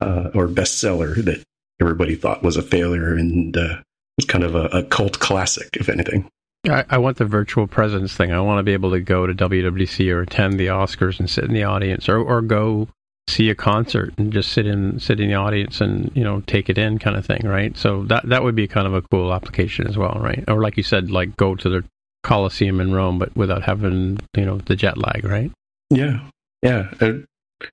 uh, 0.00 0.30
or 0.34 0.48
bestseller 0.48 1.16
that 1.24 1.42
everybody 1.80 2.14
thought 2.14 2.42
was 2.42 2.56
a 2.56 2.62
failure 2.62 3.14
and 3.14 3.56
uh, 3.56 3.76
was 4.16 4.26
kind 4.26 4.44
of 4.44 4.54
a, 4.54 4.66
a, 4.66 4.82
cult 4.84 5.18
classic, 5.18 5.68
if 5.74 5.88
anything. 5.88 6.28
I, 6.68 6.84
I, 6.88 6.98
want 6.98 7.18
the 7.18 7.24
virtual 7.24 7.66
presence 7.66 8.14
thing. 8.14 8.32
I 8.32 8.40
want 8.40 8.60
to 8.60 8.62
be 8.62 8.72
able 8.72 8.92
to 8.92 9.00
go 9.00 9.26
to 9.26 9.34
WWDC 9.34 10.12
or 10.12 10.22
attend 10.22 10.58
the 10.58 10.68
Oscars 10.68 11.18
and 11.18 11.28
sit 11.28 11.44
in 11.44 11.52
the 11.52 11.64
audience, 11.64 12.08
or, 12.08 12.18
or 12.18 12.40
go 12.40 12.88
see 13.28 13.50
a 13.50 13.54
concert 13.54 14.14
and 14.18 14.32
just 14.32 14.52
sit 14.52 14.66
in 14.66 14.98
sit 14.98 15.20
in 15.20 15.28
the 15.28 15.34
audience 15.34 15.80
and 15.80 16.10
you 16.14 16.22
know 16.22 16.40
take 16.42 16.68
it 16.68 16.78
in, 16.78 16.98
kind 16.98 17.16
of 17.16 17.26
thing, 17.26 17.42
right? 17.44 17.76
So 17.76 18.04
that 18.04 18.28
that 18.28 18.44
would 18.44 18.54
be 18.54 18.68
kind 18.68 18.86
of 18.86 18.94
a 18.94 19.02
cool 19.02 19.32
application 19.34 19.88
as 19.88 19.98
well, 19.98 20.18
right? 20.20 20.44
Or 20.48 20.62
like 20.62 20.76
you 20.76 20.82
said, 20.82 21.10
like 21.10 21.36
go 21.36 21.56
to 21.56 21.68
the 21.68 21.84
Colosseum 22.22 22.80
in 22.80 22.92
Rome, 22.92 23.18
but 23.18 23.34
without 23.36 23.62
having 23.62 24.18
you 24.36 24.44
know 24.44 24.58
the 24.58 24.76
jet 24.76 24.98
lag, 24.98 25.24
right? 25.24 25.50
Yeah, 25.90 26.20
yeah. 26.62 26.90
Uh, 27.00 27.12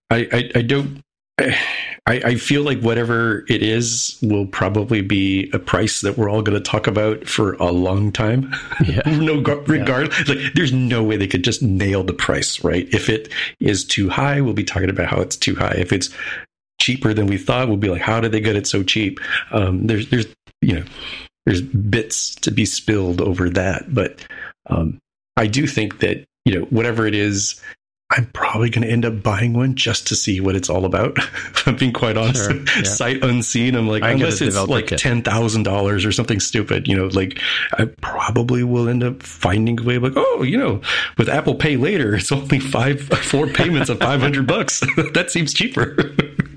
I 0.09 0.27
I, 0.31 0.51
I 0.55 0.61
don't. 0.61 1.01
I, 2.09 2.21
I 2.25 2.35
feel 2.35 2.63
like 2.63 2.81
whatever 2.81 3.45
it 3.47 3.61
is 3.61 4.17
will 4.21 4.47
probably 4.47 5.01
be 5.01 5.49
a 5.53 5.59
price 5.59 6.01
that 6.01 6.17
we're 6.17 6.29
all 6.29 6.41
going 6.41 6.57
to 6.57 6.69
talk 6.69 6.87
about 6.87 7.27
for 7.27 7.53
a 7.53 7.71
long 7.71 8.11
time. 8.11 8.53
Yeah. 8.85 9.01
no 9.05 9.35
regard. 9.35 10.11
Yeah. 10.11 10.23
Like, 10.27 10.53
there's 10.55 10.73
no 10.73 11.03
way 11.03 11.17
they 11.17 11.27
could 11.27 11.43
just 11.43 11.61
nail 11.61 12.03
the 12.03 12.13
price, 12.13 12.63
right? 12.63 12.87
If 12.91 13.09
it 13.09 13.29
is 13.59 13.85
too 13.85 14.09
high, 14.09 14.41
we'll 14.41 14.53
be 14.53 14.63
talking 14.63 14.89
about 14.89 15.07
how 15.07 15.21
it's 15.21 15.37
too 15.37 15.55
high. 15.55 15.75
If 15.77 15.93
it's 15.93 16.09
cheaper 16.81 17.13
than 17.13 17.27
we 17.27 17.37
thought, 17.37 17.67
we'll 17.67 17.77
be 17.77 17.89
like, 17.89 18.01
how 18.01 18.19
did 18.19 18.31
they 18.31 18.41
get 18.41 18.55
it 18.55 18.65
so 18.65 18.81
cheap? 18.81 19.19
Um, 19.51 19.85
there's, 19.87 20.09
there's, 20.09 20.25
you 20.61 20.79
know, 20.79 20.83
there's 21.49 21.61
bits 21.63 22.35
to 22.35 22.51
be 22.51 22.63
spilled 22.63 23.21
over 23.21 23.49
that. 23.49 23.91
But 23.91 24.23
um, 24.67 24.99
I 25.35 25.47
do 25.47 25.65
think 25.65 25.99
that 25.99 26.23
you 26.45 26.53
know 26.53 26.65
whatever 26.65 27.07
it 27.07 27.15
is, 27.15 27.59
I'm 28.11 28.27
probably 28.33 28.69
going 28.69 28.85
to 28.85 28.91
end 28.91 29.03
up 29.03 29.23
buying 29.23 29.53
one 29.53 29.73
just 29.73 30.07
to 30.09 30.15
see 30.15 30.39
what 30.39 30.55
it's 30.55 30.69
all 30.69 30.85
about. 30.85 31.17
if 31.17 31.67
I'm 31.67 31.75
being 31.75 31.91
quite 31.91 32.17
honest, 32.17 32.51
sure, 32.51 32.55
yeah. 32.55 32.83
sight 32.83 33.23
unseen. 33.23 33.73
I'm 33.73 33.87
like, 33.87 34.03
I 34.03 34.11
unless 34.11 34.41
it's 34.41 34.55
like 34.55 34.89
ten 34.89 35.23
thousand 35.23 35.63
dollars 35.63 36.05
or 36.05 36.11
something 36.11 36.39
stupid, 36.39 36.87
you 36.87 36.95
know, 36.95 37.07
like 37.07 37.39
I 37.79 37.85
probably 37.99 38.63
will 38.63 38.87
end 38.87 39.03
up 39.03 39.23
finding 39.23 39.79
a 39.79 39.83
way. 39.83 39.97
Like, 39.97 40.13
oh, 40.15 40.43
you 40.43 40.57
know, 40.57 40.81
with 41.17 41.29
Apple 41.29 41.55
Pay 41.55 41.77
later, 41.77 42.15
it's 42.15 42.31
only 42.31 42.59
five, 42.59 43.01
four 43.01 43.47
payments 43.47 43.89
of 43.89 43.97
five 43.97 44.21
hundred 44.21 44.45
bucks. 44.45 44.81
that 45.13 45.31
seems 45.31 45.51
cheaper. 45.51 46.15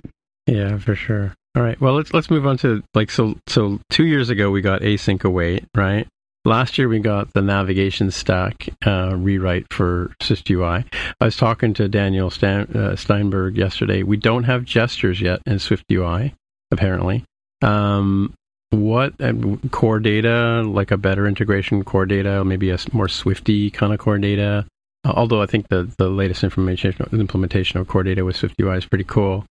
yeah, 0.47 0.79
for 0.79 0.95
sure. 0.95 1.35
All 1.55 1.63
right. 1.63 1.79
Well, 1.81 1.95
let's 1.95 2.15
let's 2.15 2.31
move 2.31 2.47
on 2.47 2.57
to 2.59 2.83
like 2.95 3.11
so. 3.11 3.37
So 3.47 3.79
two 3.91 4.07
years 4.07 4.31
ago 4.31 4.51
we 4.51 4.63
got 4.63 4.81
async 4.81 5.23
await, 5.25 5.65
right? 5.77 6.07
Last 6.45 6.77
year 6.77 6.89
we 6.89 6.99
got 6.99 7.33
the 7.35 7.43
navigation 7.43 8.11
stack 8.11 8.69
uh, 8.85 9.15
rewrite 9.15 9.73
for 9.73 10.13
SwiftUI. 10.21 10.85
I 11.21 11.25
was 11.25 11.37
talking 11.37 11.73
to 11.75 11.89
Daniel 11.89 12.31
Stan, 12.31 12.63
uh, 12.75 12.97
Steinberg 12.97 13.57
yesterday. 13.57 14.03
We 14.03 14.17
don't 14.17 14.43
have 14.45 14.65
gestures 14.65 15.21
yet 15.21 15.41
in 15.47 15.59
SwiftUI, 15.59 16.33
apparently. 16.73 17.25
Um, 17.63 18.35
what 18.71 19.13
uh, 19.21 19.35
core 19.71 20.01
data, 20.01 20.63
like 20.63 20.91
a 20.91 20.97
better 20.97 21.29
integration 21.29 21.85
core 21.85 22.07
data, 22.07 22.45
maybe 22.45 22.71
a 22.71 22.79
more 22.93 23.09
Swifty 23.09 23.71
kind 23.71 23.93
of 23.93 24.01
core 24.01 24.19
data. 24.19 24.67
Although 25.05 25.43
I 25.43 25.47
think 25.47 25.69
the, 25.69 25.93
the 25.99 26.09
latest 26.09 26.43
information 26.43 26.95
implementation 27.13 27.79
of 27.79 27.87
core 27.87 28.03
data 28.03 28.25
with 28.25 28.37
SwiftUI 28.37 28.79
is 28.79 28.87
pretty 28.87 29.05
cool. 29.05 29.45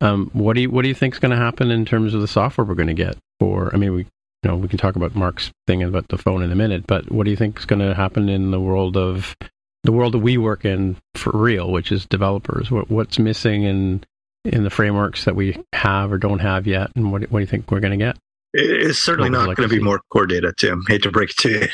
Um, 0.00 0.30
what 0.32 0.54
do 0.54 0.62
you 0.62 0.70
what 0.70 0.82
do 0.82 0.88
you 0.88 0.94
think 0.94 1.14
is 1.14 1.20
going 1.20 1.30
to 1.30 1.36
happen 1.36 1.70
in 1.70 1.84
terms 1.84 2.14
of 2.14 2.20
the 2.20 2.28
software 2.28 2.64
we're 2.64 2.74
going 2.74 2.88
to 2.88 2.94
get? 2.94 3.16
For 3.40 3.72
I 3.74 3.78
mean, 3.78 3.92
we 3.92 4.00
you 4.00 4.50
know 4.50 4.56
we 4.56 4.68
can 4.68 4.78
talk 4.78 4.96
about 4.96 5.14
Mark's 5.14 5.50
thing 5.66 5.82
about 5.82 6.08
the 6.08 6.18
phone 6.18 6.42
in 6.42 6.52
a 6.52 6.56
minute, 6.56 6.86
but 6.86 7.10
what 7.10 7.24
do 7.24 7.30
you 7.30 7.36
think 7.36 7.58
is 7.58 7.64
going 7.64 7.80
to 7.80 7.94
happen 7.94 8.28
in 8.28 8.50
the 8.50 8.60
world 8.60 8.96
of 8.96 9.36
the 9.84 9.92
world 9.92 10.14
that 10.14 10.18
we 10.18 10.38
work 10.38 10.64
in 10.64 10.96
for 11.14 11.30
real, 11.36 11.70
which 11.70 11.92
is 11.92 12.06
developers? 12.06 12.70
What, 12.70 12.90
what's 12.90 13.18
missing 13.18 13.62
in 13.62 14.04
in 14.44 14.64
the 14.64 14.70
frameworks 14.70 15.24
that 15.24 15.36
we 15.36 15.56
have 15.72 16.12
or 16.12 16.18
don't 16.18 16.40
have 16.40 16.66
yet, 16.66 16.90
and 16.96 17.10
what, 17.12 17.22
what 17.30 17.38
do 17.38 17.40
you 17.40 17.46
think 17.46 17.70
we're 17.70 17.80
going 17.80 17.98
to 17.98 18.04
get? 18.04 18.16
It's 18.52 19.00
certainly 19.00 19.30
not 19.30 19.48
like 19.48 19.56
going 19.56 19.68
to 19.68 19.74
be 19.74 19.82
more 19.82 20.00
core 20.10 20.26
data, 20.26 20.54
Tim. 20.56 20.84
Hate 20.86 21.02
to 21.02 21.10
break 21.10 21.30
it 21.30 21.36
to 21.38 21.68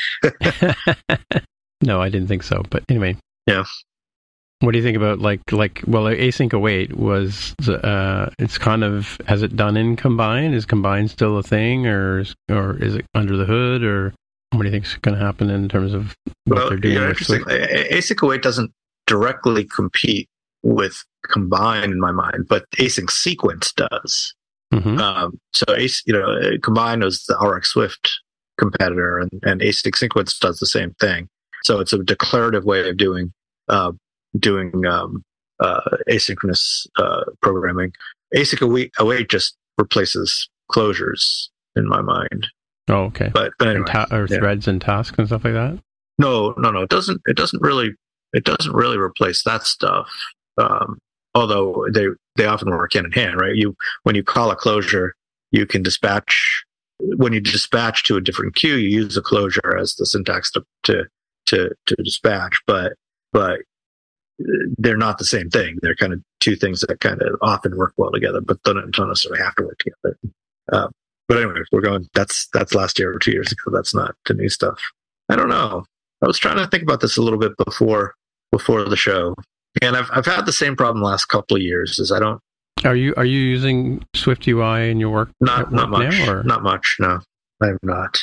you. 1.03 1.19
no, 1.83 2.01
I 2.01 2.09
didn't 2.09 2.27
think 2.27 2.41
so. 2.41 2.63
But 2.69 2.83
anyway, 2.89 3.17
yeah. 3.45 3.65
What 4.61 4.71
do 4.71 4.77
you 4.77 4.83
think 4.83 4.97
about 4.97 5.19
like 5.19 5.51
like 5.51 5.81
well 5.87 6.03
async 6.03 6.53
await 6.53 6.95
was 6.95 7.53
uh 7.67 8.29
it's 8.39 8.57
kind 8.57 8.83
of 8.83 9.19
has 9.27 9.41
it 9.41 9.55
done 9.55 9.75
in 9.75 9.95
combine 9.95 10.53
is 10.53 10.65
combine 10.65 11.07
still 11.07 11.37
a 11.37 11.43
thing 11.43 11.87
or 11.87 12.19
is, 12.19 12.35
or 12.49 12.77
is 12.77 12.95
it 12.95 13.05
under 13.13 13.37
the 13.37 13.45
hood 13.45 13.83
or 13.83 14.13
what 14.51 14.61
do 14.61 14.65
you 14.67 14.71
think 14.71 14.85
is 14.85 14.95
going 14.95 15.17
to 15.17 15.23
happen 15.23 15.49
in 15.49 15.67
terms 15.69 15.93
of 15.93 16.15
what 16.45 16.57
well, 16.57 16.69
they're 16.69 16.77
doing? 16.77 16.95
Yeah, 16.95 17.09
interesting. 17.09 17.41
Async 17.41 18.21
await 18.21 18.41
doesn't 18.41 18.71
directly 19.07 19.63
compete 19.63 20.29
with 20.63 21.03
combine 21.27 21.91
in 21.91 21.99
my 21.99 22.11
mind, 22.11 22.47
but 22.49 22.65
async 22.77 23.09
sequence 23.09 23.73
does. 23.73 24.33
Mm-hmm. 24.73 24.99
Um, 24.99 25.39
so 25.53 25.65
Ace, 25.75 26.01
you 26.05 26.13
know, 26.13 26.57
combined 26.63 27.03
is 27.03 27.25
the 27.27 27.37
RX 27.37 27.71
Swift 27.71 28.09
competitor, 28.57 29.19
and, 29.19 29.31
and 29.43 29.61
Async 29.61 29.95
Sequence 29.95 30.37
does 30.37 30.59
the 30.59 30.65
same 30.65 30.93
thing. 30.99 31.27
So 31.63 31.79
it's 31.79 31.93
a 31.93 32.03
declarative 32.03 32.63
way 32.63 32.87
of 32.89 32.97
doing 32.97 33.33
uh, 33.67 33.91
doing 34.39 34.85
um, 34.85 35.23
uh, 35.59 35.81
asynchronous 36.09 36.87
uh, 36.97 37.23
programming. 37.41 37.93
async 38.35 38.61
await, 38.61 38.91
await 38.99 39.29
just 39.29 39.55
replaces 39.77 40.49
closures 40.71 41.49
in 41.75 41.87
my 41.87 42.01
mind. 42.01 42.47
Oh, 42.89 43.03
okay. 43.05 43.29
But, 43.33 43.53
but 43.59 43.69
anyway, 43.69 43.85
ta- 43.87 44.07
or 44.11 44.27
threads 44.27 44.67
and 44.67 44.81
tasks 44.81 45.17
and 45.17 45.27
stuff 45.27 45.43
like 45.43 45.53
that. 45.53 45.79
No, 46.17 46.53
no, 46.57 46.71
no. 46.71 46.81
It 46.81 46.89
doesn't. 46.89 47.21
It 47.25 47.37
doesn't 47.37 47.61
really. 47.61 47.91
It 48.33 48.43
doesn't 48.43 48.73
really 48.73 48.97
replace 48.97 49.43
that 49.43 49.63
stuff. 49.63 50.09
Um, 50.57 50.97
although 51.35 51.85
they 51.93 52.07
they 52.35 52.45
often 52.45 52.69
work 52.69 52.93
hand 52.93 53.05
in 53.05 53.11
hand, 53.11 53.39
right? 53.39 53.55
You 53.55 53.75
when 54.03 54.15
you 54.15 54.23
call 54.23 54.51
a 54.51 54.55
closure, 54.55 55.15
you 55.51 55.65
can 55.65 55.83
dispatch. 55.83 56.63
When 56.99 57.33
you 57.33 57.41
dispatch 57.41 58.03
to 58.03 58.17
a 58.17 58.21
different 58.21 58.55
queue, 58.55 58.75
you 58.75 58.89
use 58.89 59.17
a 59.17 59.21
closure 59.21 59.77
as 59.77 59.95
the 59.95 60.05
syntax 60.05 60.51
to 60.51 60.63
to 60.83 61.05
to, 61.47 61.71
to 61.87 61.95
dispatch. 62.03 62.61
But 62.67 62.93
but 63.33 63.61
they're 64.77 64.97
not 64.97 65.17
the 65.17 65.25
same 65.25 65.49
thing. 65.49 65.77
They're 65.81 65.95
kind 65.95 66.13
of 66.13 66.21
two 66.39 66.55
things 66.55 66.81
that 66.81 66.99
kind 66.99 67.21
of 67.21 67.35
often 67.41 67.77
work 67.77 67.93
well 67.97 68.11
together, 68.11 68.41
but 68.41 68.61
don't, 68.63 68.91
don't 68.91 69.07
necessarily 69.07 69.41
have 69.41 69.55
to 69.55 69.63
work 69.63 69.79
together. 69.79 70.17
Uh, 70.71 70.87
but 71.27 71.37
anyway, 71.37 71.61
we're 71.71 71.81
going. 71.81 72.09
That's 72.13 72.47
that's 72.53 72.73
last 72.73 72.99
year 72.99 73.13
or 73.13 73.19
two 73.19 73.31
years 73.31 73.51
ago. 73.51 73.71
That's 73.71 73.95
not 73.95 74.15
the 74.25 74.33
new 74.33 74.49
stuff. 74.49 74.79
I 75.29 75.35
don't 75.35 75.49
know. 75.49 75.85
I 76.21 76.27
was 76.27 76.37
trying 76.37 76.57
to 76.57 76.67
think 76.67 76.83
about 76.83 76.99
this 77.01 77.17
a 77.17 77.21
little 77.21 77.39
bit 77.39 77.53
before 77.57 78.15
before 78.51 78.83
the 78.83 78.97
show, 78.97 79.35
and 79.81 79.95
I've 79.95 80.09
I've 80.11 80.25
had 80.25 80.45
the 80.45 80.51
same 80.51 80.75
problem 80.75 81.03
last 81.03 81.25
couple 81.25 81.55
of 81.55 81.63
years. 81.63 81.99
Is 81.99 82.11
I 82.11 82.19
don't. 82.19 82.41
Are 82.83 82.95
you 82.95 83.13
are 83.15 83.25
you 83.25 83.39
using 83.39 84.03
Swift 84.13 84.47
UI 84.47 84.89
in 84.89 84.99
your 84.99 85.09
work? 85.09 85.29
Not 85.39 85.71
not 85.71 85.89
much. 85.89 86.11
Now, 86.11 86.31
or? 86.31 86.43
Not 86.43 86.63
much. 86.63 86.97
No, 86.99 87.19
I'm 87.61 87.77
not. 87.81 88.19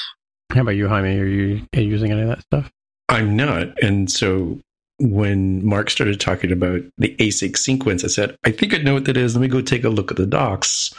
How 0.52 0.62
about 0.62 0.76
you, 0.76 0.88
Jaime? 0.88 1.18
Are 1.18 1.26
you, 1.26 1.66
are 1.74 1.80
you 1.80 1.88
using 1.88 2.10
any 2.10 2.22
of 2.22 2.28
that 2.28 2.42
stuff? 2.42 2.70
I'm 3.08 3.36
not, 3.36 3.82
and 3.82 4.10
so 4.10 4.60
when 4.98 5.64
Mark 5.64 5.90
started 5.90 6.20
talking 6.20 6.52
about 6.52 6.82
the 6.98 7.14
async 7.16 7.56
sequence, 7.56 8.04
I 8.04 8.08
said, 8.08 8.36
I 8.44 8.50
think 8.50 8.74
I 8.74 8.78
know 8.78 8.94
what 8.94 9.04
that 9.04 9.16
is. 9.16 9.34
Let 9.34 9.42
me 9.42 9.48
go 9.48 9.60
take 9.60 9.84
a 9.84 9.88
look 9.88 10.10
at 10.10 10.16
the 10.16 10.26
docs. 10.26 10.94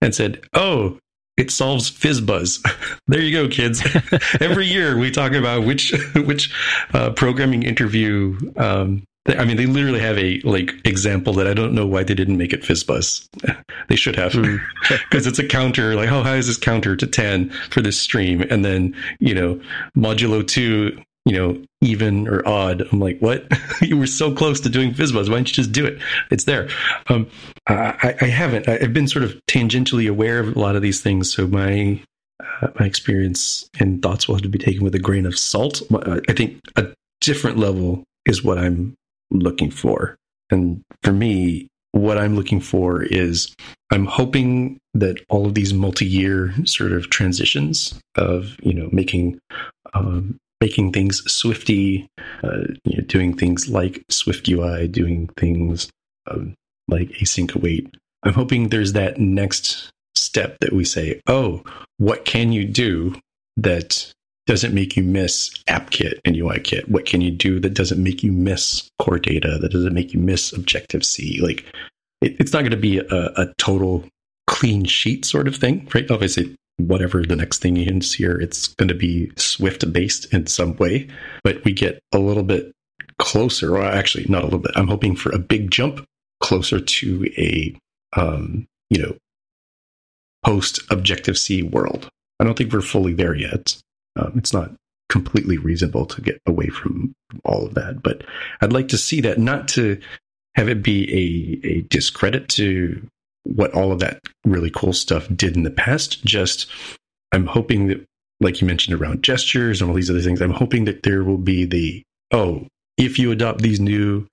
And 0.00 0.14
said, 0.14 0.42
Oh, 0.52 0.98
it 1.36 1.50
solves 1.50 1.90
FizzBuzz. 1.90 2.98
there 3.06 3.20
you 3.20 3.32
go, 3.32 3.48
kids. 3.48 3.82
Every 4.40 4.66
year 4.66 4.98
we 4.98 5.10
talk 5.10 5.32
about 5.32 5.64
which 5.64 5.92
which 6.14 6.52
uh, 6.92 7.10
programming 7.10 7.62
interview. 7.62 8.36
Um, 8.56 9.04
I 9.26 9.44
mean, 9.44 9.56
they 9.56 9.66
literally 9.66 10.00
have 10.00 10.18
a 10.18 10.40
like 10.40 10.74
example 10.84 11.32
that 11.34 11.46
I 11.46 11.54
don't 11.54 11.74
know 11.74 11.86
why 11.86 12.02
they 12.02 12.14
didn't 12.14 12.38
make 12.38 12.52
it 12.52 12.62
FizzBuzz. 12.62 13.28
they 13.88 13.94
should 13.94 14.16
have 14.16 14.32
because 14.32 15.24
mm. 15.24 15.26
it's 15.28 15.38
a 15.38 15.46
counter. 15.46 15.94
Like, 15.94 16.10
oh, 16.10 16.24
how 16.24 16.34
is 16.34 16.48
this 16.48 16.58
counter 16.58 16.96
to 16.96 17.06
ten 17.06 17.50
for 17.70 17.80
this 17.80 18.00
stream? 18.00 18.42
And 18.50 18.64
then 18.64 18.96
you 19.20 19.34
know, 19.34 19.60
modulo 19.96 20.46
two 20.46 21.00
you 21.24 21.32
know, 21.34 21.62
even 21.80 22.28
or 22.28 22.46
odd. 22.46 22.82
I'm 22.92 23.00
like, 23.00 23.18
what? 23.20 23.46
you 23.80 23.96
were 23.96 24.06
so 24.06 24.32
close 24.32 24.60
to 24.60 24.68
doing 24.68 24.92
FizzBuzz. 24.92 25.28
Why 25.28 25.36
don't 25.36 25.48
you 25.48 25.54
just 25.54 25.72
do 25.72 25.86
it? 25.86 26.00
It's 26.30 26.44
there. 26.44 26.68
Um, 27.08 27.28
I, 27.68 28.14
I, 28.20 28.26
haven't. 28.26 28.68
I've 28.68 28.92
been 28.92 29.08
sort 29.08 29.24
of 29.24 29.38
tangentially 29.48 30.08
aware 30.10 30.40
of 30.40 30.56
a 30.56 30.58
lot 30.58 30.76
of 30.76 30.82
these 30.82 31.00
things, 31.00 31.32
so 31.32 31.46
my 31.46 32.02
uh, 32.40 32.68
my 32.78 32.86
experience 32.86 33.68
and 33.78 34.02
thoughts 34.02 34.26
will 34.26 34.34
have 34.34 34.42
to 34.42 34.48
be 34.48 34.58
taken 34.58 34.82
with 34.82 34.94
a 34.94 34.98
grain 34.98 35.26
of 35.26 35.38
salt. 35.38 35.82
I 36.28 36.32
think 36.32 36.60
a 36.76 36.88
different 37.20 37.58
level 37.58 38.02
is 38.26 38.42
what 38.42 38.58
I'm 38.58 38.94
looking 39.30 39.70
for, 39.70 40.16
and 40.50 40.82
for 41.02 41.12
me, 41.12 41.68
what 41.92 42.18
I'm 42.18 42.34
looking 42.34 42.60
for 42.60 43.02
is 43.02 43.54
I'm 43.90 44.06
hoping 44.06 44.78
that 44.94 45.18
all 45.28 45.46
of 45.46 45.54
these 45.54 45.72
multi-year 45.72 46.54
sort 46.64 46.92
of 46.92 47.10
transitions 47.10 47.98
of 48.16 48.56
you 48.62 48.74
know 48.74 48.88
making 48.92 49.38
um, 49.94 50.38
making 50.62 50.92
things 50.92 51.20
Swifty, 51.30 52.06
uh, 52.44 52.62
you 52.84 52.96
know, 52.96 53.04
doing 53.06 53.36
things 53.36 53.68
like 53.68 54.04
Swift 54.08 54.48
UI, 54.48 54.86
doing 54.86 55.28
things 55.36 55.90
um, 56.30 56.54
like 56.86 57.08
async 57.20 57.52
await. 57.56 57.92
I'm 58.22 58.32
hoping 58.32 58.68
there's 58.68 58.92
that 58.92 59.18
next 59.18 59.90
step 60.14 60.56
that 60.60 60.72
we 60.72 60.84
say, 60.84 61.20
oh, 61.26 61.64
what 61.98 62.24
can 62.24 62.52
you 62.52 62.64
do 62.64 63.16
that 63.56 64.12
doesn't 64.46 64.72
make 64.72 64.96
you 64.96 65.02
miss 65.02 65.50
AppKit 65.68 66.20
and 66.24 66.36
UIKit? 66.36 66.88
What 66.88 67.06
can 67.06 67.20
you 67.20 67.32
do 67.32 67.58
that 67.58 67.74
doesn't 67.74 68.00
make 68.00 68.22
you 68.22 68.30
miss 68.30 68.88
core 69.00 69.18
data, 69.18 69.58
that 69.60 69.72
doesn't 69.72 69.94
make 69.94 70.14
you 70.14 70.20
miss 70.20 70.52
Objective 70.52 71.04
C? 71.04 71.40
Like, 71.42 71.64
it, 72.20 72.36
it's 72.38 72.52
not 72.52 72.60
going 72.60 72.70
to 72.70 72.76
be 72.76 72.98
a, 72.98 73.32
a 73.36 73.52
total 73.58 74.04
clean 74.46 74.84
sheet 74.84 75.24
sort 75.24 75.48
of 75.48 75.56
thing, 75.56 75.88
right? 75.92 76.08
Obviously, 76.08 76.54
whatever 76.76 77.22
the 77.22 77.36
next 77.36 77.58
thing 77.58 77.76
is 77.76 78.12
here, 78.14 78.40
it's 78.40 78.68
going 78.68 78.88
to 78.88 78.94
be 78.94 79.30
Swift 79.36 79.90
based 79.92 80.32
in 80.32 80.46
some 80.46 80.76
way. 80.76 81.08
But 81.44 81.64
we 81.64 81.72
get 81.72 82.00
a 82.12 82.18
little 82.18 82.42
bit 82.42 82.72
closer, 83.18 83.76
or 83.76 83.84
actually 83.84 84.26
not 84.28 84.42
a 84.42 84.46
little 84.46 84.58
bit. 84.58 84.72
I'm 84.74 84.88
hoping 84.88 85.16
for 85.16 85.30
a 85.32 85.38
big 85.38 85.70
jump 85.70 86.04
closer 86.40 86.80
to 86.80 87.30
a, 87.36 87.76
um, 88.14 88.66
you 88.90 89.02
know, 89.02 89.16
post 90.44 90.80
Objective 90.90 91.38
C 91.38 91.62
world. 91.62 92.08
I 92.40 92.44
don't 92.44 92.58
think 92.58 92.72
we're 92.72 92.80
fully 92.80 93.14
there 93.14 93.34
yet. 93.34 93.80
Um, 94.16 94.32
it's 94.36 94.52
not 94.52 94.72
completely 95.08 95.58
reasonable 95.58 96.06
to 96.06 96.20
get 96.20 96.40
away 96.46 96.68
from 96.68 97.14
all 97.44 97.66
of 97.66 97.74
that, 97.74 98.02
but 98.02 98.24
I'd 98.60 98.72
like 98.72 98.88
to 98.88 98.98
see 98.98 99.20
that 99.20 99.38
not 99.38 99.68
to 99.68 100.00
have 100.54 100.68
it 100.68 100.82
be 100.82 101.60
a, 101.64 101.66
a 101.66 101.80
discredit 101.82 102.48
to 102.48 103.06
what 103.54 103.72
all 103.72 103.92
of 103.92 104.00
that 104.00 104.20
really 104.44 104.70
cool 104.70 104.92
stuff 104.92 105.28
did 105.34 105.56
in 105.56 105.62
the 105.62 105.70
past. 105.70 106.24
Just 106.24 106.68
I'm 107.32 107.46
hoping 107.46 107.88
that, 107.88 108.04
like 108.40 108.60
you 108.60 108.66
mentioned 108.66 109.00
around 109.00 109.22
gestures 109.22 109.80
and 109.80 109.90
all 109.90 109.96
these 109.96 110.10
other 110.10 110.20
things, 110.20 110.40
I'm 110.40 110.50
hoping 110.50 110.84
that 110.84 111.02
there 111.02 111.24
will 111.24 111.38
be 111.38 111.64
the 111.64 112.02
oh, 112.32 112.66
if 112.96 113.18
you 113.18 113.30
adopt 113.30 113.62
these 113.62 113.80
new 113.80 114.26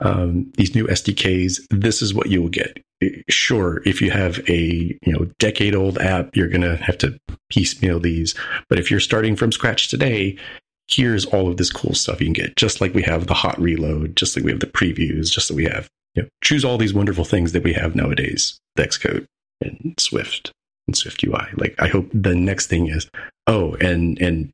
um, 0.00 0.52
these 0.56 0.74
new 0.74 0.86
SDKs, 0.86 1.60
this 1.70 2.02
is 2.02 2.12
what 2.12 2.28
you 2.28 2.42
will 2.42 2.48
get. 2.48 2.78
Sure, 3.28 3.82
if 3.84 4.00
you 4.00 4.10
have 4.10 4.38
a 4.48 4.96
you 5.02 5.12
know 5.12 5.26
decade 5.38 5.74
old 5.74 5.98
app, 5.98 6.36
you're 6.36 6.48
gonna 6.48 6.76
have 6.76 6.98
to 6.98 7.18
piecemeal 7.50 8.00
these. 8.00 8.34
But 8.68 8.78
if 8.78 8.90
you're 8.90 9.00
starting 9.00 9.36
from 9.36 9.52
scratch 9.52 9.88
today, 9.88 10.36
here's 10.88 11.26
all 11.26 11.48
of 11.48 11.56
this 11.56 11.70
cool 11.70 11.94
stuff 11.94 12.20
you 12.20 12.26
can 12.26 12.32
get. 12.32 12.56
Just 12.56 12.80
like 12.80 12.94
we 12.94 13.02
have 13.02 13.26
the 13.26 13.34
hot 13.34 13.58
reload, 13.60 14.16
just 14.16 14.36
like 14.36 14.44
we 14.44 14.50
have 14.50 14.60
the 14.60 14.66
previews, 14.66 15.30
just 15.30 15.50
like 15.50 15.56
we 15.56 15.64
have 15.64 15.88
you 16.14 16.22
know, 16.22 16.28
choose 16.42 16.64
all 16.64 16.78
these 16.78 16.94
wonderful 16.94 17.24
things 17.24 17.52
that 17.52 17.62
we 17.62 17.72
have 17.72 17.94
nowadays, 17.94 18.58
Xcode 18.78 19.26
and 19.60 19.94
Swift 19.98 20.52
and 20.86 20.96
Swift 20.96 21.24
UI. 21.24 21.46
Like 21.56 21.74
I 21.78 21.88
hope 21.88 22.08
the 22.12 22.34
next 22.34 22.66
thing 22.66 22.88
is, 22.88 23.08
oh, 23.46 23.74
and 23.80 24.20
and 24.20 24.50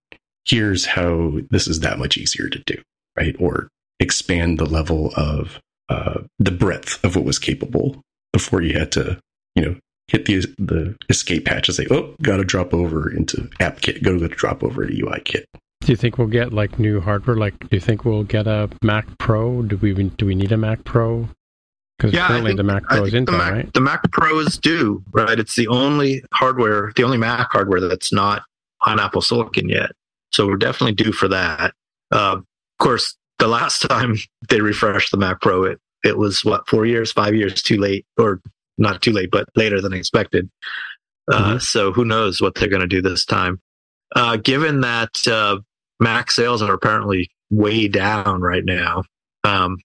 here's 0.46 0.86
how 0.86 1.38
this 1.50 1.66
is 1.66 1.80
that 1.80 1.98
much 1.98 2.16
easier 2.16 2.48
to 2.48 2.58
do, 2.66 2.80
right? 3.16 3.36
Or 3.38 3.68
expand 3.98 4.58
the 4.58 4.66
level 4.66 5.12
of 5.16 5.60
uh, 5.88 6.20
the 6.38 6.50
breadth 6.50 7.02
of 7.04 7.16
what 7.16 7.24
was 7.24 7.38
capable 7.38 8.00
before 8.32 8.62
you 8.62 8.78
had 8.78 8.92
to, 8.92 9.18
you 9.54 9.64
know, 9.64 9.76
hit 10.08 10.24
the 10.26 10.40
the 10.58 10.96
escape 11.08 11.48
hatch 11.48 11.68
and 11.68 11.76
say, 11.76 11.86
oh, 11.90 12.14
got 12.22 12.38
to 12.38 12.44
drop 12.44 12.72
over 12.72 13.10
into 13.10 13.48
AppKit, 13.60 14.02
go 14.02 14.12
to 14.12 14.20
the 14.20 14.28
drop 14.28 14.62
over 14.62 14.86
to 14.86 14.92
UIKit. 14.92 15.44
Do 15.80 15.92
you 15.92 15.96
think 15.96 16.18
we'll 16.18 16.28
get 16.28 16.52
like 16.52 16.78
new 16.78 17.00
hardware? 17.00 17.36
Like, 17.36 17.58
do 17.58 17.68
you 17.70 17.80
think 17.80 18.04
we'll 18.04 18.24
get 18.24 18.46
a 18.46 18.68
Mac 18.82 19.06
Pro? 19.18 19.62
Do 19.62 19.76
we 19.76 19.92
do 19.94 20.26
we 20.26 20.34
need 20.34 20.52
a 20.52 20.56
Mac 20.56 20.84
Pro? 20.84 21.28
Because 22.00 22.14
yeah, 22.14 22.28
currently 22.28 22.52
think, 22.52 22.56
the 22.56 22.64
Mac 22.64 22.84
Pro 22.84 23.04
is 23.04 23.12
Intel, 23.12 23.26
the 23.26 23.32
Mac, 23.32 23.52
right? 23.52 23.74
The 23.74 23.80
Mac 23.82 24.10
Pros 24.10 24.56
do, 24.56 25.04
right? 25.12 25.38
It's 25.38 25.54
the 25.54 25.68
only 25.68 26.24
hardware, 26.32 26.92
the 26.96 27.04
only 27.04 27.18
Mac 27.18 27.52
hardware 27.52 27.78
that's 27.78 28.10
not 28.10 28.42
on 28.86 28.98
Apple 28.98 29.20
Silicon 29.20 29.68
yet. 29.68 29.90
So 30.32 30.46
we're 30.46 30.56
definitely 30.56 30.94
due 30.94 31.12
for 31.12 31.28
that. 31.28 31.74
Uh, 32.10 32.38
of 32.38 32.44
course, 32.78 33.14
the 33.38 33.48
last 33.48 33.80
time 33.90 34.16
they 34.48 34.62
refreshed 34.62 35.10
the 35.10 35.18
Mac 35.18 35.42
Pro, 35.42 35.64
it, 35.64 35.78
it 36.02 36.16
was 36.16 36.42
what, 36.42 36.66
four 36.66 36.86
years, 36.86 37.12
five 37.12 37.34
years 37.34 37.60
too 37.60 37.76
late, 37.76 38.06
or 38.16 38.40
not 38.78 39.02
too 39.02 39.12
late, 39.12 39.30
but 39.30 39.46
later 39.54 39.82
than 39.82 39.92
expected. 39.92 40.48
Uh, 41.30 41.42
mm-hmm. 41.42 41.58
So 41.58 41.92
who 41.92 42.06
knows 42.06 42.40
what 42.40 42.54
they're 42.54 42.70
going 42.70 42.80
to 42.80 42.88
do 42.88 43.02
this 43.02 43.26
time? 43.26 43.60
Uh, 44.16 44.38
given 44.38 44.80
that 44.80 45.28
uh, 45.28 45.58
Mac 46.00 46.30
sales 46.30 46.62
are 46.62 46.72
apparently 46.72 47.28
way 47.50 47.88
down 47.88 48.40
right 48.40 48.64
now, 48.64 49.04
um, 49.44 49.76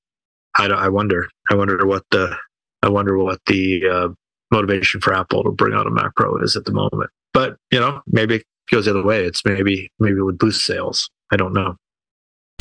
I, 0.58 0.66
I 0.68 0.90
wonder. 0.90 1.28
I 1.50 1.56
wonder 1.56 1.86
what 1.86 2.04
the 2.12 2.36
I 2.82 2.90
wonder 2.90 3.18
what 3.18 3.40
the 3.48 3.88
uh, 3.88 4.08
motivation 4.52 5.02
for 5.02 5.14
Apple 5.14 5.44
to 5.44 5.52
bring 5.52 5.74
out 5.74 5.88
a 5.88 5.92
Mac 5.92 6.16
Pro 6.16 6.38
is 6.38 6.56
at 6.56 6.66
the 6.66 6.72
moment. 6.72 7.10
But 7.34 7.58
you 7.72 7.80
know, 7.80 8.02
maybe 8.08 8.36
it 8.36 8.46
goes 8.72 8.86
the 8.86 8.92
other 8.92 9.04
way. 9.04 9.26
It's 9.26 9.44
maybe 9.46 9.90
maybe 10.00 10.18
it 10.18 10.24
would 10.24 10.38
boost 10.38 10.66
sales. 10.66 11.10
I 11.32 11.36
don't 11.36 11.54
know. 11.54 11.76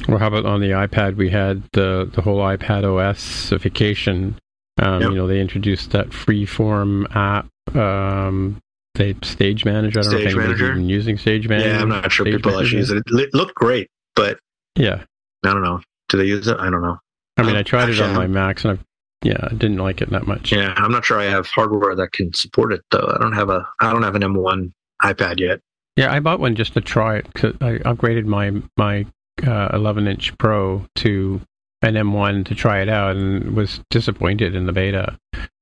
Well, 0.09 0.19
how 0.19 0.27
about 0.27 0.45
on 0.47 0.61
the 0.61 0.71
iPad? 0.71 1.17
We 1.17 1.31
had 1.31 1.63
the 1.73 2.11
the 2.13 2.23
whole 2.23 2.39
iPad 2.39 2.83
OSification. 2.83 4.35
Um, 4.83 5.01
yep. 5.01 5.11
You 5.11 5.17
know, 5.17 5.27
they 5.29 5.41
introduced 5.41 5.93
that 5.93 6.09
freeform 6.09 7.07
app. 7.15 7.49
Um, 7.77 8.61
they 8.95 9.15
Stage 9.23 9.65
Manager. 9.65 10.01
I 10.01 10.03
don't 10.03 10.11
Stage 10.11 10.25
know 10.25 10.31
if 10.31 10.37
anybody's 10.37 10.63
even 10.63 10.89
using 10.89 11.17
Stage 11.19 11.49
Manager. 11.49 11.69
Yeah, 11.69 11.83
I'm 11.83 11.89
not 11.89 12.11
sure 12.11 12.27
Stage 12.27 12.37
people 12.37 12.59
actually 12.59 12.79
use 12.79 12.91
it. 12.91 13.03
It 13.07 13.35
looked 13.35 13.55
great, 13.55 13.89
but 14.17 14.39
yeah, 14.77 15.05
I 15.45 15.53
don't 15.53 15.63
know. 15.63 15.81
Do 16.09 16.19
they 16.19 16.25
use 16.25 16.49
it? 16.49 16.59
I 16.59 16.71
don't 16.71 16.83
know. 16.83 16.99
I 17.37 17.43
mean, 17.43 17.57
I 17.57 17.63
tried 17.63 17.89
Actually, 17.89 18.11
it 18.11 18.11
on 18.11 18.15
my 18.15 18.27
Macs 18.27 18.65
and 18.65 18.73
I've 18.73 18.85
yeah, 19.25 19.39
I 19.41 19.55
didn't 19.55 19.79
like 19.79 20.03
it 20.03 20.11
that 20.11 20.27
much. 20.27 20.53
Yeah, 20.53 20.75
I'm 20.77 20.93
not 20.93 21.05
sure 21.05 21.19
I 21.19 21.25
have 21.25 21.47
hardware 21.47 21.97
that 21.97 22.13
can 22.13 22.33
support 22.35 22.73
it 22.73 22.83
though. 22.91 23.11
I 23.15 23.19
don't 23.19 23.33
have 23.33 23.49
a 23.49 23.67
I 23.81 23.91
don't 23.91 24.03
have 24.03 24.15
an 24.15 24.23
M1 24.23 24.73
iPad 25.03 25.41
yet. 25.41 25.61
Yeah, 25.97 26.13
I 26.13 26.21
bought 26.21 26.41
one 26.41 26.55
just 26.55 26.75
to 26.75 26.81
try 26.81 27.17
it. 27.17 27.33
Cause 27.35 27.55
I 27.61 27.79
upgraded 27.79 28.27
my 28.27 28.53
my 28.77 29.07
uh, 29.47 29.71
11 29.73 30.07
inch 30.07 30.37
Pro 30.39 30.87
to 30.97 31.41
an 31.83 31.95
M1 31.95 32.47
to 32.47 32.55
try 32.55 32.81
it 32.81 32.89
out, 32.89 33.17
and 33.17 33.57
was 33.57 33.81
disappointed 33.91 34.55
in 34.55 34.67
the 34.67 34.73
beta. 34.73 35.19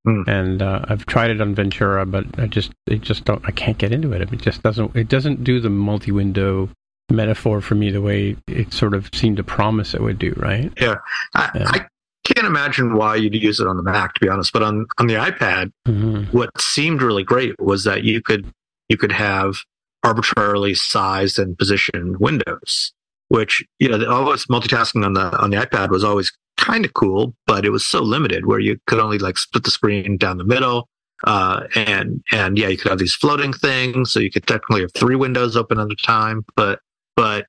Mm. 0.06 0.26
And 0.26 0.62
uh, 0.62 0.84
I've 0.88 1.06
tried 1.06 1.30
it 1.30 1.40
on 1.40 1.54
Ventura, 1.54 2.04
but 2.04 2.26
I 2.38 2.48
just 2.48 2.72
it 2.88 3.02
just 3.02 3.24
don't 3.24 3.44
I 3.46 3.52
can't 3.52 3.78
get 3.78 3.92
into 3.92 4.12
it. 4.12 4.22
It 4.22 4.40
just 4.40 4.62
doesn't 4.62 4.96
it 4.96 5.08
doesn't 5.08 5.44
do 5.44 5.60
the 5.60 5.70
multi 5.70 6.10
window 6.10 6.68
metaphor 7.12 7.60
for 7.60 7.74
me 7.74 7.90
the 7.90 8.00
way 8.00 8.36
it 8.48 8.72
sort 8.72 8.94
of 8.94 9.08
seemed 9.14 9.36
to 9.36 9.44
promise 9.44 9.94
it 9.94 10.00
would 10.00 10.18
do. 10.18 10.32
Right? 10.36 10.72
Yeah, 10.80 10.96
I, 11.34 11.50
Yeah. 11.54 11.68
I 11.68 11.86
can't 12.24 12.46
imagine 12.46 12.94
why 12.94 13.16
you'd 13.16 13.34
use 13.34 13.60
it 13.60 13.66
on 13.66 13.76
the 13.76 13.82
Mac 13.82 14.14
to 14.14 14.20
be 14.20 14.28
honest. 14.28 14.52
But 14.52 14.62
on 14.62 14.86
on 14.98 15.06
the 15.06 15.14
iPad, 15.14 15.70
Mhm. 15.86 16.32
what 16.32 16.50
seemed 16.60 17.02
really 17.02 17.24
great 17.24 17.54
was 17.60 17.84
that 17.84 18.02
you 18.04 18.20
could 18.22 18.46
you 18.88 18.96
could 18.96 19.12
have 19.12 19.56
arbitrarily 20.04 20.74
sized 20.74 21.38
and 21.38 21.56
positioned 21.56 22.16
windows, 22.18 22.92
which 23.28 23.62
you 23.78 23.88
know 23.88 23.98
the- 23.98 24.10
always 24.10 24.46
multitasking 24.46 25.04
on 25.04 25.12
the 25.12 25.36
on 25.38 25.50
the 25.50 25.56
iPad 25.56 25.90
was 25.90 26.04
always 26.04 26.32
kind 26.58 26.84
of 26.84 26.92
cool, 26.94 27.34
but 27.46 27.64
it 27.64 27.70
was 27.70 27.84
so 27.84 28.00
limited 28.00 28.46
where 28.46 28.60
you 28.60 28.76
could 28.86 28.98
only 29.00 29.18
like 29.18 29.36
split 29.38 29.64
the 29.64 29.70
screen 29.70 30.16
down 30.16 30.38
the 30.38 30.44
middle. 30.44 30.88
Uh, 31.24 31.62
and 31.76 32.20
and 32.32 32.58
yeah, 32.58 32.66
you 32.68 32.76
could 32.76 32.88
have 32.90 32.98
these 32.98 33.14
floating 33.14 33.52
things, 33.52 34.10
so 34.12 34.18
you 34.20 34.30
could 34.30 34.46
technically 34.46 34.80
have 34.80 34.92
three 34.94 35.14
windows 35.16 35.56
open 35.56 35.78
at 35.78 35.88
a 35.90 35.96
time. 36.04 36.44
But 36.56 36.80
but 37.16 37.46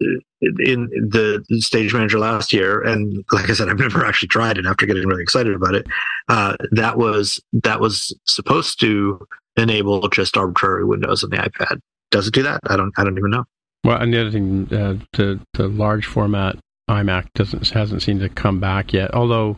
in 0.00 0.88
the 0.90 1.44
stage 1.60 1.94
manager 1.94 2.18
last 2.18 2.52
year, 2.52 2.80
and 2.82 3.24
like 3.32 3.48
I 3.48 3.54
said, 3.54 3.68
I've 3.68 3.78
never 3.78 4.04
actually 4.04 4.28
tried 4.28 4.58
it 4.58 4.66
after 4.66 4.86
getting 4.86 5.06
really 5.06 5.22
excited 5.22 5.54
about 5.54 5.74
it. 5.74 5.86
Uh, 6.28 6.56
that 6.72 6.98
was 6.98 7.40
that 7.52 7.80
was 7.80 8.14
supposed 8.24 8.78
to 8.80 9.26
enable 9.56 10.06
just 10.08 10.36
arbitrary 10.36 10.84
windows 10.84 11.24
on 11.24 11.30
the 11.30 11.38
iPad. 11.38 11.80
Does 12.10 12.28
it 12.28 12.34
do 12.34 12.42
that? 12.42 12.60
I 12.66 12.76
don't. 12.76 12.92
I 12.98 13.04
don't 13.04 13.18
even 13.18 13.30
know. 13.30 13.44
Well, 13.84 14.00
and 14.00 14.12
the 14.12 14.20
other 14.20 14.30
thing, 14.30 14.68
uh, 14.72 14.98
the 15.12 15.40
the 15.54 15.68
large 15.68 16.06
format 16.06 16.56
iMac 16.90 17.28
doesn't 17.34 17.70
hasn't 17.70 18.02
seemed 18.02 18.20
to 18.20 18.28
come 18.28 18.60
back 18.60 18.92
yet. 18.92 19.14
Although 19.14 19.56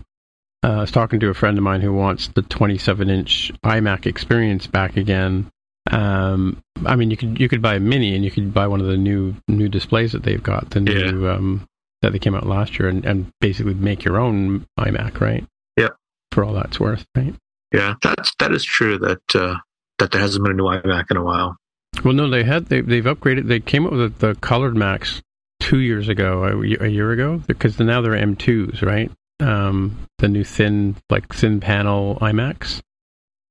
uh, 0.62 0.68
I 0.68 0.80
was 0.80 0.90
talking 0.90 1.20
to 1.20 1.28
a 1.28 1.34
friend 1.34 1.58
of 1.58 1.64
mine 1.64 1.80
who 1.80 1.92
wants 1.92 2.28
the 2.28 2.42
27 2.42 3.10
inch 3.10 3.52
iMac 3.64 4.06
experience 4.06 4.66
back 4.66 4.96
again. 4.96 5.50
Um, 5.90 6.62
I 6.86 6.96
mean, 6.96 7.10
you 7.10 7.16
could 7.16 7.38
you 7.40 7.48
could 7.48 7.62
buy 7.62 7.74
a 7.76 7.80
mini 7.80 8.14
and 8.14 8.24
you 8.24 8.30
could 8.30 8.52
buy 8.52 8.66
one 8.66 8.80
of 8.80 8.86
the 8.86 8.96
new 8.96 9.34
new 9.48 9.68
displays 9.68 10.12
that 10.12 10.22
they've 10.22 10.42
got, 10.42 10.70
the 10.70 10.80
Yeah. 10.80 11.10
new 11.10 11.28
um, 11.28 11.66
that 12.02 12.12
they 12.12 12.18
came 12.18 12.34
out 12.34 12.46
last 12.46 12.78
year, 12.78 12.88
and, 12.88 13.04
and 13.04 13.30
basically 13.40 13.74
make 13.74 14.04
your 14.04 14.18
own 14.18 14.66
iMac, 14.78 15.20
right? 15.20 15.44
Yep. 15.76 15.96
For 16.32 16.44
all 16.44 16.52
that's 16.54 16.78
worth, 16.78 17.04
right? 17.16 17.34
Yeah, 17.72 17.94
that's 18.02 18.32
that 18.38 18.52
is 18.52 18.64
true. 18.64 18.98
That 18.98 19.20
uh, 19.34 19.56
that 19.98 20.12
there 20.12 20.20
hasn't 20.20 20.44
been 20.44 20.52
a 20.52 20.56
new 20.56 20.64
iMac 20.64 21.10
in 21.10 21.16
a 21.16 21.24
while. 21.24 21.56
Well, 22.04 22.14
no, 22.14 22.28
they 22.28 22.44
had 22.44 22.66
they 22.66 22.80
they've 22.80 23.04
upgraded. 23.04 23.48
They 23.48 23.60
came 23.60 23.86
up 23.86 23.92
with 23.92 24.18
the, 24.18 24.28
the 24.28 24.34
colored 24.36 24.76
Macs 24.76 25.22
two 25.60 25.78
years 25.78 26.08
ago, 26.08 26.44
a 26.44 26.86
year 26.88 27.10
ago, 27.12 27.42
because 27.46 27.78
now 27.80 28.00
they're 28.00 28.12
M2s, 28.12 28.82
right? 28.82 29.10
Um, 29.40 30.06
the 30.18 30.28
new 30.28 30.44
thin, 30.44 30.96
like 31.10 31.32
thin 31.34 31.60
panel 31.60 32.16
iMacs. 32.20 32.80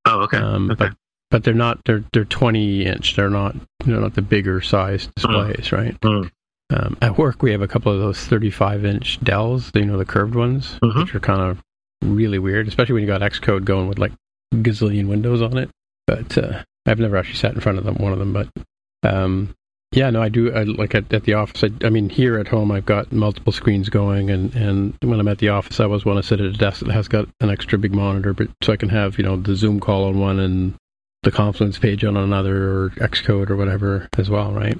Oh, 0.04 0.20
okay. 0.22 0.38
Um, 0.38 0.70
okay. 0.70 0.86
But 0.88 0.96
but 1.30 1.44
they're 1.44 1.54
not. 1.54 1.84
They're 1.84 2.04
they're 2.12 2.24
20 2.24 2.86
inch. 2.86 3.16
They're 3.16 3.30
not. 3.30 3.56
They're 3.84 4.00
not 4.00 4.14
the 4.14 4.22
bigger 4.22 4.60
size 4.60 5.08
displays, 5.16 5.72
right? 5.72 5.98
Mm. 6.00 6.30
Um, 6.70 6.98
at 7.00 7.16
work, 7.16 7.42
we 7.42 7.50
have 7.52 7.62
a 7.62 7.68
couple 7.68 7.92
of 7.92 7.98
those 7.98 8.18
35 8.20 8.84
inch 8.84 9.18
Dells. 9.24 9.70
You 9.74 9.86
know, 9.86 9.96
the 9.98 10.04
curved 10.04 10.34
ones, 10.34 10.78
Mhm. 10.82 10.96
which 10.96 11.14
are 11.14 11.20
kind 11.20 11.40
of 11.40 11.58
really 12.02 12.38
weird, 12.38 12.68
especially 12.68 12.92
when 12.94 13.02
you 13.02 13.06
got 13.06 13.22
Xcode 13.22 13.64
going 13.64 13.88
with 13.88 13.98
like 13.98 14.12
gazillion 14.54 15.06
windows 15.08 15.40
on 15.42 15.56
it. 15.56 15.70
But 16.06 16.36
uh, 16.38 16.62
I've 16.86 16.98
never 16.98 17.16
actually 17.16 17.36
sat 17.36 17.54
in 17.54 17.60
front 17.60 17.78
of 17.78 17.84
them, 17.84 17.96
one 17.96 18.12
of 18.12 18.18
them. 18.18 18.32
But 18.32 18.48
um, 19.02 19.54
yeah, 19.92 20.10
no, 20.10 20.20
I 20.22 20.28
do. 20.28 20.52
I, 20.52 20.64
like 20.64 20.94
at, 20.94 21.10
at 21.12 21.24
the 21.24 21.34
office, 21.34 21.64
I, 21.64 21.86
I 21.86 21.88
mean, 21.90 22.10
here 22.10 22.38
at 22.38 22.48
home, 22.48 22.70
I've 22.70 22.84
got 22.86 23.12
multiple 23.12 23.52
screens 23.52 23.88
going, 23.88 24.28
and 24.30 24.54
and 24.54 24.94
when 25.02 25.18
I'm 25.20 25.28
at 25.28 25.38
the 25.38 25.48
office, 25.48 25.80
I 25.80 25.84
always 25.84 26.04
want 26.04 26.18
to 26.18 26.22
sit 26.22 26.40
at 26.40 26.46
a 26.46 26.52
desk 26.52 26.84
that 26.84 26.92
has 26.92 27.08
got 27.08 27.26
an 27.40 27.48
extra 27.48 27.78
big 27.78 27.94
monitor, 27.94 28.34
but 28.34 28.48
so 28.62 28.72
I 28.72 28.76
can 28.76 28.90
have 28.90 29.16
you 29.16 29.24
know 29.24 29.36
the 29.36 29.56
Zoom 29.56 29.80
call 29.80 30.04
on 30.04 30.18
one 30.18 30.38
and 30.38 30.74
the 31.22 31.30
Confluence 31.30 31.78
page 31.78 32.04
on 32.04 32.16
another, 32.16 32.70
or 32.70 32.90
Xcode 32.90 33.50
or 33.50 33.56
whatever 33.56 34.08
as 34.16 34.30
well, 34.30 34.52
right? 34.52 34.78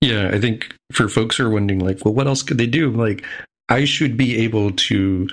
Yeah, 0.00 0.30
I 0.32 0.40
think 0.40 0.74
for 0.92 1.08
folks 1.08 1.36
who 1.36 1.46
are 1.46 1.50
wondering, 1.50 1.80
like, 1.80 2.04
well, 2.04 2.14
what 2.14 2.26
else 2.26 2.42
could 2.42 2.58
they 2.58 2.66
do? 2.66 2.90
Like, 2.90 3.24
I 3.68 3.84
should 3.84 4.16
be 4.16 4.36
able 4.38 4.72
to 4.72 5.28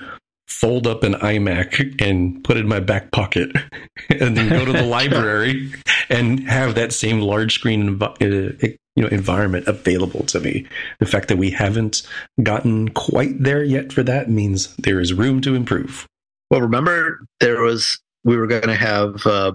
fold 0.48 0.86
up 0.86 1.02
an 1.02 1.14
iMac 1.14 2.00
and 2.04 2.42
put 2.44 2.56
it 2.56 2.60
in 2.60 2.68
my 2.68 2.80
back 2.80 3.10
pocket, 3.10 3.50
and 4.08 4.36
then 4.36 4.48
go 4.48 4.64
to 4.64 4.72
the 4.72 4.82
library 4.84 5.72
and 6.08 6.40
have 6.48 6.74
that 6.74 6.92
same 6.92 7.20
large 7.20 7.54
screen, 7.54 8.00
uh, 8.02 8.14
you 8.20 9.02
know, 9.02 9.08
environment 9.08 9.66
available 9.66 10.24
to 10.24 10.40
me. 10.40 10.66
The 11.00 11.06
fact 11.06 11.28
that 11.28 11.38
we 11.38 11.50
haven't 11.50 12.02
gotten 12.42 12.90
quite 12.90 13.42
there 13.42 13.62
yet 13.62 13.92
for 13.92 14.02
that 14.02 14.30
means 14.30 14.74
there 14.76 15.00
is 15.00 15.12
room 15.12 15.40
to 15.42 15.54
improve. 15.54 16.06
Well, 16.50 16.60
remember 16.60 17.24
there 17.40 17.62
was 17.62 17.98
we 18.24 18.36
were 18.36 18.46
going 18.46 18.68
to 18.68 18.74
have 18.74 19.26
uh, 19.26 19.52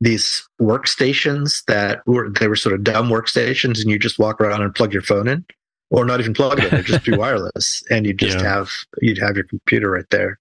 these 0.00 0.46
workstations 0.60 1.64
that 1.66 2.00
were 2.06 2.30
they 2.30 2.48
were 2.48 2.56
sort 2.56 2.74
of 2.74 2.84
dumb 2.84 3.08
workstations, 3.08 3.80
and 3.80 3.90
you 3.90 3.98
just 3.98 4.18
walk 4.18 4.40
around 4.40 4.62
and 4.62 4.74
plug 4.74 4.92
your 4.92 5.02
phone 5.02 5.28
in, 5.28 5.44
or 5.90 6.04
not 6.04 6.20
even 6.20 6.34
plug 6.34 6.62
it 6.62 6.72
in, 6.72 6.84
just 6.84 7.04
be 7.04 7.12
wireless, 7.16 7.82
and 7.90 8.06
you 8.06 8.12
just 8.14 8.38
Yeah. 8.38 8.44
have 8.56 8.70
you'd 9.00 9.18
have 9.18 9.36
your 9.36 9.44
computer 9.46 9.90
right 9.90 10.08
there. 10.10 10.38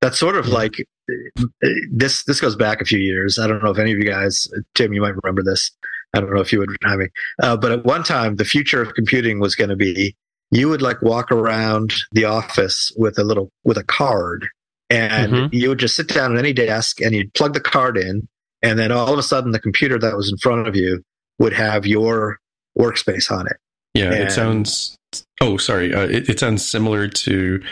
That's 0.00 0.18
sort 0.18 0.36
of 0.36 0.48
like 0.48 0.74
uh, 1.10 1.68
this. 1.92 2.24
This 2.24 2.40
goes 2.40 2.56
back 2.56 2.80
a 2.80 2.84
few 2.84 2.98
years. 2.98 3.38
I 3.38 3.46
don't 3.46 3.62
know 3.62 3.70
if 3.70 3.78
any 3.78 3.92
of 3.92 3.98
you 3.98 4.04
guys, 4.04 4.48
Tim, 4.74 4.92
you 4.92 5.00
might 5.00 5.14
remember 5.22 5.42
this. 5.42 5.70
I 6.14 6.20
don't 6.20 6.34
know 6.34 6.40
if 6.42 6.52
you 6.52 6.58
would 6.58 6.76
have 6.84 6.98
me, 6.98 7.06
uh, 7.42 7.56
but 7.56 7.72
at 7.72 7.84
one 7.84 8.02
time, 8.02 8.36
the 8.36 8.44
future 8.44 8.82
of 8.82 8.94
computing 8.94 9.40
was 9.40 9.54
going 9.54 9.70
to 9.70 9.76
be 9.76 10.14
you 10.50 10.68
would 10.68 10.82
like 10.82 11.00
walk 11.00 11.32
around 11.32 11.94
the 12.12 12.26
office 12.26 12.92
with 12.96 13.18
a 13.18 13.24
little 13.24 13.48
with 13.64 13.78
a 13.78 13.84
card 13.84 14.46
and 14.90 15.32
Mhm. 15.32 15.48
you 15.52 15.70
would 15.70 15.78
just 15.78 15.96
sit 15.96 16.08
down 16.08 16.32
at 16.34 16.38
any 16.38 16.52
desk 16.52 17.00
and 17.00 17.14
you'd 17.14 17.32
plug 17.32 17.54
the 17.54 17.60
card 17.60 17.96
in 17.96 18.28
and 18.62 18.78
then 18.78 18.92
all 18.92 19.12
of 19.12 19.18
a 19.18 19.22
sudden 19.22 19.50
the 19.52 19.60
computer 19.60 19.98
that 19.98 20.16
was 20.16 20.30
in 20.30 20.36
front 20.38 20.66
of 20.68 20.76
you 20.76 21.02
would 21.38 21.52
have 21.52 21.86
your 21.86 22.38
workspace 22.78 23.30
on 23.30 23.46
it 23.46 23.56
Yeah, 23.94 24.12
And- 24.12 24.22
it 24.24 24.32
sounds. 24.32 24.96
Oh, 25.42 25.56
sorry. 25.58 25.92
Uh, 25.92 26.06
it, 26.06 26.28
it 26.30 26.38
sounds 26.40 26.64
similar 26.66 27.06
to, 27.08 27.62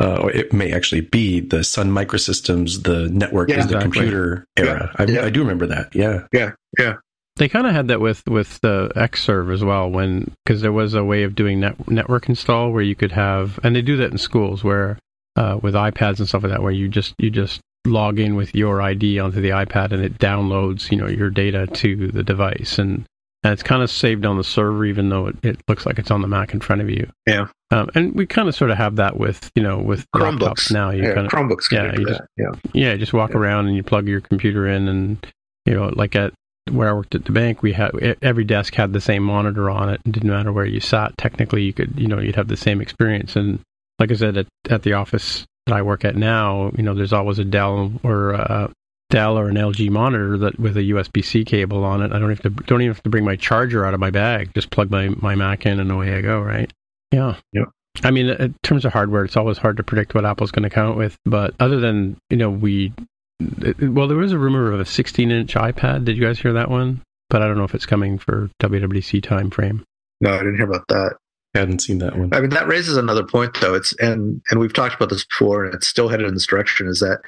uh, 0.00 0.18
or 0.22 0.30
it 0.30 0.52
may 0.52 0.72
actually 0.72 1.00
be 1.00 1.40
the 1.40 1.64
Sun 1.64 1.90
Microsystems, 1.90 2.84
the 2.84 3.08
network 3.08 3.48
Yeah, 3.48 3.58
is 3.60 3.66
the 3.66 3.76
exactly. 3.76 4.00
computer 4.00 4.44
era. 4.56 4.94
I, 4.96 5.04
yeah. 5.04 5.24
I 5.24 5.30
do 5.30 5.40
remember 5.40 5.66
that. 5.66 5.92
Yeah. 5.94 6.26
Yeah. 6.32 6.52
Yeah. 6.78 6.94
They 7.36 7.48
kind 7.48 7.66
of 7.66 7.72
had 7.72 7.88
that 7.88 8.00
with 8.00 8.22
with 8.28 8.60
the 8.60 8.92
Xserve 8.94 9.52
as 9.52 9.64
well, 9.64 9.90
when 9.90 10.32
because 10.44 10.60
there 10.62 10.70
was 10.70 10.94
a 10.94 11.02
way 11.02 11.24
of 11.24 11.34
doing 11.34 11.58
net, 11.58 11.88
network 11.90 12.28
install 12.28 12.70
where 12.70 12.82
you 12.82 12.94
could 12.94 13.10
have, 13.10 13.58
and 13.64 13.74
they 13.74 13.82
do 13.82 13.96
that 13.96 14.12
in 14.12 14.18
schools 14.18 14.62
where 14.62 14.98
uh, 15.34 15.58
with 15.60 15.74
iPads 15.74 16.20
and 16.20 16.28
stuff 16.28 16.44
like 16.44 16.52
that, 16.52 16.62
where 16.62 16.70
you 16.70 16.86
just 16.88 17.12
you 17.18 17.30
just 17.30 17.60
log 17.86 18.18
in 18.18 18.34
with 18.34 18.54
your 18.54 18.80
ID 18.80 19.18
onto 19.18 19.40
the 19.40 19.50
iPad 19.50 19.92
and 19.92 20.02
it 20.02 20.18
downloads 20.18 20.90
you 20.90 20.96
know 20.96 21.06
your 21.06 21.30
data 21.30 21.66
to 21.66 22.08
the 22.08 22.22
device, 22.22 22.78
and 22.78 23.04
and 23.42 23.52
it's 23.52 23.62
kind 23.62 23.82
of 23.82 23.90
saved 23.90 24.24
on 24.24 24.36
the 24.38 24.44
server 24.44 24.84
even 24.86 25.10
though 25.10 25.26
it, 25.26 25.36
it 25.42 25.60
looks 25.68 25.84
like 25.84 25.98
it's 25.98 26.10
on 26.10 26.22
the 26.22 26.28
Mac 26.28 26.54
in 26.54 26.60
front 26.60 26.80
of 26.80 26.88
you. 26.88 27.10
Yeah. 27.26 27.48
um, 27.70 27.90
and 27.94 28.14
we 28.14 28.26
kind 28.26 28.48
of 28.48 28.54
sort 28.54 28.70
of 28.70 28.78
have 28.78 28.96
that 28.96 29.18
with 29.18 29.50
you 29.54 29.62
know 29.62 29.78
with 29.78 30.10
chromebooks 30.12 30.72
now. 30.72 30.90
You 30.90 31.02
yeah, 31.02 31.14
kind 31.14 31.26
of 31.26 31.32
chromebooks 31.32 31.68
can 31.68 31.84
yeah, 31.84 31.98
you 31.98 32.06
that 32.06 32.26
yeah 32.36 32.52
yeah, 32.72 32.96
just 32.96 33.12
walk 33.12 33.30
Yeah. 33.30 33.38
around 33.38 33.66
and 33.66 33.76
you 33.76 33.82
plug 33.82 34.08
your 34.08 34.20
computer 34.20 34.66
in, 34.66 34.88
and 34.88 35.26
you 35.66 35.74
know, 35.74 35.90
like 35.94 36.14
at 36.16 36.32
where 36.70 36.88
I 36.88 36.92
worked 36.94 37.14
at 37.14 37.26
the 37.26 37.32
bank, 37.32 37.62
we 37.62 37.74
had 37.74 37.90
every 38.22 38.44
desk 38.44 38.74
had 38.74 38.94
the 38.94 39.00
same 39.00 39.22
monitor 39.22 39.68
on 39.68 39.90
it. 39.90 40.00
It 40.06 40.12
didn't 40.12 40.30
matter 40.30 40.50
where 40.52 40.64
you 40.64 40.80
sat. 40.80 41.16
Technically, 41.18 41.62
you 41.62 41.74
could, 41.74 41.98
you 41.98 42.06
know, 42.06 42.18
you'd 42.18 42.36
have 42.36 42.48
the 42.48 42.56
same 42.56 42.80
experience. 42.80 43.36
And 43.36 43.60
like 43.98 44.10
I 44.10 44.14
said, 44.14 44.38
at 44.38 44.46
at 44.70 44.82
the 44.82 44.94
office 44.94 45.44
that 45.66 45.74
I 45.74 45.82
work 45.82 46.04
at 46.04 46.16
now, 46.16 46.70
you 46.76 46.82
know, 46.82 46.94
there's 46.94 47.12
always 47.12 47.38
a 47.38 47.44
Dell 47.44 47.92
or 48.02 48.32
a 48.32 48.70
Dell 49.10 49.38
or 49.38 49.48
an 49.48 49.56
LG 49.56 49.90
monitor 49.90 50.36
that 50.38 50.58
with 50.58 50.76
a 50.76 50.80
USB 50.82 51.24
C 51.24 51.44
cable 51.44 51.84
on 51.84 52.02
it. 52.02 52.12
I 52.12 52.18
don't 52.18 52.30
have 52.30 52.42
to 52.42 52.50
don't 52.50 52.82
even 52.82 52.94
have 52.94 53.02
to 53.04 53.10
bring 53.10 53.24
my 53.24 53.36
charger 53.36 53.84
out 53.84 53.94
of 53.94 54.00
my 54.00 54.10
bag. 54.10 54.52
Just 54.54 54.70
plug 54.70 54.90
my 54.90 55.08
my 55.08 55.34
Mac 55.34 55.66
in, 55.66 55.80
and 55.80 55.90
away 55.90 56.14
I 56.14 56.20
go. 56.20 56.40
Right? 56.40 56.72
Yeah. 57.12 57.36
Yep. 57.52 57.68
I 58.02 58.10
mean, 58.10 58.28
in 58.28 58.54
terms 58.64 58.84
of 58.84 58.92
hardware, 58.92 59.24
it's 59.24 59.36
always 59.36 59.56
hard 59.58 59.76
to 59.76 59.84
predict 59.84 60.14
what 60.14 60.24
Apple's 60.24 60.50
going 60.50 60.64
to 60.64 60.70
come 60.70 60.88
out 60.90 60.96
with. 60.96 61.16
But 61.24 61.54
other 61.60 61.78
than 61.78 62.16
you 62.30 62.36
know, 62.36 62.50
we 62.50 62.92
it- 63.40 63.80
well, 63.90 64.08
there 64.08 64.16
was 64.16 64.32
a 64.32 64.38
rumor 64.38 64.72
of 64.72 64.80
a 64.80 64.84
16-inch 64.84 65.54
iPad. 65.54 66.04
Did 66.04 66.16
you 66.16 66.24
guys 66.24 66.38
hear 66.40 66.54
that 66.54 66.70
one? 66.70 67.02
But 67.30 67.42
I 67.42 67.46
don't 67.46 67.56
know 67.56 67.64
if 67.64 67.74
it's 67.74 67.86
coming 67.86 68.18
for 68.18 68.50
WWDC 68.60 69.20
timeframe. 69.22 69.82
no 70.20 70.30
i 70.32 70.38
didn't 70.38 70.56
hear 70.56 70.66
about 70.68 70.86
that 70.88 71.16
I 71.54 71.58
hadn't 71.60 71.80
seen 71.80 71.98
that 71.98 72.16
one. 72.18 72.30
i 72.32 72.40
mean 72.40 72.50
that 72.50 72.66
raises 72.66 72.96
another 72.96 73.22
point 73.24 73.56
though 73.60 73.74
it's 73.74 73.92
and 74.00 74.40
and 74.50 74.58
we've 74.60 74.72
talked 74.72 74.94
about 74.94 75.08
this 75.10 75.24
before 75.24 75.64
and 75.64 75.74
it's 75.74 75.86
still 75.86 76.08
headed 76.08 76.26
in 76.26 76.34
this 76.34 76.46
direction 76.46 76.86
is 76.88 77.00
that 77.00 77.20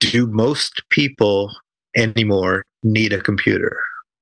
do 0.00 0.26
most 0.26 0.82
people 0.90 1.54
anymore 1.96 2.64
need 2.82 3.12
a 3.12 3.20
computer 3.20 3.78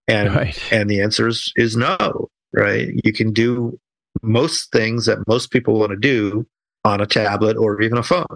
and 0.08 0.34
Right. 0.34 0.58
and 0.72 0.90
the 0.90 1.00
answer 1.00 1.28
is, 1.28 1.52
is 1.56 1.76
no 1.76 2.28
right 2.52 2.88
you 3.04 3.12
can 3.12 3.32
do 3.32 3.78
most 4.22 4.70
things 4.72 5.06
that 5.06 5.18
most 5.28 5.50
people 5.50 5.78
want 5.78 5.90
to 5.90 5.96
do 5.96 6.46
on 6.84 7.00
a 7.00 7.06
tablet 7.06 7.56
or 7.56 7.80
even 7.82 7.98
a 7.98 8.02
phone 8.02 8.26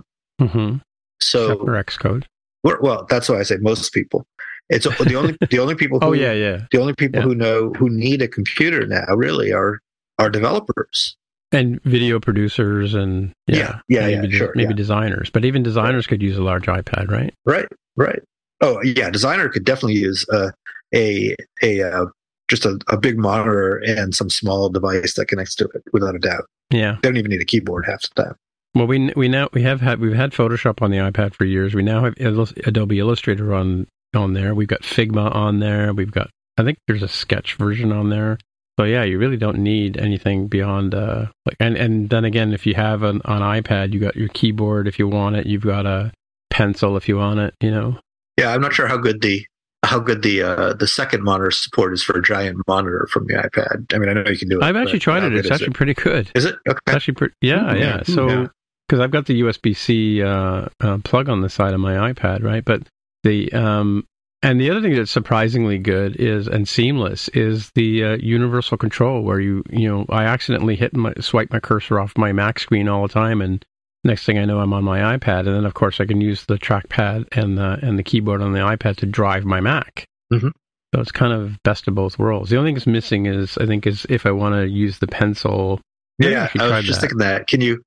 Mm-hmm. 0.41 0.79
So 1.21 1.45
Except 1.53 1.61
for 1.61 1.85
Xcode. 1.85 2.25
well, 2.65 3.07
that's 3.09 3.29
why 3.29 3.39
I 3.39 3.45
say 3.45 3.57
most 3.59 3.93
people. 3.95 4.27
It's 4.69 4.85
the 4.85 5.15
only 5.15 5.37
the 5.49 5.61
only 5.61 5.77
people. 5.77 6.01
Who, 6.01 6.07
oh 6.07 6.13
yeah, 6.13 6.33
yeah. 6.33 6.63
The 6.73 6.81
only 6.81 6.93
people 6.95 7.21
Yeah. 7.21 7.25
who 7.27 7.35
know 7.37 7.73
who 7.75 7.89
need 7.89 8.21
a 8.21 8.27
computer 8.27 8.85
now 8.85 9.05
really 9.15 9.53
are 9.53 9.79
are 10.19 10.31
developers. 10.31 11.17
And 11.53 11.81
video 11.85 12.19
producers 12.19 12.95
and 12.95 13.33
yeah, 13.47 13.81
Yeah, 13.89 14.09
yeah, 14.09 14.21
maybe, 14.21 14.33
yeah, 14.33 14.39
sure, 14.39 14.53
maybe 14.57 14.71
yeah. 14.71 14.77
designers. 14.77 15.31
But 15.31 15.45
even 15.45 15.63
designers 15.63 16.07
could 16.07 16.23
use 16.23 16.37
a 16.37 16.43
large 16.43 16.67
iPad, 16.67 17.11
right? 17.11 17.33
Right, 17.45 17.67
right. 17.97 18.21
Oh 18.61 18.81
yeah, 18.83 19.11
designer 19.11 19.49
could 19.49 19.65
definitely 19.65 19.95
use 19.95 20.27
uh, 20.33 20.51
a 20.95 21.37
a 21.63 21.83
uh, 21.83 22.07
just 22.49 22.65
a, 22.65 22.79
a 22.89 22.97
big 22.97 23.19
monitor 23.19 23.77
and 23.77 24.15
some 24.15 24.31
small 24.31 24.69
device 24.69 25.15
that 25.15 25.27
connects 25.27 25.55
to 25.57 25.65
it 25.67 25.83
without 25.93 26.15
a 26.15 26.19
doubt. 26.19 26.45
Yeah. 26.71 26.97
They 27.03 27.09
don't 27.09 27.17
even 27.17 27.31
need 27.31 27.41
a 27.41 27.45
keyboard 27.45 27.87
half 27.87 28.03
the 28.03 28.25
time. 28.25 28.35
Well, 28.75 28.87
we 28.87 29.13
we 29.15 29.29
now 29.29 29.49
we 29.53 29.63
have 29.63 29.81
had 29.81 30.01
we've 30.01 30.15
had 30.15 30.33
Photoshop 30.33 30.83
on 30.83 30.91
the 30.91 30.97
iPad 30.99 31.35
for 31.35 31.45
years. 31.45 31.75
We 31.75 31.83
now 31.83 32.05
have 32.05 32.15
Adobe 32.19 32.99
Illustrator 32.99 33.55
on 33.55 33.87
on 34.15 34.33
there. 34.33 34.55
We've 34.55 34.69
got 34.69 34.83
Figma 34.83 35.33
on 35.35 35.61
there. 35.61 35.93
We've 35.93 36.11
got 36.11 36.31
I 36.59 36.65
think 36.65 36.79
there's 36.87 37.03
a 37.03 37.09
Sketch 37.09 37.55
version 37.55 37.93
on 37.93 38.11
there. 38.11 38.39
So 38.79 38.85
yeah, 38.85 39.05
you 39.05 39.19
really 39.19 39.37
don't 39.37 39.59
need 39.59 39.97
anything 39.97 40.49
beyond 40.49 40.95
uh 40.95 41.27
like 41.47 41.57
and 41.61 41.77
and 41.77 42.11
then 42.11 42.25
again, 42.25 42.53
if 42.53 42.67
you 42.67 42.75
have 42.75 43.03
an 43.03 43.23
on 43.25 43.41
iPad, 43.41 43.93
you 43.93 44.01
got 44.01 44.17
your 44.17 44.29
keyboard 44.29 44.89
if 44.89 44.99
you 44.99 45.07
want 45.09 45.37
it. 45.37 45.47
You've 45.47 45.63
got 45.63 45.87
a 45.87 46.13
pencil 46.51 46.97
if 46.97 47.09
you 47.09 47.17
want 47.17 47.41
it. 47.41 47.55
You 47.61 47.71
know. 47.71 47.99
Yeah, 48.39 48.53
I'm 48.53 48.61
not 48.61 48.73
sure 48.73 48.89
how 48.89 48.97
good 48.97 49.21
the 49.23 49.45
how 49.85 50.01
good 50.01 50.23
the 50.23 50.43
uh, 50.43 50.73
the 50.73 50.87
second 50.89 51.23
monitor 51.23 51.51
support 51.51 51.93
is 51.93 52.03
for 52.03 52.19
a 52.19 52.23
giant 52.23 52.59
monitor 52.67 53.07
from 53.11 53.27
the 53.27 53.35
iPad. 53.35 53.95
I 53.95 53.99
mean, 53.99 54.09
I 54.09 54.15
know 54.15 54.29
you 54.29 54.39
can 54.39 54.49
do 54.49 54.59
it. 54.59 54.65
I've 54.65 54.77
actually 54.77 54.99
tried 54.99 55.23
it. 55.25 55.35
It's 55.35 55.51
actually 55.51 55.69
it? 55.69 55.75
pretty 55.75 55.95
good. 55.95 56.31
Is 56.35 56.45
it 56.45 56.57
okay? 56.69 56.81
It's 56.87 56.97
actually 56.97 57.15
pretty. 57.15 57.35
Yeah, 57.41 57.75
Mm, 57.75 57.79
yeah. 57.81 58.03
So 58.03 58.29
yeah. 58.29 58.47
because 58.89 59.01
I've 59.01 59.11
got 59.11 59.27
the 59.27 59.41
USB 59.43 59.77
C 59.77 60.23
uh, 60.23 60.67
uh, 60.81 60.99
plug 61.05 61.29
on 61.29 61.43
the 61.43 61.49
side 61.49 61.75
of 61.75 61.81
my 61.81 62.13
iPad, 62.13 62.43
right? 62.43 62.65
But 62.65 62.83
the 63.23 63.53
um, 63.53 64.05
and 64.45 64.61
the 64.61 64.71
other 64.71 64.81
thing 64.83 64.95
that's 64.95 65.11
surprisingly 65.11 65.79
good 65.79 66.17
is 66.17 66.47
and 66.47 66.69
seamless 66.69 67.29
is 67.31 67.71
the 67.75 68.05
uh, 68.05 68.17
universal 68.21 68.77
control, 68.77 69.23
where 69.23 69.41
you 69.41 69.65
you 69.71 69.89
know 69.89 70.07
I 70.11 70.25
accidentally 70.25 70.77
hit 70.77 70.95
my 70.95 71.15
swipe 71.21 71.51
my 71.51 71.61
cursor 71.61 71.99
off 71.99 72.17
my 72.17 72.33
Mac 72.33 72.59
screen 72.59 72.89
all 72.89 73.03
the 73.03 73.13
time, 73.13 73.41
and 73.41 73.65
next 74.05 74.25
thing 74.27 74.39
I 74.39 74.45
know 74.45 74.61
I'm 74.61 74.73
on 74.75 74.85
my 74.85 75.17
iPad, 75.17 75.41
and 75.41 75.57
then 75.57 75.65
of 75.65 75.75
course 75.75 75.99
I 76.01 76.05
can 76.05 76.21
use 76.21 76.45
the 76.45 76.59
trackpad 76.59 77.27
and 77.33 77.59
the 77.59 77.79
and 77.83 77.99
the 77.99 78.03
keyboard 78.03 78.43
on 78.43 78.53
the 78.53 78.61
iPad 78.61 78.97
to 78.97 79.07
drive 79.07 79.45
my 79.45 79.61
Mac. 79.61 80.05
Mhm. 80.33 80.53
So 80.95 81.01
it's 81.01 81.11
kind 81.11 81.33
of 81.33 81.61
best 81.65 81.89
of 81.89 81.95
both 81.95 82.19
worlds. 82.19 82.51
The 82.51 82.57
only 82.57 82.69
thing 82.69 82.75
that's 82.75 82.87
missing 82.87 83.27
is 83.27 83.59
I 83.59 83.67
think 83.67 83.87
is 83.87 84.07
if 84.09 84.27
I 84.27 84.31
want 84.31 84.55
to 84.55 84.69
use 84.69 84.99
the 84.99 85.09
pencil. 85.09 85.81
Yeah, 86.21 86.49
I 86.61 86.77
was 86.77 86.85
just 86.85 87.01
that. 87.01 87.09
thinking 87.09 87.19
that. 87.19 87.49
Can 87.49 87.61
you? 87.61 87.83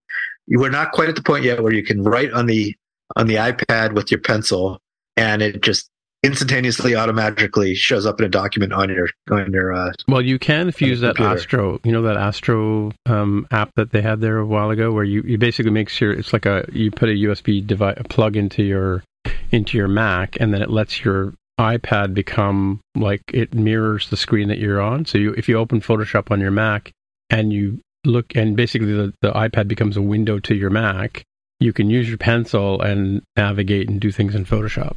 You 0.47 0.59
were 0.59 0.69
not 0.69 0.91
quite 0.91 1.07
at 1.07 1.15
the 1.15 1.23
point 1.23 1.45
yet 1.45 1.61
where 1.61 1.73
you 1.73 1.83
can 1.83 2.03
write 2.03 2.33
on 2.33 2.47
the 2.47 2.75
on 3.15 3.27
the 3.27 3.35
iPad 3.35 3.93
with 3.93 4.11
your 4.11 4.19
pencil, 4.19 4.79
and 5.15 5.41
it 5.41 5.61
just 5.61 5.89
instantaneously, 6.23 6.95
automatically 6.95 7.75
shows 7.75 8.05
up 8.05 8.19
in 8.19 8.25
a 8.25 8.29
document 8.29 8.73
on 8.73 8.89
your 8.89 9.07
on 9.31 9.51
your. 9.51 9.73
Uh, 9.73 9.93
Well, 10.07 10.21
you 10.21 10.39
can 10.39 10.67
if 10.67 10.81
you 10.81 10.87
use 10.89 11.01
that 11.01 11.15
computer. 11.15 11.39
Astro, 11.39 11.79
you 11.83 11.91
know 11.91 12.01
that 12.03 12.17
Astro 12.17 12.91
um, 13.05 13.47
app 13.51 13.71
that 13.75 13.91
they 13.91 14.01
had 14.01 14.21
there 14.21 14.37
a 14.37 14.45
while 14.45 14.69
ago, 14.69 14.91
where 14.91 15.03
you, 15.03 15.21
you 15.23 15.37
basically 15.37 15.71
make 15.71 15.89
sure 15.89 16.11
it's 16.11 16.33
like 16.33 16.45
a 16.45 16.65
you 16.71 16.91
put 16.91 17.09
a 17.09 17.13
USB 17.13 17.65
device 17.65 17.95
a 17.97 18.03
plug 18.03 18.35
into 18.35 18.63
your 18.63 19.03
into 19.51 19.77
your 19.77 19.87
Mac, 19.87 20.37
and 20.39 20.53
then 20.53 20.61
it 20.61 20.69
lets 20.69 21.03
your 21.03 21.33
iPad 21.59 22.13
become 22.13 22.79
like 22.95 23.21
it 23.33 23.53
mirrors 23.53 24.09
the 24.09 24.17
screen 24.17 24.47
that 24.49 24.59
you're 24.59 24.81
on. 24.81 25.05
So 25.05 25.17
you 25.17 25.33
if 25.33 25.47
you 25.47 25.57
open 25.57 25.81
Photoshop 25.81 26.31
on 26.31 26.39
your 26.39 26.51
Mac 26.51 26.91
and 27.29 27.51
you 27.51 27.79
look 28.05 28.35
and 28.35 28.55
basically 28.55 28.93
the, 28.93 29.13
the 29.21 29.31
iPad 29.31 29.67
becomes 29.67 29.97
a 29.97 30.01
window 30.01 30.39
to 30.39 30.55
your 30.55 30.69
Mac, 30.69 31.23
you 31.59 31.73
can 31.73 31.89
use 31.89 32.07
your 32.07 32.17
pencil 32.17 32.79
and 32.81 33.21
navigate 33.35 33.89
and 33.89 33.99
do 33.99 34.11
things 34.11 34.35
in 34.35 34.45
Photoshop 34.45 34.95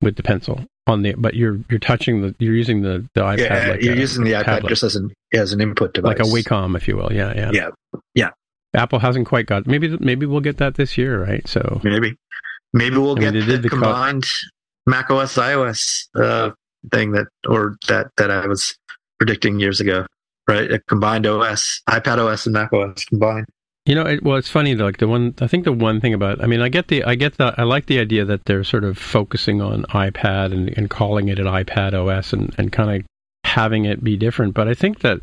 with 0.00 0.16
the 0.16 0.22
pencil 0.22 0.64
on 0.86 1.02
the 1.02 1.14
but 1.16 1.34
you're 1.34 1.58
you're 1.68 1.78
touching 1.78 2.22
the 2.22 2.34
you're 2.38 2.54
using 2.54 2.82
the 2.82 3.06
the 3.14 3.20
iPad 3.20 3.38
yeah, 3.38 3.68
like 3.68 3.82
you're 3.82 3.94
a 3.94 3.98
using 3.98 4.24
the 4.24 4.32
iPad 4.32 4.66
just 4.68 4.82
as 4.82 4.96
an 4.96 5.10
as 5.32 5.52
an 5.52 5.60
input 5.60 5.94
device, 5.94 6.18
like 6.18 6.20
a 6.20 6.30
Wacom, 6.30 6.76
if 6.76 6.88
you 6.88 6.96
will. 6.96 7.12
Yeah, 7.12 7.32
yeah, 7.34 7.50
Yeah, 7.52 7.68
yeah, 8.14 8.30
Apple 8.74 8.98
hasn't 8.98 9.26
quite 9.26 9.46
got. 9.46 9.66
Maybe 9.66 9.96
maybe 9.98 10.26
we'll 10.26 10.40
get 10.40 10.58
that 10.58 10.74
this 10.74 10.98
year, 10.98 11.22
right? 11.22 11.46
So 11.46 11.80
maybe 11.84 12.16
maybe 12.72 12.96
we'll 12.96 13.16
I 13.18 13.20
get 13.20 13.32
they 13.32 13.40
the 13.40 13.56
the 13.58 13.68
co- 13.68 13.76
combined 13.76 14.26
Mac 14.86 15.10
OS 15.10 15.34
iOS 15.36 16.08
uh, 16.16 16.50
thing 16.92 17.12
that 17.12 17.26
or 17.48 17.76
that 17.88 18.08
that 18.16 18.30
I 18.30 18.46
was 18.46 18.76
predicting 19.18 19.60
years 19.60 19.80
ago. 19.80 20.06
Right, 20.48 20.72
a 20.72 20.80
combined 20.80 21.26
OS, 21.26 21.80
iPad 21.88 22.18
OS 22.18 22.46
and 22.46 22.54
Mac 22.54 22.72
OS 22.72 23.04
combined. 23.04 23.46
You 23.90 23.96
know, 23.96 24.06
it, 24.06 24.22
well, 24.22 24.36
it's 24.36 24.48
funny. 24.48 24.76
Like 24.76 24.98
the 24.98 25.08
one, 25.08 25.34
I 25.40 25.48
think 25.48 25.64
the 25.64 25.72
one 25.72 26.00
thing 26.00 26.14
about. 26.14 26.40
I 26.40 26.46
mean, 26.46 26.60
I 26.60 26.68
get 26.68 26.86
the, 26.86 27.02
I 27.02 27.16
get 27.16 27.38
the, 27.38 27.52
I 27.58 27.64
like 27.64 27.86
the 27.86 27.98
idea 27.98 28.24
that 28.24 28.44
they're 28.44 28.62
sort 28.62 28.84
of 28.84 28.96
focusing 28.96 29.60
on 29.60 29.82
iPad 29.90 30.52
and, 30.52 30.68
and 30.78 30.88
calling 30.88 31.28
it 31.28 31.40
an 31.40 31.46
iPad 31.46 31.92
OS 31.92 32.32
and 32.32 32.54
and 32.56 32.70
kind 32.70 33.00
of 33.00 33.06
having 33.42 33.86
it 33.86 34.04
be 34.04 34.16
different. 34.16 34.54
But 34.54 34.68
I 34.68 34.74
think 34.74 35.00
that. 35.00 35.20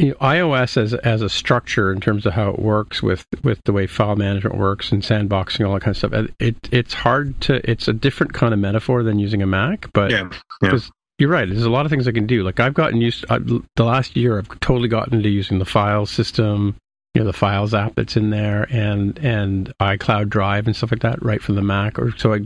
You 0.00 0.08
know, 0.08 0.14
iOS 0.14 0.76
as 0.76 0.94
as 0.94 1.22
a 1.22 1.28
structure 1.28 1.92
in 1.92 2.00
terms 2.00 2.26
of 2.26 2.32
how 2.32 2.50
it 2.50 2.58
works 2.58 3.04
with, 3.04 3.24
with 3.44 3.60
the 3.66 3.72
way 3.72 3.86
file 3.86 4.16
management 4.16 4.58
works 4.58 4.90
and 4.90 5.00
sandboxing 5.00 5.64
all 5.64 5.74
that 5.74 5.82
kind 5.82 5.92
of 5.92 5.96
stuff. 5.96 6.12
It 6.40 6.56
it's 6.72 6.92
hard 6.92 7.40
to 7.42 7.70
it's 7.70 7.86
a 7.86 7.92
different 7.92 8.32
kind 8.32 8.52
of 8.52 8.58
metaphor 8.58 9.04
than 9.04 9.20
using 9.20 9.42
a 9.42 9.46
Mac, 9.46 9.88
but 9.92 10.10
Yeah, 10.10 10.28
yeah. 10.60 10.76
you're 11.20 11.30
right. 11.30 11.48
There's 11.48 11.62
a 11.62 11.70
lot 11.70 11.86
of 11.86 11.90
things 11.90 12.08
I 12.08 12.10
can 12.10 12.26
do. 12.26 12.42
Like 12.42 12.58
I've 12.58 12.74
gotten 12.74 13.00
used. 13.00 13.24
I, 13.30 13.38
the 13.38 13.84
last 13.84 14.16
year, 14.16 14.38
I've 14.38 14.48
totally 14.58 14.88
gotten 14.88 15.14
into 15.14 15.28
using 15.28 15.60
the 15.60 15.64
file 15.64 16.04
system, 16.04 16.74
you 17.16 17.20
know, 17.22 17.26
the 17.26 17.32
Files 17.32 17.72
app 17.72 17.94
that's 17.94 18.14
in 18.14 18.28
there, 18.28 18.66
and 18.70 19.18
and 19.20 19.72
iCloud 19.80 20.28
Drive 20.28 20.66
and 20.66 20.76
stuff 20.76 20.90
like 20.90 21.00
that, 21.00 21.22
right 21.24 21.40
from 21.40 21.54
the 21.54 21.62
Mac. 21.62 21.98
Or 21.98 22.14
so 22.18 22.34
I 22.34 22.40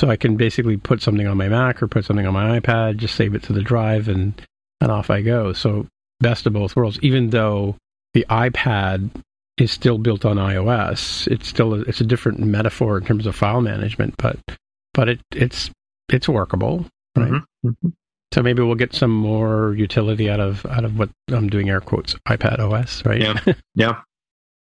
so 0.00 0.10
I 0.10 0.16
can 0.16 0.36
basically 0.36 0.76
put 0.76 1.00
something 1.00 1.28
on 1.28 1.36
my 1.36 1.48
Mac 1.48 1.80
or 1.80 1.86
put 1.86 2.04
something 2.04 2.26
on 2.26 2.34
my 2.34 2.58
iPad, 2.58 2.96
just 2.96 3.14
save 3.14 3.36
it 3.36 3.44
to 3.44 3.52
the 3.52 3.62
drive, 3.62 4.08
and 4.08 4.34
and 4.80 4.90
off 4.90 5.10
I 5.10 5.22
go. 5.22 5.52
So 5.52 5.86
best 6.18 6.44
of 6.44 6.54
both 6.54 6.74
worlds. 6.74 6.98
Even 7.02 7.30
though 7.30 7.76
the 8.14 8.26
iPad 8.28 9.10
is 9.58 9.70
still 9.70 9.96
built 9.96 10.24
on 10.24 10.38
iOS, 10.38 11.28
it's 11.28 11.46
still 11.46 11.74
a, 11.74 11.82
it's 11.82 12.00
a 12.00 12.04
different 12.04 12.40
metaphor 12.40 12.98
in 12.98 13.04
terms 13.04 13.26
of 13.26 13.36
file 13.36 13.60
management, 13.60 14.16
but 14.18 14.40
but 14.92 15.08
it 15.08 15.20
it's 15.36 15.70
it's 16.08 16.28
workable, 16.28 16.84
right? 17.16 17.30
Mhm, 17.30 17.44
mhm. 17.64 17.92
So 18.34 18.42
maybe 18.42 18.60
we'll 18.60 18.74
get 18.74 18.92
some 18.92 19.12
more 19.12 19.72
utility 19.74 20.28
out 20.28 20.40
of 20.40 20.66
out 20.66 20.84
of 20.84 20.98
what 20.98 21.10
I'm 21.28 21.48
doing 21.48 21.70
air 21.70 21.80
quotes 21.80 22.14
iPad 22.28 22.58
OS, 22.58 23.04
right? 23.06 23.20
Yeah. 23.20 23.38
Yeah. 23.76 24.00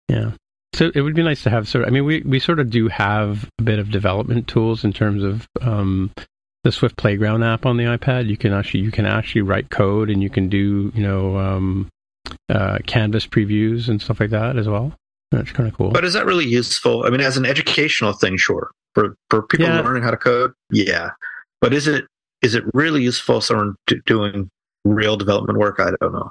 Yeah. 0.08 0.32
So 0.74 0.90
it 0.94 1.02
would 1.02 1.14
be 1.14 1.22
nice 1.22 1.42
to 1.44 1.50
have 1.50 1.68
sort 1.68 1.84
of. 1.84 1.88
I 1.88 1.90
mean, 1.92 2.04
we 2.04 2.22
we 2.22 2.40
sort 2.40 2.58
of 2.58 2.68
do 2.70 2.88
have 2.88 3.48
a 3.60 3.62
bit 3.62 3.78
of 3.78 3.90
development 3.90 4.48
tools 4.48 4.82
in 4.84 4.92
terms 4.92 5.22
of 5.22 5.46
um, 5.60 6.10
the 6.64 6.72
Swift 6.72 6.96
Playground 6.96 7.44
app 7.44 7.64
on 7.64 7.76
the 7.76 7.84
iPad. 7.84 8.26
You 8.28 8.36
can 8.36 8.52
actually 8.52 8.80
you 8.80 8.90
can 8.90 9.06
actually 9.06 9.42
write 9.42 9.70
code 9.70 10.10
and 10.10 10.20
you 10.22 10.30
can 10.30 10.48
do 10.48 10.90
you 10.94 11.02
know 11.02 11.36
um, 11.38 11.88
uh, 12.48 12.78
Canvas 12.86 13.26
previews 13.26 13.88
and 13.88 14.02
stuff 14.02 14.18
like 14.18 14.30
that 14.30 14.56
as 14.56 14.68
well. 14.68 14.92
That's 15.30 15.52
kind 15.52 15.68
of 15.68 15.76
cool. 15.76 15.90
But 15.90 16.04
is 16.04 16.14
that 16.14 16.26
really 16.26 16.44
useful? 16.46 17.04
I 17.06 17.10
mean, 17.10 17.20
as 17.20 17.36
an 17.36 17.44
educational 17.46 18.12
thing, 18.12 18.36
sure. 18.36 18.70
For 18.94 19.16
for 19.30 19.42
people 19.42 19.66
Yeah. 19.66 19.80
learning 19.80 20.02
how 20.02 20.10
to 20.10 20.16
code, 20.16 20.52
yeah. 20.70 21.10
But 21.60 21.72
is 21.72 21.86
it 21.86 22.04
is 22.42 22.54
it 22.56 22.64
really 22.74 23.02
useful? 23.02 23.40
Someone 23.40 23.74
doing 24.06 24.50
real 24.84 25.16
development 25.16 25.58
work? 25.58 25.78
I 25.78 25.92
don't 26.00 26.12
know. 26.12 26.30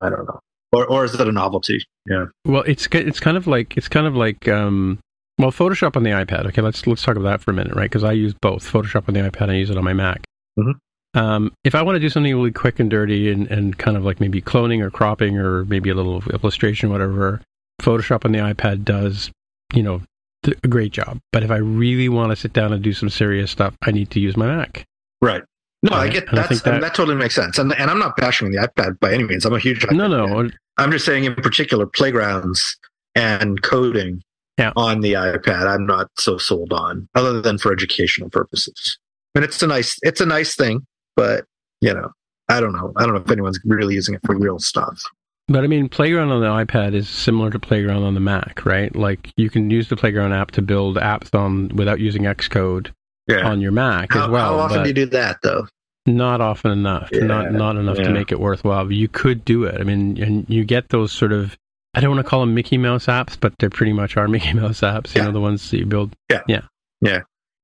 I 0.00 0.10
don't 0.10 0.26
know. 0.26 0.40
Or 0.76 0.86
or 0.86 1.04
is 1.04 1.14
it 1.14 1.26
a 1.26 1.32
novelty? 1.32 1.78
Yeah. 2.08 2.26
Well, 2.44 2.62
it's 2.66 2.86
it's 2.92 3.20
kind 3.20 3.36
of 3.36 3.46
like 3.46 3.76
it's 3.76 3.88
kind 3.88 4.06
of 4.06 4.14
like 4.14 4.46
um, 4.48 4.98
well, 5.38 5.50
Photoshop 5.52 5.96
on 5.96 6.02
the 6.02 6.10
iPad. 6.10 6.46
Okay, 6.46 6.60
let's 6.62 6.86
let's 6.86 7.02
talk 7.02 7.16
about 7.16 7.30
that 7.30 7.40
for 7.40 7.50
a 7.50 7.54
minute, 7.54 7.74
right? 7.74 7.84
Because 7.90 8.04
I 8.04 8.12
use 8.12 8.34
both 8.34 8.70
Photoshop 8.70 9.08
on 9.08 9.14
the 9.14 9.20
iPad 9.20 9.42
and 9.42 9.52
I 9.52 9.54
use 9.56 9.70
it 9.70 9.78
on 9.78 9.84
my 9.84 9.92
Mac. 9.94 10.22
Mhm. 10.58 10.74
Um, 11.14 11.52
if 11.64 11.74
I 11.74 11.80
want 11.82 11.96
to 11.96 12.00
do 12.00 12.10
something 12.10 12.34
really 12.34 12.52
quick 12.52 12.78
and 12.78 12.90
dirty 12.90 13.30
and, 13.30 13.46
and 13.50 13.78
kind 13.78 13.96
of 13.96 14.04
like 14.04 14.20
maybe 14.20 14.42
cloning 14.42 14.82
or 14.82 14.90
cropping 14.90 15.38
or 15.38 15.64
maybe 15.64 15.88
a 15.88 15.94
little 15.94 16.22
illustration, 16.30 16.90
whatever, 16.90 17.40
Photoshop 17.80 18.26
on 18.26 18.32
the 18.32 18.38
iPad 18.38 18.84
does, 18.84 19.30
you 19.72 19.82
know, 19.82 20.02
th- 20.44 20.58
a 20.62 20.68
great 20.68 20.92
job. 20.92 21.18
But 21.32 21.42
if 21.42 21.50
I 21.50 21.56
really 21.56 22.10
want 22.10 22.32
to 22.32 22.36
sit 22.36 22.52
down 22.52 22.74
and 22.74 22.82
do 22.82 22.92
some 22.92 23.08
serious 23.08 23.50
stuff, 23.50 23.74
I 23.82 23.92
need 23.92 24.10
to 24.10 24.20
use 24.20 24.36
my 24.36 24.46
Mac. 24.46 24.84
Right. 25.22 25.42
No, 25.82 25.96
I 25.96 26.04
Right. 26.04 26.12
get 26.12 26.28
I 26.32 26.36
that's, 26.36 26.60
that, 26.62 26.70
that- 26.72 26.80
that 26.82 26.94
totally 26.94 27.16
makes 27.16 27.34
sense. 27.34 27.58
And 27.58 27.72
and 27.72 27.90
I'm 27.90 27.98
not 27.98 28.16
bashing 28.16 28.50
the 28.50 28.58
iPad 28.58 28.98
by 29.00 29.12
any 29.14 29.24
means. 29.24 29.46
I'm 29.46 29.54
a 29.54 29.58
huge 29.58 29.80
iPad 29.86 29.96
No, 29.96 30.26
fan. 30.26 30.52
I'm 30.78 30.90
just 30.92 31.04
saying 31.06 31.24
in 31.24 31.34
particular 31.34 31.86
playgrounds 31.86 32.76
and 33.14 33.62
coding 33.62 34.22
Yeah. 34.58 34.72
on 34.76 35.00
the 35.00 35.14
iPad 35.14 35.66
I'm 35.66 35.86
not 35.86 36.08
so 36.18 36.38
sold 36.38 36.72
on 36.72 37.08
other 37.14 37.40
than 37.40 37.58
for 37.58 37.72
educational 37.72 38.30
purposes. 38.30 38.98
I 39.34 39.40
mean 39.40 39.44
it's 39.44 39.62
a 39.62 39.66
nice 39.66 39.96
it's 40.02 40.20
a 40.20 40.26
nice 40.26 40.54
thing, 40.54 40.86
but 41.16 41.44
you 41.80 41.92
know, 41.92 42.10
I 42.48 42.60
don't 42.60 42.72
know. 42.72 42.92
I 42.96 43.04
don't 43.04 43.14
know 43.14 43.20
if 43.20 43.30
anyone's 43.30 43.60
really 43.64 43.94
using 43.94 44.14
it 44.14 44.20
for 44.24 44.36
real 44.36 44.58
stuff. 44.58 45.02
But 45.48 45.62
I 45.62 45.68
mean, 45.68 45.88
Playground 45.88 46.30
on 46.30 46.40
the 46.40 46.46
iPad 46.48 46.94
is 46.94 47.08
similar 47.08 47.50
to 47.50 47.58
Playground 47.58 48.02
on 48.02 48.14
the 48.14 48.20
Mac, 48.20 48.64
right? 48.66 48.94
Like 48.96 49.32
you 49.36 49.48
can 49.50 49.70
use 49.70 49.88
the 49.88 49.96
Playground 49.96 50.32
app 50.32 50.50
to 50.52 50.62
build 50.62 50.96
apps 50.96 51.32
on 51.38 51.68
without 51.76 52.00
using 52.00 52.22
Xcode 52.22 52.88
Yeah. 53.28 53.46
on 53.48 53.60
your 53.60 53.72
Mac 53.72 54.12
how, 54.12 54.24
as 54.24 54.30
well. 54.30 54.54
how 54.54 54.58
often 54.64 54.78
but 54.78 54.82
do 54.84 54.88
you 54.88 54.94
do 54.94 55.06
that 55.06 55.38
though? 55.42 55.66
Not 56.06 56.40
often 56.40 56.70
enough. 56.70 57.10
Yeah, 57.12 57.24
not 57.24 57.52
not 57.52 57.76
enough 57.76 57.98
yeah. 57.98 58.04
to 58.04 58.10
make 58.10 58.30
it 58.30 58.40
worthwhile. 58.40 58.84
But 58.84 58.94
you 58.94 59.08
could 59.08 59.44
do 59.44 59.64
it. 59.64 59.80
I 59.80 59.84
mean, 59.84 60.22
and 60.22 60.48
you 60.48 60.64
get 60.64 60.88
those 60.90 61.12
sort 61.12 61.32
of 61.32 61.56
I 61.94 62.00
don't 62.00 62.14
want 62.14 62.24
to 62.24 62.28
call 62.28 62.40
them 62.40 62.54
Mickey 62.54 62.78
Mouse 62.78 63.06
apps, 63.06 63.38
but 63.38 63.54
they're 63.58 63.70
pretty 63.70 63.92
much 63.92 64.16
our 64.16 64.28
Mickey 64.28 64.52
Mouse 64.52 64.80
apps. 64.80 65.14
You 65.14 65.20
yeah. 65.20 65.26
know, 65.26 65.32
the 65.32 65.40
ones 65.40 65.70
that 65.70 65.78
you 65.78 65.86
build. 65.86 66.14
Yeah, 66.30 66.42
yeah, 66.46 66.62
yeah. 67.00 67.20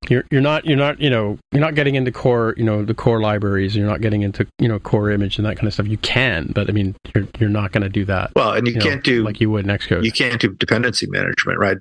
You're 0.09 0.25
you're 0.33 0.41
not 0.41 0.67
you're 0.67 0.77
not 0.77 1.01
you 1.01 1.11
know 1.11 1.39
you're 1.53 1.61
not 1.61 1.77
getting 1.77 1.95
into 1.95 2.11
core 2.11 2.55
you 2.57 2.65
know 2.65 2.85
the 2.85 2.95
core 2.95 3.21
libraries. 3.21 3.77
You're 3.77 3.87
not 3.87 4.01
getting 4.01 4.23
into 4.23 4.49
you 4.59 4.67
know 4.67 4.81
core 4.81 5.11
image 5.11 5.39
and 5.39 5.47
that 5.47 5.57
kind 5.57 5.69
of 5.69 5.75
stuff. 5.75 5.87
You 5.87 5.99
can, 5.99 6.51
but 6.53 6.69
I 6.69 6.73
mean 6.73 6.97
you're 7.15 7.29
you're 7.39 7.51
not 7.51 7.71
going 7.71 7.83
to 7.83 7.89
do 7.89 8.05
that. 8.07 8.33
Well, 8.35 8.53
and 8.53 8.67
you, 8.67 8.75
you 8.75 8.81
can't 8.81 8.97
know, 8.97 9.03
do 9.03 9.23
like 9.23 9.41
you 9.41 9.49
would 9.51 9.65
in 9.65 9.71
Xcode. 9.71 10.05
You 10.05 10.11
can't 10.11 10.41
do 10.41 10.55
dependency 10.55 11.07
management, 11.07 11.61
right? 11.61 11.77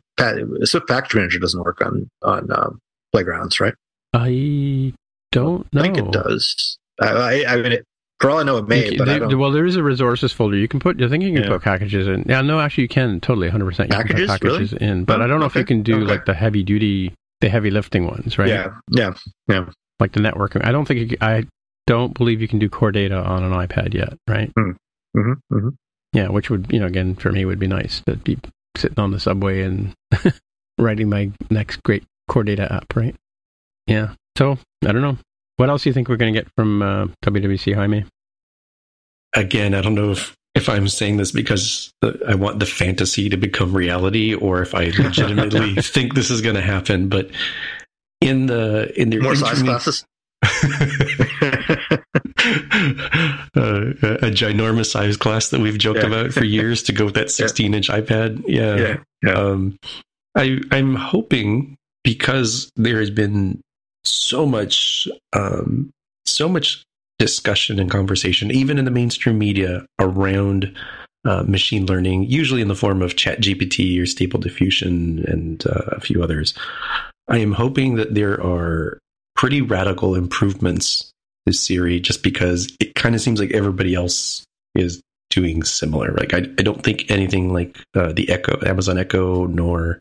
So, 0.65 0.79
package 0.81 1.15
manager 1.15 1.39
doesn't 1.39 1.63
work 1.63 1.81
on 1.83 2.07
on 2.21 2.51
um, 2.51 2.79
playgrounds, 3.11 3.59
right? 3.59 3.73
I 4.13 4.93
don't 5.31 5.71
know. 5.73 5.81
I 5.81 5.83
think 5.83 5.97
it 5.97 6.11
does. 6.11 6.77
I, 7.01 7.07
I, 7.07 7.53
I 7.53 7.55
mean, 7.61 7.71
it, 7.73 7.85
for 8.19 8.29
all 8.29 8.37
I 8.37 8.43
know, 8.43 8.57
it 8.57 8.67
may. 8.67 8.95
but 8.97 9.05
they, 9.05 9.35
well, 9.35 9.51
there 9.51 9.65
is 9.65 9.75
a 9.75 9.83
resources 9.83 10.31
folder. 10.31 10.55
You 10.55 10.67
can 10.67 10.79
put. 10.79 11.01
I 11.01 11.09
think 11.09 11.23
you 11.23 11.33
can 11.33 11.43
yeah. 11.43 11.49
put 11.49 11.63
packages 11.63 12.07
in. 12.07 12.25
Yeah, 12.29 12.41
no, 12.41 12.59
actually, 12.59 12.83
you 12.83 12.89
can 12.89 13.19
totally 13.19 13.47
100. 13.47 13.65
percent 13.65 13.89
Packages, 13.89 14.27
packages 14.27 14.73
really? 14.73 14.85
in, 14.85 15.05
but 15.05 15.21
oh, 15.21 15.23
I 15.23 15.27
don't 15.27 15.39
know 15.39 15.47
okay. 15.47 15.59
if 15.59 15.63
you 15.63 15.65
can 15.65 15.81
do 15.81 16.03
okay. 16.03 16.11
like 16.11 16.25
the 16.25 16.33
heavy 16.33 16.63
duty, 16.63 17.13
the 17.41 17.49
heavy 17.49 17.71
lifting 17.71 18.05
ones, 18.05 18.37
right? 18.37 18.49
Yeah, 18.49 18.75
yeah, 18.91 19.13
yeah. 19.47 19.65
Like 19.99 20.11
the 20.11 20.19
networking. 20.19 20.63
I 20.63 20.71
don't 20.71 20.87
think. 20.87 21.11
You, 21.11 21.17
I 21.19 21.47
don't 21.87 22.13
believe 22.13 22.41
you 22.41 22.47
can 22.47 22.59
do 22.59 22.69
core 22.69 22.91
data 22.91 23.17
on 23.17 23.43
an 23.43 23.51
iPad 23.51 23.93
yet, 23.95 24.13
right? 24.27 24.51
Mm. 24.53 24.75
Mm-hmm, 25.17 25.55
mm-hmm. 25.55 25.69
Yeah, 26.13 26.27
which 26.27 26.49
would 26.49 26.71
you 26.71 26.79
know 26.79 26.85
again 26.85 27.15
for 27.15 27.31
me 27.31 27.45
would 27.45 27.59
be 27.59 27.67
nice 27.67 28.01
to 28.01 28.17
be 28.17 28.37
sitting 28.77 28.99
on 28.99 29.11
the 29.11 29.19
subway 29.19 29.63
and 29.63 29.93
writing 30.77 31.09
my 31.09 31.31
next 31.49 31.81
great 31.83 32.03
core 32.27 32.43
data 32.43 32.71
app, 32.71 32.95
right? 32.95 33.15
Yeah. 33.87 34.13
So 34.37 34.57
I 34.85 34.91
don't 34.91 35.01
know. 35.01 35.17
What 35.57 35.69
else 35.69 35.83
do 35.83 35.89
you 35.89 35.93
think 35.93 36.09
we're 36.09 36.15
going 36.17 36.33
to 36.33 36.39
get 36.39 36.49
from 36.55 36.81
uh, 36.81 37.07
WWDC 37.23 37.75
Jaime? 37.75 38.05
Again, 39.35 39.73
I 39.75 39.81
don't 39.81 39.95
know 39.95 40.11
if, 40.11 40.35
if 40.55 40.67
I'm 40.67 40.87
saying 40.87 41.17
this 41.17 41.31
because 41.31 41.91
I 42.27 42.35
want 42.35 42.59
the 42.59 42.65
fantasy 42.65 43.29
to 43.29 43.37
become 43.37 43.73
reality 43.73 44.33
or 44.33 44.61
if 44.61 44.73
I 44.73 44.85
legitimately 44.85 45.75
think 45.81 46.15
this 46.15 46.31
is 46.31 46.41
going 46.41 46.55
to 46.55 46.61
happen. 46.61 47.09
But 47.09 47.29
in 48.21 48.47
the 48.47 48.91
in 48.99 49.09
their 49.09 49.21
more 49.21 49.35
size 49.35 49.61
classes, 49.61 50.03
uh, 50.43 50.47
a 53.55 54.31
ginormous 54.31 54.87
size 54.91 55.17
class 55.17 55.49
that 55.49 55.61
we've 55.61 55.77
joked 55.77 55.99
Yeah. 55.99 56.07
about 56.07 56.33
for 56.33 56.43
years 56.57 56.83
to 56.83 56.91
go 56.91 57.05
with 57.05 57.13
that 57.15 57.29
16 57.31 57.73
inch 57.73 57.89
iPad. 57.89 58.43
Yeah. 58.47 58.75
yeah, 58.75 58.97
yeah. 59.23 59.33
Um, 59.33 59.77
I, 60.35 60.59
I'm 60.71 60.95
hoping 60.95 61.77
because 62.03 62.71
there 62.75 62.99
has 62.99 63.09
been 63.09 63.61
so 64.03 64.45
much, 64.45 65.07
um, 65.33 65.91
so 66.25 66.47
much 66.49 66.83
discussion 67.19 67.79
and 67.79 67.91
conversation, 67.91 68.51
even 68.51 68.77
in 68.77 68.85
the 68.85 68.91
mainstream 68.91 69.37
media, 69.37 69.85
around 69.99 70.75
uh, 71.25 71.43
machine 71.43 71.85
learning, 71.85 72.23
usually 72.23 72.61
in 72.61 72.67
the 72.67 72.75
form 72.75 73.01
of 73.01 73.15
Chat 73.15 73.41
GPT 73.41 74.01
or 74.01 74.05
Stable 74.05 74.39
Diffusion 74.39 75.23
and 75.27 75.65
uh, 75.67 75.83
a 75.91 76.01
few 76.01 76.23
others. 76.23 76.53
I 77.27 77.37
am 77.37 77.53
hoping 77.53 77.95
that 77.95 78.15
there 78.15 78.43
are 78.43 78.99
pretty 79.35 79.61
radical 79.61 80.15
improvements 80.15 81.11
to 81.47 81.53
Siri, 81.53 81.99
just 81.99 82.23
because 82.23 82.75
it 82.79 82.95
kind 82.95 83.15
of 83.15 83.21
seems 83.21 83.39
like 83.39 83.51
everybody 83.51 83.93
else 83.93 84.43
is 84.75 85.01
doing 85.29 85.63
similar. 85.63 86.11
Like 86.13 86.33
I, 86.33 86.39
I 86.39 86.63
don't 86.63 86.83
think 86.83 87.09
anything 87.09 87.53
like 87.53 87.79
uh, 87.95 88.13
the 88.13 88.29
Echo, 88.29 88.59
Amazon 88.65 88.97
Echo, 88.97 89.45
nor 89.47 89.99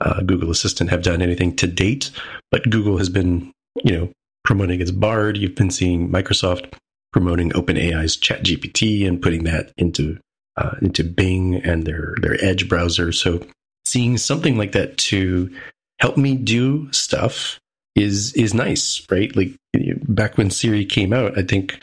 uh, 0.00 0.22
Google 0.22 0.50
Assistant 0.50 0.90
have 0.90 1.02
done 1.02 1.22
anything 1.22 1.54
to 1.56 1.66
date. 1.66 2.10
But 2.50 2.70
Google 2.70 2.98
has 2.98 3.08
been, 3.08 3.52
you 3.84 3.96
know, 3.96 4.12
promoting 4.44 4.80
its 4.80 4.90
Bard. 4.90 5.36
You've 5.36 5.54
been 5.54 5.70
seeing 5.70 6.10
Microsoft 6.10 6.72
promoting 7.12 7.50
OpenAI's 7.50 8.16
ChatGPT 8.16 9.06
and 9.06 9.20
putting 9.20 9.44
that 9.44 9.72
into 9.76 10.18
uh, 10.56 10.74
into 10.82 11.04
Bing 11.04 11.56
and 11.56 11.84
their 11.84 12.14
their 12.20 12.42
Edge 12.44 12.68
browser. 12.68 13.12
So 13.12 13.46
seeing 13.84 14.18
something 14.18 14.56
like 14.56 14.72
that 14.72 14.96
to 14.98 15.54
help 16.00 16.16
me 16.16 16.36
do 16.36 16.90
stuff 16.92 17.58
is 17.94 18.32
is 18.34 18.54
nice, 18.54 19.04
right? 19.10 19.34
Like 19.34 19.54
back 20.02 20.36
when 20.36 20.50
Siri 20.50 20.84
came 20.84 21.12
out, 21.12 21.36
I 21.38 21.42
think 21.42 21.82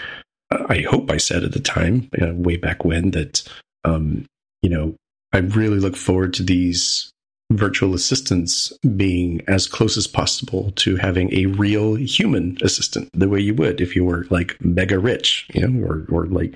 uh, 0.51 0.66
I 0.70 0.82
hope 0.82 1.11
I 1.11 1.18
said 1.18 1.43
at 1.43 1.51
the 1.51 1.59
time, 1.59 2.09
uh, 2.22 2.34
way 2.34 2.57
back 2.57 2.86
when, 2.86 3.11
that 3.11 3.43
um, 3.84 4.26
you 4.61 4.70
know 4.70 4.95
I 5.34 5.39
really 5.39 5.80
look 5.80 5.95
forward 5.95 6.34
to 6.36 6.43
these 6.43 7.11
virtual 7.51 7.93
assistants 7.93 8.73
being 8.95 9.41
as 9.47 9.67
close 9.67 9.97
as 9.97 10.07
possible 10.07 10.71
to 10.71 10.95
having 10.95 11.33
a 11.33 11.45
real 11.45 11.95
human 11.95 12.57
assistant, 12.61 13.09
the 13.13 13.29
way 13.29 13.39
you 13.39 13.53
would 13.53 13.81
if 13.81 13.95
you 13.95 14.03
were 14.03 14.25
like 14.29 14.57
mega 14.63 14.97
rich, 14.99 15.47
you 15.53 15.67
know, 15.67 15.85
or 15.85 16.05
or 16.09 16.25
like 16.25 16.53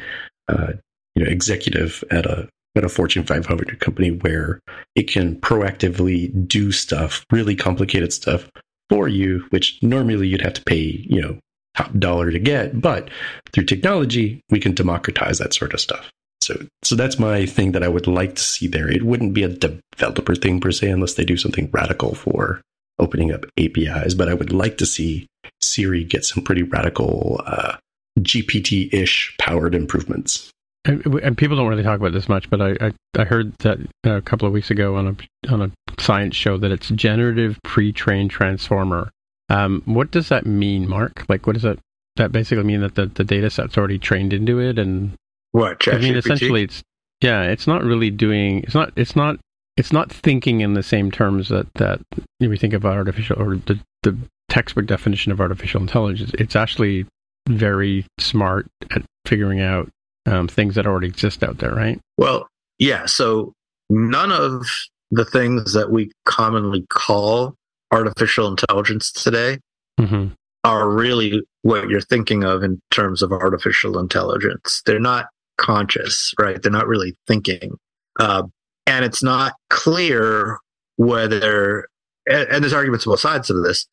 uh, 0.47 0.73
you 1.15 1.23
know 1.23 1.29
executive 1.29 2.03
at 2.11 2.25
a 2.25 2.49
at 2.75 2.83
a 2.83 2.89
Fortune 2.89 3.23
500 3.23 3.79
company 3.79 4.11
where 4.11 4.59
it 4.95 5.03
can 5.09 5.35
proactively 5.41 6.47
do 6.47 6.71
stuff, 6.71 7.25
really 7.31 7.55
complicated 7.55 8.13
stuff 8.13 8.49
for 8.89 9.07
you, 9.07 9.45
which 9.49 9.81
normally 9.81 10.27
you'd 10.27 10.41
have 10.41 10.53
to 10.53 10.63
pay, 10.63 11.05
you 11.09 11.21
know, 11.21 11.37
top 11.75 11.91
dollar 11.97 12.31
to 12.31 12.39
get. 12.39 12.79
But 12.79 13.09
through 13.53 13.65
technology, 13.65 14.41
we 14.49 14.59
can 14.59 14.73
democratize 14.73 15.39
that 15.39 15.53
sort 15.53 15.73
of 15.73 15.81
stuff. 15.81 16.09
So, 16.49 16.65
so 16.81 16.95
that's 16.95 17.19
my 17.19 17.45
thing 17.45 17.73
that 17.73 17.83
I 17.83 17.87
would 17.87 18.07
like 18.07 18.33
to 18.33 18.41
see 18.41 18.65
there. 18.65 18.89
It 18.89 19.03
wouldn't 19.03 19.35
be 19.35 19.43
a 19.43 19.49
developer 19.49 20.33
thing 20.33 20.59
per 20.59 20.71
se, 20.71 20.89
unless 20.89 21.13
they 21.13 21.23
do 21.23 21.37
something 21.37 21.69
radical 21.71 22.15
for 22.15 22.61
opening 22.97 23.31
up 23.31 23.45
APIs. 23.59 24.15
But 24.15 24.29
I 24.29 24.33
would 24.33 24.51
like 24.51 24.79
to 24.79 24.85
see 24.87 25.27
Siri 25.61 26.03
get 26.03 26.25
some 26.25 26.43
pretty 26.43 26.63
radical 26.63 27.39
uh, 27.45 27.77
GPT-ish 28.19 29.35
powered 29.37 29.75
improvements. 29.75 30.49
And, 30.85 31.05
and 31.21 31.37
people 31.37 31.55
don't 31.55 31.67
really 31.67 31.83
talk 31.83 31.99
about 31.99 32.13
this 32.13 32.27
much, 32.27 32.49
but 32.49 32.61
I, 32.61 32.75
I, 32.81 32.93
I 33.15 33.25
heard 33.25 33.53
that 33.59 33.77
a 34.03 34.21
couple 34.21 34.47
of 34.47 34.53
weeks 34.53 34.71
ago 34.71 34.95
on 34.95 35.07
a 35.07 35.53
on 35.53 35.61
a 35.61 36.01
science 36.01 36.35
show 36.35 36.57
that 36.57 36.71
it's 36.71 36.89
generative 36.89 37.59
pre-trained 37.63 38.31
transformer. 38.31 39.11
Um, 39.49 39.83
what 39.85 40.09
does 40.09 40.29
that 40.29 40.47
mean, 40.47 40.89
Mark? 40.89 41.25
Like, 41.29 41.45
what 41.45 41.53
does 41.53 41.63
that 41.63 41.77
that 42.15 42.31
basically 42.31 42.63
mean 42.63 42.81
that 42.81 42.95
the, 42.95 43.05
the 43.05 43.23
data 43.23 43.51
set's 43.51 43.77
already 43.77 43.99
trained 43.99 44.33
into 44.33 44.59
it 44.59 44.79
and 44.79 45.13
what? 45.51 45.87
I 45.87 45.97
mean, 45.97 46.13
ChatGPT? 46.13 46.17
essentially, 46.17 46.63
it's 46.63 46.83
yeah, 47.21 47.43
it's 47.43 47.67
not 47.67 47.83
really 47.83 48.09
doing. 48.09 48.63
It's 48.63 48.75
not. 48.75 48.91
It's 48.95 49.15
not. 49.15 49.37
It's 49.77 49.93
not 49.93 50.11
thinking 50.11 50.61
in 50.61 50.73
the 50.73 50.83
same 50.83 51.11
terms 51.11 51.49
that 51.49 51.73
that 51.75 52.01
we 52.39 52.57
think 52.57 52.73
of 52.73 52.85
artificial 52.85 53.41
or 53.41 53.55
the 53.55 53.79
the 54.03 54.17
textbook 54.49 54.85
definition 54.85 55.31
of 55.31 55.39
artificial 55.39 55.81
intelligence. 55.81 56.31
It's 56.35 56.55
actually 56.55 57.05
very 57.47 58.05
smart 58.19 58.67
at 58.91 59.03
figuring 59.25 59.61
out 59.61 59.89
um, 60.25 60.47
things 60.47 60.75
that 60.75 60.85
already 60.85 61.07
exist 61.07 61.43
out 61.43 61.57
there, 61.59 61.73
right? 61.73 61.99
Well, 62.17 62.47
yeah. 62.77 63.05
So 63.05 63.53
none 63.89 64.31
of 64.31 64.65
the 65.11 65.25
things 65.25 65.73
that 65.73 65.91
we 65.91 66.11
commonly 66.25 66.85
call 66.89 67.55
artificial 67.91 68.47
intelligence 68.47 69.11
today 69.11 69.57
Mm-hmm. 69.99 70.27
are 70.63 70.89
really 70.89 71.41
what 71.63 71.89
you're 71.89 71.99
thinking 71.99 72.45
of 72.45 72.63
in 72.63 72.79
terms 72.89 73.21
of 73.21 73.33
artificial 73.33 73.99
intelligence. 73.99 74.81
They're 74.85 74.97
not 74.97 75.25
conscious, 75.59 76.33
right? 76.39 76.61
They're 76.61 76.71
not 76.71 76.87
really 76.87 77.15
thinking. 77.27 77.73
Uh, 78.19 78.43
and 78.87 79.05
it's 79.05 79.21
not 79.21 79.53
clear 79.69 80.57
whether, 80.97 81.87
and, 82.29 82.47
and 82.49 82.63
there's 82.63 82.73
arguments 82.73 83.05
on 83.05 83.11
both 83.11 83.19
sides 83.19 83.49
of 83.49 83.63
this, 83.63 83.85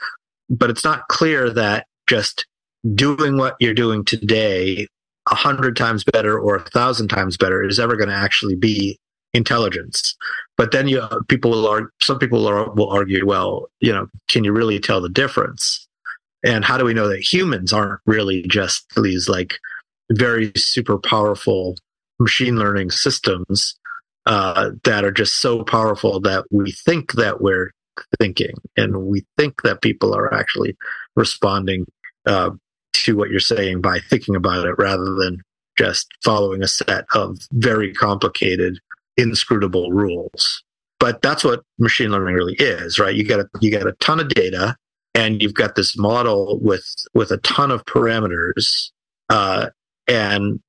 but 0.49 0.69
it's 0.69 0.83
not 0.83 1.07
clear 1.09 1.49
that 1.51 1.85
just 2.07 2.45
doing 2.95 3.37
what 3.37 3.55
you're 3.59 3.73
doing 3.73 4.03
today 4.03 4.87
a 5.29 5.35
hundred 5.35 5.75
times 5.75 6.03
better 6.03 6.39
or 6.39 6.55
a 6.55 6.69
thousand 6.69 7.09
times 7.09 7.37
better 7.37 7.63
is 7.63 7.79
ever 7.79 7.95
going 7.95 8.09
to 8.09 8.15
actually 8.15 8.55
be 8.55 8.97
intelligence. 9.33 10.15
But 10.55 10.71
then 10.71 10.87
you 10.87 11.05
people 11.27 11.51
will 11.51 11.67
argue, 11.67 11.89
some 12.01 12.17
people 12.17 12.43
will, 12.43 12.73
will 12.75 12.89
argue, 12.89 13.25
well, 13.25 13.67
you 13.81 13.91
know, 13.91 14.07
can 14.27 14.43
you 14.43 14.51
really 14.51 14.79
tell 14.79 15.01
the 15.01 15.09
difference? 15.09 15.87
And 16.43 16.63
how 16.63 16.77
do 16.77 16.85
we 16.85 16.93
know 16.93 17.09
that 17.09 17.19
humans 17.19 17.73
aren't 17.73 17.99
really 18.05 18.43
just 18.47 18.85
these 19.01 19.27
like 19.27 19.59
very 20.11 20.51
super 20.55 20.97
powerful 20.97 21.75
machine 22.19 22.57
learning 22.57 22.91
systems 22.91 23.77
uh, 24.25 24.71
that 24.83 25.05
are 25.05 25.11
just 25.11 25.37
so 25.37 25.63
powerful 25.63 26.19
that 26.19 26.45
we 26.51 26.71
think 26.71 27.13
that 27.13 27.41
we're 27.41 27.71
thinking 28.19 28.53
and 28.75 29.05
we 29.05 29.25
think 29.37 29.61
that 29.63 29.81
people 29.81 30.13
are 30.13 30.33
actually 30.33 30.75
responding 31.15 31.85
uh, 32.25 32.51
to 32.93 33.15
what 33.15 33.29
you're 33.29 33.39
saying 33.39 33.81
by 33.81 33.99
thinking 34.09 34.35
about 34.35 34.65
it 34.65 34.75
rather 34.77 35.15
than 35.15 35.41
just 35.77 36.07
following 36.23 36.63
a 36.63 36.67
set 36.67 37.05
of 37.13 37.37
very 37.53 37.93
complicated 37.93 38.79
inscrutable 39.15 39.91
rules. 39.91 40.63
But 40.99 41.21
that's 41.21 41.43
what 41.43 41.63
machine 41.79 42.11
learning 42.11 42.35
really 42.35 42.55
is 42.55 42.99
right? 42.99 43.15
You 43.15 43.23
get 43.23 43.39
a, 43.39 43.47
you 43.61 43.69
get 43.71 43.87
a 43.87 43.93
ton 43.93 44.19
of 44.19 44.29
data 44.29 44.75
and 45.13 45.41
you've 45.41 45.53
got 45.53 45.75
this 45.75 45.97
model 45.97 46.59
with 46.61 46.85
with 47.13 47.31
a 47.31 47.37
ton 47.37 47.71
of 47.71 47.85
parameters 47.85 48.89
uh, 49.29 49.69
and 50.07 50.59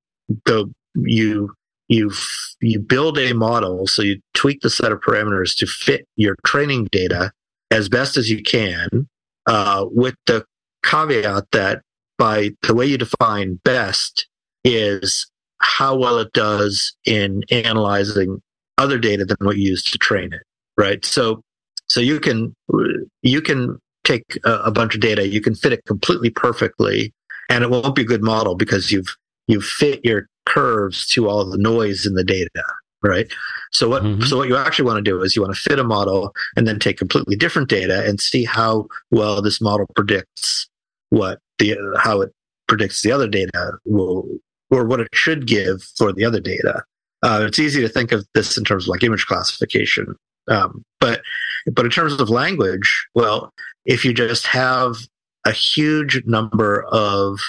the 0.44 0.72
you 0.94 1.52
you 1.88 2.12
you 2.60 2.80
build 2.80 3.18
a 3.18 3.32
model 3.32 3.86
so 3.86 4.02
you 4.02 4.20
tweak 4.34 4.60
the 4.60 4.70
set 4.70 4.92
of 4.92 5.00
parameters 5.00 5.56
to 5.56 5.66
fit 5.66 6.06
your 6.16 6.36
training 6.44 6.86
data 6.90 7.30
as 7.70 7.88
best 7.88 8.16
as 8.16 8.30
you 8.30 8.42
can 8.42 9.08
uh, 9.46 9.84
with 9.90 10.14
the 10.26 10.44
caveat 10.84 11.44
that 11.52 11.80
by 12.18 12.50
the 12.62 12.74
way 12.74 12.84
you 12.84 12.98
define 12.98 13.58
best 13.64 14.26
is 14.64 15.30
how 15.60 15.96
well 15.96 16.18
it 16.18 16.32
does 16.32 16.94
in 17.04 17.42
analyzing 17.50 18.40
other 18.78 18.98
data 18.98 19.24
than 19.24 19.36
what 19.40 19.56
you 19.56 19.70
use 19.70 19.82
to 19.82 19.98
train 19.98 20.32
it, 20.32 20.42
right? 20.76 21.04
So, 21.04 21.42
so 21.88 22.00
you 22.00 22.20
can 22.20 22.54
you 23.22 23.40
can 23.40 23.78
take 24.04 24.38
a, 24.44 24.52
a 24.60 24.70
bunch 24.70 24.94
of 24.94 25.00
data, 25.00 25.26
you 25.26 25.40
can 25.40 25.54
fit 25.54 25.72
it 25.72 25.84
completely 25.86 26.30
perfectly, 26.30 27.12
and 27.48 27.64
it 27.64 27.70
won't 27.70 27.94
be 27.94 28.02
a 28.02 28.06
good 28.06 28.22
model 28.22 28.54
because 28.54 28.92
you've 28.92 29.14
you've 29.48 29.64
fit 29.64 30.04
your 30.04 30.28
curves 30.46 31.06
to 31.08 31.28
all 31.28 31.44
the 31.44 31.58
noise 31.58 32.06
in 32.06 32.14
the 32.14 32.24
data, 32.24 32.64
right? 33.02 33.30
So 33.72 33.88
what 33.88 34.02
mm-hmm. 34.02 34.22
so 34.22 34.36
what 34.36 34.48
you 34.48 34.56
actually 34.56 34.86
want 34.86 35.04
to 35.04 35.10
do 35.10 35.20
is 35.22 35.34
you 35.34 35.42
want 35.42 35.54
to 35.54 35.60
fit 35.60 35.78
a 35.78 35.84
model 35.84 36.34
and 36.56 36.66
then 36.66 36.78
take 36.78 36.98
completely 36.98 37.36
different 37.36 37.68
data 37.68 38.06
and 38.06 38.20
see 38.20 38.44
how 38.44 38.86
well 39.10 39.42
this 39.42 39.60
model 39.60 39.86
predicts 39.96 40.68
what 41.10 41.38
the 41.58 41.76
how 42.00 42.20
it 42.20 42.32
predicts 42.66 43.02
the 43.02 43.12
other 43.12 43.28
data 43.28 43.72
will 43.84 44.26
or 44.70 44.84
what 44.84 45.00
it 45.00 45.08
should 45.12 45.46
give 45.46 45.82
for 45.96 46.12
the 46.12 46.24
other 46.24 46.40
data. 46.40 46.82
Uh, 47.22 47.44
it's 47.46 47.58
easy 47.58 47.80
to 47.80 47.88
think 47.88 48.12
of 48.12 48.26
this 48.34 48.56
in 48.56 48.64
terms 48.64 48.84
of 48.84 48.88
like 48.88 49.02
image 49.02 49.26
classification, 49.26 50.14
um, 50.48 50.84
but 51.00 51.22
but 51.72 51.84
in 51.84 51.90
terms 51.90 52.20
of 52.20 52.30
language, 52.30 53.06
well, 53.14 53.50
if 53.84 54.04
you 54.04 54.14
just 54.14 54.46
have 54.46 54.96
a 55.44 55.52
huge 55.52 56.22
number 56.26 56.84
of 56.84 57.40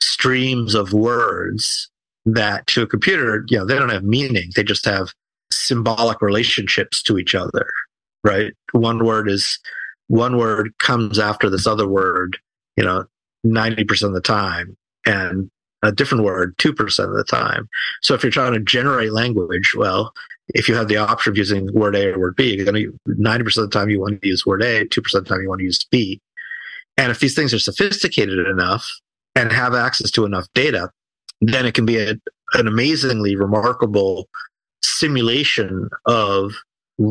streams 0.00 0.74
of 0.74 0.92
words 0.92 1.90
that 2.24 2.66
to 2.66 2.82
a 2.82 2.86
computer, 2.86 3.44
you 3.48 3.58
know, 3.58 3.64
they 3.64 3.76
don't 3.76 3.90
have 3.90 4.04
meaning; 4.04 4.50
they 4.54 4.64
just 4.64 4.84
have 4.84 5.12
symbolic 5.52 6.20
relationships 6.22 7.02
to 7.02 7.18
each 7.18 7.34
other, 7.34 7.70
right? 8.24 8.52
One 8.72 9.04
word 9.04 9.28
is 9.28 9.58
one 10.08 10.36
word 10.36 10.72
comes 10.78 11.18
after 11.18 11.50
this 11.50 11.66
other 11.66 11.88
word, 11.88 12.38
you 12.76 12.84
know, 12.84 13.04
90% 13.44 14.02
of 14.04 14.12
the 14.12 14.20
time 14.20 14.76
and 15.04 15.50
a 15.82 15.92
different 15.92 16.24
word 16.24 16.56
2% 16.58 16.98
of 17.04 17.14
the 17.14 17.24
time. 17.24 17.68
So 18.02 18.14
if 18.14 18.22
you're 18.22 18.32
trying 18.32 18.52
to 18.54 18.60
generate 18.60 19.12
language, 19.12 19.74
well, 19.76 20.12
if 20.48 20.68
you 20.68 20.74
have 20.74 20.88
the 20.88 20.96
option 20.96 21.32
of 21.32 21.36
using 21.36 21.72
word 21.72 21.96
A 21.96 22.12
or 22.12 22.18
word 22.18 22.36
B, 22.36 22.54
you're 22.54 22.64
going 22.64 22.82
to 22.82 22.98
90% 23.08 23.46
of 23.58 23.70
the 23.70 23.78
time 23.78 23.90
you 23.90 24.00
want 24.00 24.20
to 24.20 24.28
use 24.28 24.46
word 24.46 24.62
A, 24.62 24.84
2% 24.84 24.96
of 25.14 25.24
the 25.24 25.28
time 25.28 25.42
you 25.42 25.48
want 25.48 25.60
to 25.60 25.64
use 25.64 25.84
B. 25.90 26.20
And 26.96 27.10
if 27.10 27.20
these 27.20 27.34
things 27.34 27.52
are 27.52 27.58
sophisticated 27.58 28.46
enough 28.46 28.88
and 29.36 29.52
have 29.52 29.74
access 29.74 30.10
to 30.12 30.24
enough 30.24 30.46
data, 30.54 30.90
then 31.40 31.66
it 31.66 31.74
can 31.74 31.86
be 31.86 31.98
a, 31.98 32.14
an 32.54 32.66
amazingly 32.66 33.36
remarkable 33.36 34.28
simulation 34.82 35.88
of 36.06 36.52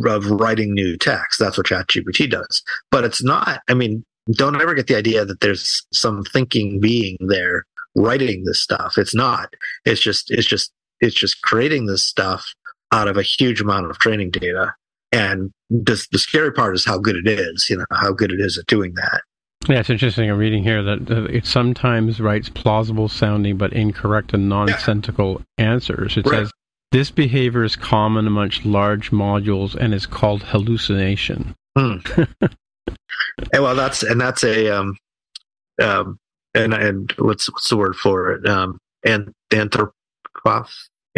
of 0.07 0.25
writing 0.31 0.73
new 0.73 0.97
text. 0.97 1.39
That's 1.39 1.57
what 1.57 1.67
ChatGPT 1.67 2.29
does. 2.29 2.63
But 2.89 3.03
it's 3.03 3.23
not. 3.23 3.61
I 3.69 3.75
mean, 3.75 4.03
don't 4.31 4.59
ever 4.59 4.73
get 4.73 4.87
the 4.87 4.95
idea 4.95 5.23
that 5.25 5.41
there's 5.41 5.85
some 5.93 6.23
thinking 6.23 6.79
being 6.79 7.17
there 7.19 7.65
writing 7.95 8.43
this 8.45 8.61
stuff. 8.61 8.97
It's 8.97 9.15
not. 9.15 9.53
It's 9.85 10.01
just. 10.01 10.31
It's 10.31 10.47
just. 10.47 10.71
It's 11.01 11.15
just 11.15 11.41
creating 11.43 11.85
this 11.85 12.03
stuff 12.03 12.45
out 12.91 13.07
of 13.07 13.17
a 13.17 13.21
huge 13.21 13.61
amount 13.61 13.89
of 13.89 13.99
training 13.99 14.31
data. 14.31 14.73
And 15.11 15.51
the, 15.69 16.03
the 16.11 16.19
scary 16.19 16.51
part 16.51 16.75
is 16.75 16.85
how 16.85 16.97
good 16.97 17.17
it 17.17 17.27
is. 17.27 17.69
You 17.69 17.77
know 17.77 17.85
how 17.91 18.11
good 18.11 18.31
it 18.31 18.39
is 18.39 18.57
at 18.57 18.65
doing 18.65 18.93
that. 18.95 19.21
Yeah, 19.67 19.79
it's 19.79 19.89
interesting. 19.89 20.29
I'm 20.29 20.37
reading 20.37 20.63
here 20.63 20.83
that 20.83 21.09
it 21.31 21.45
sometimes 21.45 22.19
writes 22.19 22.49
plausible 22.49 23.07
sounding 23.07 23.57
but 23.57 23.73
incorrect 23.73 24.33
and 24.33 24.47
nonsensical 24.47 25.41
yeah. 25.57 25.71
answers. 25.71 26.17
It 26.17 26.25
right. 26.27 26.39
says 26.39 26.51
this 26.91 27.11
behavior 27.11 27.63
is 27.63 27.75
common 27.75 28.27
amongst 28.27 28.65
large 28.65 29.11
modules 29.11 29.75
and 29.75 29.93
is 29.93 30.05
called 30.05 30.43
hallucination. 30.43 31.55
Hmm. 31.75 31.97
and 32.17 33.63
well, 33.63 33.75
that's 33.75 34.03
and 34.03 34.21
that's 34.21 34.43
a 34.43 34.69
um, 34.69 34.97
um, 35.81 36.19
and 36.53 36.73
and 36.73 37.11
what's 37.17 37.51
what's 37.51 37.69
the 37.69 37.77
word 37.77 37.95
for 37.95 38.31
it? 38.31 38.47
Um, 38.47 38.79
and 39.03 39.33
anthrop, 39.51 39.91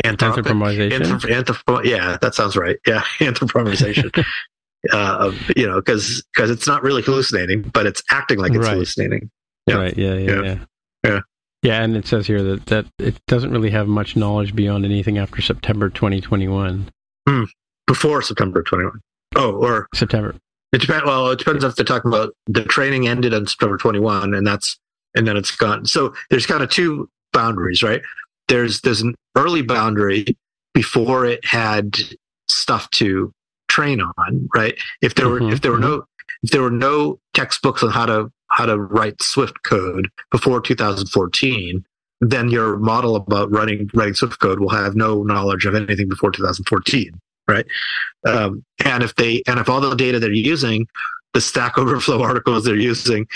anthropomization. 0.03 1.01
Anthrop, 1.21 1.85
yeah, 1.85 2.17
that 2.21 2.33
sounds 2.33 2.55
right. 2.55 2.77
Yeah, 2.87 3.01
anthropomization. 3.19 4.25
uh, 4.91 5.31
you 5.55 5.67
know, 5.67 5.75
because 5.75 6.23
because 6.33 6.49
it's 6.49 6.67
not 6.67 6.83
really 6.83 7.01
hallucinating, 7.01 7.61
but 7.61 7.85
it's 7.85 8.01
acting 8.11 8.39
like 8.39 8.51
it's 8.51 8.59
right. 8.59 8.73
hallucinating. 8.73 9.29
Yeah. 9.65 9.75
Right. 9.75 9.97
Yeah. 9.97 10.13
Yeah. 10.13 10.41
Yeah. 10.43 10.59
yeah. 11.03 11.19
Yeah, 11.63 11.81
and 11.83 11.97
it 11.97 12.05
says 12.05 12.27
here 12.27 12.43
that, 12.43 12.67
that 12.67 12.85
it 12.99 13.19
doesn't 13.25 13.51
really 13.51 13.71
have 13.71 13.87
much 13.87 14.15
knowledge 14.15 14.55
beyond 14.55 14.85
anything 14.85 15.17
after 15.17 15.41
September 15.41 15.89
2021. 15.89 16.89
Hmm. 17.27 17.43
Before 17.87 18.21
September 18.21 18.61
21. 18.61 19.01
Oh, 19.35 19.51
or 19.53 19.87
September. 19.93 20.35
It 20.71 20.81
depends. 20.81 21.05
Well, 21.05 21.31
it 21.31 21.39
depends 21.39 21.63
if 21.63 21.75
they're 21.75 21.85
talking 21.85 22.09
about 22.09 22.33
the 22.45 22.63
training 22.63 23.07
ended 23.07 23.33
on 23.33 23.47
September 23.47 23.77
21, 23.77 24.33
and 24.33 24.45
that's 24.45 24.77
and 25.15 25.27
then 25.27 25.35
it's 25.35 25.55
gone. 25.55 25.85
So 25.85 26.13
there's 26.29 26.45
kind 26.45 26.61
of 26.61 26.69
two 26.69 27.09
boundaries, 27.33 27.81
right? 27.81 28.01
There's 28.47 28.81
there's 28.81 29.01
an 29.01 29.15
early 29.35 29.61
boundary 29.61 30.25
before 30.73 31.25
it 31.25 31.43
had 31.45 31.95
stuff 32.47 32.89
to 32.91 33.31
train 33.77 34.01
on, 34.01 34.49
right? 34.55 34.75
If 35.01 35.15
there 35.15 35.29
were 35.29 35.39
mm-hmm. 35.39 35.53
if 35.53 35.61
there 35.61 35.71
were 35.71 35.79
no 35.79 36.05
if 36.41 36.51
there 36.51 36.61
were 36.61 36.71
no 36.71 37.19
textbooks 37.33 37.83
on 37.83 37.91
how 37.91 38.05
to 38.07 38.31
how 38.47 38.65
to 38.65 38.77
write 38.77 39.21
Swift 39.21 39.63
code 39.63 40.09
before 40.31 40.61
2014, 40.61 41.85
then 42.21 42.49
your 42.49 42.77
model 42.77 43.15
about 43.15 43.51
running 43.51 43.89
writing 43.93 44.15
Swift 44.15 44.39
code 44.39 44.59
will 44.59 44.69
have 44.69 44.95
no 44.95 45.23
knowledge 45.23 45.65
of 45.65 45.75
anything 45.75 46.09
before 46.09 46.31
2014, 46.31 47.11
right? 47.47 47.65
Um, 48.25 48.63
and 48.83 49.03
if 49.03 49.13
they 49.15 49.43
and 49.47 49.59
if 49.59 49.69
all 49.69 49.81
the 49.81 49.95
data 49.95 50.19
they're 50.19 50.31
using, 50.31 50.87
the 51.33 51.41
Stack 51.41 51.77
Overflow 51.77 52.21
articles 52.29 52.65
they're 52.65 52.75
using, 52.75 53.27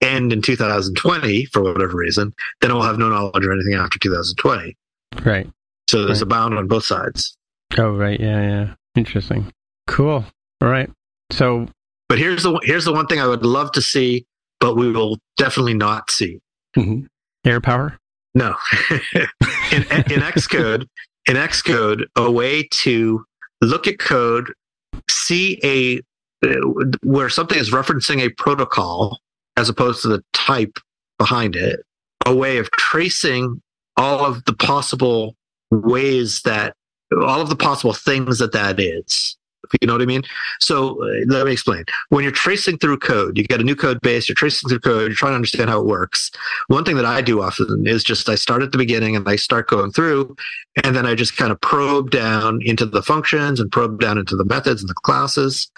end 0.00 0.32
in 0.32 0.40
2020 0.40 1.46
for 1.46 1.62
whatever 1.62 1.96
reason, 1.96 2.32
then 2.60 2.70
it 2.70 2.74
will 2.74 2.82
have 2.82 2.98
no 2.98 3.08
knowledge 3.08 3.44
of 3.44 3.50
anything 3.50 3.74
after 3.74 3.98
2020. 3.98 4.76
Right. 5.24 5.48
So 5.88 6.04
there's 6.04 6.18
right. 6.18 6.22
a 6.22 6.26
bound 6.26 6.54
on 6.54 6.68
both 6.68 6.84
sides. 6.84 7.36
Oh 7.76 7.90
right, 7.90 8.20
yeah, 8.20 8.40
yeah. 8.40 8.74
Interesting. 8.94 9.52
Cool. 9.90 10.24
All 10.60 10.68
right. 10.68 10.90
So, 11.30 11.66
but 12.08 12.18
here's 12.18 12.42
the 12.42 12.58
here's 12.62 12.84
the 12.84 12.92
one 12.92 13.06
thing 13.06 13.20
I 13.20 13.26
would 13.26 13.44
love 13.44 13.72
to 13.72 13.82
see 13.82 14.24
but 14.60 14.76
we 14.76 14.92
will 14.92 15.18
definitely 15.36 15.74
not 15.74 16.10
see. 16.10 16.38
Mm-hmm. 16.76 17.06
Air 17.44 17.60
power? 17.60 17.98
No. 18.34 18.54
in, 19.14 19.82
in 19.82 20.20
Xcode, 20.20 20.86
in 21.26 21.36
Xcode, 21.36 22.04
a 22.14 22.30
way 22.30 22.68
to 22.70 23.24
look 23.60 23.88
at 23.88 23.98
code, 23.98 24.52
see 25.08 25.58
a 25.64 26.00
where 27.02 27.28
something 27.28 27.58
is 27.58 27.70
referencing 27.70 28.22
a 28.22 28.30
protocol 28.30 29.18
as 29.58 29.68
opposed 29.68 30.00
to 30.00 30.08
the 30.08 30.22
type 30.32 30.78
behind 31.18 31.54
it, 31.54 31.80
a 32.24 32.34
way 32.34 32.56
of 32.56 32.70
tracing 32.70 33.60
all 33.98 34.24
of 34.24 34.42
the 34.44 34.54
possible 34.54 35.34
ways 35.70 36.40
that 36.42 36.74
all 37.12 37.42
of 37.42 37.50
the 37.50 37.56
possible 37.56 37.92
things 37.92 38.38
that 38.38 38.52
that 38.52 38.80
is 38.80 39.36
you 39.80 39.86
know 39.86 39.94
what 39.94 40.02
I 40.02 40.06
mean? 40.06 40.22
So 40.60 41.02
uh, 41.02 41.24
let 41.26 41.46
me 41.46 41.52
explain. 41.52 41.84
When 42.08 42.22
you're 42.22 42.32
tracing 42.32 42.78
through 42.78 42.98
code, 42.98 43.36
you 43.36 43.44
get 43.44 43.60
a 43.60 43.64
new 43.64 43.76
code 43.76 44.00
base, 44.00 44.28
you're 44.28 44.34
tracing 44.34 44.68
through 44.68 44.80
code, 44.80 45.08
you're 45.08 45.14
trying 45.14 45.32
to 45.32 45.36
understand 45.36 45.70
how 45.70 45.80
it 45.80 45.86
works. 45.86 46.30
One 46.68 46.84
thing 46.84 46.96
that 46.96 47.04
I 47.04 47.20
do 47.20 47.42
often 47.42 47.86
is 47.86 48.02
just 48.04 48.28
I 48.28 48.34
start 48.34 48.62
at 48.62 48.72
the 48.72 48.78
beginning 48.78 49.16
and 49.16 49.28
I 49.28 49.36
start 49.36 49.68
going 49.68 49.92
through, 49.92 50.34
and 50.84 50.94
then 50.94 51.06
I 51.06 51.14
just 51.14 51.36
kind 51.36 51.52
of 51.52 51.60
probe 51.60 52.10
down 52.10 52.60
into 52.62 52.86
the 52.86 53.02
functions 53.02 53.60
and 53.60 53.70
probe 53.70 54.00
down 54.00 54.18
into 54.18 54.36
the 54.36 54.44
methods 54.44 54.82
and 54.82 54.88
the 54.88 54.94
classes 54.94 55.70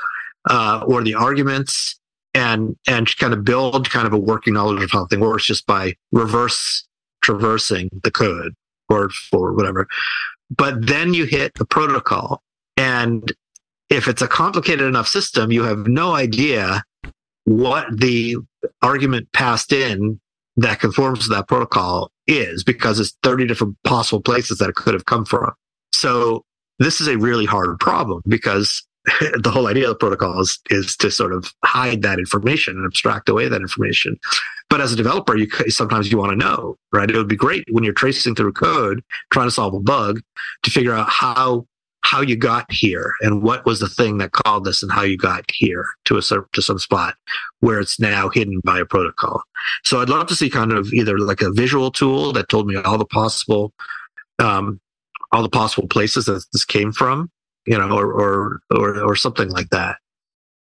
uh, 0.48 0.84
or 0.86 1.02
the 1.02 1.14
arguments 1.14 1.98
and 2.34 2.76
and 2.86 3.14
kind 3.18 3.34
of 3.34 3.44
build 3.44 3.90
kind 3.90 4.06
of 4.06 4.12
a 4.12 4.18
working 4.18 4.54
knowledge 4.54 4.82
of 4.82 4.90
how 4.90 5.06
thing 5.06 5.20
works 5.20 5.44
just 5.44 5.66
by 5.66 5.94
reverse 6.12 6.86
traversing 7.22 7.88
the 8.02 8.10
code 8.10 8.54
or 8.88 9.10
for 9.10 9.52
whatever. 9.52 9.86
But 10.50 10.86
then 10.86 11.14
you 11.14 11.24
hit 11.24 11.54
the 11.54 11.64
protocol 11.64 12.42
and 12.76 13.32
if 13.92 14.08
it's 14.08 14.22
a 14.22 14.28
complicated 14.28 14.86
enough 14.86 15.06
system, 15.06 15.52
you 15.52 15.62
have 15.64 15.86
no 15.86 16.14
idea 16.14 16.82
what 17.44 17.86
the 17.94 18.36
argument 18.80 19.30
passed 19.32 19.72
in 19.72 20.18
that 20.56 20.80
conforms 20.80 21.24
to 21.24 21.28
that 21.28 21.46
protocol 21.46 22.10
is 22.26 22.64
because 22.64 22.98
it's 22.98 23.14
30 23.22 23.46
different 23.46 23.76
possible 23.84 24.22
places 24.22 24.58
that 24.58 24.70
it 24.70 24.76
could 24.76 24.94
have 24.94 25.04
come 25.04 25.26
from. 25.26 25.52
So 25.92 26.42
this 26.78 27.02
is 27.02 27.08
a 27.08 27.18
really 27.18 27.44
hard 27.44 27.78
problem 27.80 28.22
because 28.26 28.82
the 29.20 29.50
whole 29.50 29.66
idea 29.66 29.84
of 29.84 29.90
the 29.90 29.96
protocol 29.96 30.40
is, 30.40 30.58
is 30.70 30.96
to 30.96 31.10
sort 31.10 31.34
of 31.34 31.52
hide 31.62 32.00
that 32.02 32.18
information 32.18 32.76
and 32.76 32.86
abstract 32.86 33.28
away 33.28 33.48
that 33.48 33.60
information. 33.60 34.16
But 34.70 34.80
as 34.80 34.90
a 34.90 34.96
developer, 34.96 35.36
you 35.36 35.50
sometimes 35.68 36.10
you 36.10 36.16
want 36.16 36.30
to 36.30 36.36
know, 36.36 36.76
right? 36.94 37.10
It 37.10 37.16
would 37.16 37.28
be 37.28 37.36
great 37.36 37.64
when 37.70 37.84
you're 37.84 37.92
tracing 37.92 38.34
through 38.34 38.54
code, 38.54 39.02
trying 39.30 39.48
to 39.48 39.50
solve 39.50 39.74
a 39.74 39.80
bug, 39.80 40.22
to 40.62 40.70
figure 40.70 40.94
out 40.94 41.10
how 41.10 41.66
how 42.02 42.20
you 42.20 42.36
got 42.36 42.70
here 42.70 43.14
and 43.20 43.42
what 43.42 43.64
was 43.64 43.80
the 43.80 43.88
thing 43.88 44.18
that 44.18 44.32
called 44.32 44.64
this 44.64 44.82
and 44.82 44.92
how 44.92 45.02
you 45.02 45.16
got 45.16 45.44
here 45.52 45.86
to 46.04 46.18
a 46.18 46.20
to 46.20 46.62
some 46.62 46.78
spot 46.78 47.14
where 47.60 47.80
it's 47.80 48.00
now 48.00 48.28
hidden 48.28 48.60
by 48.64 48.78
a 48.80 48.84
protocol. 48.84 49.42
So 49.84 50.00
I'd 50.00 50.08
love 50.08 50.26
to 50.28 50.34
see 50.34 50.50
kind 50.50 50.72
of 50.72 50.92
either 50.92 51.18
like 51.18 51.40
a 51.40 51.52
visual 51.52 51.90
tool 51.90 52.32
that 52.32 52.48
told 52.48 52.66
me 52.66 52.76
all 52.76 52.98
the 52.98 53.06
possible 53.06 53.72
um, 54.38 54.80
all 55.30 55.42
the 55.42 55.48
possible 55.48 55.88
places 55.88 56.26
that 56.26 56.44
this 56.52 56.64
came 56.64 56.92
from, 56.92 57.30
you 57.66 57.78
know, 57.78 57.96
or 57.96 58.12
or 58.12 58.60
or, 58.70 59.00
or 59.02 59.16
something 59.16 59.48
like 59.48 59.70
that. 59.70 59.96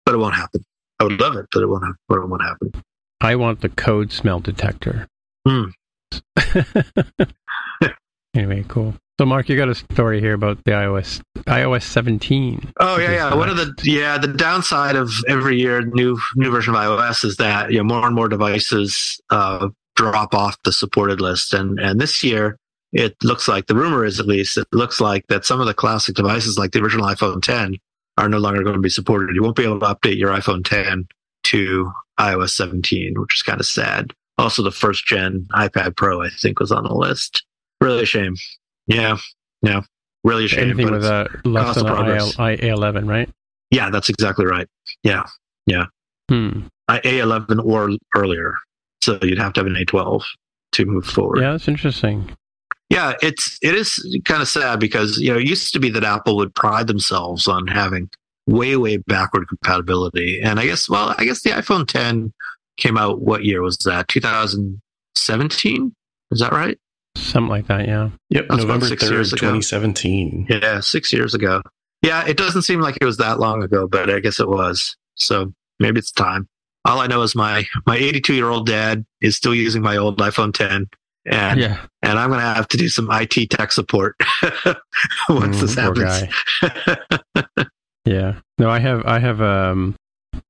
But 0.05 0.15
it 0.15 0.19
won't 0.19 0.35
happen. 0.35 0.65
I 0.99 1.05
would 1.05 1.21
love 1.21 1.37
it, 1.37 1.47
but 1.53 1.63
it 1.63 1.67
won't. 1.67 1.85
Have, 1.85 1.95
but 2.09 2.19
it 2.19 2.27
won't 2.27 2.43
happen. 2.43 2.73
I 3.21 3.37
want 3.37 3.61
the 3.61 3.69
code 3.69 4.13
smell 4.13 4.41
detector. 4.41 5.09
Hmm. 5.47 5.71
anyway, 8.35 8.65
cool. 8.69 8.95
So, 9.19 9.27
Mark, 9.27 9.49
you 9.49 9.57
got 9.57 9.69
a 9.69 9.75
story 9.75 10.21
here 10.21 10.35
about 10.35 10.63
the 10.65 10.71
iOS 10.71 11.21
iOS 11.39 11.83
17. 11.83 12.73
Oh 12.79 12.99
yeah, 12.99 13.11
yeah. 13.11 13.35
One 13.35 13.49
of 13.49 13.57
the 13.57 13.75
yeah 13.83 14.17
the 14.17 14.29
downside 14.29 14.95
of 14.95 15.11
every 15.27 15.59
year 15.59 15.83
new 15.83 16.17
new 16.37 16.53
version 16.53 16.75
of 16.75 16.81
iOS 16.81 17.25
is 17.25 17.37
that 17.39 17.73
you 17.73 17.79
know 17.79 17.85
more 17.85 18.07
and 18.07 18.15
more 18.15 18.29
devices 18.29 19.21
uh, 19.31 19.71
drop 19.97 20.35
off 20.35 20.57
the 20.63 20.73
supported 20.73 21.21
list, 21.21 21.53
and 21.53 21.81
and 21.81 22.01
this 22.01 22.23
year 22.23 22.59
it 22.93 23.17
looks 23.25 23.49
like 23.49 23.67
the 23.67 23.75
rumor 23.75 24.05
is 24.05 24.21
at 24.21 24.27
least 24.27 24.57
it 24.57 24.69
looks 24.73 25.01
like 25.01 25.27
that 25.29 25.45
some 25.45 25.61
of 25.61 25.67
the 25.67 25.75
classic 25.75 26.15
devices 26.15 26.57
like 26.57 26.71
the 26.71 26.81
original 26.81 27.07
iPhone 27.07 27.43
10 27.43 27.77
are 28.19 28.29
no 28.29 28.39
longer 28.39 28.63
going 28.63 28.77
to 28.77 28.81
be 28.81 28.89
supported. 28.89 29.35
You 29.35 29.43
won't 29.43 29.57
be 29.57 29.65
able 29.65 29.81
to 29.81 29.87
update 29.87 30.17
your 30.17 30.31
iPhone 30.31 30.65
10 30.65 31.07
to 31.45 31.91
iOS 32.21 32.51
17, 32.51 33.15
which 33.17 33.35
is 33.35 33.43
kind 33.43 33.61
of 33.61 33.67
sad. 33.67 34.13
Also, 34.39 34.63
the 34.63 34.71
first 34.71 35.07
gen 35.07 35.47
iPad 35.55 35.97
Pro 35.97 36.23
I 36.23 36.29
think 36.41 36.61
was 36.61 36.71
on 36.71 36.85
the 36.85 36.95
list. 36.95 37.45
Really 37.81 38.05
a 38.05 38.07
shame. 38.07 38.35
Yeah, 38.89 39.19
yeah, 39.63 39.83
really 40.25 40.47
a 40.47 40.49
shame. 40.49 40.71
Anything 40.71 40.91
with 40.91 41.05
a 41.05 41.29
less 41.45 41.75
than 41.77 41.85
A11, 41.87 43.09
right? 43.09 43.31
Yeah, 43.71 43.91
that's 43.91 44.09
exactly 44.09 44.47
right. 44.47 44.67
Yeah, 45.03 45.25
yeah. 45.67 45.85
Hmm. 46.29 46.63
A11 46.89 47.65
or 47.65 47.91
earlier. 48.17 48.55
So 49.03 49.19
you'd 49.23 49.39
have 49.39 49.53
to 49.55 49.61
have 49.61 49.67
an 49.67 49.75
A12 49.75 50.25
to 50.73 50.87
move 50.87 51.05
forward. 51.05 51.41
Yeah, 51.41 51.53
that's 51.53 51.69
interesting. 51.69 52.35
Yeah, 52.91 53.15
it's 53.23 53.59
it 53.63 53.75
is 53.75 54.19
kind 54.25 54.41
of 54.41 54.49
sad 54.49 54.81
because 54.81 55.19
you 55.19 55.31
know 55.31 55.39
it 55.39 55.47
used 55.47 55.73
to 55.75 55.81
be 55.81 55.91
that 55.91 56.05
Apple 56.05 56.37
would 56.37 56.55
pride 56.55 56.87
themselves 56.87 57.47
on 57.47 57.67
having 57.67 58.09
way 58.47 58.77
way 58.77 58.97
backward 58.97 59.47
compatibility, 59.49 60.41
and 60.43 60.59
I 60.59 60.65
guess 60.65 60.89
well 60.89 61.15
I 61.19 61.25
guess 61.25 61.43
the 61.43 61.51
iPhone 61.51 61.87
10 61.87 62.33
came 62.79 62.97
out. 62.97 63.21
What 63.21 63.45
year 63.45 63.61
was 63.61 63.77
that? 63.85 64.09
2017. 64.09 65.95
Is 66.31 66.41
that 66.41 66.53
right? 66.53 66.79
Something 67.19 67.49
like 67.49 67.67
that, 67.67 67.87
yeah. 67.87 68.11
Yep, 68.31 68.47
That's 68.49 68.63
November 68.63 68.87
3rd, 68.87 69.31
2017. 69.31 70.47
Yeah, 70.49 70.81
six 70.81 71.13
years 71.13 71.35
ago. 71.35 71.63
Yeah, 72.03 72.27
it 72.27 72.37
doesn't 72.37 72.63
seem 72.63 72.81
like 72.81 72.97
it 73.01 73.05
was 73.05 73.17
that 73.17 73.41
long 73.41 73.63
ago, 73.63 73.89
but 73.89 74.09
I 74.09 74.21
guess 74.21 74.41
it 74.41 74.49
was. 74.49 74.97
So 75.15 75.53
maybe 75.79 75.99
it's 75.99 76.13
time. 76.13 76.49
All 76.85 77.01
I 77.01 77.07
know 77.07 77.23
is 77.23 77.35
my 77.35 77.67
my 77.87 77.97
82 77.97 78.35
year 78.35 78.49
old 78.49 78.67
dad 78.67 79.05
is 79.21 79.37
still 79.37 79.55
using 79.55 79.83
my 79.83 79.97
old 79.97 80.19
iPhone 80.19 80.55
10, 80.55 80.87
and 81.27 81.61
yeah. 81.61 81.85
and 82.03 82.19
I'm 82.19 82.31
going 82.31 82.41
to 82.41 82.47
have 82.47 82.69
to 82.69 82.77
do 82.77 82.89
some 82.89 83.09
IT 83.11 83.51
tech 83.51 83.73
support 83.73 84.15
once 85.29 85.57
mm, 85.57 85.61
this 85.61 85.75
happens. 85.75 87.69
yeah. 88.05 88.41
No, 88.59 88.71
I 88.71 88.79
have 88.79 89.05
I 89.05 89.19
have 89.19 89.43
um 89.43 89.97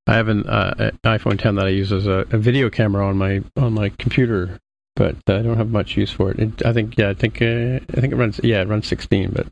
I 0.06 0.14
have 0.14 0.28
an 0.28 0.46
uh, 0.46 0.90
iPhone 1.04 1.38
10 1.38 1.56
that 1.56 1.66
I 1.66 1.70
use 1.70 1.92
as 1.92 2.06
a, 2.06 2.26
a 2.30 2.38
video 2.38 2.70
camera 2.70 3.06
on 3.06 3.16
my 3.16 3.42
on 3.56 3.72
my 3.72 3.88
computer 3.88 4.58
but 4.98 5.14
I 5.28 5.42
don't 5.42 5.56
have 5.56 5.70
much 5.70 5.96
use 5.96 6.10
for 6.10 6.32
it. 6.32 6.40
it 6.40 6.66
I 6.66 6.72
think, 6.72 6.98
yeah, 6.98 7.10
I 7.10 7.14
think, 7.14 7.40
uh, 7.40 7.78
I 7.96 8.00
think 8.00 8.12
it 8.12 8.16
runs, 8.16 8.40
yeah, 8.42 8.60
it 8.60 8.68
runs 8.68 8.88
16, 8.88 9.30
but 9.30 9.46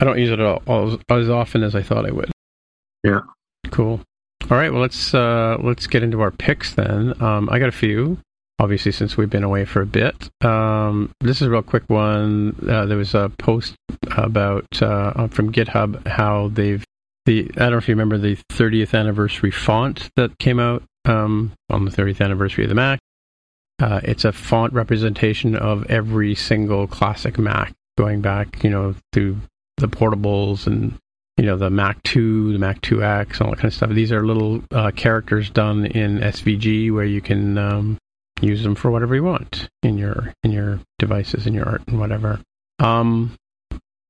I 0.00 0.04
don't 0.04 0.18
use 0.18 0.30
it 0.30 0.40
all, 0.40 0.62
all, 0.66 0.98
as 1.08 1.30
often 1.30 1.62
as 1.62 1.76
I 1.76 1.82
thought 1.82 2.06
I 2.06 2.10
would. 2.10 2.32
Yeah. 3.04 3.20
Cool. 3.70 4.00
All 4.50 4.56
right. 4.56 4.72
Well, 4.72 4.82
let's 4.82 5.14
uh, 5.14 5.58
let's 5.62 5.86
get 5.86 6.02
into 6.02 6.20
our 6.20 6.32
picks 6.32 6.74
then. 6.74 7.14
Um, 7.22 7.48
I 7.52 7.60
got 7.60 7.68
a 7.68 7.72
few. 7.72 8.18
Obviously, 8.58 8.92
since 8.92 9.16
we've 9.16 9.30
been 9.30 9.44
away 9.44 9.64
for 9.64 9.80
a 9.80 9.86
bit, 9.86 10.28
um, 10.44 11.12
this 11.20 11.40
is 11.40 11.46
a 11.46 11.50
real 11.50 11.62
quick 11.62 11.84
one. 11.88 12.56
Uh, 12.68 12.84
there 12.84 12.98
was 12.98 13.14
a 13.14 13.30
post 13.38 13.74
about 14.16 14.66
uh, 14.82 15.28
from 15.28 15.52
GitHub 15.52 16.06
how 16.06 16.50
they've 16.52 16.84
the 17.26 17.50
I 17.56 17.60
don't 17.60 17.72
know 17.72 17.78
if 17.78 17.88
you 17.88 17.94
remember 17.94 18.18
the 18.18 18.36
30th 18.50 18.98
anniversary 18.98 19.50
font 19.50 20.10
that 20.16 20.38
came 20.38 20.58
out 20.58 20.82
um, 21.04 21.52
on 21.70 21.84
the 21.84 21.90
30th 21.90 22.20
anniversary 22.20 22.64
of 22.64 22.68
the 22.70 22.74
Mac. 22.74 22.98
Uh, 23.80 24.00
it's 24.04 24.24
a 24.24 24.32
font 24.32 24.72
representation 24.72 25.56
of 25.56 25.90
every 25.90 26.34
single 26.34 26.86
classic 26.86 27.38
Mac, 27.38 27.72
going 27.96 28.20
back, 28.20 28.62
you 28.62 28.70
know, 28.70 28.94
to 29.12 29.36
the 29.78 29.88
portables 29.88 30.66
and 30.66 30.98
you 31.36 31.46
know 31.46 31.56
the 31.56 31.70
Mac 31.70 32.02
2, 32.02 32.52
the 32.52 32.58
Mac 32.58 32.82
2X, 32.82 33.40
all 33.40 33.50
that 33.50 33.56
kind 33.56 33.66
of 33.66 33.74
stuff. 33.74 33.90
These 33.90 34.12
are 34.12 34.24
little 34.24 34.62
uh, 34.70 34.90
characters 34.90 35.48
done 35.48 35.86
in 35.86 36.18
SVG 36.18 36.92
where 36.92 37.04
you 37.04 37.22
can 37.22 37.56
um, 37.56 37.98
use 38.42 38.62
them 38.62 38.74
for 38.74 38.90
whatever 38.90 39.14
you 39.14 39.24
want 39.24 39.68
in 39.82 39.96
your 39.96 40.34
in 40.42 40.52
your 40.52 40.80
devices, 40.98 41.46
in 41.46 41.54
your 41.54 41.66
art, 41.66 41.82
and 41.86 41.98
whatever. 41.98 42.40
Um, 42.78 43.34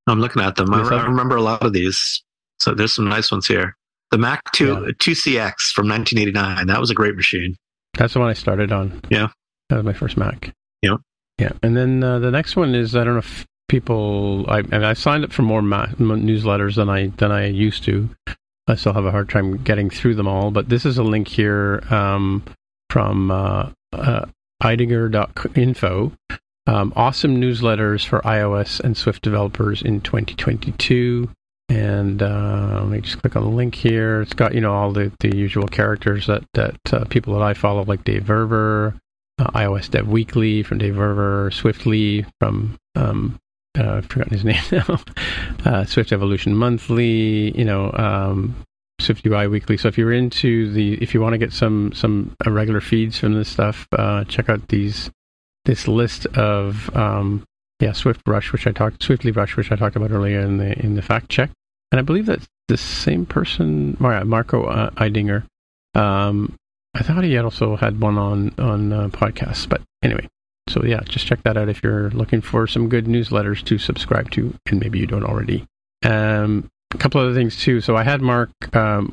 I'm 0.07 0.21
looking 0.21 0.43
at 0.43 0.57
them. 0.57 0.75
I, 0.75 0.81
I, 0.83 1.05
remember 1.05 1.37
a 1.37 1.43
lot 1.43 1.65
of 1.65 1.73
these. 1.73 2.23
So 2.59 2.75
there's 2.75 2.95
some 2.95 3.09
nice 3.09 3.31
ones 3.31 3.47
here. 3.47 3.77
The 4.11 4.19
Mac 4.19 4.43
2 4.53 4.67
yeah. 4.67 4.73
2CX 4.99 5.71
from 5.73 5.89
1989. 5.89 6.67
That 6.67 6.81
was 6.81 6.91
a 6.91 6.95
great 6.95 7.15
machine. 7.15 7.55
That's 7.97 8.15
the 8.15 8.19
one 8.19 8.29
I 8.29 8.33
started 8.33 8.73
on. 8.73 9.01
Yeah. 9.09 9.29
That 9.71 9.77
was 9.77 9.85
my 9.85 9.93
first 9.93 10.17
Mac. 10.17 10.53
Yeah. 10.83 10.97
Yeah. 11.39 11.53
And 11.63 11.77
then 11.77 12.03
uh, 12.05 12.19
the 12.19 12.31
next 12.31 12.57
one 12.57 12.75
is 12.75 12.95
I 12.95 13.05
don't 13.05 13.15
know 13.15 13.21
if 13.21 13.47
people 13.69 14.45
I 14.49 14.59
and 14.59 14.85
I 14.85 14.95
signed 14.95 15.25
up 15.25 15.33
for 15.33 15.43
more 15.43 15.63
ma- 15.63 15.87
newsletters 15.87 16.75
than 16.75 16.91
I 16.91 17.07
than 17.07 17.31
I 17.33 17.47
used 17.47 17.85
to. 17.85 18.11
I 18.67 18.75
still 18.75 18.93
have 18.93 19.05
a 19.05 19.11
hard 19.11 19.31
time 19.31 19.57
getting 19.63 19.91
through 19.91 20.17
them 20.17 20.29
all, 20.29 20.51
but 20.51 20.69
this 20.69 20.85
is 20.85 20.99
a 20.99 21.03
link 21.03 21.29
here 21.29 21.83
um, 21.91 22.45
from 22.91 23.31
uh, 23.31 23.71
uh, 23.93 24.27
Eidinger.info. 24.63 26.13
Um, 26.67 26.93
awesome 26.95 27.41
newsletters 27.41 28.07
for 28.07 28.21
iOS 28.21 28.81
and 28.81 28.97
Swift 28.97 29.23
developers 29.23 29.83
in 29.83 30.01
2022. 30.03 31.29
And 31.69 32.23
uh, 32.23 32.81
let 32.83 32.89
me 32.89 33.01
just 33.01 33.21
click 33.21 33.35
on 33.35 33.45
the 33.45 33.49
link 33.49 33.75
here. 33.75 34.21
It's 34.21 34.35
got 34.35 34.55
you 34.55 34.61
know 34.61 34.75
all 34.75 34.93
the, 34.93 35.13
the 35.21 35.37
usual 35.37 35.69
characters 35.69 36.27
that 36.27 36.45
that 36.55 36.77
uh, 36.93 37.05
people 37.05 37.35
that 37.35 37.43
I 37.43 37.55
follow, 37.55 37.85
like 37.85 38.05
Dave 38.05 38.25
Verwer, 38.25 38.99
uh, 39.41 39.51
iOS 39.53 39.91
Dev 39.91 40.09
Weekly 40.09 40.63
from 40.63 40.79
Dave 40.79 40.95
Verwer, 40.95 41.53
Swiftly 41.53 42.27
from 42.39 42.79
um, 42.95 43.39
uh, 43.79 43.97
I've 43.97 44.07
forgotten 44.07 44.33
his 44.33 44.45
name 44.51 44.63
now. 44.71 45.01
uh, 45.65 45.85
Swift 45.85 46.13
Evolution 46.13 46.55
Monthly, 46.55 47.57
you 47.57 47.65
know, 47.65 47.93
um, 47.93 48.55
Swift 49.01 49.27
UI 49.27 49.47
Weekly. 49.47 49.77
So 49.77 49.89
if 49.89 49.97
you're 49.97 50.13
into 50.13 50.71
the, 50.73 50.95
if 51.03 51.15
you 51.15 51.21
want 51.21 51.33
to 51.33 51.39
get 51.39 51.53
some 51.53 51.93
some 51.93 52.35
uh, 52.47 52.51
regular 52.51 52.81
feeds 52.81 53.19
from 53.19 53.35
this 53.35 53.49
stuff, 53.49 53.87
uh, 53.93 54.25
check 54.25 54.49
out 54.49 54.69
these 54.69 55.11
this 55.65 55.89
list 55.89 56.27
of 56.27 56.95
um, 56.97 57.45
yeah 57.81 57.93
Swift 57.93 58.21
Rush, 58.27 58.53
which 58.53 58.67
I 58.67 58.73
talked 58.73 59.03
Swiftly 59.03 59.31
Rush, 59.31 59.57
which 59.57 59.73
I 59.73 59.77
talked 59.77 59.97
about 59.97 60.11
earlier 60.11 60.41
in 60.41 60.59
the 60.59 60.79
in 60.79 60.97
the 60.97 61.03
fact 61.03 61.31
check, 61.31 61.51
and 61.91 61.99
I 61.99 62.03
believe 62.03 62.27
that 62.27 62.47
the 62.69 62.77
same 62.77 63.27
person, 63.27 63.97
Marco 63.99 64.65
uh, 64.65 64.91
Eidinger, 64.91 65.45
um, 65.95 66.57
I 66.95 67.03
thought 67.03 67.25
he 67.25 67.39
also 67.39 67.77
had 67.77 68.01
one 68.01 68.19
on 68.19 68.55
on 68.59 68.93
uh, 68.93 69.09
podcasts, 69.09 69.69
but 69.69 69.83
anyway. 70.03 70.27
So 70.69 70.85
yeah, 70.85 71.01
just 71.01 71.27
check 71.27 71.43
that 71.43 71.57
out 71.57 71.69
if 71.69 71.83
you're 71.83 72.11
looking 72.11 72.41
for 72.41 72.67
some 72.67 72.89
good 72.89 73.07
newsletters 73.07 73.65
to 73.65 73.79
subscribe 73.79 74.31
to, 74.33 74.55
and 74.67 74.81
maybe 74.81 74.99
you 74.99 75.07
don't 75.07 75.25
already. 75.25 75.67
Um, 76.05 76.71
a 76.93 76.99
couple 76.99 77.21
other 77.21 77.35
things 77.35 77.57
too. 77.57 77.81
So 77.81 77.97
I 77.97 78.05
had 78.05 78.21
Mark 78.21 78.51
um, 78.75 79.11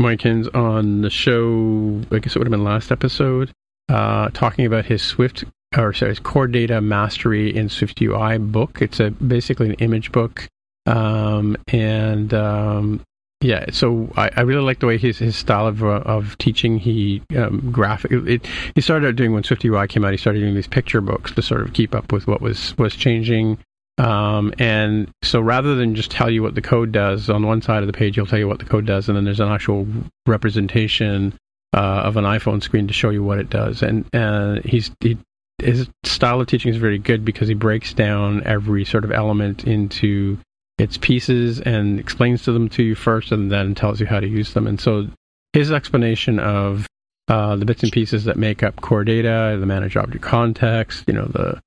Moeykens 0.00 0.54
on 0.54 1.02
the 1.02 1.10
show. 1.10 2.00
I 2.10 2.18
guess 2.18 2.36
it 2.36 2.38
would 2.38 2.46
have 2.46 2.52
been 2.52 2.64
last 2.64 2.92
episode, 2.92 3.52
uh, 3.88 4.30
talking 4.30 4.66
about 4.66 4.86
his 4.86 5.02
Swift 5.02 5.44
or 5.76 5.92
sorry, 5.92 6.10
his 6.10 6.20
core 6.20 6.46
data 6.46 6.80
mastery 6.80 7.54
in 7.54 7.68
Swift 7.68 8.00
UI 8.00 8.38
book. 8.38 8.80
It's 8.80 9.00
a 9.00 9.10
basically 9.10 9.70
an 9.70 9.74
image 9.74 10.12
book, 10.12 10.48
um, 10.86 11.56
and 11.68 12.32
um, 12.34 13.00
yeah, 13.42 13.66
so 13.70 14.10
I, 14.16 14.30
I, 14.36 14.40
really 14.42 14.62
like 14.62 14.78
the 14.78 14.86
way 14.86 14.98
his 14.98 15.18
his 15.18 15.36
style 15.36 15.66
of 15.66 15.82
uh, 15.82 16.02
of 16.04 16.38
teaching. 16.38 16.78
He 16.78 17.22
um, 17.36 17.70
graphic. 17.72 18.12
It, 18.12 18.46
he 18.74 18.80
started 18.80 19.08
out 19.08 19.16
doing 19.16 19.32
when 19.32 19.42
Swift 19.42 19.64
UI 19.64 19.88
came 19.88 20.04
out. 20.04 20.12
He 20.12 20.16
started 20.16 20.40
doing 20.40 20.54
these 20.54 20.68
picture 20.68 21.00
books 21.00 21.32
to 21.32 21.42
sort 21.42 21.62
of 21.62 21.72
keep 21.72 21.94
up 21.94 22.12
with 22.12 22.26
what 22.26 22.40
was 22.40 22.76
was 22.78 22.94
changing. 22.94 23.58
Um, 23.98 24.54
and 24.58 25.10
so 25.22 25.40
rather 25.40 25.74
than 25.74 25.94
just 25.94 26.10
tell 26.10 26.30
you 26.30 26.42
what 26.42 26.54
the 26.54 26.62
code 26.62 26.92
does 26.92 27.28
on 27.28 27.46
one 27.46 27.60
side 27.60 27.82
of 27.82 27.88
the 27.88 27.92
page, 27.92 28.14
he'll 28.14 28.26
tell 28.26 28.38
you 28.38 28.48
what 28.48 28.58
the 28.58 28.64
code 28.64 28.86
does, 28.86 29.08
and 29.08 29.16
then 29.16 29.24
there's 29.24 29.40
an 29.40 29.48
actual 29.50 29.86
representation 30.26 31.34
uh, 31.74 32.02
of 32.04 32.16
an 32.16 32.24
iPhone 32.24 32.62
screen 32.62 32.86
to 32.86 32.94
show 32.94 33.10
you 33.10 33.22
what 33.22 33.38
it 33.38 33.50
does. 33.50 33.82
And 33.82 34.06
uh, 34.14 34.60
he's 34.64 34.92
he, 35.00 35.18
his 35.58 35.88
style 36.04 36.40
of 36.40 36.46
teaching 36.46 36.70
is 36.70 36.78
very 36.78 36.98
good 36.98 37.24
because 37.24 37.48
he 37.48 37.54
breaks 37.54 37.92
down 37.92 38.42
every 38.44 38.84
sort 38.84 39.04
of 39.04 39.12
element 39.12 39.64
into 39.64 40.38
its 40.78 40.96
pieces 40.96 41.60
and 41.60 42.00
explains 42.00 42.42
to 42.44 42.52
them 42.52 42.68
to 42.70 42.82
you 42.82 42.94
first 42.94 43.32
and 43.32 43.50
then 43.50 43.74
tells 43.74 44.00
you 44.00 44.06
how 44.06 44.20
to 44.20 44.26
use 44.26 44.54
them. 44.54 44.66
And 44.66 44.80
so 44.80 45.08
his 45.52 45.70
explanation 45.70 46.38
of 46.38 46.86
uh, 47.28 47.56
the 47.56 47.64
bits 47.64 47.82
and 47.82 47.92
pieces 47.92 48.24
that 48.24 48.36
make 48.36 48.62
up 48.62 48.80
core 48.80 49.04
data, 49.04 49.56
the 49.58 49.66
manage 49.66 49.96
object 49.96 50.24
context, 50.24 51.04
you 51.06 51.14
know, 51.14 51.26
the 51.26 51.60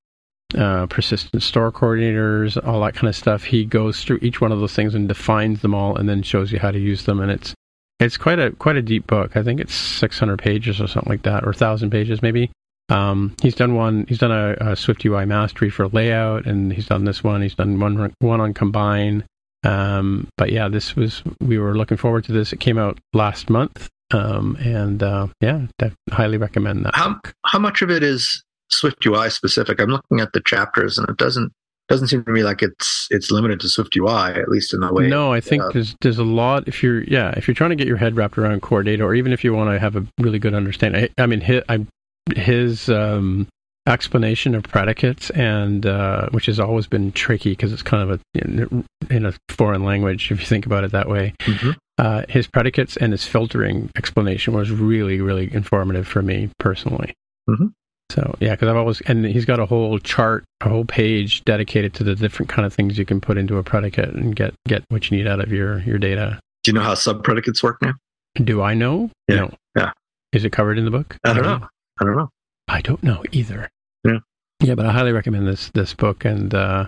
uh, 0.56 0.86
persistent 0.86 1.42
store 1.42 1.72
coordinators, 1.72 2.56
all 2.66 2.80
that 2.82 2.94
kind 2.94 3.08
of 3.08 3.16
stuff. 3.16 3.44
He 3.44 3.64
goes 3.64 4.04
through 4.04 4.18
each 4.22 4.40
one 4.40 4.52
of 4.52 4.60
those 4.60 4.74
things 4.74 4.94
and 4.94 5.08
defines 5.08 5.62
them 5.62 5.74
all, 5.74 5.96
and 5.96 6.08
then 6.08 6.22
shows 6.22 6.52
you 6.52 6.58
how 6.58 6.70
to 6.70 6.78
use 6.78 7.04
them. 7.04 7.20
And 7.20 7.30
it's 7.30 7.54
it's 7.98 8.16
quite 8.16 8.38
a 8.38 8.52
quite 8.52 8.76
a 8.76 8.82
deep 8.82 9.06
book. 9.06 9.36
I 9.36 9.42
think 9.42 9.60
it's 9.60 9.74
600 9.74 10.38
pages 10.38 10.80
or 10.80 10.86
something 10.86 11.10
like 11.10 11.22
that, 11.22 11.42
or 11.42 11.48
1,000 11.48 11.90
pages 11.90 12.22
maybe. 12.22 12.50
Um, 12.88 13.34
he's 13.42 13.54
done 13.54 13.74
one. 13.74 14.06
He's 14.08 14.18
done 14.18 14.30
a, 14.30 14.72
a, 14.72 14.76
Swift 14.76 15.04
UI 15.04 15.24
mastery 15.24 15.70
for 15.70 15.88
layout, 15.88 16.46
and 16.46 16.72
he's 16.72 16.86
done 16.86 17.04
this 17.04 17.24
one. 17.24 17.42
He's 17.42 17.54
done 17.54 17.80
one 17.80 18.12
one 18.20 18.40
on 18.40 18.54
combine. 18.54 19.24
Um, 19.64 20.28
but 20.36 20.52
yeah, 20.52 20.68
this 20.68 20.94
was 20.94 21.22
we 21.40 21.58
were 21.58 21.76
looking 21.76 21.96
forward 21.96 22.24
to 22.24 22.32
this. 22.32 22.52
It 22.52 22.60
came 22.60 22.78
out 22.78 22.98
last 23.12 23.50
month, 23.50 23.88
um, 24.12 24.56
and 24.60 25.02
uh, 25.02 25.26
yeah, 25.40 25.66
I 25.82 25.90
highly 26.10 26.38
recommend 26.38 26.84
that. 26.84 26.94
How 26.94 27.20
how 27.44 27.58
much 27.58 27.82
of 27.82 27.90
it 27.90 28.04
is 28.04 28.44
Swift 28.70 29.04
UI 29.04 29.30
specific? 29.30 29.80
I'm 29.80 29.90
looking 29.90 30.20
at 30.20 30.32
the 30.32 30.40
chapters, 30.40 30.96
and 30.98 31.08
it 31.08 31.16
doesn't 31.16 31.52
doesn't 31.88 32.08
seem 32.08 32.24
to 32.24 32.30
me 32.30 32.42
like 32.42 32.62
it's 32.62 33.08
it's 33.10 33.30
limited 33.30 33.60
to 33.60 33.68
Swift 33.68 33.96
UI, 33.96 34.34
at 34.34 34.48
least 34.48 34.74
in 34.74 34.80
the 34.80 34.92
way. 34.92 35.08
No, 35.08 35.32
I 35.32 35.40
think 35.40 35.62
uh, 35.62 35.70
there's 35.72 35.96
there's 36.00 36.18
a 36.18 36.24
lot. 36.24 36.68
If 36.68 36.82
you're 36.82 37.02
yeah, 37.04 37.32
if 37.36 37.48
you're 37.48 37.54
trying 37.54 37.70
to 37.70 37.76
get 37.76 37.88
your 37.88 37.96
head 37.96 38.16
wrapped 38.16 38.38
around 38.38 38.62
core 38.62 38.82
data, 38.82 39.02
or 39.02 39.14
even 39.14 39.32
if 39.32 39.42
you 39.42 39.54
want 39.54 39.70
to 39.70 39.78
have 39.78 39.96
a 39.96 40.06
really 40.20 40.38
good 40.38 40.54
understanding, 40.54 41.08
I, 41.18 41.22
I 41.22 41.26
mean, 41.26 41.42
I, 41.68 41.86
his 42.34 42.88
um, 42.88 43.46
explanation 43.86 44.54
of 44.54 44.64
predicates 44.64 45.30
and 45.30 45.86
uh, 45.86 46.28
which 46.30 46.46
has 46.46 46.58
always 46.58 46.86
been 46.86 47.12
tricky 47.12 47.50
because 47.50 47.72
it's 47.72 47.82
kind 47.82 48.10
of 48.10 48.20
a 48.20 48.38
in, 48.38 48.84
in, 49.10 49.26
a 49.26 49.32
foreign 49.48 49.84
language 49.84 50.30
if 50.30 50.40
you 50.40 50.46
think 50.46 50.66
about 50.66 50.84
it 50.84 50.92
that 50.92 51.08
way. 51.08 51.34
Mm-hmm. 51.40 51.70
Uh, 51.98 52.22
his 52.28 52.46
predicates 52.46 52.96
and 52.96 53.12
his 53.12 53.24
filtering 53.24 53.90
explanation 53.96 54.54
was 54.54 54.70
really 54.70 55.20
really 55.20 55.52
informative 55.52 56.06
for 56.06 56.22
me 56.22 56.50
personally. 56.58 57.14
Mm-hmm. 57.48 57.66
So 58.10 58.36
yeah, 58.40 58.52
because 58.52 58.68
I've 58.68 58.76
always 58.76 59.00
and 59.02 59.24
he's 59.24 59.44
got 59.44 59.60
a 59.60 59.66
whole 59.66 59.98
chart, 59.98 60.44
a 60.60 60.68
whole 60.68 60.84
page 60.84 61.44
dedicated 61.44 61.94
to 61.94 62.04
the 62.04 62.14
different 62.14 62.48
kind 62.48 62.66
of 62.66 62.72
things 62.72 62.98
you 62.98 63.04
can 63.04 63.20
put 63.20 63.38
into 63.38 63.58
a 63.58 63.62
predicate 63.62 64.14
and 64.14 64.34
get 64.34 64.54
get 64.66 64.84
what 64.88 65.10
you 65.10 65.16
need 65.16 65.26
out 65.26 65.40
of 65.40 65.52
your 65.52 65.80
your 65.80 65.98
data. 65.98 66.38
Do 66.64 66.70
you 66.70 66.74
know 66.74 66.82
how 66.82 66.94
sub 66.94 67.24
predicates 67.24 67.62
work 67.62 67.80
now? 67.82 67.94
Do 68.34 68.62
I 68.62 68.74
know? 68.74 69.10
Yeah. 69.28 69.36
No. 69.36 69.54
Yeah. 69.76 69.92
Is 70.32 70.44
it 70.44 70.50
covered 70.50 70.78
in 70.78 70.84
the 70.84 70.90
book? 70.90 71.16
I 71.24 71.32
don't 71.32 71.44
know. 71.44 71.68
I 72.00 72.04
don't 72.04 72.16
know. 72.16 72.30
I 72.68 72.80
don't 72.80 73.02
know 73.02 73.22
either. 73.32 73.68
Yeah. 74.04 74.18
Yeah, 74.60 74.74
but 74.74 74.86
I 74.86 74.92
highly 74.92 75.12
recommend 75.12 75.46
this 75.46 75.70
this 75.70 75.94
book 75.94 76.24
and 76.24 76.54
uh, 76.54 76.86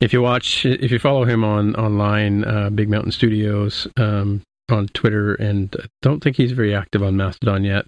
if 0.00 0.12
you 0.12 0.22
watch 0.22 0.64
if 0.64 0.90
you 0.90 0.98
follow 0.98 1.24
him 1.24 1.44
on 1.44 1.74
online 1.76 2.44
uh, 2.44 2.70
Big 2.70 2.88
Mountain 2.88 3.12
Studios 3.12 3.86
um, 3.96 4.42
on 4.70 4.88
Twitter 4.88 5.34
and 5.34 5.74
I 5.78 5.86
don't 6.00 6.22
think 6.22 6.36
he's 6.36 6.52
very 6.52 6.74
active 6.74 7.02
on 7.02 7.16
Mastodon 7.16 7.64
yet, 7.64 7.86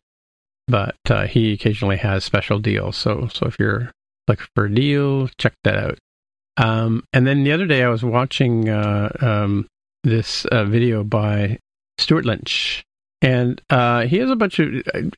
but 0.66 0.96
uh, 1.08 1.26
he 1.26 1.52
occasionally 1.52 1.96
has 1.98 2.24
special 2.24 2.58
deals. 2.58 2.96
So 2.96 3.28
so 3.32 3.46
if 3.46 3.58
you're 3.58 3.90
looking 4.28 4.46
for 4.54 4.66
a 4.66 4.74
deal, 4.74 5.28
check 5.38 5.54
that 5.64 5.76
out. 5.76 5.98
Um, 6.56 7.04
and 7.12 7.26
then 7.26 7.44
the 7.44 7.52
other 7.52 7.66
day 7.66 7.82
I 7.82 7.88
was 7.88 8.04
watching 8.04 8.68
uh, 8.68 9.10
um, 9.20 9.66
this 10.04 10.44
uh, 10.46 10.64
video 10.64 11.02
by 11.02 11.58
Stuart 11.98 12.24
Lynch, 12.24 12.84
and 13.24 13.58
uh, 13.70 14.02
he 14.02 14.18
has 14.18 14.28
a 14.28 14.36
bunch 14.36 14.58
of. 14.58 14.68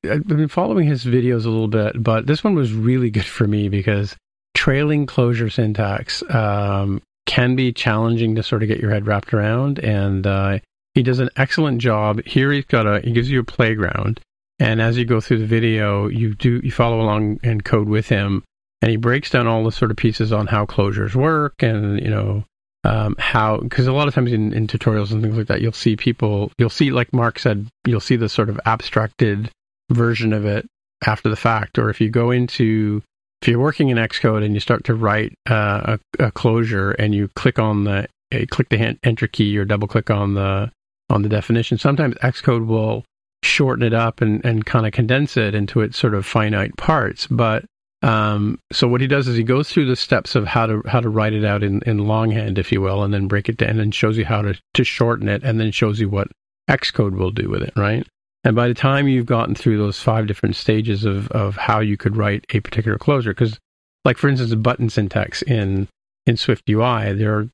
I've 0.05 0.27
been 0.29 0.47
following 0.47 0.87
his 0.87 1.05
videos 1.05 1.45
a 1.45 1.51
little 1.51 1.67
bit, 1.67 2.01
but 2.01 2.27
this 2.27 2.45
one 2.45 2.55
was 2.55 2.73
really 2.73 3.11
good 3.11 3.25
for 3.25 3.49
me 3.49 3.69
because 3.69 4.17
trailing 4.55 5.07
closure 5.07 5.51
syntax 5.51 6.23
um, 6.31 7.03
can 7.27 7.57
be 7.57 7.73
challenging 7.73 8.37
to 8.37 8.45
sort 8.45 8.63
of 8.63 8.69
get 8.69 8.79
your 8.79 8.93
head 8.93 9.09
wrapped 9.09 9.35
around, 9.35 9.81
and 9.81 10.25
uh, 10.25 10.61
he 10.95 11.03
does 11.03 11.19
an 11.19 11.31
excellent 11.37 11.81
job. 11.81 12.23
Here 12.25 12.53
he's 12.53 12.65
got 12.65 12.87
a 12.87 13.01
he 13.01 13.11
gives 13.11 13.29
you 13.29 13.41
a 13.41 13.45
playground, 13.45 14.21
and 14.61 14.81
as 14.81 14.97
you 14.97 15.05
go 15.05 15.21
through 15.21 15.39
the 15.39 15.47
video, 15.47 16.07
you 16.07 16.37
do 16.37 16.61
you 16.63 16.71
follow 16.71 17.01
along 17.01 17.41
and 17.43 17.65
code 17.65 17.89
with 17.89 18.09
him, 18.09 18.45
and 18.83 18.91
he 18.93 18.97
breaks 18.97 19.31
down 19.31 19.49
all 19.49 19.65
the 19.65 19.73
sort 19.73 19.91
of 19.91 19.97
pieces 19.97 20.33
on 20.33 20.47
how 20.47 20.65
closures 20.65 21.17
work, 21.17 21.61
and 21.61 22.01
you 22.01 22.11
know 22.11 22.45
um, 22.87 23.17
how 23.19 23.59
because 23.59 23.87
a 23.87 23.93
lot 23.93 24.07
of 24.07 24.15
times 24.15 24.33
in, 24.33 24.53
in 24.53 24.67
tutorials 24.67 25.11
and 25.11 25.21
things 25.23 25.37
like 25.37 25.49
that, 25.49 25.61
you'll 25.61 25.73
see 25.73 25.97
people, 25.97 26.53
you'll 26.57 26.71
see 26.71 26.91
like 26.93 27.13
Mark 27.13 27.39
said, 27.39 27.67
you'll 27.85 28.01
see 28.01 28.17
the 28.17 28.29
sort 28.29 28.49
of 28.49 28.61
abstracted 28.65 29.51
version 29.91 30.33
of 30.33 30.45
it 30.45 30.67
after 31.05 31.29
the 31.29 31.37
fact, 31.37 31.79
or 31.79 31.91
if 31.91 32.01
you 32.01 32.09
go 32.09 32.31
into 32.31 33.03
if 33.43 33.49
you're 33.49 33.59
working 33.59 33.89
in 33.89 33.99
Xcode 33.99 34.45
and 34.45 34.55
you 34.55 34.61
start 34.61 34.85
to 34.85 34.95
write 34.95 35.35
uh, 35.51 35.97
a, 36.19 36.27
a, 36.27 36.31
closure 36.33 36.93
and 36.93 37.15
you 37.15 37.29
click 37.35 37.59
on 37.59 37.85
the 37.85 38.07
uh, 38.33 38.47
click 38.51 38.69
the 38.69 38.97
enter 39.03 39.27
key 39.27 39.57
or 39.59 39.65
double 39.65 39.89
click 39.89 40.11
on 40.11 40.35
the 40.35 40.71
on 41.11 41.23
the 41.23 41.29
definition, 41.29 41.79
sometimes 41.79 42.15
Xcode 42.17 42.67
will 42.67 43.05
shorten 43.43 43.85
it 43.85 43.95
up 43.95 44.21
and, 44.21 44.45
and 44.45 44.67
kind 44.67 44.87
of 44.87 44.93
condense 44.93 45.37
it 45.37 45.55
into 45.55 45.81
its 45.81 45.99
sort 45.99 46.15
of 46.15 46.27
finite 46.27 46.77
parts. 46.77 47.27
But 47.27 47.65
um, 48.07 48.61
so 48.73 48.87
what 48.87 49.01
he 49.01 49.09
does 49.09 49.27
is 49.27 49.37
he 49.37 49.43
goes 49.43 49.69
through 49.69 49.87
the 49.87 49.97
steps 49.97 50.37
of 50.37 50.47
how 50.47 50.67
to 50.67 50.81
how 50.87 51.01
to 51.01 51.09
write 51.09 51.33
it 51.33 51.45
out 51.45 51.65
in, 51.65 51.83
in 51.87 52.07
longhand, 52.07 52.57
if 52.57 52.71
you 52.71 52.81
will, 52.81 53.03
and 53.03 53.13
then 53.13 53.27
break 53.27 53.49
it 53.49 53.57
down 53.57 53.81
and 53.81 53.93
shows 53.93 54.17
you 54.17 54.25
how 54.25 54.43
to, 54.43 54.55
to 54.75 54.85
shorten 54.85 55.29
it 55.29 55.43
and 55.43 55.59
then 55.59 55.73
shows 55.73 55.99
you 55.99 56.09
what 56.09 56.29
Xcode 56.71 57.17
will 57.17 57.33
do 57.33 57.51
with 57.51 57.63
it, 57.63 57.73
right? 57.75 58.07
And 58.45 58.55
by 58.55 58.69
the 58.69 58.75
time 58.75 59.09
you've 59.09 59.27
gotten 59.27 59.57
through 59.57 59.79
those 59.79 59.99
five 59.99 60.29
different 60.29 60.55
stages 60.55 61.05
of, 61.05 61.29
of 61.33 61.57
how 61.57 61.81
you 61.81 61.97
could 61.97 62.17
write 62.17 62.45
a 62.51 62.61
particular 62.61 62.97
closure, 62.97 63.33
because 63.35 63.59
like 64.05 64.19
for 64.19 64.29
instance, 64.29 64.51
the 64.51 64.57
button 64.57 64.89
syntax 64.89 65.43
in 65.43 65.89
in 66.27 66.37
Swift 66.37 66.63
UI, 66.71 67.13
there 67.13 67.37
are, 67.37 67.49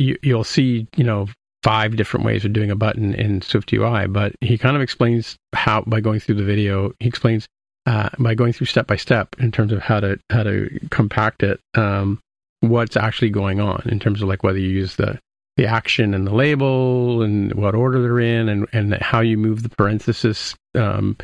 you, 0.00 0.18
you'll 0.20 0.42
see 0.42 0.88
you 0.96 1.04
know 1.04 1.28
five 1.62 1.94
different 1.94 2.26
ways 2.26 2.44
of 2.44 2.52
doing 2.52 2.72
a 2.72 2.76
button 2.76 3.14
in 3.14 3.40
Swift 3.40 3.72
UI, 3.72 4.08
but 4.08 4.32
he 4.40 4.58
kind 4.58 4.74
of 4.74 4.82
explains 4.82 5.36
how 5.52 5.82
by 5.86 6.00
going 6.00 6.18
through 6.18 6.34
the 6.34 6.42
video. 6.42 6.92
He 6.98 7.06
explains 7.06 7.46
uh, 7.86 8.10
by 8.18 8.34
going 8.34 8.52
through 8.52 8.66
step 8.66 8.86
by 8.86 8.96
step 8.96 9.34
in 9.38 9.50
terms 9.50 9.72
of 9.72 9.80
how 9.80 10.00
to 10.00 10.18
how 10.30 10.42
to 10.42 10.68
compact 10.90 11.42
it. 11.42 11.60
Um, 11.74 12.20
what's 12.60 12.96
actually 12.96 13.30
going 13.30 13.60
on 13.60 13.82
in 13.86 13.98
terms 13.98 14.22
of 14.22 14.28
like 14.28 14.42
whether 14.42 14.58
you 14.58 14.68
use 14.68 14.96
the 14.96 15.18
the 15.56 15.66
action 15.66 16.14
and 16.14 16.26
the 16.26 16.34
label 16.34 17.22
and 17.22 17.52
what 17.54 17.74
order 17.74 18.00
they're 18.00 18.20
in 18.20 18.48
and, 18.48 18.66
and 18.72 18.94
how 18.94 19.20
you 19.20 19.36
move 19.36 19.62
the 19.62 19.68
parenthesis 19.68 20.54
um, 20.74 21.14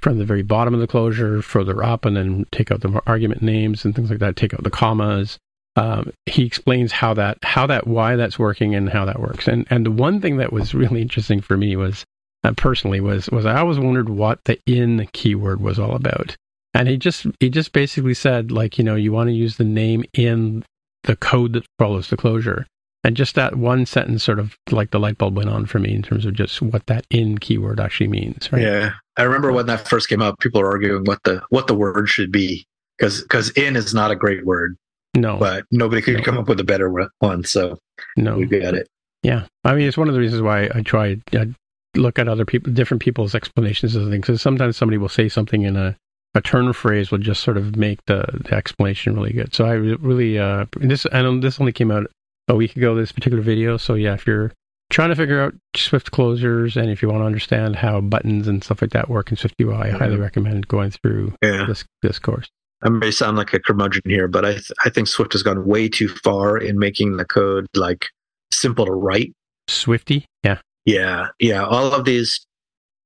from 0.00 0.18
the 0.18 0.24
very 0.24 0.42
bottom 0.42 0.74
of 0.74 0.80
the 0.80 0.88
closure 0.88 1.40
further 1.40 1.84
up 1.84 2.04
and 2.04 2.16
then 2.16 2.44
take 2.50 2.72
out 2.72 2.80
the 2.80 3.00
argument 3.06 3.42
names 3.42 3.84
and 3.84 3.94
things 3.94 4.10
like 4.10 4.18
that, 4.18 4.34
take 4.34 4.52
out 4.52 4.64
the 4.64 4.70
commas 4.70 5.38
um, 5.76 6.10
he 6.24 6.44
explains 6.44 6.90
how 6.90 7.14
that 7.14 7.38
how 7.42 7.66
that 7.66 7.86
why 7.86 8.16
that's 8.16 8.38
working 8.38 8.74
and 8.74 8.88
how 8.88 9.04
that 9.04 9.20
works. 9.20 9.46
And 9.46 9.66
and 9.70 9.84
the 9.86 9.90
one 9.90 10.20
thing 10.20 10.38
that 10.38 10.52
was 10.52 10.74
really 10.74 11.02
interesting 11.02 11.40
for 11.40 11.56
me 11.56 11.76
was 11.76 12.04
uh, 12.46 12.52
personally 12.56 13.00
was 13.00 13.28
was 13.30 13.46
I 13.46 13.58
always 13.58 13.78
wondered 13.78 14.08
what 14.08 14.44
the 14.44 14.58
in 14.66 15.08
keyword 15.12 15.60
was 15.60 15.78
all 15.78 15.94
about. 15.94 16.36
And 16.74 16.88
he 16.88 16.96
just 16.96 17.26
he 17.40 17.50
just 17.50 17.72
basically 17.72 18.14
said 18.14 18.50
like 18.50 18.78
you 18.78 18.84
know 18.84 18.94
you 18.94 19.12
want 19.12 19.28
to 19.28 19.34
use 19.34 19.56
the 19.56 19.64
name 19.64 20.04
in 20.12 20.64
the 21.04 21.16
code 21.16 21.54
that 21.54 21.66
follows 21.78 22.08
the 22.08 22.16
closure. 22.16 22.66
And 23.04 23.16
just 23.16 23.36
that 23.36 23.54
one 23.54 23.86
sentence 23.86 24.24
sort 24.24 24.40
of 24.40 24.56
like 24.70 24.90
the 24.90 24.98
light 24.98 25.16
bulb 25.16 25.36
went 25.36 25.48
on 25.48 25.66
for 25.66 25.78
me 25.78 25.94
in 25.94 26.02
terms 26.02 26.26
of 26.26 26.34
just 26.34 26.60
what 26.60 26.86
that 26.86 27.06
in 27.08 27.38
keyword 27.38 27.78
actually 27.78 28.08
means. 28.08 28.50
Right? 28.52 28.62
Yeah, 28.62 28.92
I 29.16 29.22
remember 29.22 29.52
when 29.52 29.66
that 29.66 29.88
first 29.88 30.08
came 30.08 30.20
up, 30.20 30.40
people 30.40 30.60
were 30.60 30.70
arguing 30.70 31.04
what 31.04 31.22
the 31.24 31.42
what 31.50 31.68
the 31.68 31.74
word 31.74 32.08
should 32.08 32.32
be 32.32 32.66
because 32.98 33.22
because 33.22 33.50
in 33.50 33.76
is 33.76 33.94
not 33.94 34.10
a 34.10 34.16
great 34.16 34.44
word. 34.44 34.76
No, 35.14 35.38
but 35.38 35.64
nobody 35.70 36.02
could 36.02 36.16
no. 36.16 36.22
come 36.22 36.36
up 36.36 36.48
with 36.48 36.60
a 36.60 36.64
better 36.64 36.92
one. 37.20 37.44
So 37.44 37.78
no, 38.16 38.36
we 38.36 38.46
got 38.46 38.74
it. 38.74 38.88
Yeah, 39.22 39.46
I 39.64 39.74
mean, 39.74 39.88
it's 39.88 39.96
one 39.96 40.08
of 40.08 40.14
the 40.14 40.20
reasons 40.20 40.42
why 40.42 40.68
I 40.74 40.82
tried, 40.82 41.22
I 41.32 41.48
look 41.96 42.18
at 42.18 42.28
other 42.28 42.44
people, 42.44 42.72
different 42.72 43.02
people's 43.02 43.34
explanations 43.34 43.94
of 43.94 44.08
things. 44.08 44.26
Because 44.26 44.42
sometimes 44.42 44.76
somebody 44.76 44.98
will 44.98 45.08
say 45.08 45.28
something 45.28 45.62
in 45.62 45.76
a 45.76 45.96
a 46.36 46.40
turn 46.40 46.72
phrase 46.72 47.10
will 47.10 47.18
just 47.18 47.42
sort 47.42 47.56
of 47.56 47.76
make 47.76 48.04
the, 48.06 48.24
the 48.44 48.54
explanation 48.54 49.14
really 49.14 49.32
good. 49.32 49.54
So 49.54 49.64
I 49.64 49.72
really 49.72 50.38
uh, 50.38 50.66
this 50.76 51.06
I 51.12 51.22
know 51.22 51.40
this 51.40 51.58
only 51.58 51.72
came 51.72 51.90
out 51.90 52.06
a 52.48 52.54
week 52.54 52.76
ago. 52.76 52.94
This 52.94 53.12
particular 53.12 53.42
video. 53.42 53.76
So 53.76 53.94
yeah, 53.94 54.14
if 54.14 54.26
you're 54.26 54.52
trying 54.90 55.08
to 55.08 55.16
figure 55.16 55.40
out 55.40 55.54
Swift 55.74 56.12
closures 56.12 56.80
and 56.80 56.90
if 56.90 57.02
you 57.02 57.08
want 57.08 57.22
to 57.22 57.26
understand 57.26 57.76
how 57.76 58.00
buttons 58.00 58.46
and 58.46 58.62
stuff 58.62 58.82
like 58.82 58.92
that 58.92 59.08
work 59.08 59.30
in 59.30 59.36
Swift 59.36 59.54
UI, 59.60 59.74
I 59.74 59.90
highly 59.90 60.16
recommend 60.16 60.68
going 60.68 60.90
through 60.90 61.34
yeah. 61.42 61.64
this 61.66 61.84
this 62.02 62.18
course. 62.18 62.48
I 62.82 62.90
may 62.90 63.10
sound 63.10 63.38
like 63.38 63.54
a 63.54 63.58
curmudgeon 63.58 64.02
here, 64.04 64.28
but 64.28 64.44
I 64.44 64.52
th- 64.52 64.72
I 64.84 64.90
think 64.90 65.08
Swift 65.08 65.32
has 65.32 65.42
gone 65.42 65.66
way 65.66 65.88
too 65.88 66.08
far 66.08 66.58
in 66.58 66.78
making 66.78 67.16
the 67.16 67.24
code 67.24 67.66
like 67.74 68.06
simple 68.52 68.86
to 68.86 68.92
write. 68.92 69.32
Swifty, 69.68 70.26
yeah, 70.44 70.58
yeah, 70.86 71.28
yeah. 71.38 71.64
All 71.64 71.92
of 71.92 72.04
these 72.04 72.46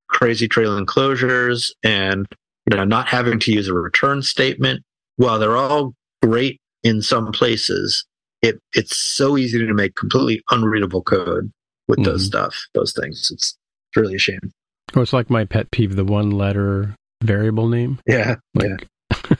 crazy 0.08 0.46
trailing 0.48 0.86
closures 0.86 1.70
and 1.82 2.26
you 2.70 2.76
know 2.76 2.84
not 2.84 3.08
having 3.08 3.38
to 3.40 3.52
use 3.52 3.68
a 3.68 3.74
return 3.74 4.22
statement. 4.22 4.82
While 5.16 5.38
they're 5.38 5.56
all 5.56 5.94
great 6.22 6.60
in 6.82 7.02
some 7.02 7.32
places, 7.32 8.06
it 8.42 8.60
it's 8.74 8.96
so 8.96 9.36
easy 9.36 9.58
to 9.66 9.74
make 9.74 9.96
completely 9.96 10.42
unreadable 10.50 11.02
code 11.02 11.50
with 11.88 11.98
mm-hmm. 11.98 12.10
those 12.10 12.26
stuff, 12.26 12.54
those 12.74 12.92
things. 12.92 13.30
It's, 13.32 13.32
it's 13.32 13.96
really 13.96 14.14
a 14.14 14.18
shame. 14.18 14.52
Oh, 14.94 15.02
it's 15.02 15.12
like 15.12 15.30
my 15.30 15.44
pet 15.44 15.70
peeve, 15.70 15.96
the 15.96 16.04
one 16.04 16.30
letter 16.30 16.94
variable 17.22 17.68
name. 17.68 17.98
Yeah. 18.06 18.36
Like, 18.54 18.86
yeah. 19.10 19.36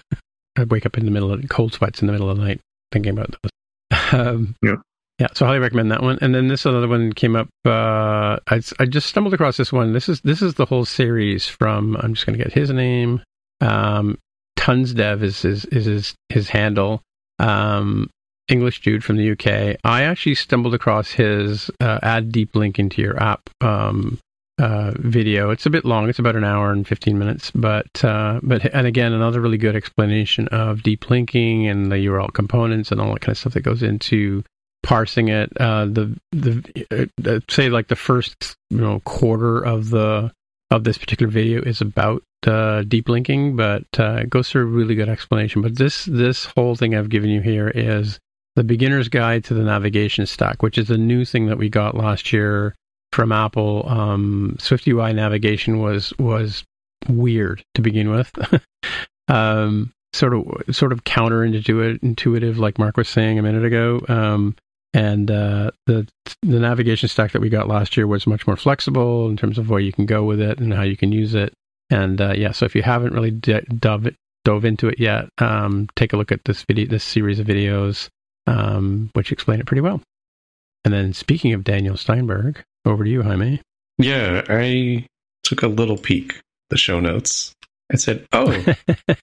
I 0.59 0.65
wake 0.65 0.87
up 0.87 0.99
in 0.99 1.05
the 1.05 1.11
middle 1.11 1.33
of 1.33 1.49
cold 1.49 1.73
sweats 1.73 2.01
in 2.01 2.07
the 2.07 2.12
middle 2.12 2.31
of 2.31 2.37
the 2.37 2.45
night 2.45 2.61
thinking 2.93 3.12
about 3.12 3.31
those. 3.43 3.51
Um, 4.12 4.57
yeah. 4.61 4.75
Yeah, 5.20 5.28
so 5.34 5.44
highly 5.44 5.59
recommend 5.59 5.90
that 5.90 6.02
one. 6.02 6.18
And 6.22 6.34
then 6.34 6.48
this 6.48 6.64
other 6.64 6.88
one 6.88 7.12
came 7.12 7.36
up. 7.36 7.48
Uh, 7.62 8.38
I, 8.48 8.62
I 8.78 8.86
just 8.86 9.06
stumbled 9.06 9.34
across 9.34 9.59
this 9.59 9.70
one. 9.70 9.92
This 9.92 10.09
is 10.09 10.22
this 10.22 10.40
is 10.40 10.55
the 10.55 10.64
whole 10.64 10.86
series 10.86 11.47
from. 11.47 11.94
I'm 11.98 12.14
just 12.14 12.24
going 12.24 12.38
to 12.38 12.42
get 12.42 12.55
his 12.55 12.70
name. 12.70 13.22
Um, 13.60 14.16
tundsdev 14.59 15.22
is 15.22 15.44
is 15.44 15.66
is 15.66 15.84
his 15.84 16.14
his 16.30 16.48
handle. 16.48 17.02
Um, 17.38 18.09
English 18.48 18.80
dude 18.80 19.05
from 19.05 19.18
the 19.18 19.32
UK. 19.32 19.78
I 19.84 20.05
actually 20.05 20.36
stumbled 20.36 20.72
across 20.72 21.10
his 21.10 21.70
uh, 21.80 21.98
add 22.02 22.32
deep 22.32 22.56
link 22.56 22.78
into 22.78 23.02
your 23.02 23.22
app 23.22 23.42
um, 23.60 24.18
uh, 24.59 24.92
video. 24.97 25.51
It's 25.51 25.66
a 25.66 25.70
bit 25.70 25.84
long. 25.84 26.09
It's 26.09 26.18
about 26.18 26.34
an 26.34 26.44
hour 26.44 26.72
and 26.72 26.88
15 26.88 27.18
minutes, 27.18 27.51
but 27.51 28.02
uh, 28.02 28.40
but 28.42 28.64
and 28.74 28.86
again 28.86 29.12
another 29.12 29.42
really 29.42 29.59
good 29.59 29.76
explanation 29.76 30.48
of 30.48 30.82
deep 30.82 31.10
linking 31.10 31.66
and 31.66 31.92
the 31.92 31.97
URL 31.97 32.32
components 32.32 32.90
and 32.90 33.02
all 33.02 33.12
that 33.12 33.20
kind 33.20 33.32
of 33.32 33.38
stuff 33.38 33.52
that 33.52 33.60
goes 33.60 33.82
into 33.82 34.42
parsing 34.82 35.28
it. 35.28 35.51
Uh, 35.59 35.86
the 35.86 36.19
the 36.32 37.09
uh, 37.27 37.40
say 37.48 37.69
like 37.69 37.89
the 37.89 37.97
first 37.97 38.57
you 38.70 38.78
know 38.78 39.01
quarter 39.01 39.65
of 39.65 39.90
the 39.90 40.32
of 40.70 40.85
this 40.85 40.98
particular 40.98 41.31
video 41.31 41.62
is 41.62 41.81
about 41.81 42.23
uh, 42.47 42.82
deep 42.82 43.09
linking, 43.09 43.57
but 43.57 43.85
uh, 43.98 44.16
it 44.23 44.31
goes 44.31 44.48
through 44.48 44.62
a 44.62 44.66
really 44.66 44.94
good 44.94 45.09
explanation. 45.09 45.62
But 45.62 45.77
this 45.77 46.05
this 46.07 46.44
whole 46.44 46.77
thing 46.77 46.94
I've 46.94 47.09
given 47.09 47.31
you 47.31 47.40
here 47.40 47.69
is 47.69 48.19
the 48.57 48.65
beginner's 48.65 49.09
guide 49.09 49.44
to 49.44 49.55
the 49.55 49.62
navigation 49.62 50.27
stack, 50.27 50.62
which 50.62 50.78
is 50.78 50.90
a 50.90 50.98
new 50.98 51.24
thing 51.24 51.47
that 51.47 51.59
we 51.59 51.69
got 51.69 51.97
last 51.97 52.32
year 52.32 52.74
from 53.12 53.32
Apple. 53.32 53.89
Um, 53.89 54.57
SwiftUI 54.59 55.15
navigation 55.15 55.81
was 55.81 56.12
was 56.19 56.65
weird 57.09 57.65
to 57.74 57.82
begin 57.82 58.11
with. 58.11 58.32
um, 59.28 59.93
sort 60.12 60.35
of 60.35 60.74
sort 60.74 60.93
of 60.93 61.05
counterintuitive, 61.05 62.02
intuitive, 62.02 62.59
like 62.59 62.78
Mark 62.78 62.97
was 62.97 63.09
saying 63.09 63.39
a 63.39 63.43
minute 63.43 63.65
ago. 63.65 64.01
Um, 64.09 64.57
and 64.93 65.31
uh, 65.31 65.71
the 65.87 66.07
the 66.43 66.59
navigation 66.59 67.09
stack 67.09 67.33
that 67.33 67.41
we 67.41 67.49
got 67.49 67.69
last 67.69 67.97
year 67.97 68.07
was 68.07 68.27
much 68.27 68.47
more 68.47 68.57
flexible 68.57 69.29
in 69.29 69.37
terms 69.37 69.59
of 69.59 69.71
where 69.71 69.81
you 69.81 69.93
can 69.93 70.07
go 70.07 70.25
with 70.25 70.41
it 70.41 70.59
and 70.59 70.73
how 70.75 70.83
you 70.83 70.97
can 70.97 71.12
use 71.12 71.35
it. 71.35 71.53
And 71.91 72.21
uh, 72.21 72.35
yeah, 72.37 72.53
so 72.53 72.67
if 72.67 72.75
you 72.75 72.83
haven't 72.83 73.12
really 73.12 73.31
d- 73.31 73.61
dove 73.79 74.09
dove 74.45 74.65
into 74.65 74.89
it 74.89 74.99
yet, 74.99 75.29
um, 75.39 75.89
take 75.97 76.12
a 76.12 76.17
look 76.17 76.33
at 76.33 76.45
this 76.45 76.65
video, 76.65 76.87
this 76.87 77.05
series 77.05 77.39
of 77.39 77.47
videos, 77.47 78.09
um, 78.47 79.11
which 79.12 79.33
explain 79.33 79.61
it 79.61 79.67
pretty 79.67 79.81
well. 79.81 80.01
And 80.85 80.95
then 80.95 81.12
speaking 81.12 81.53
of 81.53 81.65
Daniel 81.65 81.97
Steinberg, 81.97 82.62
over 82.85 83.05
to 83.05 83.11
you, 83.11 83.23
Jaime. 83.23 83.61
Yeah, 83.99 84.43
I 84.49 85.07
took 85.43 85.62
a 85.62 85.69
little 85.69 85.99
peek 85.99 86.41
the 86.71 86.79
show 86.79 87.01
notes. 87.01 87.53
I 87.93 87.97
said, 87.97 88.27
"Oh, 88.33 88.65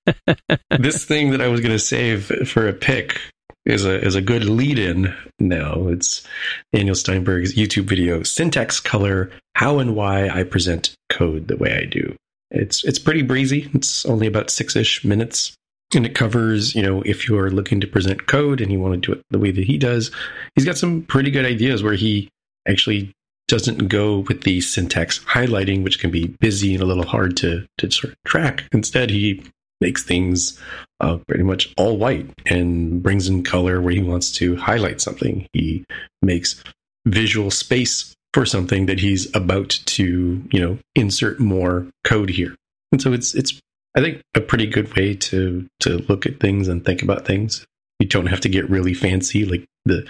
this 0.77 1.05
thing 1.05 1.31
that 1.31 1.41
I 1.41 1.47
was 1.47 1.61
going 1.61 1.71
to 1.71 1.79
save 1.79 2.25
for 2.49 2.67
a 2.67 2.73
pick 2.73 3.19
is 3.67 3.85
a 3.85 4.03
is 4.03 4.15
a 4.15 4.21
good 4.21 4.45
lead 4.45 4.79
in 4.79 5.13
now. 5.39 5.87
It's 5.89 6.25
Daniel 6.73 6.95
Steinberg's 6.95 7.53
YouTube 7.53 7.83
video, 7.83 8.23
Syntax 8.23 8.79
Color: 8.79 9.29
How 9.55 9.79
and 9.79 9.95
Why 9.95 10.29
I 10.29 10.43
Present 10.43 10.95
Code 11.09 11.47
the 11.47 11.57
Way 11.57 11.77
I 11.77 11.85
Do. 11.85 12.15
It's 12.49 12.83
it's 12.85 12.99
pretty 12.99 13.21
breezy. 13.21 13.69
It's 13.73 14.05
only 14.05 14.25
about 14.25 14.49
six 14.49 14.75
ish 14.75 15.03
minutes, 15.03 15.53
and 15.93 16.05
it 16.05 16.15
covers 16.15 16.75
you 16.75 16.81
know 16.81 17.01
if 17.01 17.27
you 17.27 17.37
are 17.37 17.51
looking 17.51 17.81
to 17.81 17.87
present 17.87 18.27
code 18.27 18.61
and 18.61 18.71
you 18.71 18.79
want 18.79 19.03
to 19.03 19.11
do 19.11 19.19
it 19.19 19.23
the 19.29 19.39
way 19.39 19.51
that 19.51 19.65
he 19.65 19.77
does. 19.77 20.11
He's 20.55 20.65
got 20.65 20.77
some 20.77 21.03
pretty 21.03 21.29
good 21.29 21.45
ideas 21.45 21.83
where 21.83 21.95
he 21.95 22.29
actually 22.67 23.11
doesn't 23.49 23.87
go 23.87 24.19
with 24.19 24.41
the 24.41 24.59
syntax 24.61 25.19
highlighting, 25.19 25.83
which 25.83 25.99
can 25.99 26.11
be 26.11 26.27
busy 26.39 26.73
and 26.73 26.83
a 26.83 26.85
little 26.85 27.05
hard 27.05 27.35
to 27.37 27.65
to 27.79 27.91
sort 27.91 28.13
of 28.13 28.23
track. 28.25 28.63
Instead, 28.71 29.09
he 29.09 29.43
makes 29.81 30.03
things 30.03 30.59
uh, 30.99 31.17
pretty 31.27 31.43
much 31.43 31.73
all 31.77 31.97
white 31.97 32.29
and 32.45 33.01
brings 33.01 33.27
in 33.27 33.43
color 33.43 33.81
where 33.81 33.93
he 33.93 34.01
wants 34.01 34.31
to 34.33 34.55
highlight 34.55 35.01
something. 35.01 35.47
He 35.53 35.85
makes 36.21 36.63
visual 37.05 37.51
space 37.51 38.15
for 38.33 38.45
something 38.45 38.85
that 38.87 38.99
he's 38.99 39.33
about 39.35 39.69
to, 39.69 40.43
you 40.51 40.59
know, 40.59 40.77
insert 40.95 41.39
more 41.39 41.87
code 42.03 42.29
here. 42.29 42.55
And 42.91 43.01
so 43.01 43.13
it's 43.13 43.33
it's 43.33 43.59
I 43.95 44.01
think 44.01 44.21
a 44.35 44.41
pretty 44.41 44.67
good 44.67 44.95
way 44.95 45.15
to 45.15 45.67
to 45.81 45.97
look 46.09 46.25
at 46.25 46.39
things 46.39 46.67
and 46.67 46.83
think 46.83 47.01
about 47.01 47.25
things. 47.25 47.65
You 47.99 48.07
don't 48.07 48.27
have 48.27 48.41
to 48.41 48.49
get 48.49 48.69
really 48.69 48.93
fancy. 48.93 49.45
Like 49.45 49.65
the 49.85 50.07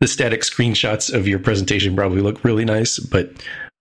the 0.00 0.08
static 0.08 0.42
screenshots 0.42 1.12
of 1.12 1.26
your 1.26 1.38
presentation 1.38 1.96
probably 1.96 2.20
look 2.20 2.44
really 2.44 2.64
nice, 2.64 2.98
but 2.98 3.30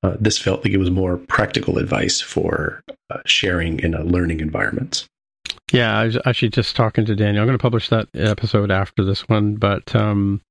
uh, 0.04 0.16
this 0.20 0.38
felt 0.38 0.64
like 0.64 0.74
it 0.74 0.78
was 0.78 0.92
more 0.92 1.18
practical 1.18 1.78
advice 1.78 2.22
for 2.22 2.82
uh, 3.10 3.20
sharing 3.26 3.80
in 3.80 3.94
a 3.94 4.04
learning 4.04 4.40
environment. 4.40 5.08
Yeah, 5.72 5.98
I 5.98 6.06
was 6.06 6.18
actually 6.26 6.50
just 6.50 6.76
talking 6.76 7.06
to 7.06 7.16
Daniel. 7.16 7.42
I'm 7.42 7.48
going 7.48 7.58
to 7.58 7.62
publish 7.62 7.90
that 7.90 8.08
episode 8.14 8.72
after 8.72 9.04
this 9.04 9.28
one, 9.28 9.56
but 9.56 9.96
um, 9.96 10.42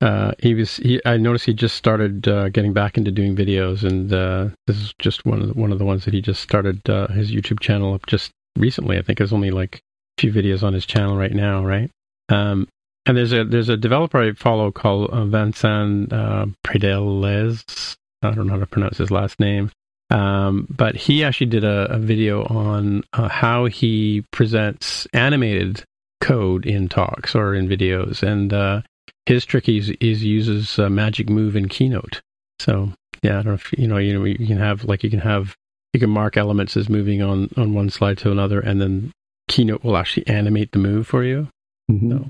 uh, 0.00 0.32
he 0.38 0.54
was. 0.54 0.76
He, 0.76 1.00
I 1.04 1.16
noticed 1.16 1.46
he 1.46 1.54
just 1.54 1.76
started 1.76 2.28
uh, 2.28 2.50
getting 2.50 2.72
back 2.72 2.96
into 2.96 3.10
doing 3.10 3.34
videos, 3.34 3.84
and 3.84 4.12
uh, 4.12 4.48
this 4.66 4.76
is 4.76 4.94
just 4.98 5.24
one 5.24 5.40
of 5.40 5.48
the, 5.48 5.54
one 5.54 5.72
of 5.72 5.78
the 5.78 5.84
ones 5.84 6.04
that 6.04 6.14
he 6.14 6.20
just 6.20 6.42
started 6.42 6.88
uh, 6.88 7.08
his 7.08 7.32
YouTube 7.32 7.60
channel 7.60 7.94
up 7.94 8.06
just 8.06 8.30
recently. 8.56 8.98
I 8.98 9.02
think 9.02 9.18
there's 9.18 9.32
only 9.32 9.50
like 9.50 9.76
a 10.18 10.20
few 10.20 10.32
videos 10.32 10.62
on 10.62 10.74
his 10.74 10.86
channel 10.86 11.16
right 11.16 11.32
now, 11.32 11.64
right? 11.64 11.90
Um, 12.28 12.68
and 13.06 13.16
there's 13.16 13.32
a 13.32 13.44
there's 13.44 13.68
a 13.68 13.76
developer 13.76 14.18
I 14.18 14.32
follow 14.32 14.70
called 14.70 15.10
uh, 15.10 15.24
Vincent 15.24 16.12
uh, 16.12 16.46
Pradeilles. 16.66 17.96
I 18.22 18.30
don't 18.32 18.46
know 18.46 18.54
how 18.54 18.60
to 18.60 18.66
pronounce 18.66 18.98
his 18.98 19.10
last 19.10 19.40
name. 19.40 19.70
Um, 20.10 20.66
but 20.68 20.96
he 20.96 21.22
actually 21.22 21.46
did 21.46 21.64
a, 21.64 21.92
a 21.92 21.98
video 21.98 22.44
on 22.44 23.04
uh, 23.12 23.28
how 23.28 23.66
he 23.66 24.24
presents 24.32 25.06
animated 25.12 25.84
code 26.20 26.66
in 26.66 26.88
talks 26.88 27.34
or 27.34 27.54
in 27.54 27.68
videos, 27.68 28.22
and 28.22 28.52
uh, 28.52 28.82
his 29.26 29.44
trick 29.44 29.68
is, 29.68 29.90
is 30.00 30.24
uses 30.24 30.78
uh, 30.78 30.90
Magic 30.90 31.28
Move 31.28 31.54
in 31.54 31.68
Keynote. 31.68 32.20
So 32.58 32.92
yeah, 33.22 33.38
I 33.38 33.42
don't 33.42 33.46
know 33.46 33.54
if 33.54 33.72
you 33.78 33.86
know 33.86 33.98
you 33.98 34.18
know 34.18 34.24
you 34.24 34.46
can 34.46 34.58
have 34.58 34.84
like 34.84 35.04
you 35.04 35.10
can 35.10 35.20
have 35.20 35.56
you 35.92 36.00
can 36.00 36.10
mark 36.10 36.36
elements 36.36 36.76
as 36.76 36.88
moving 36.88 37.22
on 37.22 37.48
on 37.56 37.74
one 37.74 37.90
slide 37.90 38.18
to 38.18 38.30
another, 38.32 38.60
and 38.60 38.80
then 38.80 39.12
Keynote 39.48 39.84
will 39.84 39.96
actually 39.96 40.26
animate 40.26 40.72
the 40.72 40.78
move 40.78 41.06
for 41.06 41.24
you. 41.24 41.48
Mm-hmm. 41.90 42.10
So 42.10 42.28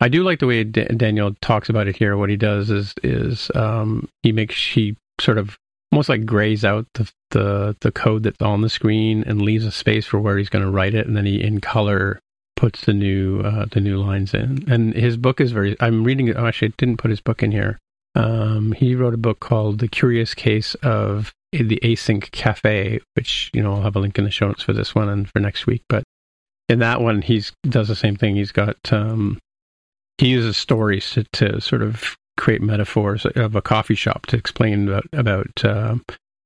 I 0.00 0.08
do 0.08 0.22
like 0.22 0.38
the 0.38 0.46
way 0.46 0.64
D- 0.64 0.84
Daniel 0.84 1.34
talks 1.40 1.68
about 1.68 1.88
it 1.88 1.96
here. 1.96 2.16
What 2.16 2.30
he 2.30 2.36
does 2.36 2.70
is 2.70 2.94
is 3.02 3.50
um, 3.54 4.08
he 4.22 4.32
makes 4.32 4.56
he 4.56 4.96
sort 5.20 5.38
of 5.38 5.58
almost 5.92 6.08
like 6.08 6.24
grays 6.24 6.64
out 6.64 6.86
the, 6.94 7.10
the 7.30 7.76
the 7.80 7.92
code 7.92 8.22
that's 8.22 8.40
on 8.40 8.60
the 8.60 8.68
screen 8.68 9.24
and 9.26 9.42
leaves 9.42 9.64
a 9.64 9.72
space 9.72 10.06
for 10.06 10.20
where 10.20 10.38
he's 10.38 10.48
going 10.48 10.64
to 10.64 10.70
write 10.70 10.94
it, 10.94 11.06
and 11.06 11.16
then 11.16 11.26
he 11.26 11.42
in 11.42 11.60
color 11.60 12.20
puts 12.56 12.84
the 12.84 12.92
new 12.92 13.40
uh, 13.40 13.66
the 13.70 13.80
new 13.80 13.98
lines 13.98 14.34
in. 14.34 14.64
And 14.70 14.94
his 14.94 15.16
book 15.16 15.40
is 15.40 15.52
very. 15.52 15.76
I'm 15.80 16.04
reading 16.04 16.28
it. 16.28 16.36
Oh, 16.36 16.46
actually, 16.46 16.68
I 16.68 16.74
didn't 16.78 16.98
put 16.98 17.10
his 17.10 17.20
book 17.20 17.42
in 17.42 17.52
here. 17.52 17.78
Um, 18.14 18.72
he 18.72 18.94
wrote 18.94 19.14
a 19.14 19.18
book 19.18 19.40
called 19.40 19.78
"The 19.78 19.88
Curious 19.88 20.34
Case 20.34 20.74
of 20.76 21.32
the 21.52 21.80
Async 21.82 22.30
Cafe," 22.30 23.00
which 23.14 23.50
you 23.52 23.62
know 23.62 23.74
I'll 23.74 23.82
have 23.82 23.96
a 23.96 24.00
link 24.00 24.18
in 24.18 24.24
the 24.24 24.30
show 24.30 24.48
notes 24.48 24.62
for 24.62 24.72
this 24.72 24.94
one 24.94 25.08
and 25.08 25.28
for 25.28 25.40
next 25.40 25.66
week. 25.66 25.82
But 25.88 26.04
in 26.68 26.78
that 26.80 27.00
one, 27.00 27.22
he's 27.22 27.52
does 27.68 27.88
the 27.88 27.96
same 27.96 28.16
thing. 28.16 28.36
He's 28.36 28.52
got 28.52 28.76
um, 28.92 29.38
he 30.18 30.28
uses 30.28 30.56
stories 30.56 31.10
to, 31.12 31.24
to 31.32 31.60
sort 31.60 31.82
of 31.82 32.16
create 32.40 32.62
metaphors 32.62 33.26
of 33.26 33.54
a 33.54 33.62
coffee 33.62 33.94
shop 33.94 34.26
to 34.26 34.36
explain 34.36 34.88
about, 34.88 35.06
about 35.12 35.64
uh, 35.64 35.96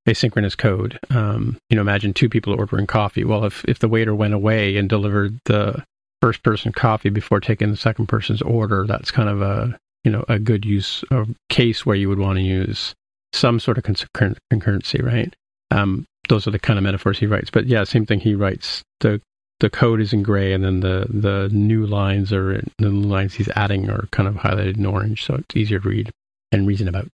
asynchronous 0.06 0.58
code. 0.58 0.98
Um, 1.10 1.56
you 1.70 1.76
know, 1.76 1.80
imagine 1.80 2.12
two 2.12 2.28
people 2.28 2.52
ordering 2.52 2.86
coffee. 2.86 3.24
Well, 3.24 3.44
if, 3.44 3.64
if 3.66 3.78
the 3.78 3.88
waiter 3.88 4.14
went 4.14 4.34
away 4.34 4.76
and 4.76 4.88
delivered 4.88 5.38
the 5.44 5.84
first 6.20 6.42
person 6.42 6.72
coffee 6.72 7.10
before 7.10 7.40
taking 7.40 7.70
the 7.70 7.76
second 7.76 8.06
person's 8.06 8.42
order, 8.42 8.86
that's 8.86 9.10
kind 9.10 9.28
of 9.28 9.40
a, 9.40 9.78
you 10.02 10.10
know, 10.10 10.24
a 10.28 10.38
good 10.38 10.64
use 10.64 11.04
of 11.10 11.30
case 11.48 11.86
where 11.86 11.96
you 11.96 12.08
would 12.08 12.18
want 12.18 12.38
to 12.38 12.42
use 12.42 12.94
some 13.32 13.60
sort 13.60 13.78
of 13.78 13.84
concurrency, 13.84 15.02
right? 15.02 15.34
Um, 15.70 16.06
those 16.28 16.46
are 16.46 16.50
the 16.50 16.58
kind 16.58 16.78
of 16.78 16.82
metaphors 16.82 17.18
he 17.18 17.26
writes. 17.26 17.50
But 17.50 17.66
yeah, 17.66 17.84
same 17.84 18.06
thing. 18.06 18.20
He 18.20 18.34
writes 18.34 18.82
the 19.00 19.20
the 19.60 19.70
code 19.70 20.00
is 20.00 20.12
in 20.12 20.22
gray, 20.22 20.52
and 20.52 20.64
then 20.64 20.80
the 20.80 21.06
the 21.08 21.48
new 21.52 21.86
lines 21.86 22.32
are 22.32 22.62
the 22.78 22.90
lines 22.90 23.34
he's 23.34 23.48
adding 23.50 23.88
are 23.90 24.08
kind 24.10 24.28
of 24.28 24.36
highlighted 24.36 24.76
in 24.76 24.86
orange, 24.86 25.24
so 25.24 25.34
it's 25.34 25.56
easier 25.56 25.78
to 25.78 25.88
read 25.88 26.10
and 26.52 26.66
reason 26.66 26.88
about. 26.88 27.08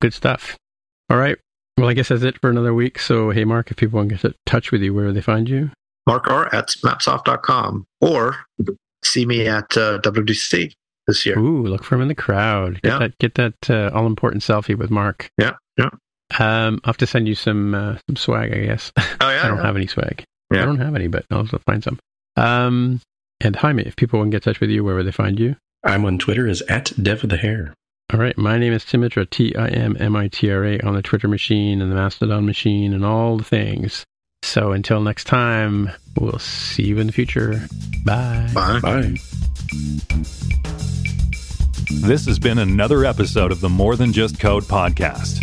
Good 0.00 0.14
stuff. 0.14 0.56
All 1.08 1.16
right. 1.16 1.38
Well, 1.78 1.88
I 1.88 1.94
guess 1.94 2.08
that's 2.08 2.22
it 2.22 2.40
for 2.40 2.50
another 2.50 2.74
week. 2.74 2.98
So, 2.98 3.30
hey, 3.30 3.44
Mark, 3.44 3.70
if 3.70 3.76
people 3.76 3.98
want 3.98 4.08
to 4.08 4.16
get 4.16 4.24
in 4.24 4.34
touch 4.46 4.72
with 4.72 4.82
you, 4.82 4.94
where 4.94 5.06
do 5.06 5.12
they 5.12 5.20
find 5.20 5.48
you? 5.48 5.70
Mark 6.06 6.28
R 6.28 6.54
at 6.54 6.68
mapsoft.com 6.84 7.86
or 8.00 8.36
see 9.04 9.26
me 9.26 9.46
at 9.46 9.76
uh, 9.76 9.98
WWDC 10.00 10.72
this 11.06 11.26
year. 11.26 11.38
Ooh, 11.38 11.66
look 11.66 11.84
for 11.84 11.96
him 11.96 12.02
in 12.02 12.08
the 12.08 12.14
crowd. 12.14 12.80
Get 12.82 12.92
yeah. 12.92 12.98
that, 12.98 13.18
get 13.18 13.34
that 13.34 13.70
uh, 13.70 13.90
all 13.94 14.06
important 14.06 14.42
selfie 14.42 14.76
with 14.76 14.90
Mark. 14.90 15.30
Yeah, 15.38 15.52
yeah. 15.76 15.90
Um, 16.38 16.80
I'll 16.84 16.90
have 16.90 16.96
to 16.98 17.06
send 17.06 17.28
you 17.28 17.34
some 17.34 17.74
uh, 17.74 17.98
some 18.08 18.16
swag, 18.16 18.52
I 18.52 18.66
guess. 18.66 18.92
Oh 18.96 19.02
yeah. 19.20 19.40
I 19.44 19.48
don't 19.48 19.58
yeah. 19.58 19.64
have 19.64 19.76
any 19.76 19.86
swag. 19.86 20.24
Yeah. 20.52 20.62
I 20.62 20.64
don't 20.64 20.78
have 20.78 20.94
any, 20.94 21.08
but 21.08 21.24
I'll 21.30 21.46
find 21.46 21.82
some. 21.82 21.98
Um, 22.36 23.00
and 23.40 23.56
Jaime, 23.56 23.82
if 23.82 23.96
people 23.96 24.18
want 24.18 24.30
to 24.30 24.36
get 24.36 24.46
in 24.46 24.52
touch 24.52 24.60
with 24.60 24.70
you, 24.70 24.84
where 24.84 24.94
would 24.94 25.06
they 25.06 25.12
find 25.12 25.38
you? 25.38 25.56
I'm 25.84 26.04
on 26.04 26.18
Twitter 26.18 26.48
as 26.48 26.62
at 26.62 26.92
Dev 27.00 27.24
of 27.24 27.30
the 27.30 27.36
Hair. 27.36 27.74
All 28.12 28.20
right. 28.20 28.36
My 28.38 28.56
name 28.58 28.72
is 28.72 28.84
Timmitra, 28.84 29.28
T 29.28 29.54
I 29.56 29.68
M 29.68 29.96
M 29.98 30.14
I 30.14 30.28
T 30.28 30.50
R 30.50 30.64
A, 30.64 30.80
on 30.80 30.94
the 30.94 31.02
Twitter 31.02 31.28
machine 31.28 31.82
and 31.82 31.90
the 31.90 31.96
Mastodon 31.96 32.46
machine 32.46 32.92
and 32.92 33.04
all 33.04 33.36
the 33.36 33.44
things. 33.44 34.04
So 34.42 34.72
until 34.72 35.00
next 35.00 35.24
time, 35.24 35.90
we'll 36.18 36.38
see 36.38 36.84
you 36.84 36.98
in 36.98 37.08
the 37.08 37.12
future. 37.12 37.66
Bye. 38.04 38.48
Bye. 38.54 38.80
Bye. 38.80 39.14
This 41.90 42.26
has 42.26 42.38
been 42.38 42.58
another 42.58 43.04
episode 43.04 43.50
of 43.50 43.60
the 43.60 43.68
More 43.68 43.96
Than 43.96 44.12
Just 44.12 44.38
Code 44.38 44.64
podcast. 44.64 45.42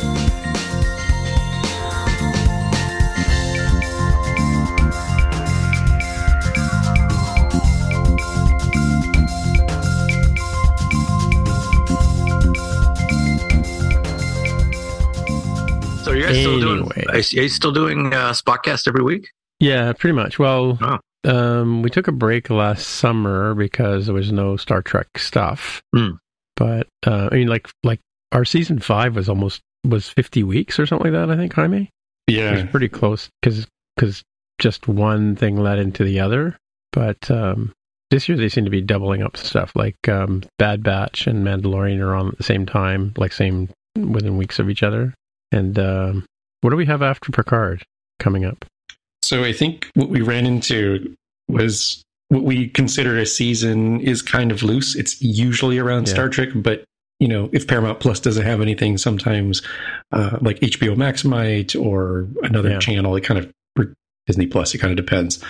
So 16.33 16.51
are 16.51 16.53
you 16.53 16.59
guys 16.59 16.59
still 16.59 16.59
doing? 16.59 16.91
Are 17.09 17.17
you 17.17 17.49
still 17.49 17.71
doing 17.71 18.13
uh, 18.13 18.31
Spotcast 18.31 18.87
every 18.87 19.03
week? 19.03 19.29
Yeah, 19.59 19.93
pretty 19.93 20.15
much. 20.15 20.39
Well, 20.39 20.77
oh. 20.81 20.99
um, 21.29 21.83
we 21.83 21.89
took 21.89 22.07
a 22.07 22.11
break 22.11 22.49
last 22.49 22.87
summer 22.87 23.53
because 23.53 24.07
there 24.07 24.15
was 24.15 24.31
no 24.31 24.57
Star 24.57 24.81
Trek 24.81 25.07
stuff. 25.17 25.81
Mm. 25.95 26.17
But 26.55 26.87
uh, 27.05 27.29
I 27.31 27.35
mean, 27.35 27.47
like 27.47 27.69
like 27.83 27.99
our 28.31 28.45
season 28.45 28.79
five 28.79 29.15
was 29.15 29.29
almost 29.29 29.61
was 29.83 30.09
fifty 30.09 30.43
weeks 30.43 30.79
or 30.79 30.85
something 30.85 31.11
like 31.11 31.19
that. 31.19 31.33
I 31.33 31.37
think 31.37 31.53
Jaime. 31.53 31.89
Yeah, 32.27 32.51
it 32.51 32.61
was 32.61 32.71
pretty 32.71 32.89
close 32.89 33.29
because 33.41 33.67
because 33.95 34.23
just 34.59 34.87
one 34.87 35.35
thing 35.35 35.57
led 35.57 35.79
into 35.79 36.03
the 36.03 36.19
other. 36.19 36.57
But 36.91 37.29
um, 37.31 37.73
this 38.09 38.27
year 38.27 38.37
they 38.37 38.49
seem 38.49 38.65
to 38.65 38.71
be 38.71 38.81
doubling 38.81 39.23
up 39.23 39.37
stuff. 39.37 39.71
Like 39.75 40.07
um, 40.07 40.43
Bad 40.57 40.83
Batch 40.83 41.27
and 41.27 41.45
Mandalorian 41.45 41.99
are 41.99 42.15
on 42.15 42.29
at 42.29 42.37
the 42.37 42.43
same 42.43 42.65
time, 42.65 43.13
like 43.17 43.33
same 43.33 43.69
within 43.95 44.37
weeks 44.37 44.59
of 44.59 44.69
each 44.69 44.83
other. 44.83 45.13
And 45.51 45.77
um, 45.77 46.25
what 46.61 46.69
do 46.69 46.75
we 46.75 46.85
have 46.85 47.01
after 47.01 47.31
Picard 47.31 47.83
coming 48.19 48.45
up? 48.45 48.65
So 49.23 49.43
I 49.43 49.53
think 49.53 49.89
what 49.93 50.09
we 50.09 50.21
ran 50.21 50.45
into 50.45 51.15
was 51.47 52.03
what 52.29 52.43
we 52.43 52.69
consider 52.69 53.17
a 53.17 53.25
season 53.25 53.99
is 54.01 54.21
kind 54.21 54.51
of 54.51 54.63
loose. 54.63 54.95
It's 54.95 55.21
usually 55.21 55.77
around 55.77 56.07
yeah. 56.07 56.13
Star 56.13 56.29
Trek, 56.29 56.49
but 56.55 56.83
you 57.19 57.27
know, 57.27 57.49
if 57.53 57.67
Paramount 57.67 57.99
Plus 57.99 58.19
doesn't 58.19 58.45
have 58.45 58.61
anything, 58.61 58.97
sometimes 58.97 59.61
uh, 60.11 60.39
like 60.41 60.59
HBO 60.61 60.97
Max 60.97 61.23
might 61.23 61.75
or 61.75 62.27
another 62.41 62.71
yeah. 62.71 62.79
channel. 62.79 63.15
It 63.15 63.23
kind 63.23 63.39
of 63.39 63.53
Disney 64.25 64.47
Plus. 64.47 64.73
It 64.73 64.79
kind 64.79 64.97
of 64.97 64.97
depends. 64.97 65.43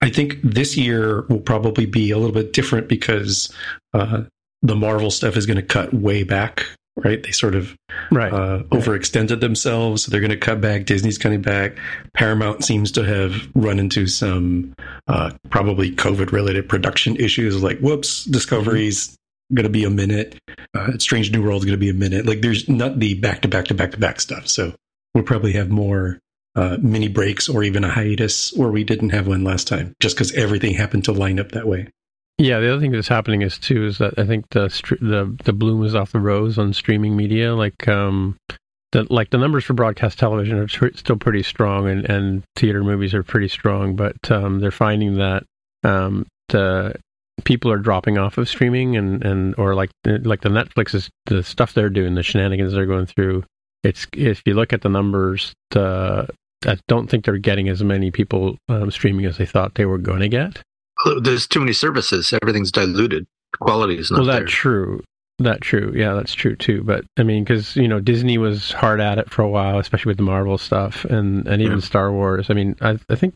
I 0.00 0.10
think 0.10 0.40
this 0.42 0.76
year 0.76 1.22
will 1.22 1.40
probably 1.40 1.86
be 1.86 2.10
a 2.10 2.18
little 2.18 2.34
bit 2.34 2.52
different 2.52 2.88
because 2.88 3.52
uh, 3.94 4.22
the 4.62 4.76
Marvel 4.76 5.10
stuff 5.10 5.36
is 5.36 5.44
going 5.44 5.56
to 5.56 5.62
cut 5.62 5.92
way 5.92 6.22
back 6.22 6.66
right? 7.04 7.22
They 7.22 7.30
sort 7.30 7.54
of 7.54 7.76
right. 8.10 8.32
Uh, 8.32 8.62
overextended 8.70 9.40
themselves. 9.40 10.04
So 10.04 10.10
they're 10.10 10.20
going 10.20 10.30
to 10.30 10.36
cut 10.36 10.60
back. 10.60 10.84
Disney's 10.84 11.18
cutting 11.18 11.42
back. 11.42 11.76
Paramount 12.14 12.64
seems 12.64 12.92
to 12.92 13.04
have 13.04 13.48
run 13.54 13.78
into 13.78 14.06
some 14.06 14.74
uh, 15.06 15.32
probably 15.50 15.94
COVID 15.94 16.32
related 16.32 16.68
production 16.68 17.16
issues 17.16 17.62
like, 17.62 17.78
whoops, 17.78 18.24
Discovery's 18.24 19.16
going 19.54 19.64
to 19.64 19.70
be 19.70 19.84
a 19.84 19.90
minute. 19.90 20.38
Uh, 20.74 20.98
Strange 20.98 21.32
New 21.32 21.42
World 21.42 21.62
is 21.62 21.64
going 21.64 21.78
to 21.78 21.80
be 21.80 21.90
a 21.90 21.94
minute. 21.94 22.26
Like 22.26 22.42
there's 22.42 22.68
not 22.68 22.98
the 22.98 23.14
back 23.14 23.42
to 23.42 23.48
back 23.48 23.66
to 23.66 23.74
back 23.74 23.92
to 23.92 23.98
back 23.98 24.20
stuff. 24.20 24.48
So 24.48 24.74
we'll 25.14 25.24
probably 25.24 25.52
have 25.52 25.70
more 25.70 26.18
uh, 26.54 26.76
mini 26.80 27.08
breaks 27.08 27.48
or 27.48 27.62
even 27.62 27.84
a 27.84 27.88
hiatus 27.88 28.52
where 28.54 28.70
we 28.70 28.84
didn't 28.84 29.10
have 29.10 29.26
one 29.26 29.44
last 29.44 29.68
time 29.68 29.94
just 30.00 30.16
because 30.16 30.34
everything 30.34 30.74
happened 30.74 31.04
to 31.04 31.12
line 31.12 31.38
up 31.38 31.52
that 31.52 31.66
way. 31.66 31.88
Yeah, 32.38 32.60
the 32.60 32.72
other 32.72 32.80
thing 32.80 32.92
that's 32.92 33.08
happening 33.08 33.42
is 33.42 33.58
too 33.58 33.84
is 33.84 33.98
that 33.98 34.16
I 34.16 34.24
think 34.24 34.48
the 34.50 34.68
the 35.00 35.36
the 35.44 35.52
bloom 35.52 35.84
is 35.84 35.96
off 35.96 36.12
the 36.12 36.20
rose 36.20 36.56
on 36.56 36.72
streaming 36.72 37.16
media. 37.16 37.54
Like 37.54 37.88
um, 37.88 38.36
the 38.92 39.12
like 39.12 39.30
the 39.30 39.38
numbers 39.38 39.64
for 39.64 39.74
broadcast 39.74 40.20
television 40.20 40.56
are 40.56 40.68
tr- 40.68 40.94
still 40.94 41.16
pretty 41.16 41.42
strong, 41.42 41.88
and 41.88 42.08
and 42.08 42.44
theater 42.54 42.84
movies 42.84 43.12
are 43.12 43.24
pretty 43.24 43.48
strong. 43.48 43.96
But 43.96 44.30
um, 44.30 44.60
they're 44.60 44.70
finding 44.70 45.16
that 45.16 45.42
um, 45.82 46.28
the 46.48 46.94
people 47.44 47.72
are 47.72 47.78
dropping 47.78 48.18
off 48.18 48.38
of 48.38 48.48
streaming, 48.48 48.96
and 48.96 49.24
and 49.24 49.56
or 49.58 49.74
like 49.74 49.90
like 50.04 50.42
the 50.42 50.48
Netflix 50.48 50.94
is 50.94 51.10
the 51.26 51.42
stuff 51.42 51.74
they're 51.74 51.90
doing, 51.90 52.14
the 52.14 52.22
shenanigans 52.22 52.72
they're 52.72 52.86
going 52.86 53.06
through. 53.06 53.44
It's 53.82 54.06
if 54.12 54.42
you 54.46 54.54
look 54.54 54.72
at 54.72 54.82
the 54.82 54.88
numbers, 54.88 55.54
the 55.72 56.28
I 56.64 56.78
don't 56.86 57.10
think 57.10 57.24
they're 57.24 57.38
getting 57.38 57.68
as 57.68 57.82
many 57.82 58.12
people 58.12 58.58
um, 58.68 58.92
streaming 58.92 59.26
as 59.26 59.38
they 59.38 59.46
thought 59.46 59.74
they 59.74 59.86
were 59.86 59.98
going 59.98 60.20
to 60.20 60.28
get 60.28 60.62
there's 61.20 61.46
too 61.46 61.60
many 61.60 61.72
services. 61.72 62.32
Everything's 62.42 62.72
diluted. 62.72 63.26
Quality 63.60 63.98
is 63.98 64.10
not 64.10 64.18
well. 64.18 64.26
That's 64.26 64.38
there. 64.40 64.46
true. 64.46 65.02
That 65.40 65.60
true. 65.60 65.92
Yeah, 65.94 66.14
that's 66.14 66.34
true 66.34 66.56
too. 66.56 66.82
But 66.82 67.04
I 67.16 67.22
mean, 67.22 67.44
because 67.44 67.76
you 67.76 67.86
know 67.86 68.00
Disney 68.00 68.38
was 68.38 68.72
hard 68.72 69.00
at 69.00 69.18
it 69.18 69.30
for 69.30 69.42
a 69.42 69.48
while, 69.48 69.78
especially 69.78 70.10
with 70.10 70.16
the 70.16 70.24
Marvel 70.24 70.58
stuff 70.58 71.04
and 71.04 71.46
and 71.46 71.62
even 71.62 71.78
yeah. 71.78 71.84
Star 71.84 72.12
Wars. 72.12 72.50
I 72.50 72.54
mean, 72.54 72.74
I 72.80 72.98
I 73.08 73.14
think 73.14 73.34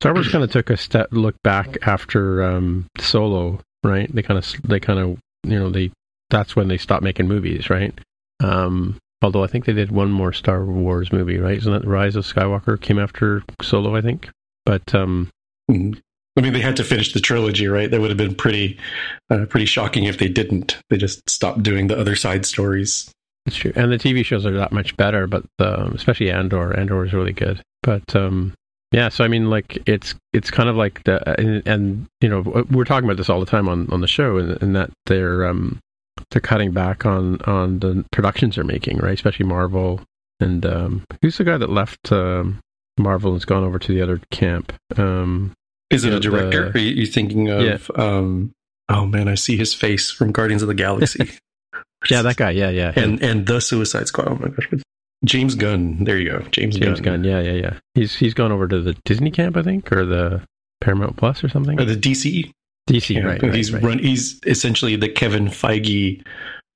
Star 0.00 0.14
Wars 0.14 0.28
kind 0.28 0.44
of 0.44 0.50
took 0.50 0.70
a 0.70 0.76
step 0.76 1.08
look 1.10 1.34
back 1.42 1.76
after 1.86 2.44
um, 2.44 2.86
Solo, 2.98 3.60
right? 3.82 4.12
They 4.14 4.22
kind 4.22 4.38
of 4.38 4.46
they 4.62 4.78
kind 4.78 4.98
of 5.00 5.18
you 5.42 5.58
know 5.58 5.70
they 5.70 5.90
that's 6.30 6.54
when 6.54 6.68
they 6.68 6.78
stopped 6.78 7.02
making 7.02 7.26
movies, 7.26 7.68
right? 7.68 7.98
Um, 8.42 8.98
although 9.20 9.42
I 9.42 9.48
think 9.48 9.64
they 9.64 9.72
did 9.72 9.90
one 9.90 10.12
more 10.12 10.32
Star 10.32 10.64
Wars 10.64 11.12
movie, 11.12 11.38
right? 11.38 11.58
Isn't 11.58 11.72
that 11.72 11.86
Rise 11.86 12.14
of 12.14 12.24
Skywalker 12.24 12.80
came 12.80 12.98
after 12.98 13.42
Solo? 13.60 13.96
I 13.96 14.00
think, 14.00 14.30
but 14.64 14.94
um, 14.94 15.28
mm-hmm. 15.70 15.98
I 16.40 16.42
mean, 16.42 16.54
they 16.54 16.62
had 16.62 16.76
to 16.76 16.84
finish 16.84 17.12
the 17.12 17.20
trilogy, 17.20 17.66
right? 17.66 17.90
That 17.90 18.00
would 18.00 18.08
have 18.08 18.16
been 18.16 18.34
pretty, 18.34 18.78
uh, 19.28 19.44
pretty 19.44 19.66
shocking 19.66 20.04
if 20.04 20.16
they 20.16 20.28
didn't. 20.28 20.80
They 20.88 20.96
just 20.96 21.28
stopped 21.28 21.62
doing 21.62 21.88
the 21.88 21.98
other 21.98 22.16
side 22.16 22.46
stories. 22.46 23.12
True, 23.50 23.74
and 23.76 23.92
the 23.92 23.98
TV 23.98 24.24
shows 24.24 24.46
are 24.46 24.56
that 24.56 24.72
much 24.72 24.96
better. 24.96 25.26
But 25.26 25.44
um, 25.58 25.92
especially 25.92 26.30
Andor, 26.30 26.74
Andor 26.74 27.04
is 27.04 27.12
really 27.12 27.34
good. 27.34 27.60
But 27.82 28.16
um, 28.16 28.54
yeah, 28.90 29.10
so 29.10 29.22
I 29.22 29.28
mean, 29.28 29.50
like 29.50 29.82
it's 29.84 30.14
it's 30.32 30.50
kind 30.50 30.70
of 30.70 30.76
like 30.76 31.04
the 31.04 31.38
and, 31.38 31.68
and, 31.68 32.06
you 32.22 32.30
know 32.30 32.64
we're 32.70 32.84
talking 32.84 33.04
about 33.04 33.18
this 33.18 33.28
all 33.28 33.40
the 33.40 33.44
time 33.44 33.68
on 33.68 33.90
on 33.90 34.00
the 34.00 34.08
show, 34.08 34.38
and, 34.38 34.62
and 34.62 34.74
that 34.74 34.90
they're 35.04 35.44
um 35.44 35.78
they're 36.30 36.40
cutting 36.40 36.72
back 36.72 37.04
on 37.04 37.38
on 37.42 37.80
the 37.80 38.02
productions 38.12 38.54
they're 38.54 38.64
making, 38.64 38.96
right? 38.96 39.12
Especially 39.12 39.44
Marvel. 39.44 40.00
And 40.40 40.64
um, 40.64 41.04
who's 41.20 41.36
the 41.36 41.44
guy 41.44 41.58
that 41.58 41.68
left 41.68 42.10
um, 42.12 42.60
Marvel 42.98 43.32
and's 43.32 43.44
gone 43.44 43.62
over 43.62 43.78
to 43.78 43.92
the 43.92 44.00
other 44.00 44.22
camp? 44.30 44.72
Um, 44.96 45.52
is 45.90 46.04
it 46.04 46.12
a 46.12 46.20
director? 46.20 46.70
The, 46.70 46.78
Are 46.78 46.82
you 46.82 47.06
thinking 47.06 47.48
of? 47.48 47.62
Yeah. 47.62 47.78
Um, 47.96 48.52
oh 48.88 49.06
man, 49.06 49.28
I 49.28 49.34
see 49.34 49.56
his 49.56 49.74
face 49.74 50.10
from 50.10 50.32
Guardians 50.32 50.62
of 50.62 50.68
the 50.68 50.74
Galaxy. 50.74 51.30
yeah, 52.10 52.22
that 52.22 52.36
guy. 52.36 52.50
Yeah, 52.50 52.70
yeah. 52.70 52.92
And 52.96 53.22
and 53.22 53.46
the 53.46 53.60
Suicide 53.60 54.06
Squad. 54.06 54.28
Oh 54.28 54.36
my 54.36 54.48
gosh. 54.48 54.82
James 55.24 55.54
Gunn. 55.54 56.02
There 56.04 56.16
you 56.16 56.30
go. 56.30 56.38
James, 56.50 56.78
James 56.78 57.00
Gunn. 57.00 57.22
Gunn. 57.22 57.24
Yeah, 57.24 57.40
yeah, 57.40 57.52
yeah. 57.52 57.78
He's 57.94 58.14
he's 58.14 58.34
gone 58.34 58.52
over 58.52 58.66
to 58.68 58.80
the 58.80 58.94
Disney 59.04 59.30
camp, 59.30 59.56
I 59.56 59.62
think, 59.62 59.92
or 59.92 60.06
the 60.06 60.42
Paramount 60.80 61.16
Plus 61.16 61.44
or 61.44 61.48
something. 61.48 61.78
Or 61.78 61.84
the 61.84 61.96
DC. 61.96 62.50
DC, 62.88 63.14
camp. 63.14 63.42
right? 63.42 63.54
He's 63.54 63.72
right, 63.72 63.82
run. 63.82 63.98
He's 63.98 64.40
essentially 64.46 64.96
the 64.96 65.08
Kevin 65.08 65.46
Feige 65.46 66.24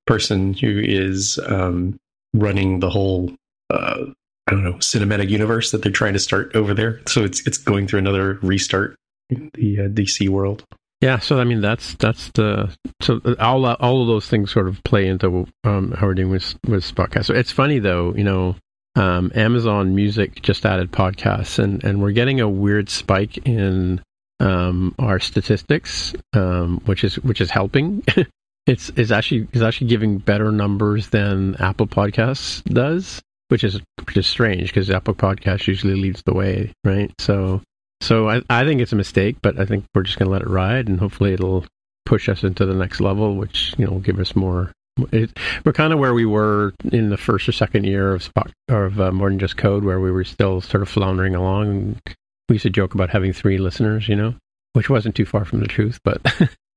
person 0.05 0.53
who 0.53 0.79
is 0.79 1.39
um, 1.47 1.97
running 2.33 2.79
the 2.79 2.89
whole. 2.89 3.33
Uh, 3.71 4.05
I 4.47 4.51
don't 4.51 4.63
know 4.63 4.73
cinematic 4.73 5.29
universe 5.29 5.71
that 5.71 5.81
they're 5.81 5.91
trying 5.91 6.13
to 6.13 6.19
start 6.19 6.55
over 6.55 6.75
there. 6.75 7.01
So 7.07 7.23
it's 7.23 7.45
it's 7.47 7.57
going 7.57 7.87
through 7.87 7.99
another 7.99 8.37
restart 8.43 8.95
the 9.29 9.79
uh, 9.79 9.87
DC 9.89 10.29
world. 10.29 10.63
Yeah, 11.01 11.19
so 11.19 11.39
I 11.39 11.43
mean 11.43 11.61
that's 11.61 11.95
that's 11.95 12.31
the 12.31 12.75
so 13.01 13.19
all 13.39 13.65
all 13.65 14.01
of 14.01 14.07
those 14.07 14.27
things 14.27 14.51
sort 14.51 14.67
of 14.67 14.83
play 14.83 15.07
into 15.07 15.45
um, 15.63 15.91
how 15.91 16.07
we're 16.07 16.13
doing 16.13 16.31
with 16.31 16.55
with 16.67 16.83
podcasts. 16.95 17.25
So 17.25 17.33
it's 17.33 17.51
funny 17.51 17.79
though, 17.79 18.13
you 18.15 18.23
know, 18.23 18.55
um, 18.95 19.31
Amazon 19.35 19.93
Music 19.93 20.41
just 20.41 20.65
added 20.65 20.91
podcasts, 20.91 21.59
and 21.59 21.83
and 21.83 22.01
we're 22.01 22.11
getting 22.11 22.39
a 22.39 22.49
weird 22.49 22.89
spike 22.89 23.37
in 23.45 24.01
um, 24.39 24.95
our 24.97 25.19
statistics, 25.19 26.13
um, 26.33 26.81
which 26.85 27.03
is 27.03 27.15
which 27.19 27.41
is 27.41 27.51
helping. 27.51 28.03
it's 28.65 28.89
is 28.91 29.11
actually 29.11 29.47
is 29.53 29.61
actually 29.61 29.87
giving 29.87 30.17
better 30.17 30.51
numbers 30.51 31.09
than 31.09 31.55
Apple 31.55 31.87
Podcasts 31.87 32.63
does, 32.63 33.21
which 33.49 33.63
is 33.63 33.79
which 34.05 34.17
is 34.17 34.27
strange 34.27 34.69
because 34.69 34.89
Apple 34.89 35.13
Podcasts 35.13 35.67
usually 35.67 35.95
leads 35.95 36.23
the 36.25 36.33
way, 36.33 36.71
right? 36.83 37.11
So 37.19 37.61
so 38.01 38.29
I, 38.29 38.41
I 38.49 38.65
think 38.65 38.81
it's 38.81 38.93
a 38.93 38.97
mistake, 38.97 39.37
but 39.41 39.59
I 39.59 39.65
think 39.65 39.85
we're 39.93 40.03
just 40.03 40.19
going 40.19 40.27
to 40.27 40.31
let 40.31 40.41
it 40.41 40.49
ride, 40.49 40.87
and 40.87 40.99
hopefully 40.99 41.33
it'll 41.33 41.65
push 42.05 42.29
us 42.29 42.43
into 42.43 42.65
the 42.65 42.73
next 42.73 43.01
level, 43.01 43.35
which 43.35 43.73
you 43.77 43.85
know 43.85 43.93
will 43.93 43.99
give 43.99 44.19
us 44.19 44.35
more. 44.35 44.71
It, 45.11 45.37
we're 45.65 45.73
kind 45.73 45.91
of 45.91 45.99
where 45.99 46.13
we 46.13 46.25
were 46.25 46.73
in 46.91 47.09
the 47.09 47.17
first 47.17 47.49
or 47.49 47.51
second 47.51 47.83
year 47.83 48.13
of 48.13 48.23
Spot 48.23 48.49
of 48.69 48.99
uh, 48.99 49.11
more 49.11 49.29
than 49.29 49.39
just 49.39 49.57
code, 49.57 49.83
where 49.83 49.99
we 49.99 50.11
were 50.11 50.23
still 50.23 50.61
sort 50.61 50.83
of 50.83 50.89
floundering 50.89 51.35
along. 51.35 51.99
We 52.47 52.55
used 52.55 52.63
to 52.63 52.69
joke 52.69 52.93
about 52.93 53.09
having 53.09 53.33
three 53.33 53.57
listeners, 53.57 54.07
you 54.07 54.15
know, 54.15 54.35
which 54.73 54.89
wasn't 54.89 55.15
too 55.15 55.25
far 55.25 55.45
from 55.45 55.59
the 55.59 55.67
truth, 55.67 55.99
but 56.03 56.21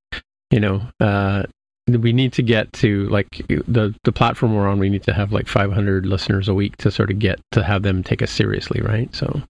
you 0.51 0.61
know, 0.61 0.83
uh, 0.99 1.45
we 1.87 2.13
need 2.13 2.33
to 2.35 2.43
get 2.43 2.73
to 2.75 3.09
like 3.09 3.29
the 3.49 3.95
the 4.05 4.13
platform 4.13 4.55
we're 4.55 4.69
on. 4.69 4.79
We 4.79 4.91
need 4.91 5.05
to 5.05 5.15
have 5.15 5.33
like 5.33 5.47
500 5.47 6.07
listeners 6.07 6.49
a 6.49 6.55
week 6.55 6.77
to 6.79 6.91
sort 6.91 7.11
of 7.11 7.19
get 7.19 7.41
to 7.53 7.63
have 7.63 7.83
them 7.83 8.03
take 8.03 8.23
us 8.23 8.31
seriously, 8.31 8.81
right? 8.81 9.15
So 9.15 9.43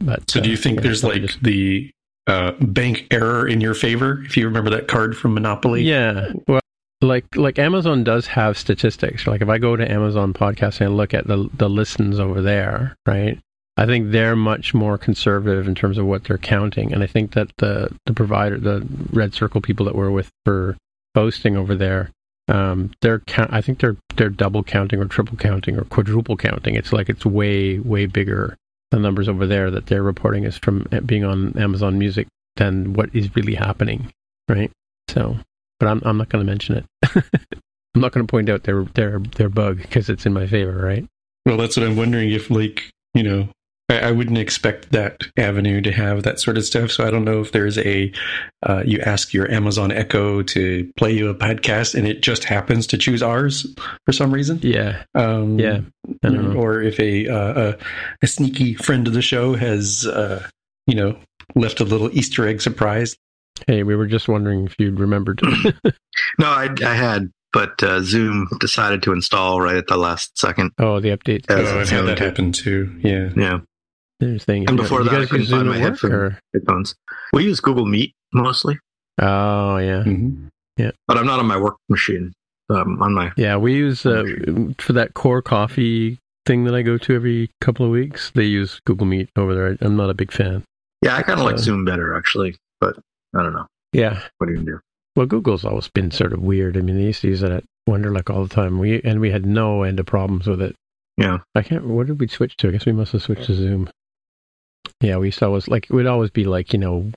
but, 0.00 0.30
so, 0.30 0.40
do 0.40 0.48
you 0.48 0.56
uh, 0.56 0.60
think 0.60 0.76
yeah, 0.76 0.82
there's 0.82 1.04
like 1.04 1.22
just... 1.22 1.42
the 1.42 1.90
uh, 2.26 2.52
bank 2.60 3.06
error 3.10 3.46
in 3.46 3.60
your 3.60 3.74
favor 3.74 4.22
if 4.24 4.36
you 4.36 4.46
remember 4.46 4.70
that 4.70 4.88
card 4.88 5.16
from 5.16 5.34
Monopoly? 5.34 5.82
Yeah. 5.82 6.32
Well, 6.48 6.60
like 7.02 7.36
like 7.36 7.58
Amazon 7.58 8.04
does 8.04 8.26
have 8.26 8.56
statistics. 8.58 9.26
Like 9.26 9.42
if 9.42 9.48
I 9.48 9.58
go 9.58 9.76
to 9.76 9.90
Amazon 9.90 10.32
podcast 10.32 10.80
and 10.80 10.90
I 10.90 10.92
look 10.92 11.14
at 11.14 11.26
the 11.26 11.48
the 11.54 11.68
listens 11.68 12.18
over 12.18 12.40
there, 12.42 12.96
right? 13.06 13.38
I 13.76 13.84
think 13.84 14.10
they're 14.10 14.36
much 14.36 14.72
more 14.72 14.96
conservative 14.96 15.68
in 15.68 15.74
terms 15.74 15.98
of 15.98 16.06
what 16.06 16.24
they're 16.24 16.38
counting, 16.38 16.92
and 16.92 17.02
I 17.02 17.06
think 17.06 17.32
that 17.34 17.50
the 17.58 17.94
the 18.06 18.14
provider, 18.14 18.58
the 18.58 18.86
Red 19.12 19.34
Circle 19.34 19.60
people 19.60 19.84
that 19.86 19.94
we're 19.94 20.10
with 20.10 20.30
for 20.44 20.76
hosting 21.14 21.56
over 21.56 21.74
there, 21.74 22.10
um, 22.48 22.92
they're 23.02 23.20
count. 23.20 23.52
I 23.52 23.60
think 23.60 23.80
they're 23.80 23.98
they're 24.16 24.30
double 24.30 24.62
counting 24.62 24.98
or 24.98 25.04
triple 25.04 25.36
counting 25.36 25.76
or 25.76 25.84
quadruple 25.84 26.38
counting. 26.38 26.74
It's 26.74 26.92
like 26.92 27.10
it's 27.10 27.26
way 27.26 27.78
way 27.78 28.06
bigger 28.06 28.56
the 28.90 28.98
numbers 28.98 29.28
over 29.28 29.46
there 29.46 29.70
that 29.70 29.86
they're 29.86 30.02
reporting 30.02 30.44
is 30.44 30.56
from 30.56 30.86
eh, 30.92 31.00
being 31.00 31.24
on 31.24 31.56
Amazon 31.58 31.98
Music 31.98 32.26
than 32.56 32.92
what 32.92 33.14
is 33.14 33.34
really 33.34 33.54
happening, 33.54 34.12
right? 34.48 34.70
So, 35.08 35.36
but 35.78 35.88
I'm 35.88 36.02
I'm 36.04 36.16
not 36.16 36.28
going 36.28 36.44
to 36.44 36.50
mention 36.50 36.76
it. 36.76 36.84
I'm 37.94 38.02
not 38.02 38.12
going 38.12 38.26
to 38.26 38.30
point 38.30 38.48
out 38.48 38.64
their 38.64 38.84
their 38.84 39.18
their 39.18 39.48
bug 39.48 39.78
because 39.78 40.08
it's 40.08 40.26
in 40.26 40.32
my 40.32 40.46
favor, 40.46 40.76
right? 40.76 41.06
Well, 41.44 41.56
that's 41.56 41.76
what 41.76 41.86
I'm 41.86 41.96
wondering 41.96 42.30
if 42.30 42.50
like 42.50 42.90
you 43.14 43.22
know 43.22 43.48
I, 43.88 43.98
I, 43.98 44.10
wouldn't 44.10 44.38
expect 44.38 44.92
that 44.92 45.22
avenue 45.36 45.80
to 45.82 45.92
have 45.92 46.24
that 46.24 46.40
sort 46.40 46.58
of 46.58 46.64
stuff. 46.64 46.90
So 46.90 47.06
I 47.06 47.10
don't 47.10 47.24
know 47.24 47.40
if 47.40 47.52
there's 47.52 47.78
a 47.78 48.12
uh, 48.64 48.82
you 48.84 49.00
ask 49.00 49.32
your 49.32 49.50
Amazon 49.50 49.92
Echo 49.92 50.42
to 50.42 50.92
play 50.96 51.12
you 51.12 51.28
a 51.28 51.34
podcast 51.34 51.94
and 51.94 52.06
it 52.06 52.20
just 52.22 52.44
happens 52.44 52.86
to 52.88 52.98
choose 52.98 53.22
ours 53.22 53.66
for 54.04 54.12
some 54.12 54.32
reason. 54.32 54.58
Yeah, 54.62 55.04
um, 55.14 55.58
yeah. 55.58 55.80
Or 56.24 56.82
if 56.82 56.98
a, 56.98 57.28
uh, 57.28 57.72
a, 57.72 57.76
a 58.22 58.26
sneaky 58.26 58.74
friend 58.74 59.06
of 59.06 59.14
the 59.14 59.22
show 59.22 59.54
has 59.54 60.06
uh, 60.06 60.46
you 60.86 60.94
know 60.94 61.18
left 61.54 61.80
a 61.80 61.84
little 61.84 62.10
Easter 62.16 62.46
egg 62.46 62.60
surprise. 62.60 63.16
Hey, 63.66 63.82
we 63.84 63.96
were 63.96 64.06
just 64.06 64.28
wondering 64.28 64.66
if 64.66 64.74
you'd 64.78 65.00
remembered. 65.00 65.40
no, 66.38 66.46
I, 66.46 66.68
I 66.84 66.94
had 66.94 67.30
but 67.52 67.82
uh, 67.82 68.02
Zoom 68.02 68.48
decided 68.60 69.02
to 69.04 69.14
install 69.14 69.62
right 69.62 69.76
at 69.76 69.86
the 69.86 69.96
last 69.96 70.36
second. 70.36 70.72
Oh, 70.78 71.00
the 71.00 71.08
update. 71.08 71.46
Oh, 71.48 71.80
I've 71.80 71.88
had 71.88 72.04
that 72.04 72.18
happen 72.18 72.52
too. 72.52 73.00
Yeah, 73.02 73.30
yeah. 73.34 73.60
Thing. 74.18 74.66
And 74.66 74.78
before 74.78 75.04
that, 75.04 75.20
I 75.20 75.26
couldn't 75.26 75.46
find 75.46 75.68
my 75.68 75.76
headphone, 75.76 76.38
headphones. 76.54 76.94
We 77.34 77.44
use 77.44 77.60
Google 77.60 77.84
Meet 77.84 78.14
mostly. 78.32 78.78
Oh 79.20 79.76
yeah, 79.76 80.04
mm-hmm. 80.04 80.48
yeah. 80.78 80.92
But 81.06 81.18
I'm 81.18 81.26
not 81.26 81.38
on 81.38 81.46
my 81.46 81.58
work 81.58 81.76
machine. 81.90 82.32
Um, 82.70 83.00
on 83.02 83.12
my 83.12 83.32
yeah, 83.36 83.58
we 83.58 83.74
use 83.74 84.06
uh, 84.06 84.24
for 84.78 84.94
that 84.94 85.12
core 85.12 85.42
coffee 85.42 86.18
thing 86.46 86.64
that 86.64 86.74
I 86.74 86.80
go 86.80 86.96
to 86.96 87.14
every 87.14 87.50
couple 87.60 87.84
of 87.84 87.92
weeks. 87.92 88.30
They 88.34 88.44
use 88.44 88.80
Google 88.86 89.06
Meet 89.06 89.28
over 89.36 89.54
there. 89.54 89.76
I'm 89.82 89.96
not 89.96 90.08
a 90.08 90.14
big 90.14 90.32
fan. 90.32 90.64
Yeah, 91.02 91.14
I 91.14 91.22
kind 91.22 91.38
of 91.38 91.44
like 91.44 91.58
Zoom 91.58 91.84
better 91.84 92.16
actually, 92.16 92.56
but 92.80 92.98
I 93.34 93.42
don't 93.42 93.52
know. 93.52 93.66
Yeah, 93.92 94.22
what 94.38 94.46
do 94.46 94.54
you 94.54 94.62
do? 94.62 94.80
Well, 95.14 95.26
Google's 95.26 95.64
always 95.64 95.88
been 95.88 96.10
sort 96.10 96.32
of 96.32 96.40
weird. 96.40 96.76
I 96.76 96.80
mean, 96.80 96.96
they 96.96 97.04
used 97.04 97.20
to 97.20 97.28
use 97.28 97.42
it 97.42 97.52
at 97.52 97.64
Wonderlic 97.88 98.34
all 98.34 98.42
the 98.44 98.54
time. 98.54 98.78
We 98.78 99.02
and 99.02 99.20
we 99.20 99.30
had 99.30 99.44
no 99.44 99.82
end 99.82 100.00
of 100.00 100.06
problems 100.06 100.46
with 100.46 100.62
it. 100.62 100.74
Yeah, 101.18 101.38
I 101.54 101.62
can't. 101.62 101.86
What 101.86 102.06
did 102.06 102.18
we 102.18 102.28
switch 102.28 102.56
to? 102.58 102.68
I 102.68 102.72
guess 102.72 102.86
we 102.86 102.92
must 102.92 103.12
have 103.12 103.22
switched 103.22 103.44
to 103.44 103.54
Zoom. 103.54 103.90
Yeah, 105.00 105.16
we 105.18 105.28
used 105.28 105.38
to 105.40 105.46
always 105.46 105.68
like 105.68 105.84
it 105.84 105.92
would 105.92 106.06
always 106.06 106.30
be 106.30 106.44
like 106.44 106.72
you 106.72 106.78
know, 106.78 107.10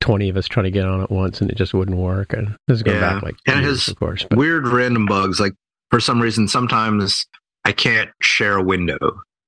twenty 0.00 0.28
of 0.28 0.36
us 0.36 0.46
trying 0.46 0.64
to 0.64 0.70
get 0.70 0.86
on 0.86 1.00
at 1.02 1.10
once, 1.10 1.40
and 1.40 1.50
it 1.50 1.56
just 1.56 1.74
wouldn't 1.74 1.96
work. 1.96 2.32
And 2.32 2.56
this 2.68 2.76
is 2.76 2.82
going 2.82 2.98
yeah. 2.98 3.14
back 3.14 3.22
like 3.22 3.36
and 3.46 3.62
years, 3.62 3.88
of 3.88 3.98
course, 3.98 4.26
but. 4.28 4.38
weird 4.38 4.66
random 4.66 5.06
bugs. 5.06 5.40
Like 5.40 5.54
for 5.90 6.00
some 6.00 6.20
reason, 6.20 6.48
sometimes 6.48 7.26
I 7.64 7.72
can't 7.72 8.10
share 8.20 8.56
a 8.56 8.62
window. 8.62 8.98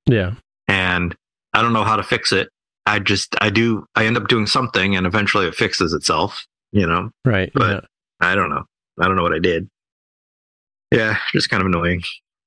Yeah, 0.07 0.33
and 0.67 1.15
I 1.53 1.61
don't 1.61 1.73
know 1.73 1.83
how 1.83 1.95
to 1.95 2.03
fix 2.03 2.31
it. 2.31 2.49
I 2.85 2.99
just 2.99 3.35
I 3.41 3.49
do 3.49 3.85
I 3.95 4.05
end 4.05 4.17
up 4.17 4.27
doing 4.27 4.47
something, 4.47 4.95
and 4.95 5.05
eventually 5.05 5.47
it 5.47 5.55
fixes 5.55 5.93
itself. 5.93 6.45
You 6.71 6.87
know, 6.87 7.11
right? 7.23 7.51
But 7.53 7.69
yeah. 7.71 7.79
I 8.19 8.35
don't 8.35 8.49
know. 8.49 8.63
I 8.99 9.07
don't 9.07 9.15
know 9.15 9.23
what 9.23 9.33
I 9.33 9.39
did. 9.39 9.69
Yeah, 10.91 11.17
just 11.33 11.49
kind 11.49 11.61
of 11.61 11.67
annoying. 11.67 12.03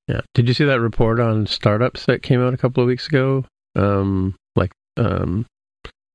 Yeah. 0.07 0.21
Did 0.33 0.47
you 0.47 0.53
see 0.53 0.65
that 0.65 0.79
report 0.79 1.19
on 1.19 1.45
startups 1.45 2.05
that 2.07 2.23
came 2.23 2.41
out 2.41 2.53
a 2.53 2.57
couple 2.57 2.81
of 2.81 2.87
weeks 2.87 3.07
ago? 3.07 3.45
Um, 3.75 4.35
um, 4.99 5.45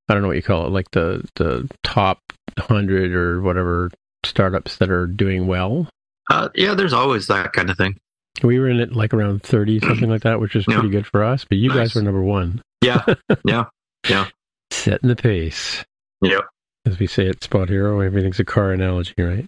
I 0.09 0.15
don't 0.15 0.23
know 0.23 0.29
what 0.29 0.37
you 0.37 0.43
call 0.43 0.67
it, 0.67 0.71
like 0.71 0.91
the 0.93 1.27
the 1.37 1.69
top 1.83 2.19
hundred 2.59 3.15
or 3.15 3.41
whatever 3.41 3.91
startups 4.25 4.77
that 4.77 4.91
are 4.91 5.07
doing 5.07 5.47
well. 5.47 5.89
Uh, 6.31 6.49
yeah, 6.55 6.75
there's 6.75 6.93
always 6.93 7.27
that 7.27 7.53
kind 7.53 7.71
of 7.71 7.77
thing. 7.77 7.97
We 8.43 8.59
were 8.59 8.69
in 8.69 8.81
it 8.81 8.93
like 8.93 9.15
around 9.15 9.43
thirty, 9.43 9.81
something 9.83 10.11
like 10.11 10.23
that, 10.23 10.41
which 10.41 10.57
is 10.57 10.65
pretty 10.65 10.89
yeah. 10.89 10.93
good 10.93 11.07
for 11.07 11.25
us. 11.25 11.45
But 11.45 11.59
you 11.59 11.69
nice. 11.69 11.79
guys 11.79 11.95
were 11.95 12.03
number 12.03 12.23
one. 12.23 12.63
Yeah, 12.83 13.05
yeah, 13.45 13.65
yeah. 14.09 14.29
Setting 14.71 15.09
the 15.09 15.17
pace. 15.17 15.85
Yep. 16.23 16.43
As 16.87 16.99
we 16.99 17.07
say 17.07 17.29
at 17.29 17.41
SpotHero, 17.41 18.05
everything's 18.05 18.41
a 18.41 18.45
car 18.45 18.73
analogy, 18.73 19.15
right? 19.19 19.47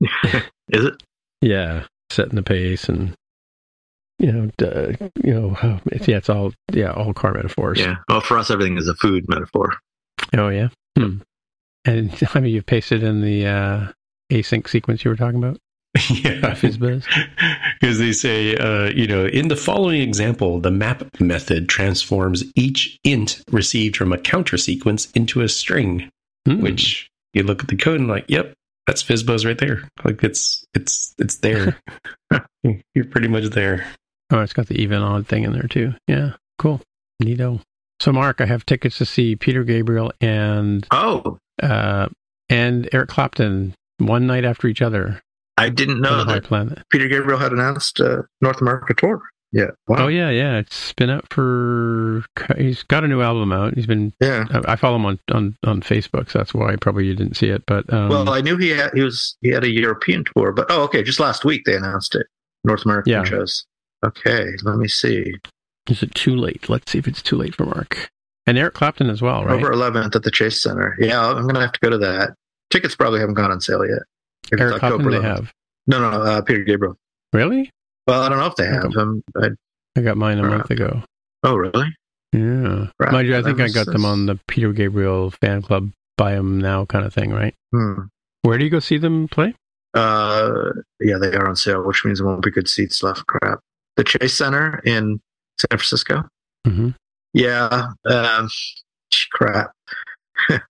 Is 0.70 0.84
it? 0.84 1.02
Yeah, 1.40 1.84
setting 2.10 2.34
the 2.34 2.42
pace 2.42 2.88
and 2.88 3.14
you 4.18 4.32
know, 4.32 4.50
uh, 4.66 4.92
you 5.22 5.34
know, 5.34 5.80
it's, 5.86 6.08
yeah, 6.08 6.16
it's 6.16 6.30
all 6.30 6.52
yeah, 6.72 6.92
all 6.92 7.12
car 7.12 7.34
metaphors. 7.34 7.78
Yeah. 7.78 7.96
Well, 8.08 8.20
for 8.20 8.38
us, 8.38 8.50
everything 8.50 8.78
is 8.78 8.88
a 8.88 8.94
food 8.94 9.28
metaphor. 9.28 9.74
Oh 10.36 10.48
yeah. 10.48 10.68
Hmm. 10.96 11.18
And 11.84 12.16
I 12.34 12.40
mean, 12.40 12.54
you've 12.54 12.66
pasted 12.66 13.02
in 13.02 13.20
the 13.20 13.46
uh, 13.46 13.92
async 14.32 14.68
sequence 14.68 15.04
you 15.04 15.10
were 15.10 15.16
talking 15.16 15.42
about. 15.42 15.58
yeah, 16.10 16.54
because 16.54 17.98
they 17.98 18.12
say, 18.12 18.54
uh, 18.56 18.90
you 18.90 19.06
know, 19.06 19.26
in 19.26 19.48
the 19.48 19.56
following 19.56 20.02
example, 20.02 20.60
the 20.60 20.70
map 20.70 21.02
method 21.20 21.70
transforms 21.70 22.44
each 22.54 22.98
int 23.02 23.42
received 23.50 23.96
from 23.96 24.12
a 24.12 24.18
counter 24.18 24.58
sequence 24.58 25.10
into 25.12 25.40
a 25.40 25.48
string, 25.48 26.10
mm. 26.46 26.60
which 26.60 27.08
you 27.32 27.42
look 27.42 27.62
at 27.62 27.68
the 27.68 27.76
code 27.76 28.00
and 28.00 28.08
like, 28.08 28.26
yep, 28.28 28.52
that's 28.86 29.02
Fizzbuzz 29.02 29.46
right 29.46 29.56
there. 29.56 29.88
Like 30.04 30.22
it's 30.22 30.64
it's 30.74 31.14
it's 31.18 31.36
there. 31.36 31.78
You're 32.94 33.04
pretty 33.06 33.28
much 33.28 33.44
there. 33.50 33.86
Oh, 34.30 34.40
it's 34.40 34.52
got 34.52 34.66
the 34.66 34.80
even 34.80 35.02
odd 35.02 35.26
thing 35.26 35.44
in 35.44 35.52
there 35.52 35.68
too. 35.68 35.94
Yeah, 36.06 36.32
cool, 36.58 36.80
neato. 37.22 37.60
So, 38.00 38.12
Mark, 38.12 38.40
I 38.40 38.46
have 38.46 38.66
tickets 38.66 38.98
to 38.98 39.06
see 39.06 39.36
Peter 39.36 39.64
Gabriel 39.64 40.12
and 40.20 40.86
oh, 40.90 41.38
uh, 41.62 42.08
and 42.48 42.88
Eric 42.92 43.08
Clapton 43.08 43.74
one 43.98 44.26
night 44.26 44.44
after 44.44 44.68
each 44.68 44.82
other. 44.82 45.20
I 45.56 45.70
didn't 45.70 46.00
know 46.00 46.24
that, 46.24 46.44
that 46.50 46.84
Peter 46.90 47.08
Gabriel 47.08 47.38
had 47.38 47.52
announced 47.52 48.00
uh, 48.00 48.22
North 48.42 48.60
America 48.60 48.92
tour. 48.94 49.22
Yeah. 49.52 49.70
Wow. 49.86 50.04
Oh 50.04 50.08
yeah, 50.08 50.28
yeah. 50.28 50.58
It's 50.58 50.92
been 50.92 51.08
out 51.08 51.32
for. 51.32 52.24
He's 52.58 52.82
got 52.82 53.04
a 53.04 53.08
new 53.08 53.22
album 53.22 53.52
out. 53.52 53.74
He's 53.74 53.86
been. 53.86 54.12
Yeah. 54.20 54.44
I 54.66 54.76
follow 54.76 54.96
him 54.96 55.06
on 55.06 55.18
on, 55.32 55.56
on 55.64 55.80
Facebook, 55.80 56.30
so 56.30 56.40
that's 56.40 56.52
why 56.52 56.76
probably 56.76 57.06
you 57.06 57.14
didn't 57.14 57.36
see 57.36 57.48
it. 57.48 57.64
But 57.66 57.90
um, 57.92 58.10
well, 58.10 58.28
I 58.28 58.42
knew 58.42 58.58
he 58.58 58.70
had 58.70 58.90
he 58.92 59.02
was 59.02 59.36
he 59.40 59.48
had 59.48 59.64
a 59.64 59.70
European 59.70 60.24
tour, 60.24 60.52
but 60.52 60.66
oh, 60.68 60.82
okay. 60.82 61.02
Just 61.02 61.20
last 61.20 61.44
week 61.44 61.62
they 61.64 61.76
announced 61.76 62.14
it. 62.14 62.26
North 62.64 62.84
American 62.84 63.12
yeah. 63.12 63.24
shows. 63.24 63.64
Okay, 64.06 64.46
let 64.62 64.76
me 64.76 64.88
see. 64.88 65.34
Is 65.88 66.02
it 66.02 66.14
too 66.14 66.36
late? 66.36 66.68
Let's 66.68 66.90
see 66.92 66.98
if 66.98 67.06
it's 67.08 67.22
too 67.22 67.36
late 67.36 67.54
for 67.54 67.64
Mark 67.64 68.10
and 68.46 68.58
Eric 68.58 68.74
Clapton 68.74 69.10
as 69.10 69.22
well, 69.22 69.44
right? 69.44 69.54
Over 69.62 69.72
11th 69.72 70.16
at 70.16 70.22
the 70.22 70.30
Chase 70.30 70.62
Center. 70.62 70.96
Yeah, 70.98 71.24
I'm 71.26 71.42
going 71.42 71.54
to 71.54 71.60
have 71.60 71.72
to 71.72 71.80
go 71.80 71.90
to 71.90 71.98
that. 71.98 72.34
Tickets 72.70 72.96
probably 72.96 73.20
haven't 73.20 73.34
gone 73.34 73.50
on 73.50 73.60
sale 73.60 73.86
yet. 73.86 74.02
Eric 74.58 74.80
Clapton, 74.80 75.10
they 75.10 75.20
have. 75.20 75.52
No, 75.86 75.98
no, 76.00 76.22
uh, 76.22 76.42
Peter 76.42 76.64
Gabriel. 76.64 76.96
Really? 77.32 77.70
Well, 78.06 78.22
I 78.22 78.28
don't 78.28 78.38
know 78.38 78.46
if 78.46 78.56
they 78.56 78.66
have. 78.66 78.92
them. 78.92 79.22
I, 79.36 79.48
I 79.96 80.00
got 80.02 80.16
mine 80.16 80.38
a 80.38 80.42
month 80.42 80.70
ago. 80.70 81.02
Oh, 81.42 81.54
really? 81.56 81.86
Yeah. 82.32 82.88
Right. 82.98 83.12
Mind 83.12 83.28
you, 83.28 83.36
I 83.36 83.42
think 83.42 83.60
I 83.60 83.68
got 83.68 83.86
them 83.86 84.04
on 84.04 84.26
the 84.26 84.38
Peter 84.48 84.72
Gabriel 84.72 85.30
fan 85.30 85.62
club 85.62 85.90
buy 86.16 86.34
them 86.34 86.60
now 86.60 86.84
kind 86.86 87.04
of 87.04 87.12
thing, 87.14 87.32
right? 87.32 87.54
Hmm. 87.72 88.02
Where 88.42 88.58
do 88.58 88.64
you 88.64 88.70
go 88.70 88.78
see 88.78 88.98
them 88.98 89.28
play? 89.28 89.54
Uh, 89.94 90.70
yeah, 91.00 91.18
they 91.18 91.32
are 91.34 91.48
on 91.48 91.56
sale, 91.56 91.82
which 91.86 92.04
means 92.04 92.18
there 92.18 92.26
won't 92.26 92.42
be 92.42 92.50
good 92.50 92.68
seats 92.68 93.02
left. 93.02 93.26
Crap. 93.26 93.60
The 93.96 94.04
Chase 94.04 94.36
Center 94.36 94.80
in 94.84 95.20
San 95.58 95.78
Francisco. 95.78 96.24
Mm-hmm. 96.66 96.90
Yeah. 97.32 97.88
Um, 98.04 98.48
crap. 99.32 99.72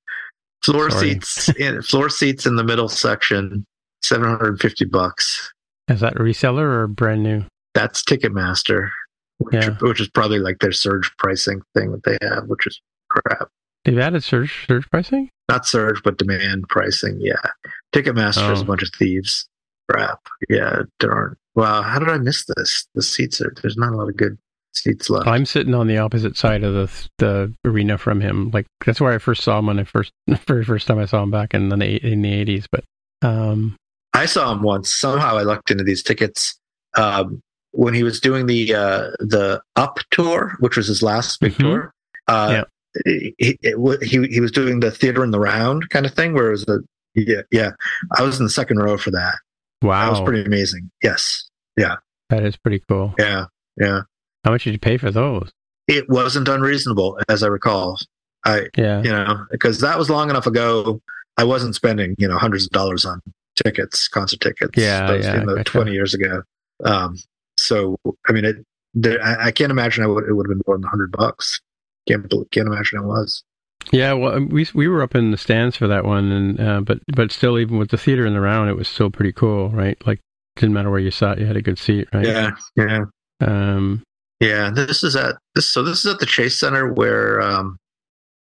floor 0.65 0.91
Sorry. 0.91 1.13
seats 1.13 1.49
in 1.51 1.83
floor 1.83 2.09
seats 2.09 2.47
in 2.47 2.57
the 2.57 2.65
middle 2.65 2.89
section, 2.89 3.65
seven 4.03 4.29
hundred 4.29 4.49
and 4.49 4.61
fifty 4.61 4.85
bucks. 4.85 5.53
Is 5.89 6.01
that 6.01 6.15
reseller 6.15 6.83
or 6.83 6.87
brand 6.87 7.23
new? 7.23 7.45
That's 7.75 8.03
Ticketmaster, 8.03 8.91
which, 9.39 9.55
yeah. 9.55 9.77
which 9.81 10.01
is 10.01 10.09
probably 10.09 10.41
like 10.41 10.59
their 10.59 10.73
surge 10.73 11.13
pricing 11.19 11.63
thing 11.75 11.93
that 11.93 12.03
they 12.05 12.19
have, 12.27 12.49
which 12.49 12.67
is 12.67 12.81
crap. 13.09 13.49
They've 13.85 13.99
added 13.99 14.25
surge 14.25 14.67
surge 14.67 14.89
pricing? 14.91 15.31
Not 15.49 15.67
surge, 15.67 16.03
but 16.03 16.19
demand 16.19 16.69
pricing. 16.69 17.19
Yeah, 17.21 17.51
Ticketmaster 17.95 18.49
oh. 18.49 18.53
is 18.53 18.63
a 18.63 18.65
bunch 18.65 18.83
of 18.83 18.91
thieves. 18.99 19.49
Crap. 19.89 20.19
Yeah, 20.49 20.83
darn. 20.99 21.37
Wow, 21.57 21.81
how 21.81 21.99
did 21.99 22.11
I 22.11 22.19
miss 22.19 22.45
this? 22.45 22.87
The 22.95 23.03
seats 23.03 23.41
are 23.41 23.53
there's 23.63 23.79
not 23.79 23.93
a 23.93 23.97
lot 23.97 24.09
of 24.09 24.17
good 24.17 24.37
seats 24.75 25.09
left. 25.09 25.27
I'm 25.27 25.47
sitting 25.47 25.75
on 25.75 25.87
the 25.87 25.97
opposite 25.97 26.37
side 26.37 26.63
of 26.63 26.75
the 26.75 27.09
the 27.19 27.55
arena 27.65 27.97
from 27.97 28.21
him. 28.21 28.51
Like 28.51 28.67
that's 28.85 29.01
where 29.01 29.13
I 29.13 29.19
first 29.19 29.43
saw 29.43 29.59
him 29.59 29.67
when 29.67 29.81
I 29.81 29.85
first 29.85 30.13
very 30.47 30.65
first 30.65 30.87
time 30.87 30.99
I 30.99 31.07
saw 31.07 31.23
him 31.23 31.31
back 31.31 31.55
in 31.55 31.71
the 31.71 32.07
in 32.07 32.21
the 32.23 32.45
80s. 32.45 32.67
But 32.71 32.85
um, 33.27 33.77
I 34.13 34.27
saw 34.27 34.53
him 34.53 34.63
once. 34.63 34.93
Somehow 34.93 35.39
I 35.39 35.43
lucked 35.43 35.71
into 35.71 35.83
these 35.83 36.03
tickets 36.03 36.59
um, 36.95 37.41
when 37.73 37.95
he 37.95 38.03
was 38.03 38.21
doing 38.21 38.47
the 38.47 38.75
uh, 38.75 39.11
the 39.19 39.63
Up 39.77 39.99
tour, 40.11 40.57
which 40.61 40.77
was 40.77 40.87
his 40.87 41.03
last 41.03 41.41
big 41.41 41.53
mm-hmm. 41.53 41.63
tour. 41.63 41.93
Uh, 42.29 42.49
yeah. 42.53 42.65
He, 43.05 43.35
he 43.39 43.59
he 43.63 44.41
was 44.41 44.51
doing 44.53 44.81
the 44.81 44.91
theater 44.91 45.25
in 45.25 45.31
the 45.31 45.41
round 45.41 45.89
kind 45.89 46.05
of 46.05 46.13
thing, 46.13 46.35
where 46.35 46.49
it 46.49 46.53
was 46.53 46.69
a 46.69 46.79
yeah 47.15 47.43
yeah. 47.51 47.71
I 48.17 48.23
was 48.23 48.39
in 48.39 48.45
the 48.45 48.51
second 48.51 48.79
row 48.79 48.97
for 48.97 49.11
that, 49.11 49.35
Wow, 49.83 50.05
that 50.05 50.11
was 50.11 50.21
pretty 50.27 50.45
amazing. 50.45 50.91
Yes, 51.03 51.46
yeah, 51.77 51.97
that 52.31 52.45
is 52.45 52.57
pretty 52.57 52.83
cool. 52.89 53.15
Yeah, 53.19 53.47
yeah. 53.77 54.03
How 54.45 54.53
much 54.53 54.65
did 54.65 54.73
you 54.73 54.79
pay 54.79 54.97
for 54.97 55.11
those? 55.11 55.51
It 55.89 56.09
wasn't 56.09 56.49
unreasonable, 56.49 57.19
as 57.29 57.43
I 57.43 57.49
recall. 57.49 57.99
I 58.45 58.67
yeah, 58.77 59.03
you 59.03 59.11
know, 59.11 59.47
because 59.51 59.81
that 59.81 59.99
was 59.99 60.11
long 60.11 60.31
enough 60.31 60.47
ago. 60.47 61.01
I 61.37 61.45
wasn't 61.45 61.75
spending 61.75 62.15
you 62.19 62.29
know 62.29 62.39
hundreds 62.39 62.65
of 62.65 62.71
dollars 62.71 63.05
on 63.05 63.21
tickets, 63.63 64.09
concert 64.09 64.41
tickets. 64.41 64.73
Yeah, 64.77 65.07
those, 65.07 65.25
yeah, 65.25 65.41
you 65.41 65.47
know, 65.47 65.57
gotcha. 65.57 65.65
twenty 65.65 65.93
years 65.93 66.15
ago. 66.15 66.43
Um, 66.85 67.17
so 67.59 67.99
I 68.29 68.33
mean, 68.33 68.45
it. 68.45 68.57
There, 68.99 69.23
I, 69.23 69.49
I 69.49 69.51
can't 69.53 69.71
imagine 69.71 70.05
I 70.05 70.07
would, 70.07 70.25
it 70.25 70.33
would 70.33 70.47
have 70.47 70.57
been 70.57 70.63
more 70.67 70.79
than 70.79 70.89
hundred 70.89 71.13
bucks. 71.13 71.61
Can't 72.09 72.31
can't 72.51 72.67
imagine 72.67 73.01
it 73.01 73.05
was. 73.05 73.45
Yeah, 73.93 74.15
well, 74.15 74.41
we 74.41 74.67
we 74.75 74.89
were 74.89 75.03
up 75.03 75.15
in 75.15 75.31
the 75.31 75.37
stands 75.37 75.77
for 75.77 75.87
that 75.87 76.05
one, 76.05 76.33
and 76.33 76.61
uh, 76.61 76.81
but 76.81 77.01
but 77.15 77.31
still, 77.31 77.59
even 77.59 77.79
with 77.79 77.91
the 77.91 77.99
theater 77.99 78.27
in 78.27 78.33
the 78.33 78.41
round, 78.41 78.71
it 78.71 78.77
was 78.77 78.89
still 78.89 79.11
pretty 79.11 79.33
cool, 79.33 79.69
right? 79.69 79.99
Like, 80.07 80.21
didn't 80.57 80.75
matter 80.75 80.91
where 80.91 81.01
you 81.01 81.11
sat, 81.11 81.39
you 81.39 81.47
had 81.47 81.57
a 81.57 81.63
good 81.63 81.79
seat, 81.79 82.09
right? 82.13 82.27
Yeah, 82.27 82.51
yeah. 82.77 83.05
Um, 83.41 84.03
Yeah, 84.41 84.71
this 84.71 85.03
is 85.03 85.17
at 85.17 85.37
this. 85.55 85.69
So 85.69 85.83
this 85.83 86.05
is 86.05 86.13
at 86.13 86.19
the 86.19 86.27
Chase 86.27 86.59
Center 86.59 86.93
where 86.93 87.41
um, 87.41 87.77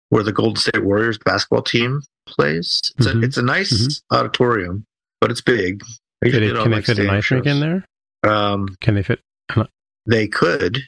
where 0.09 0.23
the 0.23 0.33
Golden 0.33 0.57
State 0.57 0.85
Warriors 0.85 1.19
basketball 1.25 1.63
team 1.63 2.01
plays. 2.27 2.81
It's 2.99 3.07
Mhm. 3.07 3.23
a 3.23 3.25
it's 3.25 3.37
a 3.37 3.43
nice 3.43 3.73
Mhm. 3.73 4.01
auditorium, 4.19 4.85
but 5.21 5.31
it's 5.31 5.41
big. 5.41 5.83
They 6.23 6.31
can 6.31 6.41
they, 6.41 6.51
like 6.53 6.87
fit 6.87 6.99
an 6.99 7.11
ice 7.11 7.31
rink 7.31 7.47
in 7.47 7.61
there? 7.61 7.85
Um, 8.27 8.69
Can 8.81 8.95
they 8.95 9.03
fit? 9.03 9.21
they 10.07 10.27
could, 10.29 10.79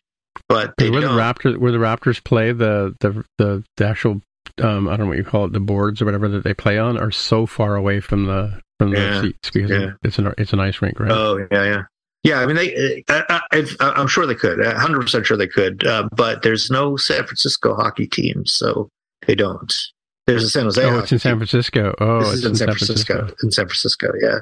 but 0.48 0.74
they 0.78 0.90
where 0.90 1.02
don't. 1.02 1.16
Raptors 1.18 1.56
where 1.58 1.72
the 1.72 1.78
Raptors 1.78 2.22
play 2.24 2.52
the 2.52 2.94
the 3.00 3.24
the, 3.36 3.64
the 3.76 3.86
actual 3.86 4.20
um, 4.60 4.88
I 4.88 4.96
don't 4.96 5.06
know 5.06 5.10
what 5.10 5.18
you 5.18 5.24
call 5.24 5.44
it 5.46 5.52
the 5.52 5.60
boards 5.60 6.00
or 6.02 6.04
whatever 6.04 6.28
that 6.28 6.44
they 6.44 6.54
play 6.54 6.78
on 6.78 6.98
are 6.98 7.10
so 7.10 7.46
far 7.46 7.76
away 7.76 8.00
from 8.00 8.26
the 8.26 8.60
from 8.78 8.90
the 8.90 8.98
Yeah, 8.98 9.20
seats 9.22 9.50
because 9.50 9.70
yeah. 9.70 9.90
it's 10.02 10.18
an 10.18 10.32
it's 10.38 10.52
an 10.52 10.60
ice 10.60 10.80
rink, 10.82 10.98
right? 11.00 11.10
Oh 11.10 11.38
yeah, 11.50 11.64
yeah, 11.64 11.82
yeah. 12.22 12.40
I 12.40 12.46
mean, 12.46 12.56
they. 12.56 13.04
I, 13.08 13.40
I, 13.52 13.64
I, 13.80 13.90
I'm 13.92 14.06
sure 14.08 14.26
they 14.26 14.34
could. 14.34 14.64
hundred 14.64 15.00
percent 15.00 15.26
sure 15.26 15.36
they 15.36 15.46
could. 15.48 15.86
Uh, 15.86 16.08
but 16.16 16.42
there's 16.42 16.70
no 16.70 16.96
San 16.96 17.24
Francisco 17.24 17.74
hockey 17.74 18.06
team, 18.06 18.44
so 18.46 18.88
they 19.26 19.34
don't. 19.34 19.72
There's 20.26 20.44
a 20.44 20.50
San 20.50 20.64
Jose. 20.64 20.84
oh, 20.84 20.98
it's 20.98 21.10
in 21.12 21.18
San 21.18 21.32
team. 21.32 21.38
Francisco. 21.38 21.94
Oh, 22.00 22.20
this 22.20 22.28
it's 22.28 22.38
is 22.40 22.44
in 22.44 22.54
San 22.56 22.68
Francisco. 22.68 23.28
In 23.42 23.50
San 23.50 23.66
Francisco, 23.66 24.12
yeah, 24.20 24.38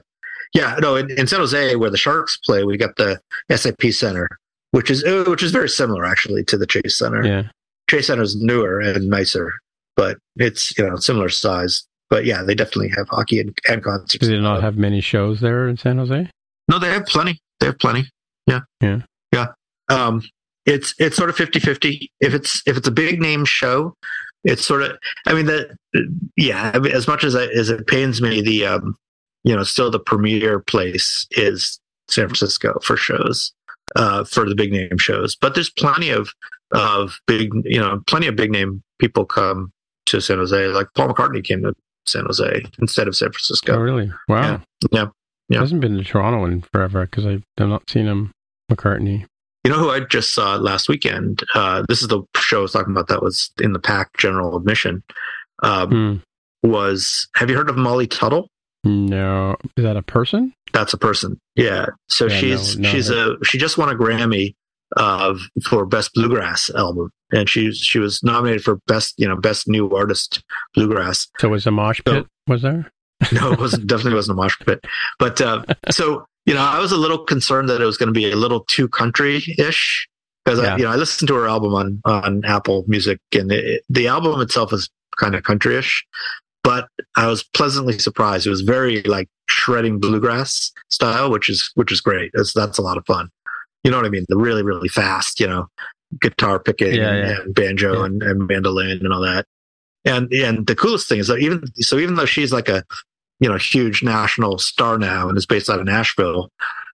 yeah. 0.52 0.76
No, 0.80 0.97
in, 0.97 1.10
in 1.12 1.26
San 1.28 1.38
Jose, 1.38 1.76
where 1.76 1.90
the 1.90 1.97
Sharks 1.97 2.36
play, 2.38 2.64
we 2.64 2.76
got 2.76 2.97
the 2.97 3.20
SAP 3.55 3.82
Center, 3.93 4.28
which 4.72 4.90
is 4.90 5.05
uh, 5.05 5.24
which 5.28 5.44
is 5.44 5.52
very 5.52 5.68
similar 5.68 6.05
actually 6.05 6.43
to 6.44 6.59
the 6.59 6.66
Chase 6.66 6.98
Center. 6.98 7.24
Yeah, 7.24 7.43
Chase 7.88 8.09
Center 8.09 8.22
is 8.22 8.34
newer 8.34 8.80
and 8.80 9.09
nicer, 9.09 9.52
but 9.97 10.18
it's 10.36 10.77
you 10.78 10.89
know 10.89 10.97
similar 10.97 11.28
size. 11.28 11.86
But 12.09 12.24
yeah, 12.24 12.43
they 12.44 12.55
definitely 12.55 12.90
have 12.97 13.09
hockey 13.09 13.40
and, 13.40 13.56
and 13.68 13.82
concerts. 13.82 14.18
do 14.18 14.28
they 14.28 14.40
not 14.40 14.62
have 14.62 14.77
many 14.77 15.01
shows 15.01 15.40
there 15.40 15.68
in 15.68 15.77
San 15.77 15.98
Jose? 15.98 16.31
No, 16.68 16.78
they 16.78 16.89
have 16.89 17.06
plenty. 17.06 17.40
They 17.59 17.66
have 17.66 17.78
plenty. 17.78 18.09
Yeah. 18.47 18.60
Yeah. 18.81 19.01
Yeah. 19.32 19.47
Um, 19.89 20.23
it's 20.66 20.94
it's 20.98 21.16
sort 21.16 21.31
of 21.31 21.36
50-50. 21.36 22.09
If 22.20 22.35
it's 22.35 22.62
if 22.66 22.77
it's 22.77 22.89
a 22.89 22.93
big 22.93 23.20
name 23.20 23.44
show, 23.44 23.94
it's 24.44 24.64
sort 24.64 24.82
of 24.82 24.97
I 25.27 25.35
mean 25.35 25.47
that 25.47 25.77
yeah, 26.36 26.70
I 26.74 26.78
mean, 26.78 26.93
as 26.93 27.09
much 27.09 27.24
as 27.24 27.35
I, 27.35 27.47
as 27.47 27.70
it 27.70 27.86
pains 27.86 28.20
me, 28.20 28.40
the 28.40 28.66
um, 28.66 28.97
you 29.44 29.55
know, 29.55 29.62
still 29.62 29.90
the 29.90 30.01
premier 30.01 30.60
place 30.60 31.27
is 31.32 31.81
San 32.09 32.27
Francisco 32.27 32.78
for 32.82 32.97
shows, 32.97 33.52
uh, 33.94 34.24
for 34.24 34.48
the 34.48 34.55
big 34.55 34.73
name 34.73 34.98
shows. 34.98 35.36
But 35.36 35.55
there's 35.55 35.70
plenty 35.70 36.10
of 36.10 36.31
of 36.73 37.18
big 37.27 37.51
you 37.64 37.78
know, 37.78 38.02
plenty 38.06 38.27
of 38.27 38.36
big 38.36 38.51
name 38.51 38.82
people 38.98 39.24
come 39.24 39.73
to 40.06 40.20
San 40.20 40.38
Jose. 40.38 40.66
Like 40.68 40.88
Paul 40.94 41.08
McCartney 41.08 41.44
came 41.44 41.62
to 41.62 41.72
San 42.06 42.24
Jose 42.26 42.62
instead 42.78 43.08
of 43.08 43.16
San 43.16 43.30
Francisco. 43.30 43.74
Oh, 43.74 43.78
really? 43.80 44.10
Wow. 44.28 44.42
Yeah. 44.42 44.60
Yeah. 44.92 45.06
Yeah. 45.48 45.60
Hasn't 45.60 45.80
been 45.80 45.96
to 45.98 46.04
Toronto 46.04 46.44
in 46.44 46.62
forever 46.72 47.06
because 47.06 47.26
I've 47.26 47.42
not 47.58 47.88
seen 47.88 48.06
him. 48.06 48.32
McCartney. 48.70 49.24
You 49.64 49.70
know 49.72 49.78
who 49.78 49.90
I 49.90 50.00
just 50.00 50.32
saw 50.32 50.56
last 50.56 50.88
weekend? 50.88 51.42
Uh, 51.54 51.84
this 51.88 52.02
is 52.02 52.08
the 52.08 52.22
show 52.36 52.58
I 52.58 52.62
was 52.62 52.72
talking 52.72 52.92
about 52.92 53.08
that 53.08 53.22
was 53.22 53.50
in 53.60 53.72
the 53.72 53.78
pack 53.78 54.16
general 54.18 54.56
admission. 54.56 55.02
Um, 55.62 56.22
Hmm. 56.64 56.68
Was 56.68 57.28
have 57.36 57.48
you 57.50 57.56
heard 57.56 57.68
of 57.70 57.76
Molly 57.76 58.06
Tuttle? 58.08 58.48
No, 58.82 59.56
is 59.76 59.84
that 59.84 59.96
a 59.96 60.02
person? 60.02 60.52
That's 60.72 60.92
a 60.94 60.98
person. 60.98 61.38
Yeah. 61.54 61.86
So 62.08 62.26
Yeah, 62.26 62.36
she's 62.38 62.78
no, 62.78 62.82
no, 62.88 62.92
she's 62.92 63.10
a 63.10 63.36
she 63.44 63.58
just 63.58 63.78
won 63.78 63.88
a 63.88 63.94
Grammy 63.94 64.54
of 64.96 65.40
for 65.64 65.84
best 65.86 66.12
bluegrass 66.14 66.70
album, 66.74 67.10
and 67.32 67.48
she 67.48 67.72
she 67.72 67.98
was 67.98 68.22
nominated 68.22 68.62
for 68.62 68.76
best 68.86 69.14
you 69.18 69.26
know 69.28 69.36
best 69.36 69.68
new 69.68 69.90
artist 69.90 70.42
bluegrass. 70.74 71.28
So 71.40 71.48
was 71.48 71.66
a 71.66 71.70
mosh 71.70 72.00
So- 72.06 72.14
pit? 72.22 72.26
was 72.46 72.62
there? 72.62 72.90
no, 73.32 73.52
it 73.52 73.58
wasn't 73.58 73.86
definitely 73.86 74.14
wasn't 74.14 74.38
a 74.38 74.42
mosh 74.42 74.56
pit. 74.66 74.84
But 75.18 75.40
uh, 75.40 75.64
so 75.90 76.26
you 76.44 76.54
know, 76.54 76.60
I 76.62 76.78
was 76.78 76.92
a 76.92 76.96
little 76.96 77.18
concerned 77.18 77.68
that 77.70 77.80
it 77.80 77.84
was 77.84 77.96
going 77.96 78.08
to 78.08 78.12
be 78.12 78.30
a 78.30 78.36
little 78.36 78.60
too 78.68 78.88
country 78.88 79.42
ish 79.58 80.06
because 80.44 80.60
Yeah. 80.60 80.74
I, 80.74 80.76
you 80.76 80.84
know, 80.84 80.90
I 80.90 80.96
listened 80.96 81.26
to 81.28 81.34
her 81.34 81.48
album 81.48 81.74
on 81.74 82.00
on 82.04 82.44
Apple 82.44 82.84
Music, 82.86 83.18
and 83.34 83.50
it, 83.50 83.82
the 83.88 84.06
album 84.08 84.40
itself 84.42 84.72
is 84.72 84.88
kind 85.16 85.34
of 85.34 85.42
country 85.44 85.76
ish. 85.76 86.04
But 86.62 86.88
I 87.16 87.26
was 87.28 87.42
pleasantly 87.42 87.98
surprised. 87.98 88.46
It 88.46 88.50
was 88.50 88.60
very 88.62 89.00
like 89.02 89.28
shredding 89.48 89.98
bluegrass 89.98 90.70
style, 90.90 91.30
which 91.30 91.48
is 91.48 91.70
which 91.74 91.90
is 91.90 92.00
great. 92.00 92.30
That's 92.34 92.52
that's 92.52 92.76
a 92.78 92.82
lot 92.82 92.98
of 92.98 93.06
fun. 93.06 93.30
You 93.86 93.90
know 93.92 93.98
what 93.98 94.06
I 94.06 94.10
mean? 94.10 94.26
The 94.28 94.36
really 94.36 94.62
really 94.62 94.88
fast, 94.88 95.40
you 95.40 95.46
know, 95.46 95.68
guitar 96.20 96.58
picking 96.58 96.94
Yeah, 96.94 97.12
and, 97.12 97.28
yeah. 97.28 97.40
and 97.42 97.54
banjo 97.54 97.94
Yeah. 98.00 98.04
and, 98.06 98.22
and 98.22 98.46
mandolin 98.46 98.98
and 99.02 99.12
all 99.12 99.20
that. 99.22 99.46
And 100.04 100.32
and 100.32 100.66
the 100.66 100.74
coolest 100.76 101.08
thing 101.08 101.18
is 101.20 101.28
that 101.28 101.38
even 101.38 101.62
so, 101.76 101.98
even 101.98 102.14
though 102.16 102.26
she's 102.26 102.52
like 102.52 102.68
a 102.68 102.84
you 103.40 103.48
know 103.48 103.56
huge 103.56 104.02
national 104.02 104.58
star 104.58 104.98
now 104.98 105.28
and 105.28 105.36
is 105.38 105.46
based 105.46 105.68
out 105.70 105.80
of 105.80 105.86
Nashville, 105.86 106.50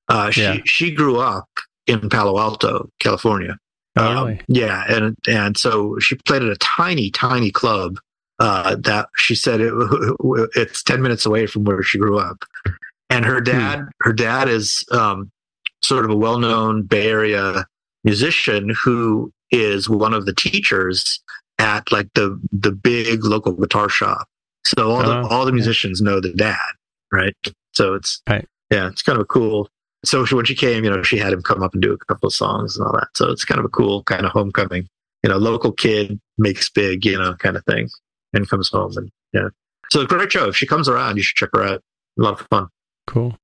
uh, 0.08 0.30
she 0.30 0.62
she 0.64 0.90
grew 0.92 1.18
up 1.18 1.48
in 1.86 2.08
Palo 2.08 2.38
Alto, 2.38 2.88
California. 3.00 3.56
Oh, 3.96 4.06
Um, 4.06 4.14
really? 4.14 4.40
yeah, 4.48 4.84
and 4.88 5.14
and 5.28 5.56
so 5.58 5.98
she 5.98 6.14
played 6.26 6.42
at 6.42 6.48
a 6.48 6.56
tiny, 6.56 7.10
tiny 7.10 7.50
club 7.50 7.98
uh, 8.38 8.76
that 8.76 9.08
she 9.16 9.34
said 9.34 9.60
it, 9.60 9.72
it's 10.56 10.82
ten 10.82 11.02
minutes 11.02 11.26
away 11.26 11.46
from 11.46 11.64
where 11.64 11.82
she 11.82 11.98
grew 11.98 12.18
up. 12.18 12.44
And 13.10 13.26
her 13.26 13.40
dad, 13.42 13.84
her 14.00 14.12
dad 14.14 14.48
is 14.48 14.84
um, 14.90 15.30
sort 15.84 16.04
of 16.04 16.10
a 16.10 16.16
well-known 16.16 16.82
Bay 16.82 17.08
Area 17.08 17.66
musician 18.04 18.70
who 18.84 19.32
is 19.50 19.88
one 19.88 20.14
of 20.14 20.26
the 20.26 20.34
teachers 20.34 21.20
at 21.58 21.90
like 21.92 22.08
the 22.14 22.40
the 22.52 22.72
big 22.72 23.24
local 23.24 23.52
guitar 23.52 23.88
shop. 23.88 24.26
So 24.64 24.90
all 24.90 25.02
the 25.02 25.18
Oh, 25.20 25.26
all 25.28 25.44
the 25.44 25.50
yeah. 25.52 25.56
musicians 25.56 26.00
know 26.00 26.20
the 26.20 26.32
dad, 26.32 26.56
right? 27.12 27.34
So 27.72 27.94
it's 27.94 28.22
Right. 28.28 28.46
yeah, 28.70 28.88
it's 28.88 29.02
kind 29.02 29.16
of 29.16 29.22
a 29.22 29.26
cool. 29.26 29.68
So 30.04 30.24
when 30.34 30.44
she 30.44 30.54
came, 30.56 30.82
you 30.84 30.90
know, 30.90 31.02
she 31.04 31.16
had 31.18 31.32
him 31.32 31.42
come 31.42 31.62
up 31.62 31.74
and 31.74 31.82
do 31.82 31.92
a 31.92 31.98
couple 31.98 32.26
of 32.26 32.34
songs 32.34 32.76
and 32.76 32.84
all 32.86 32.92
that. 32.94 33.08
So 33.14 33.30
it's 33.30 33.44
kind 33.44 33.60
of 33.60 33.64
a 33.64 33.68
cool 33.68 34.02
kind 34.04 34.26
of 34.26 34.32
homecoming. 34.32 34.88
You 35.22 35.30
know, 35.30 35.36
local 35.36 35.70
kid 35.70 36.18
makes 36.38 36.68
big, 36.70 37.04
you 37.04 37.16
know, 37.16 37.34
kind 37.34 37.56
of 37.56 37.64
thing, 37.66 37.88
and 38.32 38.48
comes 38.48 38.68
home 38.70 38.92
and 38.96 39.10
yeah. 39.32 39.48
So 39.92 40.04
great 40.06 40.32
show. 40.32 40.48
If 40.48 40.56
she 40.56 40.66
comes 40.66 40.88
around, 40.88 41.16
you 41.18 41.22
should 41.22 41.36
check 41.36 41.50
her 41.54 41.62
out. 41.62 41.82
A 42.18 42.22
lot 42.22 42.40
of 42.40 42.46
fun. 42.50 42.66
Cool. 43.06 43.36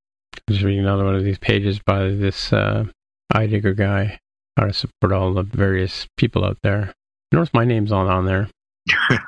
Just 0.49 0.63
reading 0.63 0.81
another 0.81 1.03
one 1.05 1.15
of 1.15 1.23
these 1.23 1.37
pages 1.39 1.79
by 1.79 2.09
this 2.09 2.51
uh, 2.53 2.85
iDigger 3.33 3.75
guy. 3.75 4.19
How 4.57 4.65
to 4.65 4.73
support 4.73 5.13
all 5.13 5.33
the 5.33 5.43
various 5.43 6.07
people 6.17 6.43
out 6.43 6.57
there. 6.63 6.93
Notice 7.31 7.53
my 7.53 7.63
name's 7.65 7.91
on 7.91 8.07
on 8.07 8.25
there. 8.25 8.49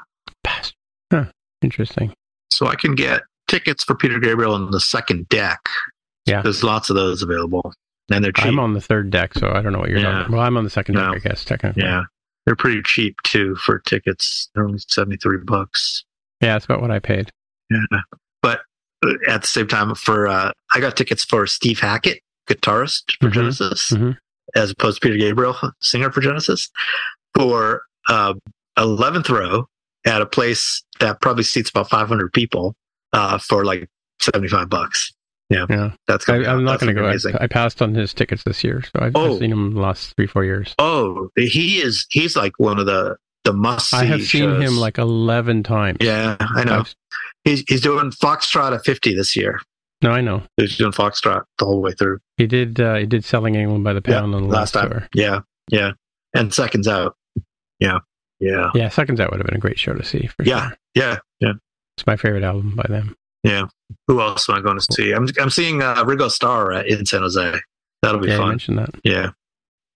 Bastard. 0.43 0.75
Huh. 1.11 1.25
Interesting. 1.61 2.13
So 2.51 2.67
I 2.67 2.75
can 2.75 2.95
get 2.95 3.21
tickets 3.47 3.83
for 3.83 3.95
Peter 3.95 4.19
Gabriel 4.19 4.53
on 4.53 4.71
the 4.71 4.79
second 4.79 5.29
deck. 5.29 5.59
Yeah. 6.25 6.41
There's 6.41 6.63
lots 6.63 6.89
of 6.89 6.95
those 6.95 7.21
available, 7.21 7.73
and 8.11 8.23
they're 8.23 8.31
cheap. 8.31 8.45
I'm 8.47 8.59
on 8.59 8.73
the 8.73 8.81
third 8.81 9.09
deck, 9.09 9.33
so 9.33 9.51
I 9.51 9.61
don't 9.61 9.73
know 9.73 9.79
what 9.79 9.89
you're 9.89 9.99
Yeah. 9.99 10.11
talking 10.19 10.33
Well, 10.35 10.41
I'm 10.45 10.57
on 10.57 10.63
the 10.63 10.69
second 10.69 10.95
No. 10.95 11.13
deck, 11.13 11.25
I 11.25 11.29
guess, 11.29 11.45
technically. 11.45 11.83
yeah, 11.83 12.03
they're 12.45 12.55
pretty 12.55 12.81
cheap 12.83 13.15
too 13.23 13.55
for 13.55 13.79
tickets. 13.79 14.49
They're 14.53 14.65
only 14.65 14.79
seventy 14.87 15.17
three 15.17 15.37
bucks. 15.43 16.03
Yeah, 16.41 16.53
that's 16.53 16.65
about 16.65 16.81
what 16.81 16.91
I 16.91 16.99
paid. 16.99 17.29
Yeah, 17.69 17.99
but 18.41 18.61
at 19.27 19.41
the 19.41 19.47
same 19.47 19.67
time, 19.67 19.93
for 19.95 20.27
uh, 20.27 20.51
I 20.73 20.79
got 20.79 20.95
tickets 20.97 21.23
for 21.23 21.45
Steve 21.47 21.79
Hackett, 21.79 22.19
guitarist 22.47 23.03
for 23.19 23.29
Mhm. 23.29 23.33
Genesis, 23.33 23.91
Mhm. 23.91 24.17
as 24.55 24.71
opposed 24.71 25.01
to 25.01 25.07
Peter 25.07 25.17
Gabriel, 25.17 25.55
singer 25.81 26.11
for 26.11 26.21
Genesis, 26.21 26.69
for 27.35 27.83
uh, 28.09 28.33
eleventh 28.77 29.29
row 29.29 29.67
at 30.05 30.21
a 30.21 30.25
place 30.25 30.83
that 30.99 31.21
probably 31.21 31.43
seats 31.43 31.69
about 31.69 31.89
five 31.89 32.07
hundred 32.07 32.33
people 32.33 32.75
uh, 33.13 33.37
for 33.37 33.63
like 33.65 33.87
seventy 34.19 34.47
five 34.47 34.69
bucks. 34.69 35.13
Yeah, 35.49 35.65
Yeah. 35.69 35.91
that's 36.07 36.29
I, 36.29 36.35
I'm 36.45 36.63
not 36.63 36.79
going 36.79 36.95
to 36.95 37.01
go. 37.01 37.05
amazing. 37.07 37.35
I, 37.35 37.43
I 37.43 37.47
passed 37.47 37.81
on 37.81 37.93
his 37.93 38.13
tickets 38.13 38.43
this 38.43 38.63
year, 38.63 38.83
so 38.83 38.91
I've, 39.03 39.11
Oh. 39.15 39.33
I've 39.33 39.39
seen 39.39 39.51
him 39.51 39.73
the 39.73 39.81
last 39.81 40.15
three, 40.15 40.25
four 40.27 40.45
years. 40.45 40.73
Oh, 40.79 41.27
he 41.35 41.81
is. 41.81 42.05
He's 42.09 42.37
like 42.37 42.53
one 42.57 42.79
of 42.79 42.85
the 42.85 43.17
the 43.43 43.51
must. 43.53 43.93
I 43.93 44.05
have 44.05 44.21
seen 44.23 44.43
shows. 44.43 44.63
him 44.63 44.77
like 44.77 44.97
11 44.97 45.63
times. 45.63 45.97
Yeah, 45.99 46.37
I 46.39 46.63
know. 46.63 46.79
I've- 46.81 46.93
He's 47.43 47.63
he's 47.67 47.81
doing 47.81 48.11
Foxtrot 48.11 48.73
at 48.73 48.85
fifty 48.85 49.15
this 49.15 49.35
year. 49.35 49.59
no, 50.01 50.11
I 50.11 50.21
know. 50.21 50.43
He's 50.57 50.77
doing 50.77 50.91
Foxtrot 50.91 51.43
the 51.57 51.65
whole 51.65 51.81
way 51.81 51.91
through. 51.93 52.19
He 52.37 52.47
did. 52.47 52.79
Uh, 52.79 52.95
he 52.95 53.05
did 53.05 53.23
selling 53.25 53.55
England 53.55 53.83
by 53.83 53.93
the 53.93 54.01
pound 54.01 54.33
on 54.35 54.43
the 54.43 54.47
last 54.47 54.75
last 54.75 54.83
time. 54.83 54.89
tour. 54.91 55.07
Yeah, 55.13 55.39
yeah, 55.69 55.91
and 56.35 56.53
seconds 56.53 56.87
out. 56.87 57.15
Yeah, 57.79 57.99
yeah, 58.39 58.69
Yeah, 58.75 58.89
seconds 58.89 59.19
out 59.19 59.31
would 59.31 59.39
have 59.39 59.47
been 59.47 59.55
a 59.57 59.59
great 59.59 59.79
show 59.79 59.93
to 59.93 60.03
see 60.03 60.27
for 60.27 60.43
Yeah. 60.43 60.67
sure. 60.69 60.77
yeah, 60.95 61.17
yeah. 61.39 61.53
It's 61.97 62.05
my 62.05 62.15
favorite 62.15 62.43
album 62.43 62.75
by 62.75 62.85
them. 62.87 63.15
Yeah. 63.43 63.65
Who 64.07 64.21
else 64.21 64.47
am 64.47 64.55
I 64.55 64.61
going 64.61 64.77
to 64.79 64.85
see? 64.93 65.11
I'm 65.13 65.27
I'm 65.39 65.49
seeing 65.49 65.81
uh, 65.81 66.03
Ringo 66.05 66.27
Starr 66.27 66.73
uh, 66.73 66.83
in 66.83 67.05
San 67.07 67.21
Jose. 67.21 67.55
That'll 68.03 68.21
be 68.21 68.29
yeah, 68.29 68.37
fun. 68.37 68.49
mention 68.49 68.75
that. 68.75 68.89
Yeah. 69.03 69.31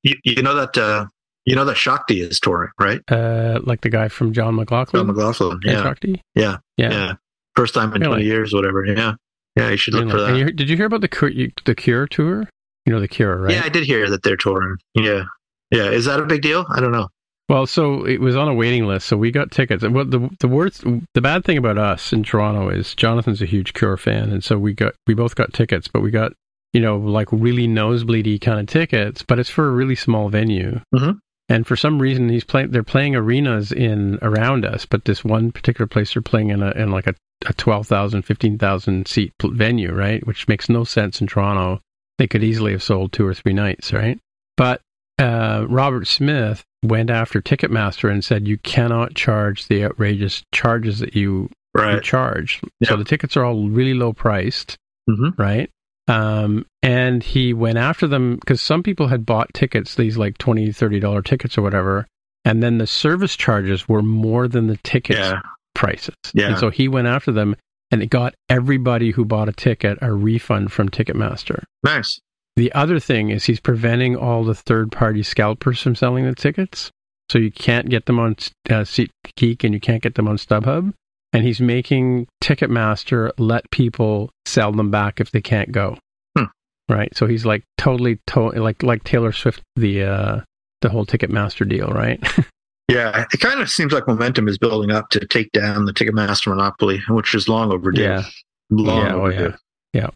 You, 0.04 0.16
you 0.24 0.42
know 0.42 0.56
that 0.56 0.76
uh, 0.78 1.06
you 1.46 1.56
know 1.56 1.64
that 1.66 1.78
Shakti 1.78 2.22
is 2.22 2.40
touring, 2.40 2.72
right? 2.80 3.02
Uh, 3.08 3.60
like 3.64 3.82
the 3.82 3.90
guy 3.90 4.08
from 4.08 4.34
John 4.34 4.56
McLaughlin. 4.56 5.00
John 5.00 5.08
McLaughlin. 5.08 5.60
Yeah. 5.64 5.84
Shakti? 5.84 6.22
Yeah. 6.34 6.58
Yeah. 6.78 6.90
Yeah. 6.92 7.14
First 7.56 7.74
time 7.74 7.94
in 7.94 8.02
Really? 8.02 8.14
20 8.24 8.26
years, 8.26 8.54
whatever. 8.54 8.86
Yeah. 8.86 9.14
Yeah. 9.56 9.70
You 9.70 9.78
should 9.78 9.94
look 9.94 10.06
Really? 10.06 10.12
for 10.12 10.22
that. 10.32 10.38
You, 10.38 10.52
did 10.52 10.70
you 10.70 10.76
hear 10.78 10.86
about 10.88 11.02
the 11.02 11.08
Cure, 11.08 11.32
the 11.66 11.76
Cure 11.76 12.08
tour? 12.08 12.50
You 12.86 12.94
know 12.94 13.00
the 13.00 13.08
Cure, 13.08 13.38
right? 13.38 13.54
Yeah, 13.54 13.62
I 13.66 13.70
did 13.70 13.84
hear 13.86 14.10
that 14.10 14.24
they're 14.24 14.38
touring. 14.38 14.78
Yeah. 14.94 15.24
Yeah. 15.72 15.90
Is 15.90 16.06
that 16.06 16.20
a 16.20 16.26
big 16.26 16.42
deal? 16.42 16.66
I 16.70 16.80
don't 16.80 16.92
know. 16.92 17.08
Well, 17.48 17.68
so 17.68 18.06
it 18.06 18.20
was 18.20 18.36
on 18.36 18.48
a 18.48 18.54
waiting 18.56 18.86
list, 18.88 19.06
so 19.08 19.18
we 19.18 19.30
got 19.32 19.52
tickets. 19.52 19.84
And 19.84 19.94
what 19.94 20.10
the 20.10 20.30
the 20.40 20.48
worst, 20.48 20.84
the 21.14 21.22
bad 21.22 21.46
thing 21.46 21.58
about 21.60 21.78
us 21.78 22.12
in 22.12 22.24
Toronto 22.24 22.70
is 22.70 22.96
Jonathan's 22.96 23.40
a 23.42 23.46
huge 23.46 23.74
Cure 23.74 23.98
fan, 23.98 24.32
and 24.32 24.44
so 24.44 24.58
we 24.58 24.74
got 24.74 24.94
we 25.06 25.14
both 25.14 25.36
got 25.36 25.54
tickets, 25.54 25.88
but 25.88 26.02
we 26.02 26.10
got 26.10 26.34
you 26.74 26.82
know 26.82 26.98
like 26.98 27.28
really 27.32 27.68
nosebleedy 27.68 28.42
kind 28.42 28.60
of 28.60 28.66
tickets, 28.66 29.22
but 29.22 29.38
it's 29.38 29.50
for 29.52 29.68
a 29.68 29.72
really 29.72 29.94
small 29.96 30.30
venue. 30.30 30.80
Mhm. 30.94 31.20
And 31.48 31.68
for 31.68 31.76
some 31.76 32.00
reason, 32.02 32.30
he's 32.30 32.44
playing. 32.44 32.72
They're 32.72 32.82
playing 32.82 33.16
arenas 33.16 33.72
in 33.72 34.18
around 34.24 34.66
us, 34.66 34.88
but 34.88 35.06
this 35.06 35.24
one 35.24 35.52
particular 35.52 35.86
place 35.88 36.14
they're 36.16 36.24
playing 36.24 36.50
in 36.50 36.64
a 36.64 36.72
in 36.72 36.90
like 36.90 37.06
a, 37.06 37.14
a 37.46 37.54
12,000, 37.54 38.22
15,000 38.24 39.08
seat 39.08 39.34
venue, 39.42 39.94
right? 39.94 40.26
Which 40.26 40.48
makes 40.48 40.70
no 40.70 40.84
sense 40.84 41.22
in 41.22 41.28
Toronto. 41.28 41.82
They 42.18 42.28
could 42.28 42.44
easily 42.44 42.72
have 42.72 42.84
sold 42.84 43.12
two 43.12 43.26
or 43.28 43.34
three 43.34 43.54
nights, 43.54 43.92
right? 43.94 44.20
But 44.58 44.82
uh, 45.20 45.66
Robert 45.70 46.08
Smith 46.08 46.64
went 46.84 47.10
after 47.10 47.42
Ticketmaster 47.42 48.10
and 48.12 48.24
said 48.24 48.48
you 48.48 48.58
cannot 48.60 49.16
charge 49.16 49.68
the 49.68 49.84
outrageous 49.84 50.44
charges 50.54 51.00
that 51.00 51.16
you, 51.16 51.32
you 51.32 51.50
Right. 51.82 52.02
charge. 52.04 52.62
So 52.84 52.96
the 52.96 53.04
tickets 53.04 53.36
are 53.36 53.44
all 53.44 53.68
really 53.70 53.94
low 53.94 54.14
priced, 54.14 54.78
hmm 55.10 55.30
right? 55.38 55.70
Um, 56.08 56.66
and 56.84 57.22
he 57.24 57.52
went 57.54 57.78
after 57.80 58.08
them 58.08 58.36
because 58.36 58.62
some 58.62 58.84
people 58.84 59.08
had 59.08 59.26
bought 59.26 59.54
tickets, 59.54 59.96
these 59.96 60.18
like 60.18 60.38
$20, 60.38 60.70
$30 60.70 61.26
tickets 61.26 61.58
or 61.58 61.64
whatever, 61.64 62.06
and 62.46 62.62
then 62.62 62.78
the 62.78 62.86
service 62.88 63.36
charges 63.36 63.90
were 63.90 64.04
more 64.04 64.48
than 64.48 64.68
the 64.68 64.78
tickets 64.78 65.20
Yeah. 65.20 65.42
Prices. 65.76 66.16
Yeah. 66.34 66.48
And 66.50 66.58
so 66.58 66.70
he 66.72 66.88
went 66.88 67.08
after 67.08 67.32
them 67.32 67.56
and 67.92 68.02
it 68.02 68.08
got 68.10 68.34
everybody 68.50 69.12
who 69.12 69.24
bought 69.26 69.48
a 69.50 69.54
ticket 69.54 70.00
a 70.02 70.12
refund 70.12 70.72
from 70.72 70.90
Ticketmaster. 70.90 71.64
Nice. 71.84 72.20
The 72.56 72.72
other 72.74 73.00
thing 73.00 73.30
is 73.30 73.44
he's 73.46 73.60
preventing 73.60 74.16
all 74.16 74.44
the 74.44 74.56
third 74.56 74.92
party 74.92 75.22
scalpers 75.22 75.82
from 75.82 75.94
selling 75.96 76.26
the 76.26 76.34
tickets. 76.34 76.90
So 77.30 77.38
you 77.38 77.52
can't 77.52 77.90
get 77.90 78.06
them 78.06 78.18
on 78.20 78.32
uh, 78.70 78.84
SeatGeek 78.86 79.64
and 79.64 79.74
you 79.74 79.80
can't 79.80 80.02
get 80.02 80.16
them 80.16 80.28
on 80.28 80.38
StubHub. 80.38 80.94
And 81.34 81.44
he's 81.44 81.60
making 81.60 82.28
Ticketmaster 82.42 83.32
let 83.38 83.70
people 83.72 84.30
sell 84.46 84.72
them 84.72 84.90
back 84.90 85.20
if 85.20 85.32
they 85.32 85.42
can't 85.42 85.72
go. 85.72 85.98
Hmm. 86.38 86.46
Right. 86.88 87.16
So 87.16 87.28
he's 87.28 87.46
like 87.46 87.64
totally, 87.78 88.20
to- 88.28 88.52
like 88.52 88.82
like 88.84 89.04
Taylor 89.04 89.34
Swift, 89.34 89.62
the 89.76 90.04
uh, 90.04 90.42
the 90.82 90.90
whole 90.90 91.06
Ticketmaster 91.06 91.68
deal, 91.68 91.88
right? 91.90 92.24
Yeah. 92.92 93.26
It 93.34 93.40
kind 93.40 93.62
of 93.62 93.70
seems 93.70 93.92
like 93.94 94.08
momentum 94.08 94.48
is 94.48 94.58
building 94.58 94.92
up 94.92 95.10
to 95.12 95.26
take 95.26 95.52
down 95.52 95.86
the 95.86 95.94
Ticketmaster 95.94 96.48
monopoly, 96.48 97.02
which 97.10 97.34
is 97.34 97.50
long 97.50 97.72
overdue. 97.72 98.02
Yeah. 98.04 98.24
Long 98.70 99.06
yeah. 99.06 99.14
Oh 99.14 99.22
overdue. 99.22 99.54
yeah. 99.94 100.02
Yep. 100.02 100.16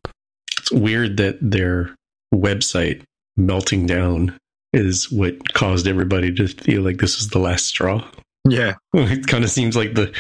It's 0.58 0.72
weird 0.72 1.18
that 1.18 1.38
their 1.42 1.96
website 2.34 3.02
melting 3.38 3.86
down 3.88 4.38
is 4.74 5.12
what 5.12 5.54
caused 5.54 5.88
everybody 5.88 6.32
to 6.36 6.48
feel 6.48 6.84
like 6.84 6.98
this 6.98 7.20
is 7.20 7.30
the 7.30 7.40
last 7.40 7.66
straw. 7.66 8.06
Yeah. 8.48 8.76
It 8.94 9.26
kind 9.28 9.44
of 9.44 9.50
seems 9.50 9.76
like 9.76 9.96
the 9.96 10.14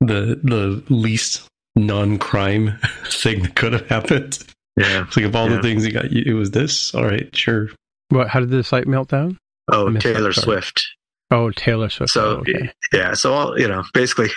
the 0.00 0.38
the 0.42 0.82
least 0.88 1.46
non-crime 1.76 2.78
thing 3.06 3.42
that 3.42 3.54
could 3.54 3.72
have 3.72 3.86
happened. 3.88 4.38
Yeah. 4.76 5.04
It's 5.06 5.16
like 5.16 5.26
of 5.26 5.34
all 5.36 5.48
Yeah. 5.48 5.56
the 5.56 5.62
things 5.62 5.86
you 5.86 5.92
got, 5.92 6.06
it 6.06 6.34
was 6.34 6.50
this. 6.50 6.94
All 6.94 7.04
right, 7.04 7.34
sure. 7.34 7.68
What? 8.10 8.28
How 8.28 8.40
did 8.40 8.50
the 8.50 8.62
site 8.64 8.86
melt 8.86 9.08
down? 9.08 9.38
Oh, 9.72 9.86
I 9.86 9.90
missed 9.90 10.04
that 10.04 10.14
Taylor. 10.14 10.32
Swift. 10.32 10.82
Oh, 11.30 11.50
Taylor 11.50 11.88
Swift. 11.88 12.12
So 12.12 12.36
Oh, 12.38 12.40
okay. 12.40 12.70
yeah, 12.92 13.14
so 13.14 13.32
all 13.32 13.58
you 13.60 13.68
know, 13.68 13.84
basically, 13.94 14.28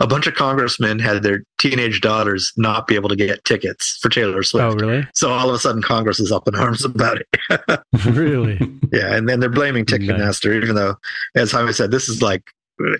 a 0.00 0.06
bunch 0.06 0.26
of 0.26 0.34
congressmen 0.34 0.98
had 0.98 1.22
their 1.22 1.42
teenage 1.58 2.00
daughters 2.00 2.52
not 2.56 2.86
be 2.86 2.94
able 2.96 3.08
to 3.08 3.16
get 3.16 3.44
tickets 3.44 3.98
for 4.02 4.08
Taylor 4.08 4.42
Swift. 4.42 4.64
Oh, 4.64 4.74
really? 4.74 5.06
So 5.14 5.30
all 5.30 5.48
of 5.48 5.54
a 5.54 5.58
sudden, 5.58 5.80
Congress 5.82 6.20
is 6.20 6.32
up 6.32 6.46
in 6.48 6.54
arms 6.54 6.84
about 6.84 7.18
it. 7.20 7.28
really? 8.06 8.58
yeah, 8.92 9.14
and 9.14 9.28
then 9.28 9.40
they're 9.40 9.48
blaming 9.48 9.84
Ticketmaster, 9.84 10.54
even 10.62 10.74
though, 10.74 10.96
as 11.34 11.52
Jaime 11.52 11.72
said, 11.72 11.90
this 11.90 12.08
is 12.08 12.20
like, 12.20 12.42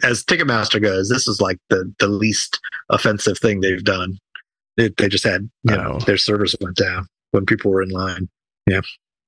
as 0.05 0.25
Ticketmaster 0.25 0.81
goes, 0.81 1.09
this 1.09 1.27
is 1.27 1.41
like 1.41 1.59
the 1.69 1.93
the 1.99 2.07
least 2.09 2.61
offensive 2.91 3.39
thing 3.39 3.61
they've 3.61 3.83
done. 3.85 4.19
They, 4.77 4.89
they 4.97 5.09
just 5.09 5.25
had, 5.25 5.49
you 5.65 5.77
know, 5.77 5.99
their 6.07 6.17
servers 6.17 6.55
went 6.61 6.77
down 6.77 7.07
when 7.33 7.45
people 7.45 7.71
were 7.73 7.83
in 7.83 7.91
line. 7.91 8.29
Yeah, 8.71 8.81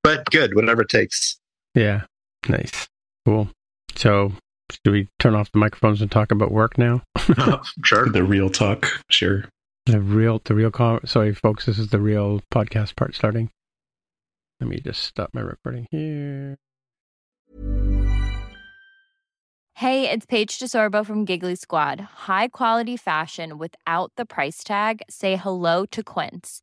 but 0.04 0.24
good, 0.30 0.54
whatever 0.54 0.82
it 0.82 0.88
takes. 0.88 1.38
Yeah. 1.74 2.02
Nice. 2.48 2.88
Cool. 3.26 3.48
So, 3.96 4.32
should 4.70 4.92
we 4.92 5.08
turn 5.18 5.34
off 5.34 5.50
the 5.52 5.58
microphones 5.58 6.02
and 6.02 6.10
talk 6.10 6.30
about 6.30 6.52
work 6.52 6.76
now? 6.78 7.02
sure. 7.84 8.08
The 8.08 8.22
real 8.24 8.50
talk, 8.50 8.86
sure. 9.10 9.46
The 9.86 10.00
real, 10.00 10.40
the 10.44 10.54
real 10.54 10.70
call. 10.70 11.00
Sorry, 11.04 11.32
folks. 11.34 11.66
This 11.66 11.78
is 11.78 11.88
the 11.88 12.00
real 12.00 12.42
podcast 12.52 12.96
part 12.96 13.14
starting. 13.14 13.50
Let 14.60 14.68
me 14.68 14.80
just 14.80 15.02
stop 15.02 15.30
my 15.32 15.40
recording 15.40 15.86
here. 15.90 16.56
Hey, 19.74 20.10
it's 20.10 20.24
Paige 20.24 20.58
DeSorbo 20.58 21.04
from 21.04 21.26
Giggly 21.26 21.54
Squad. 21.54 22.00
High 22.00 22.48
quality 22.48 22.96
fashion 22.96 23.58
without 23.58 24.10
the 24.16 24.24
price 24.24 24.64
tag. 24.64 25.02
Say 25.10 25.36
hello 25.36 25.84
to 25.86 26.02
Quince. 26.02 26.62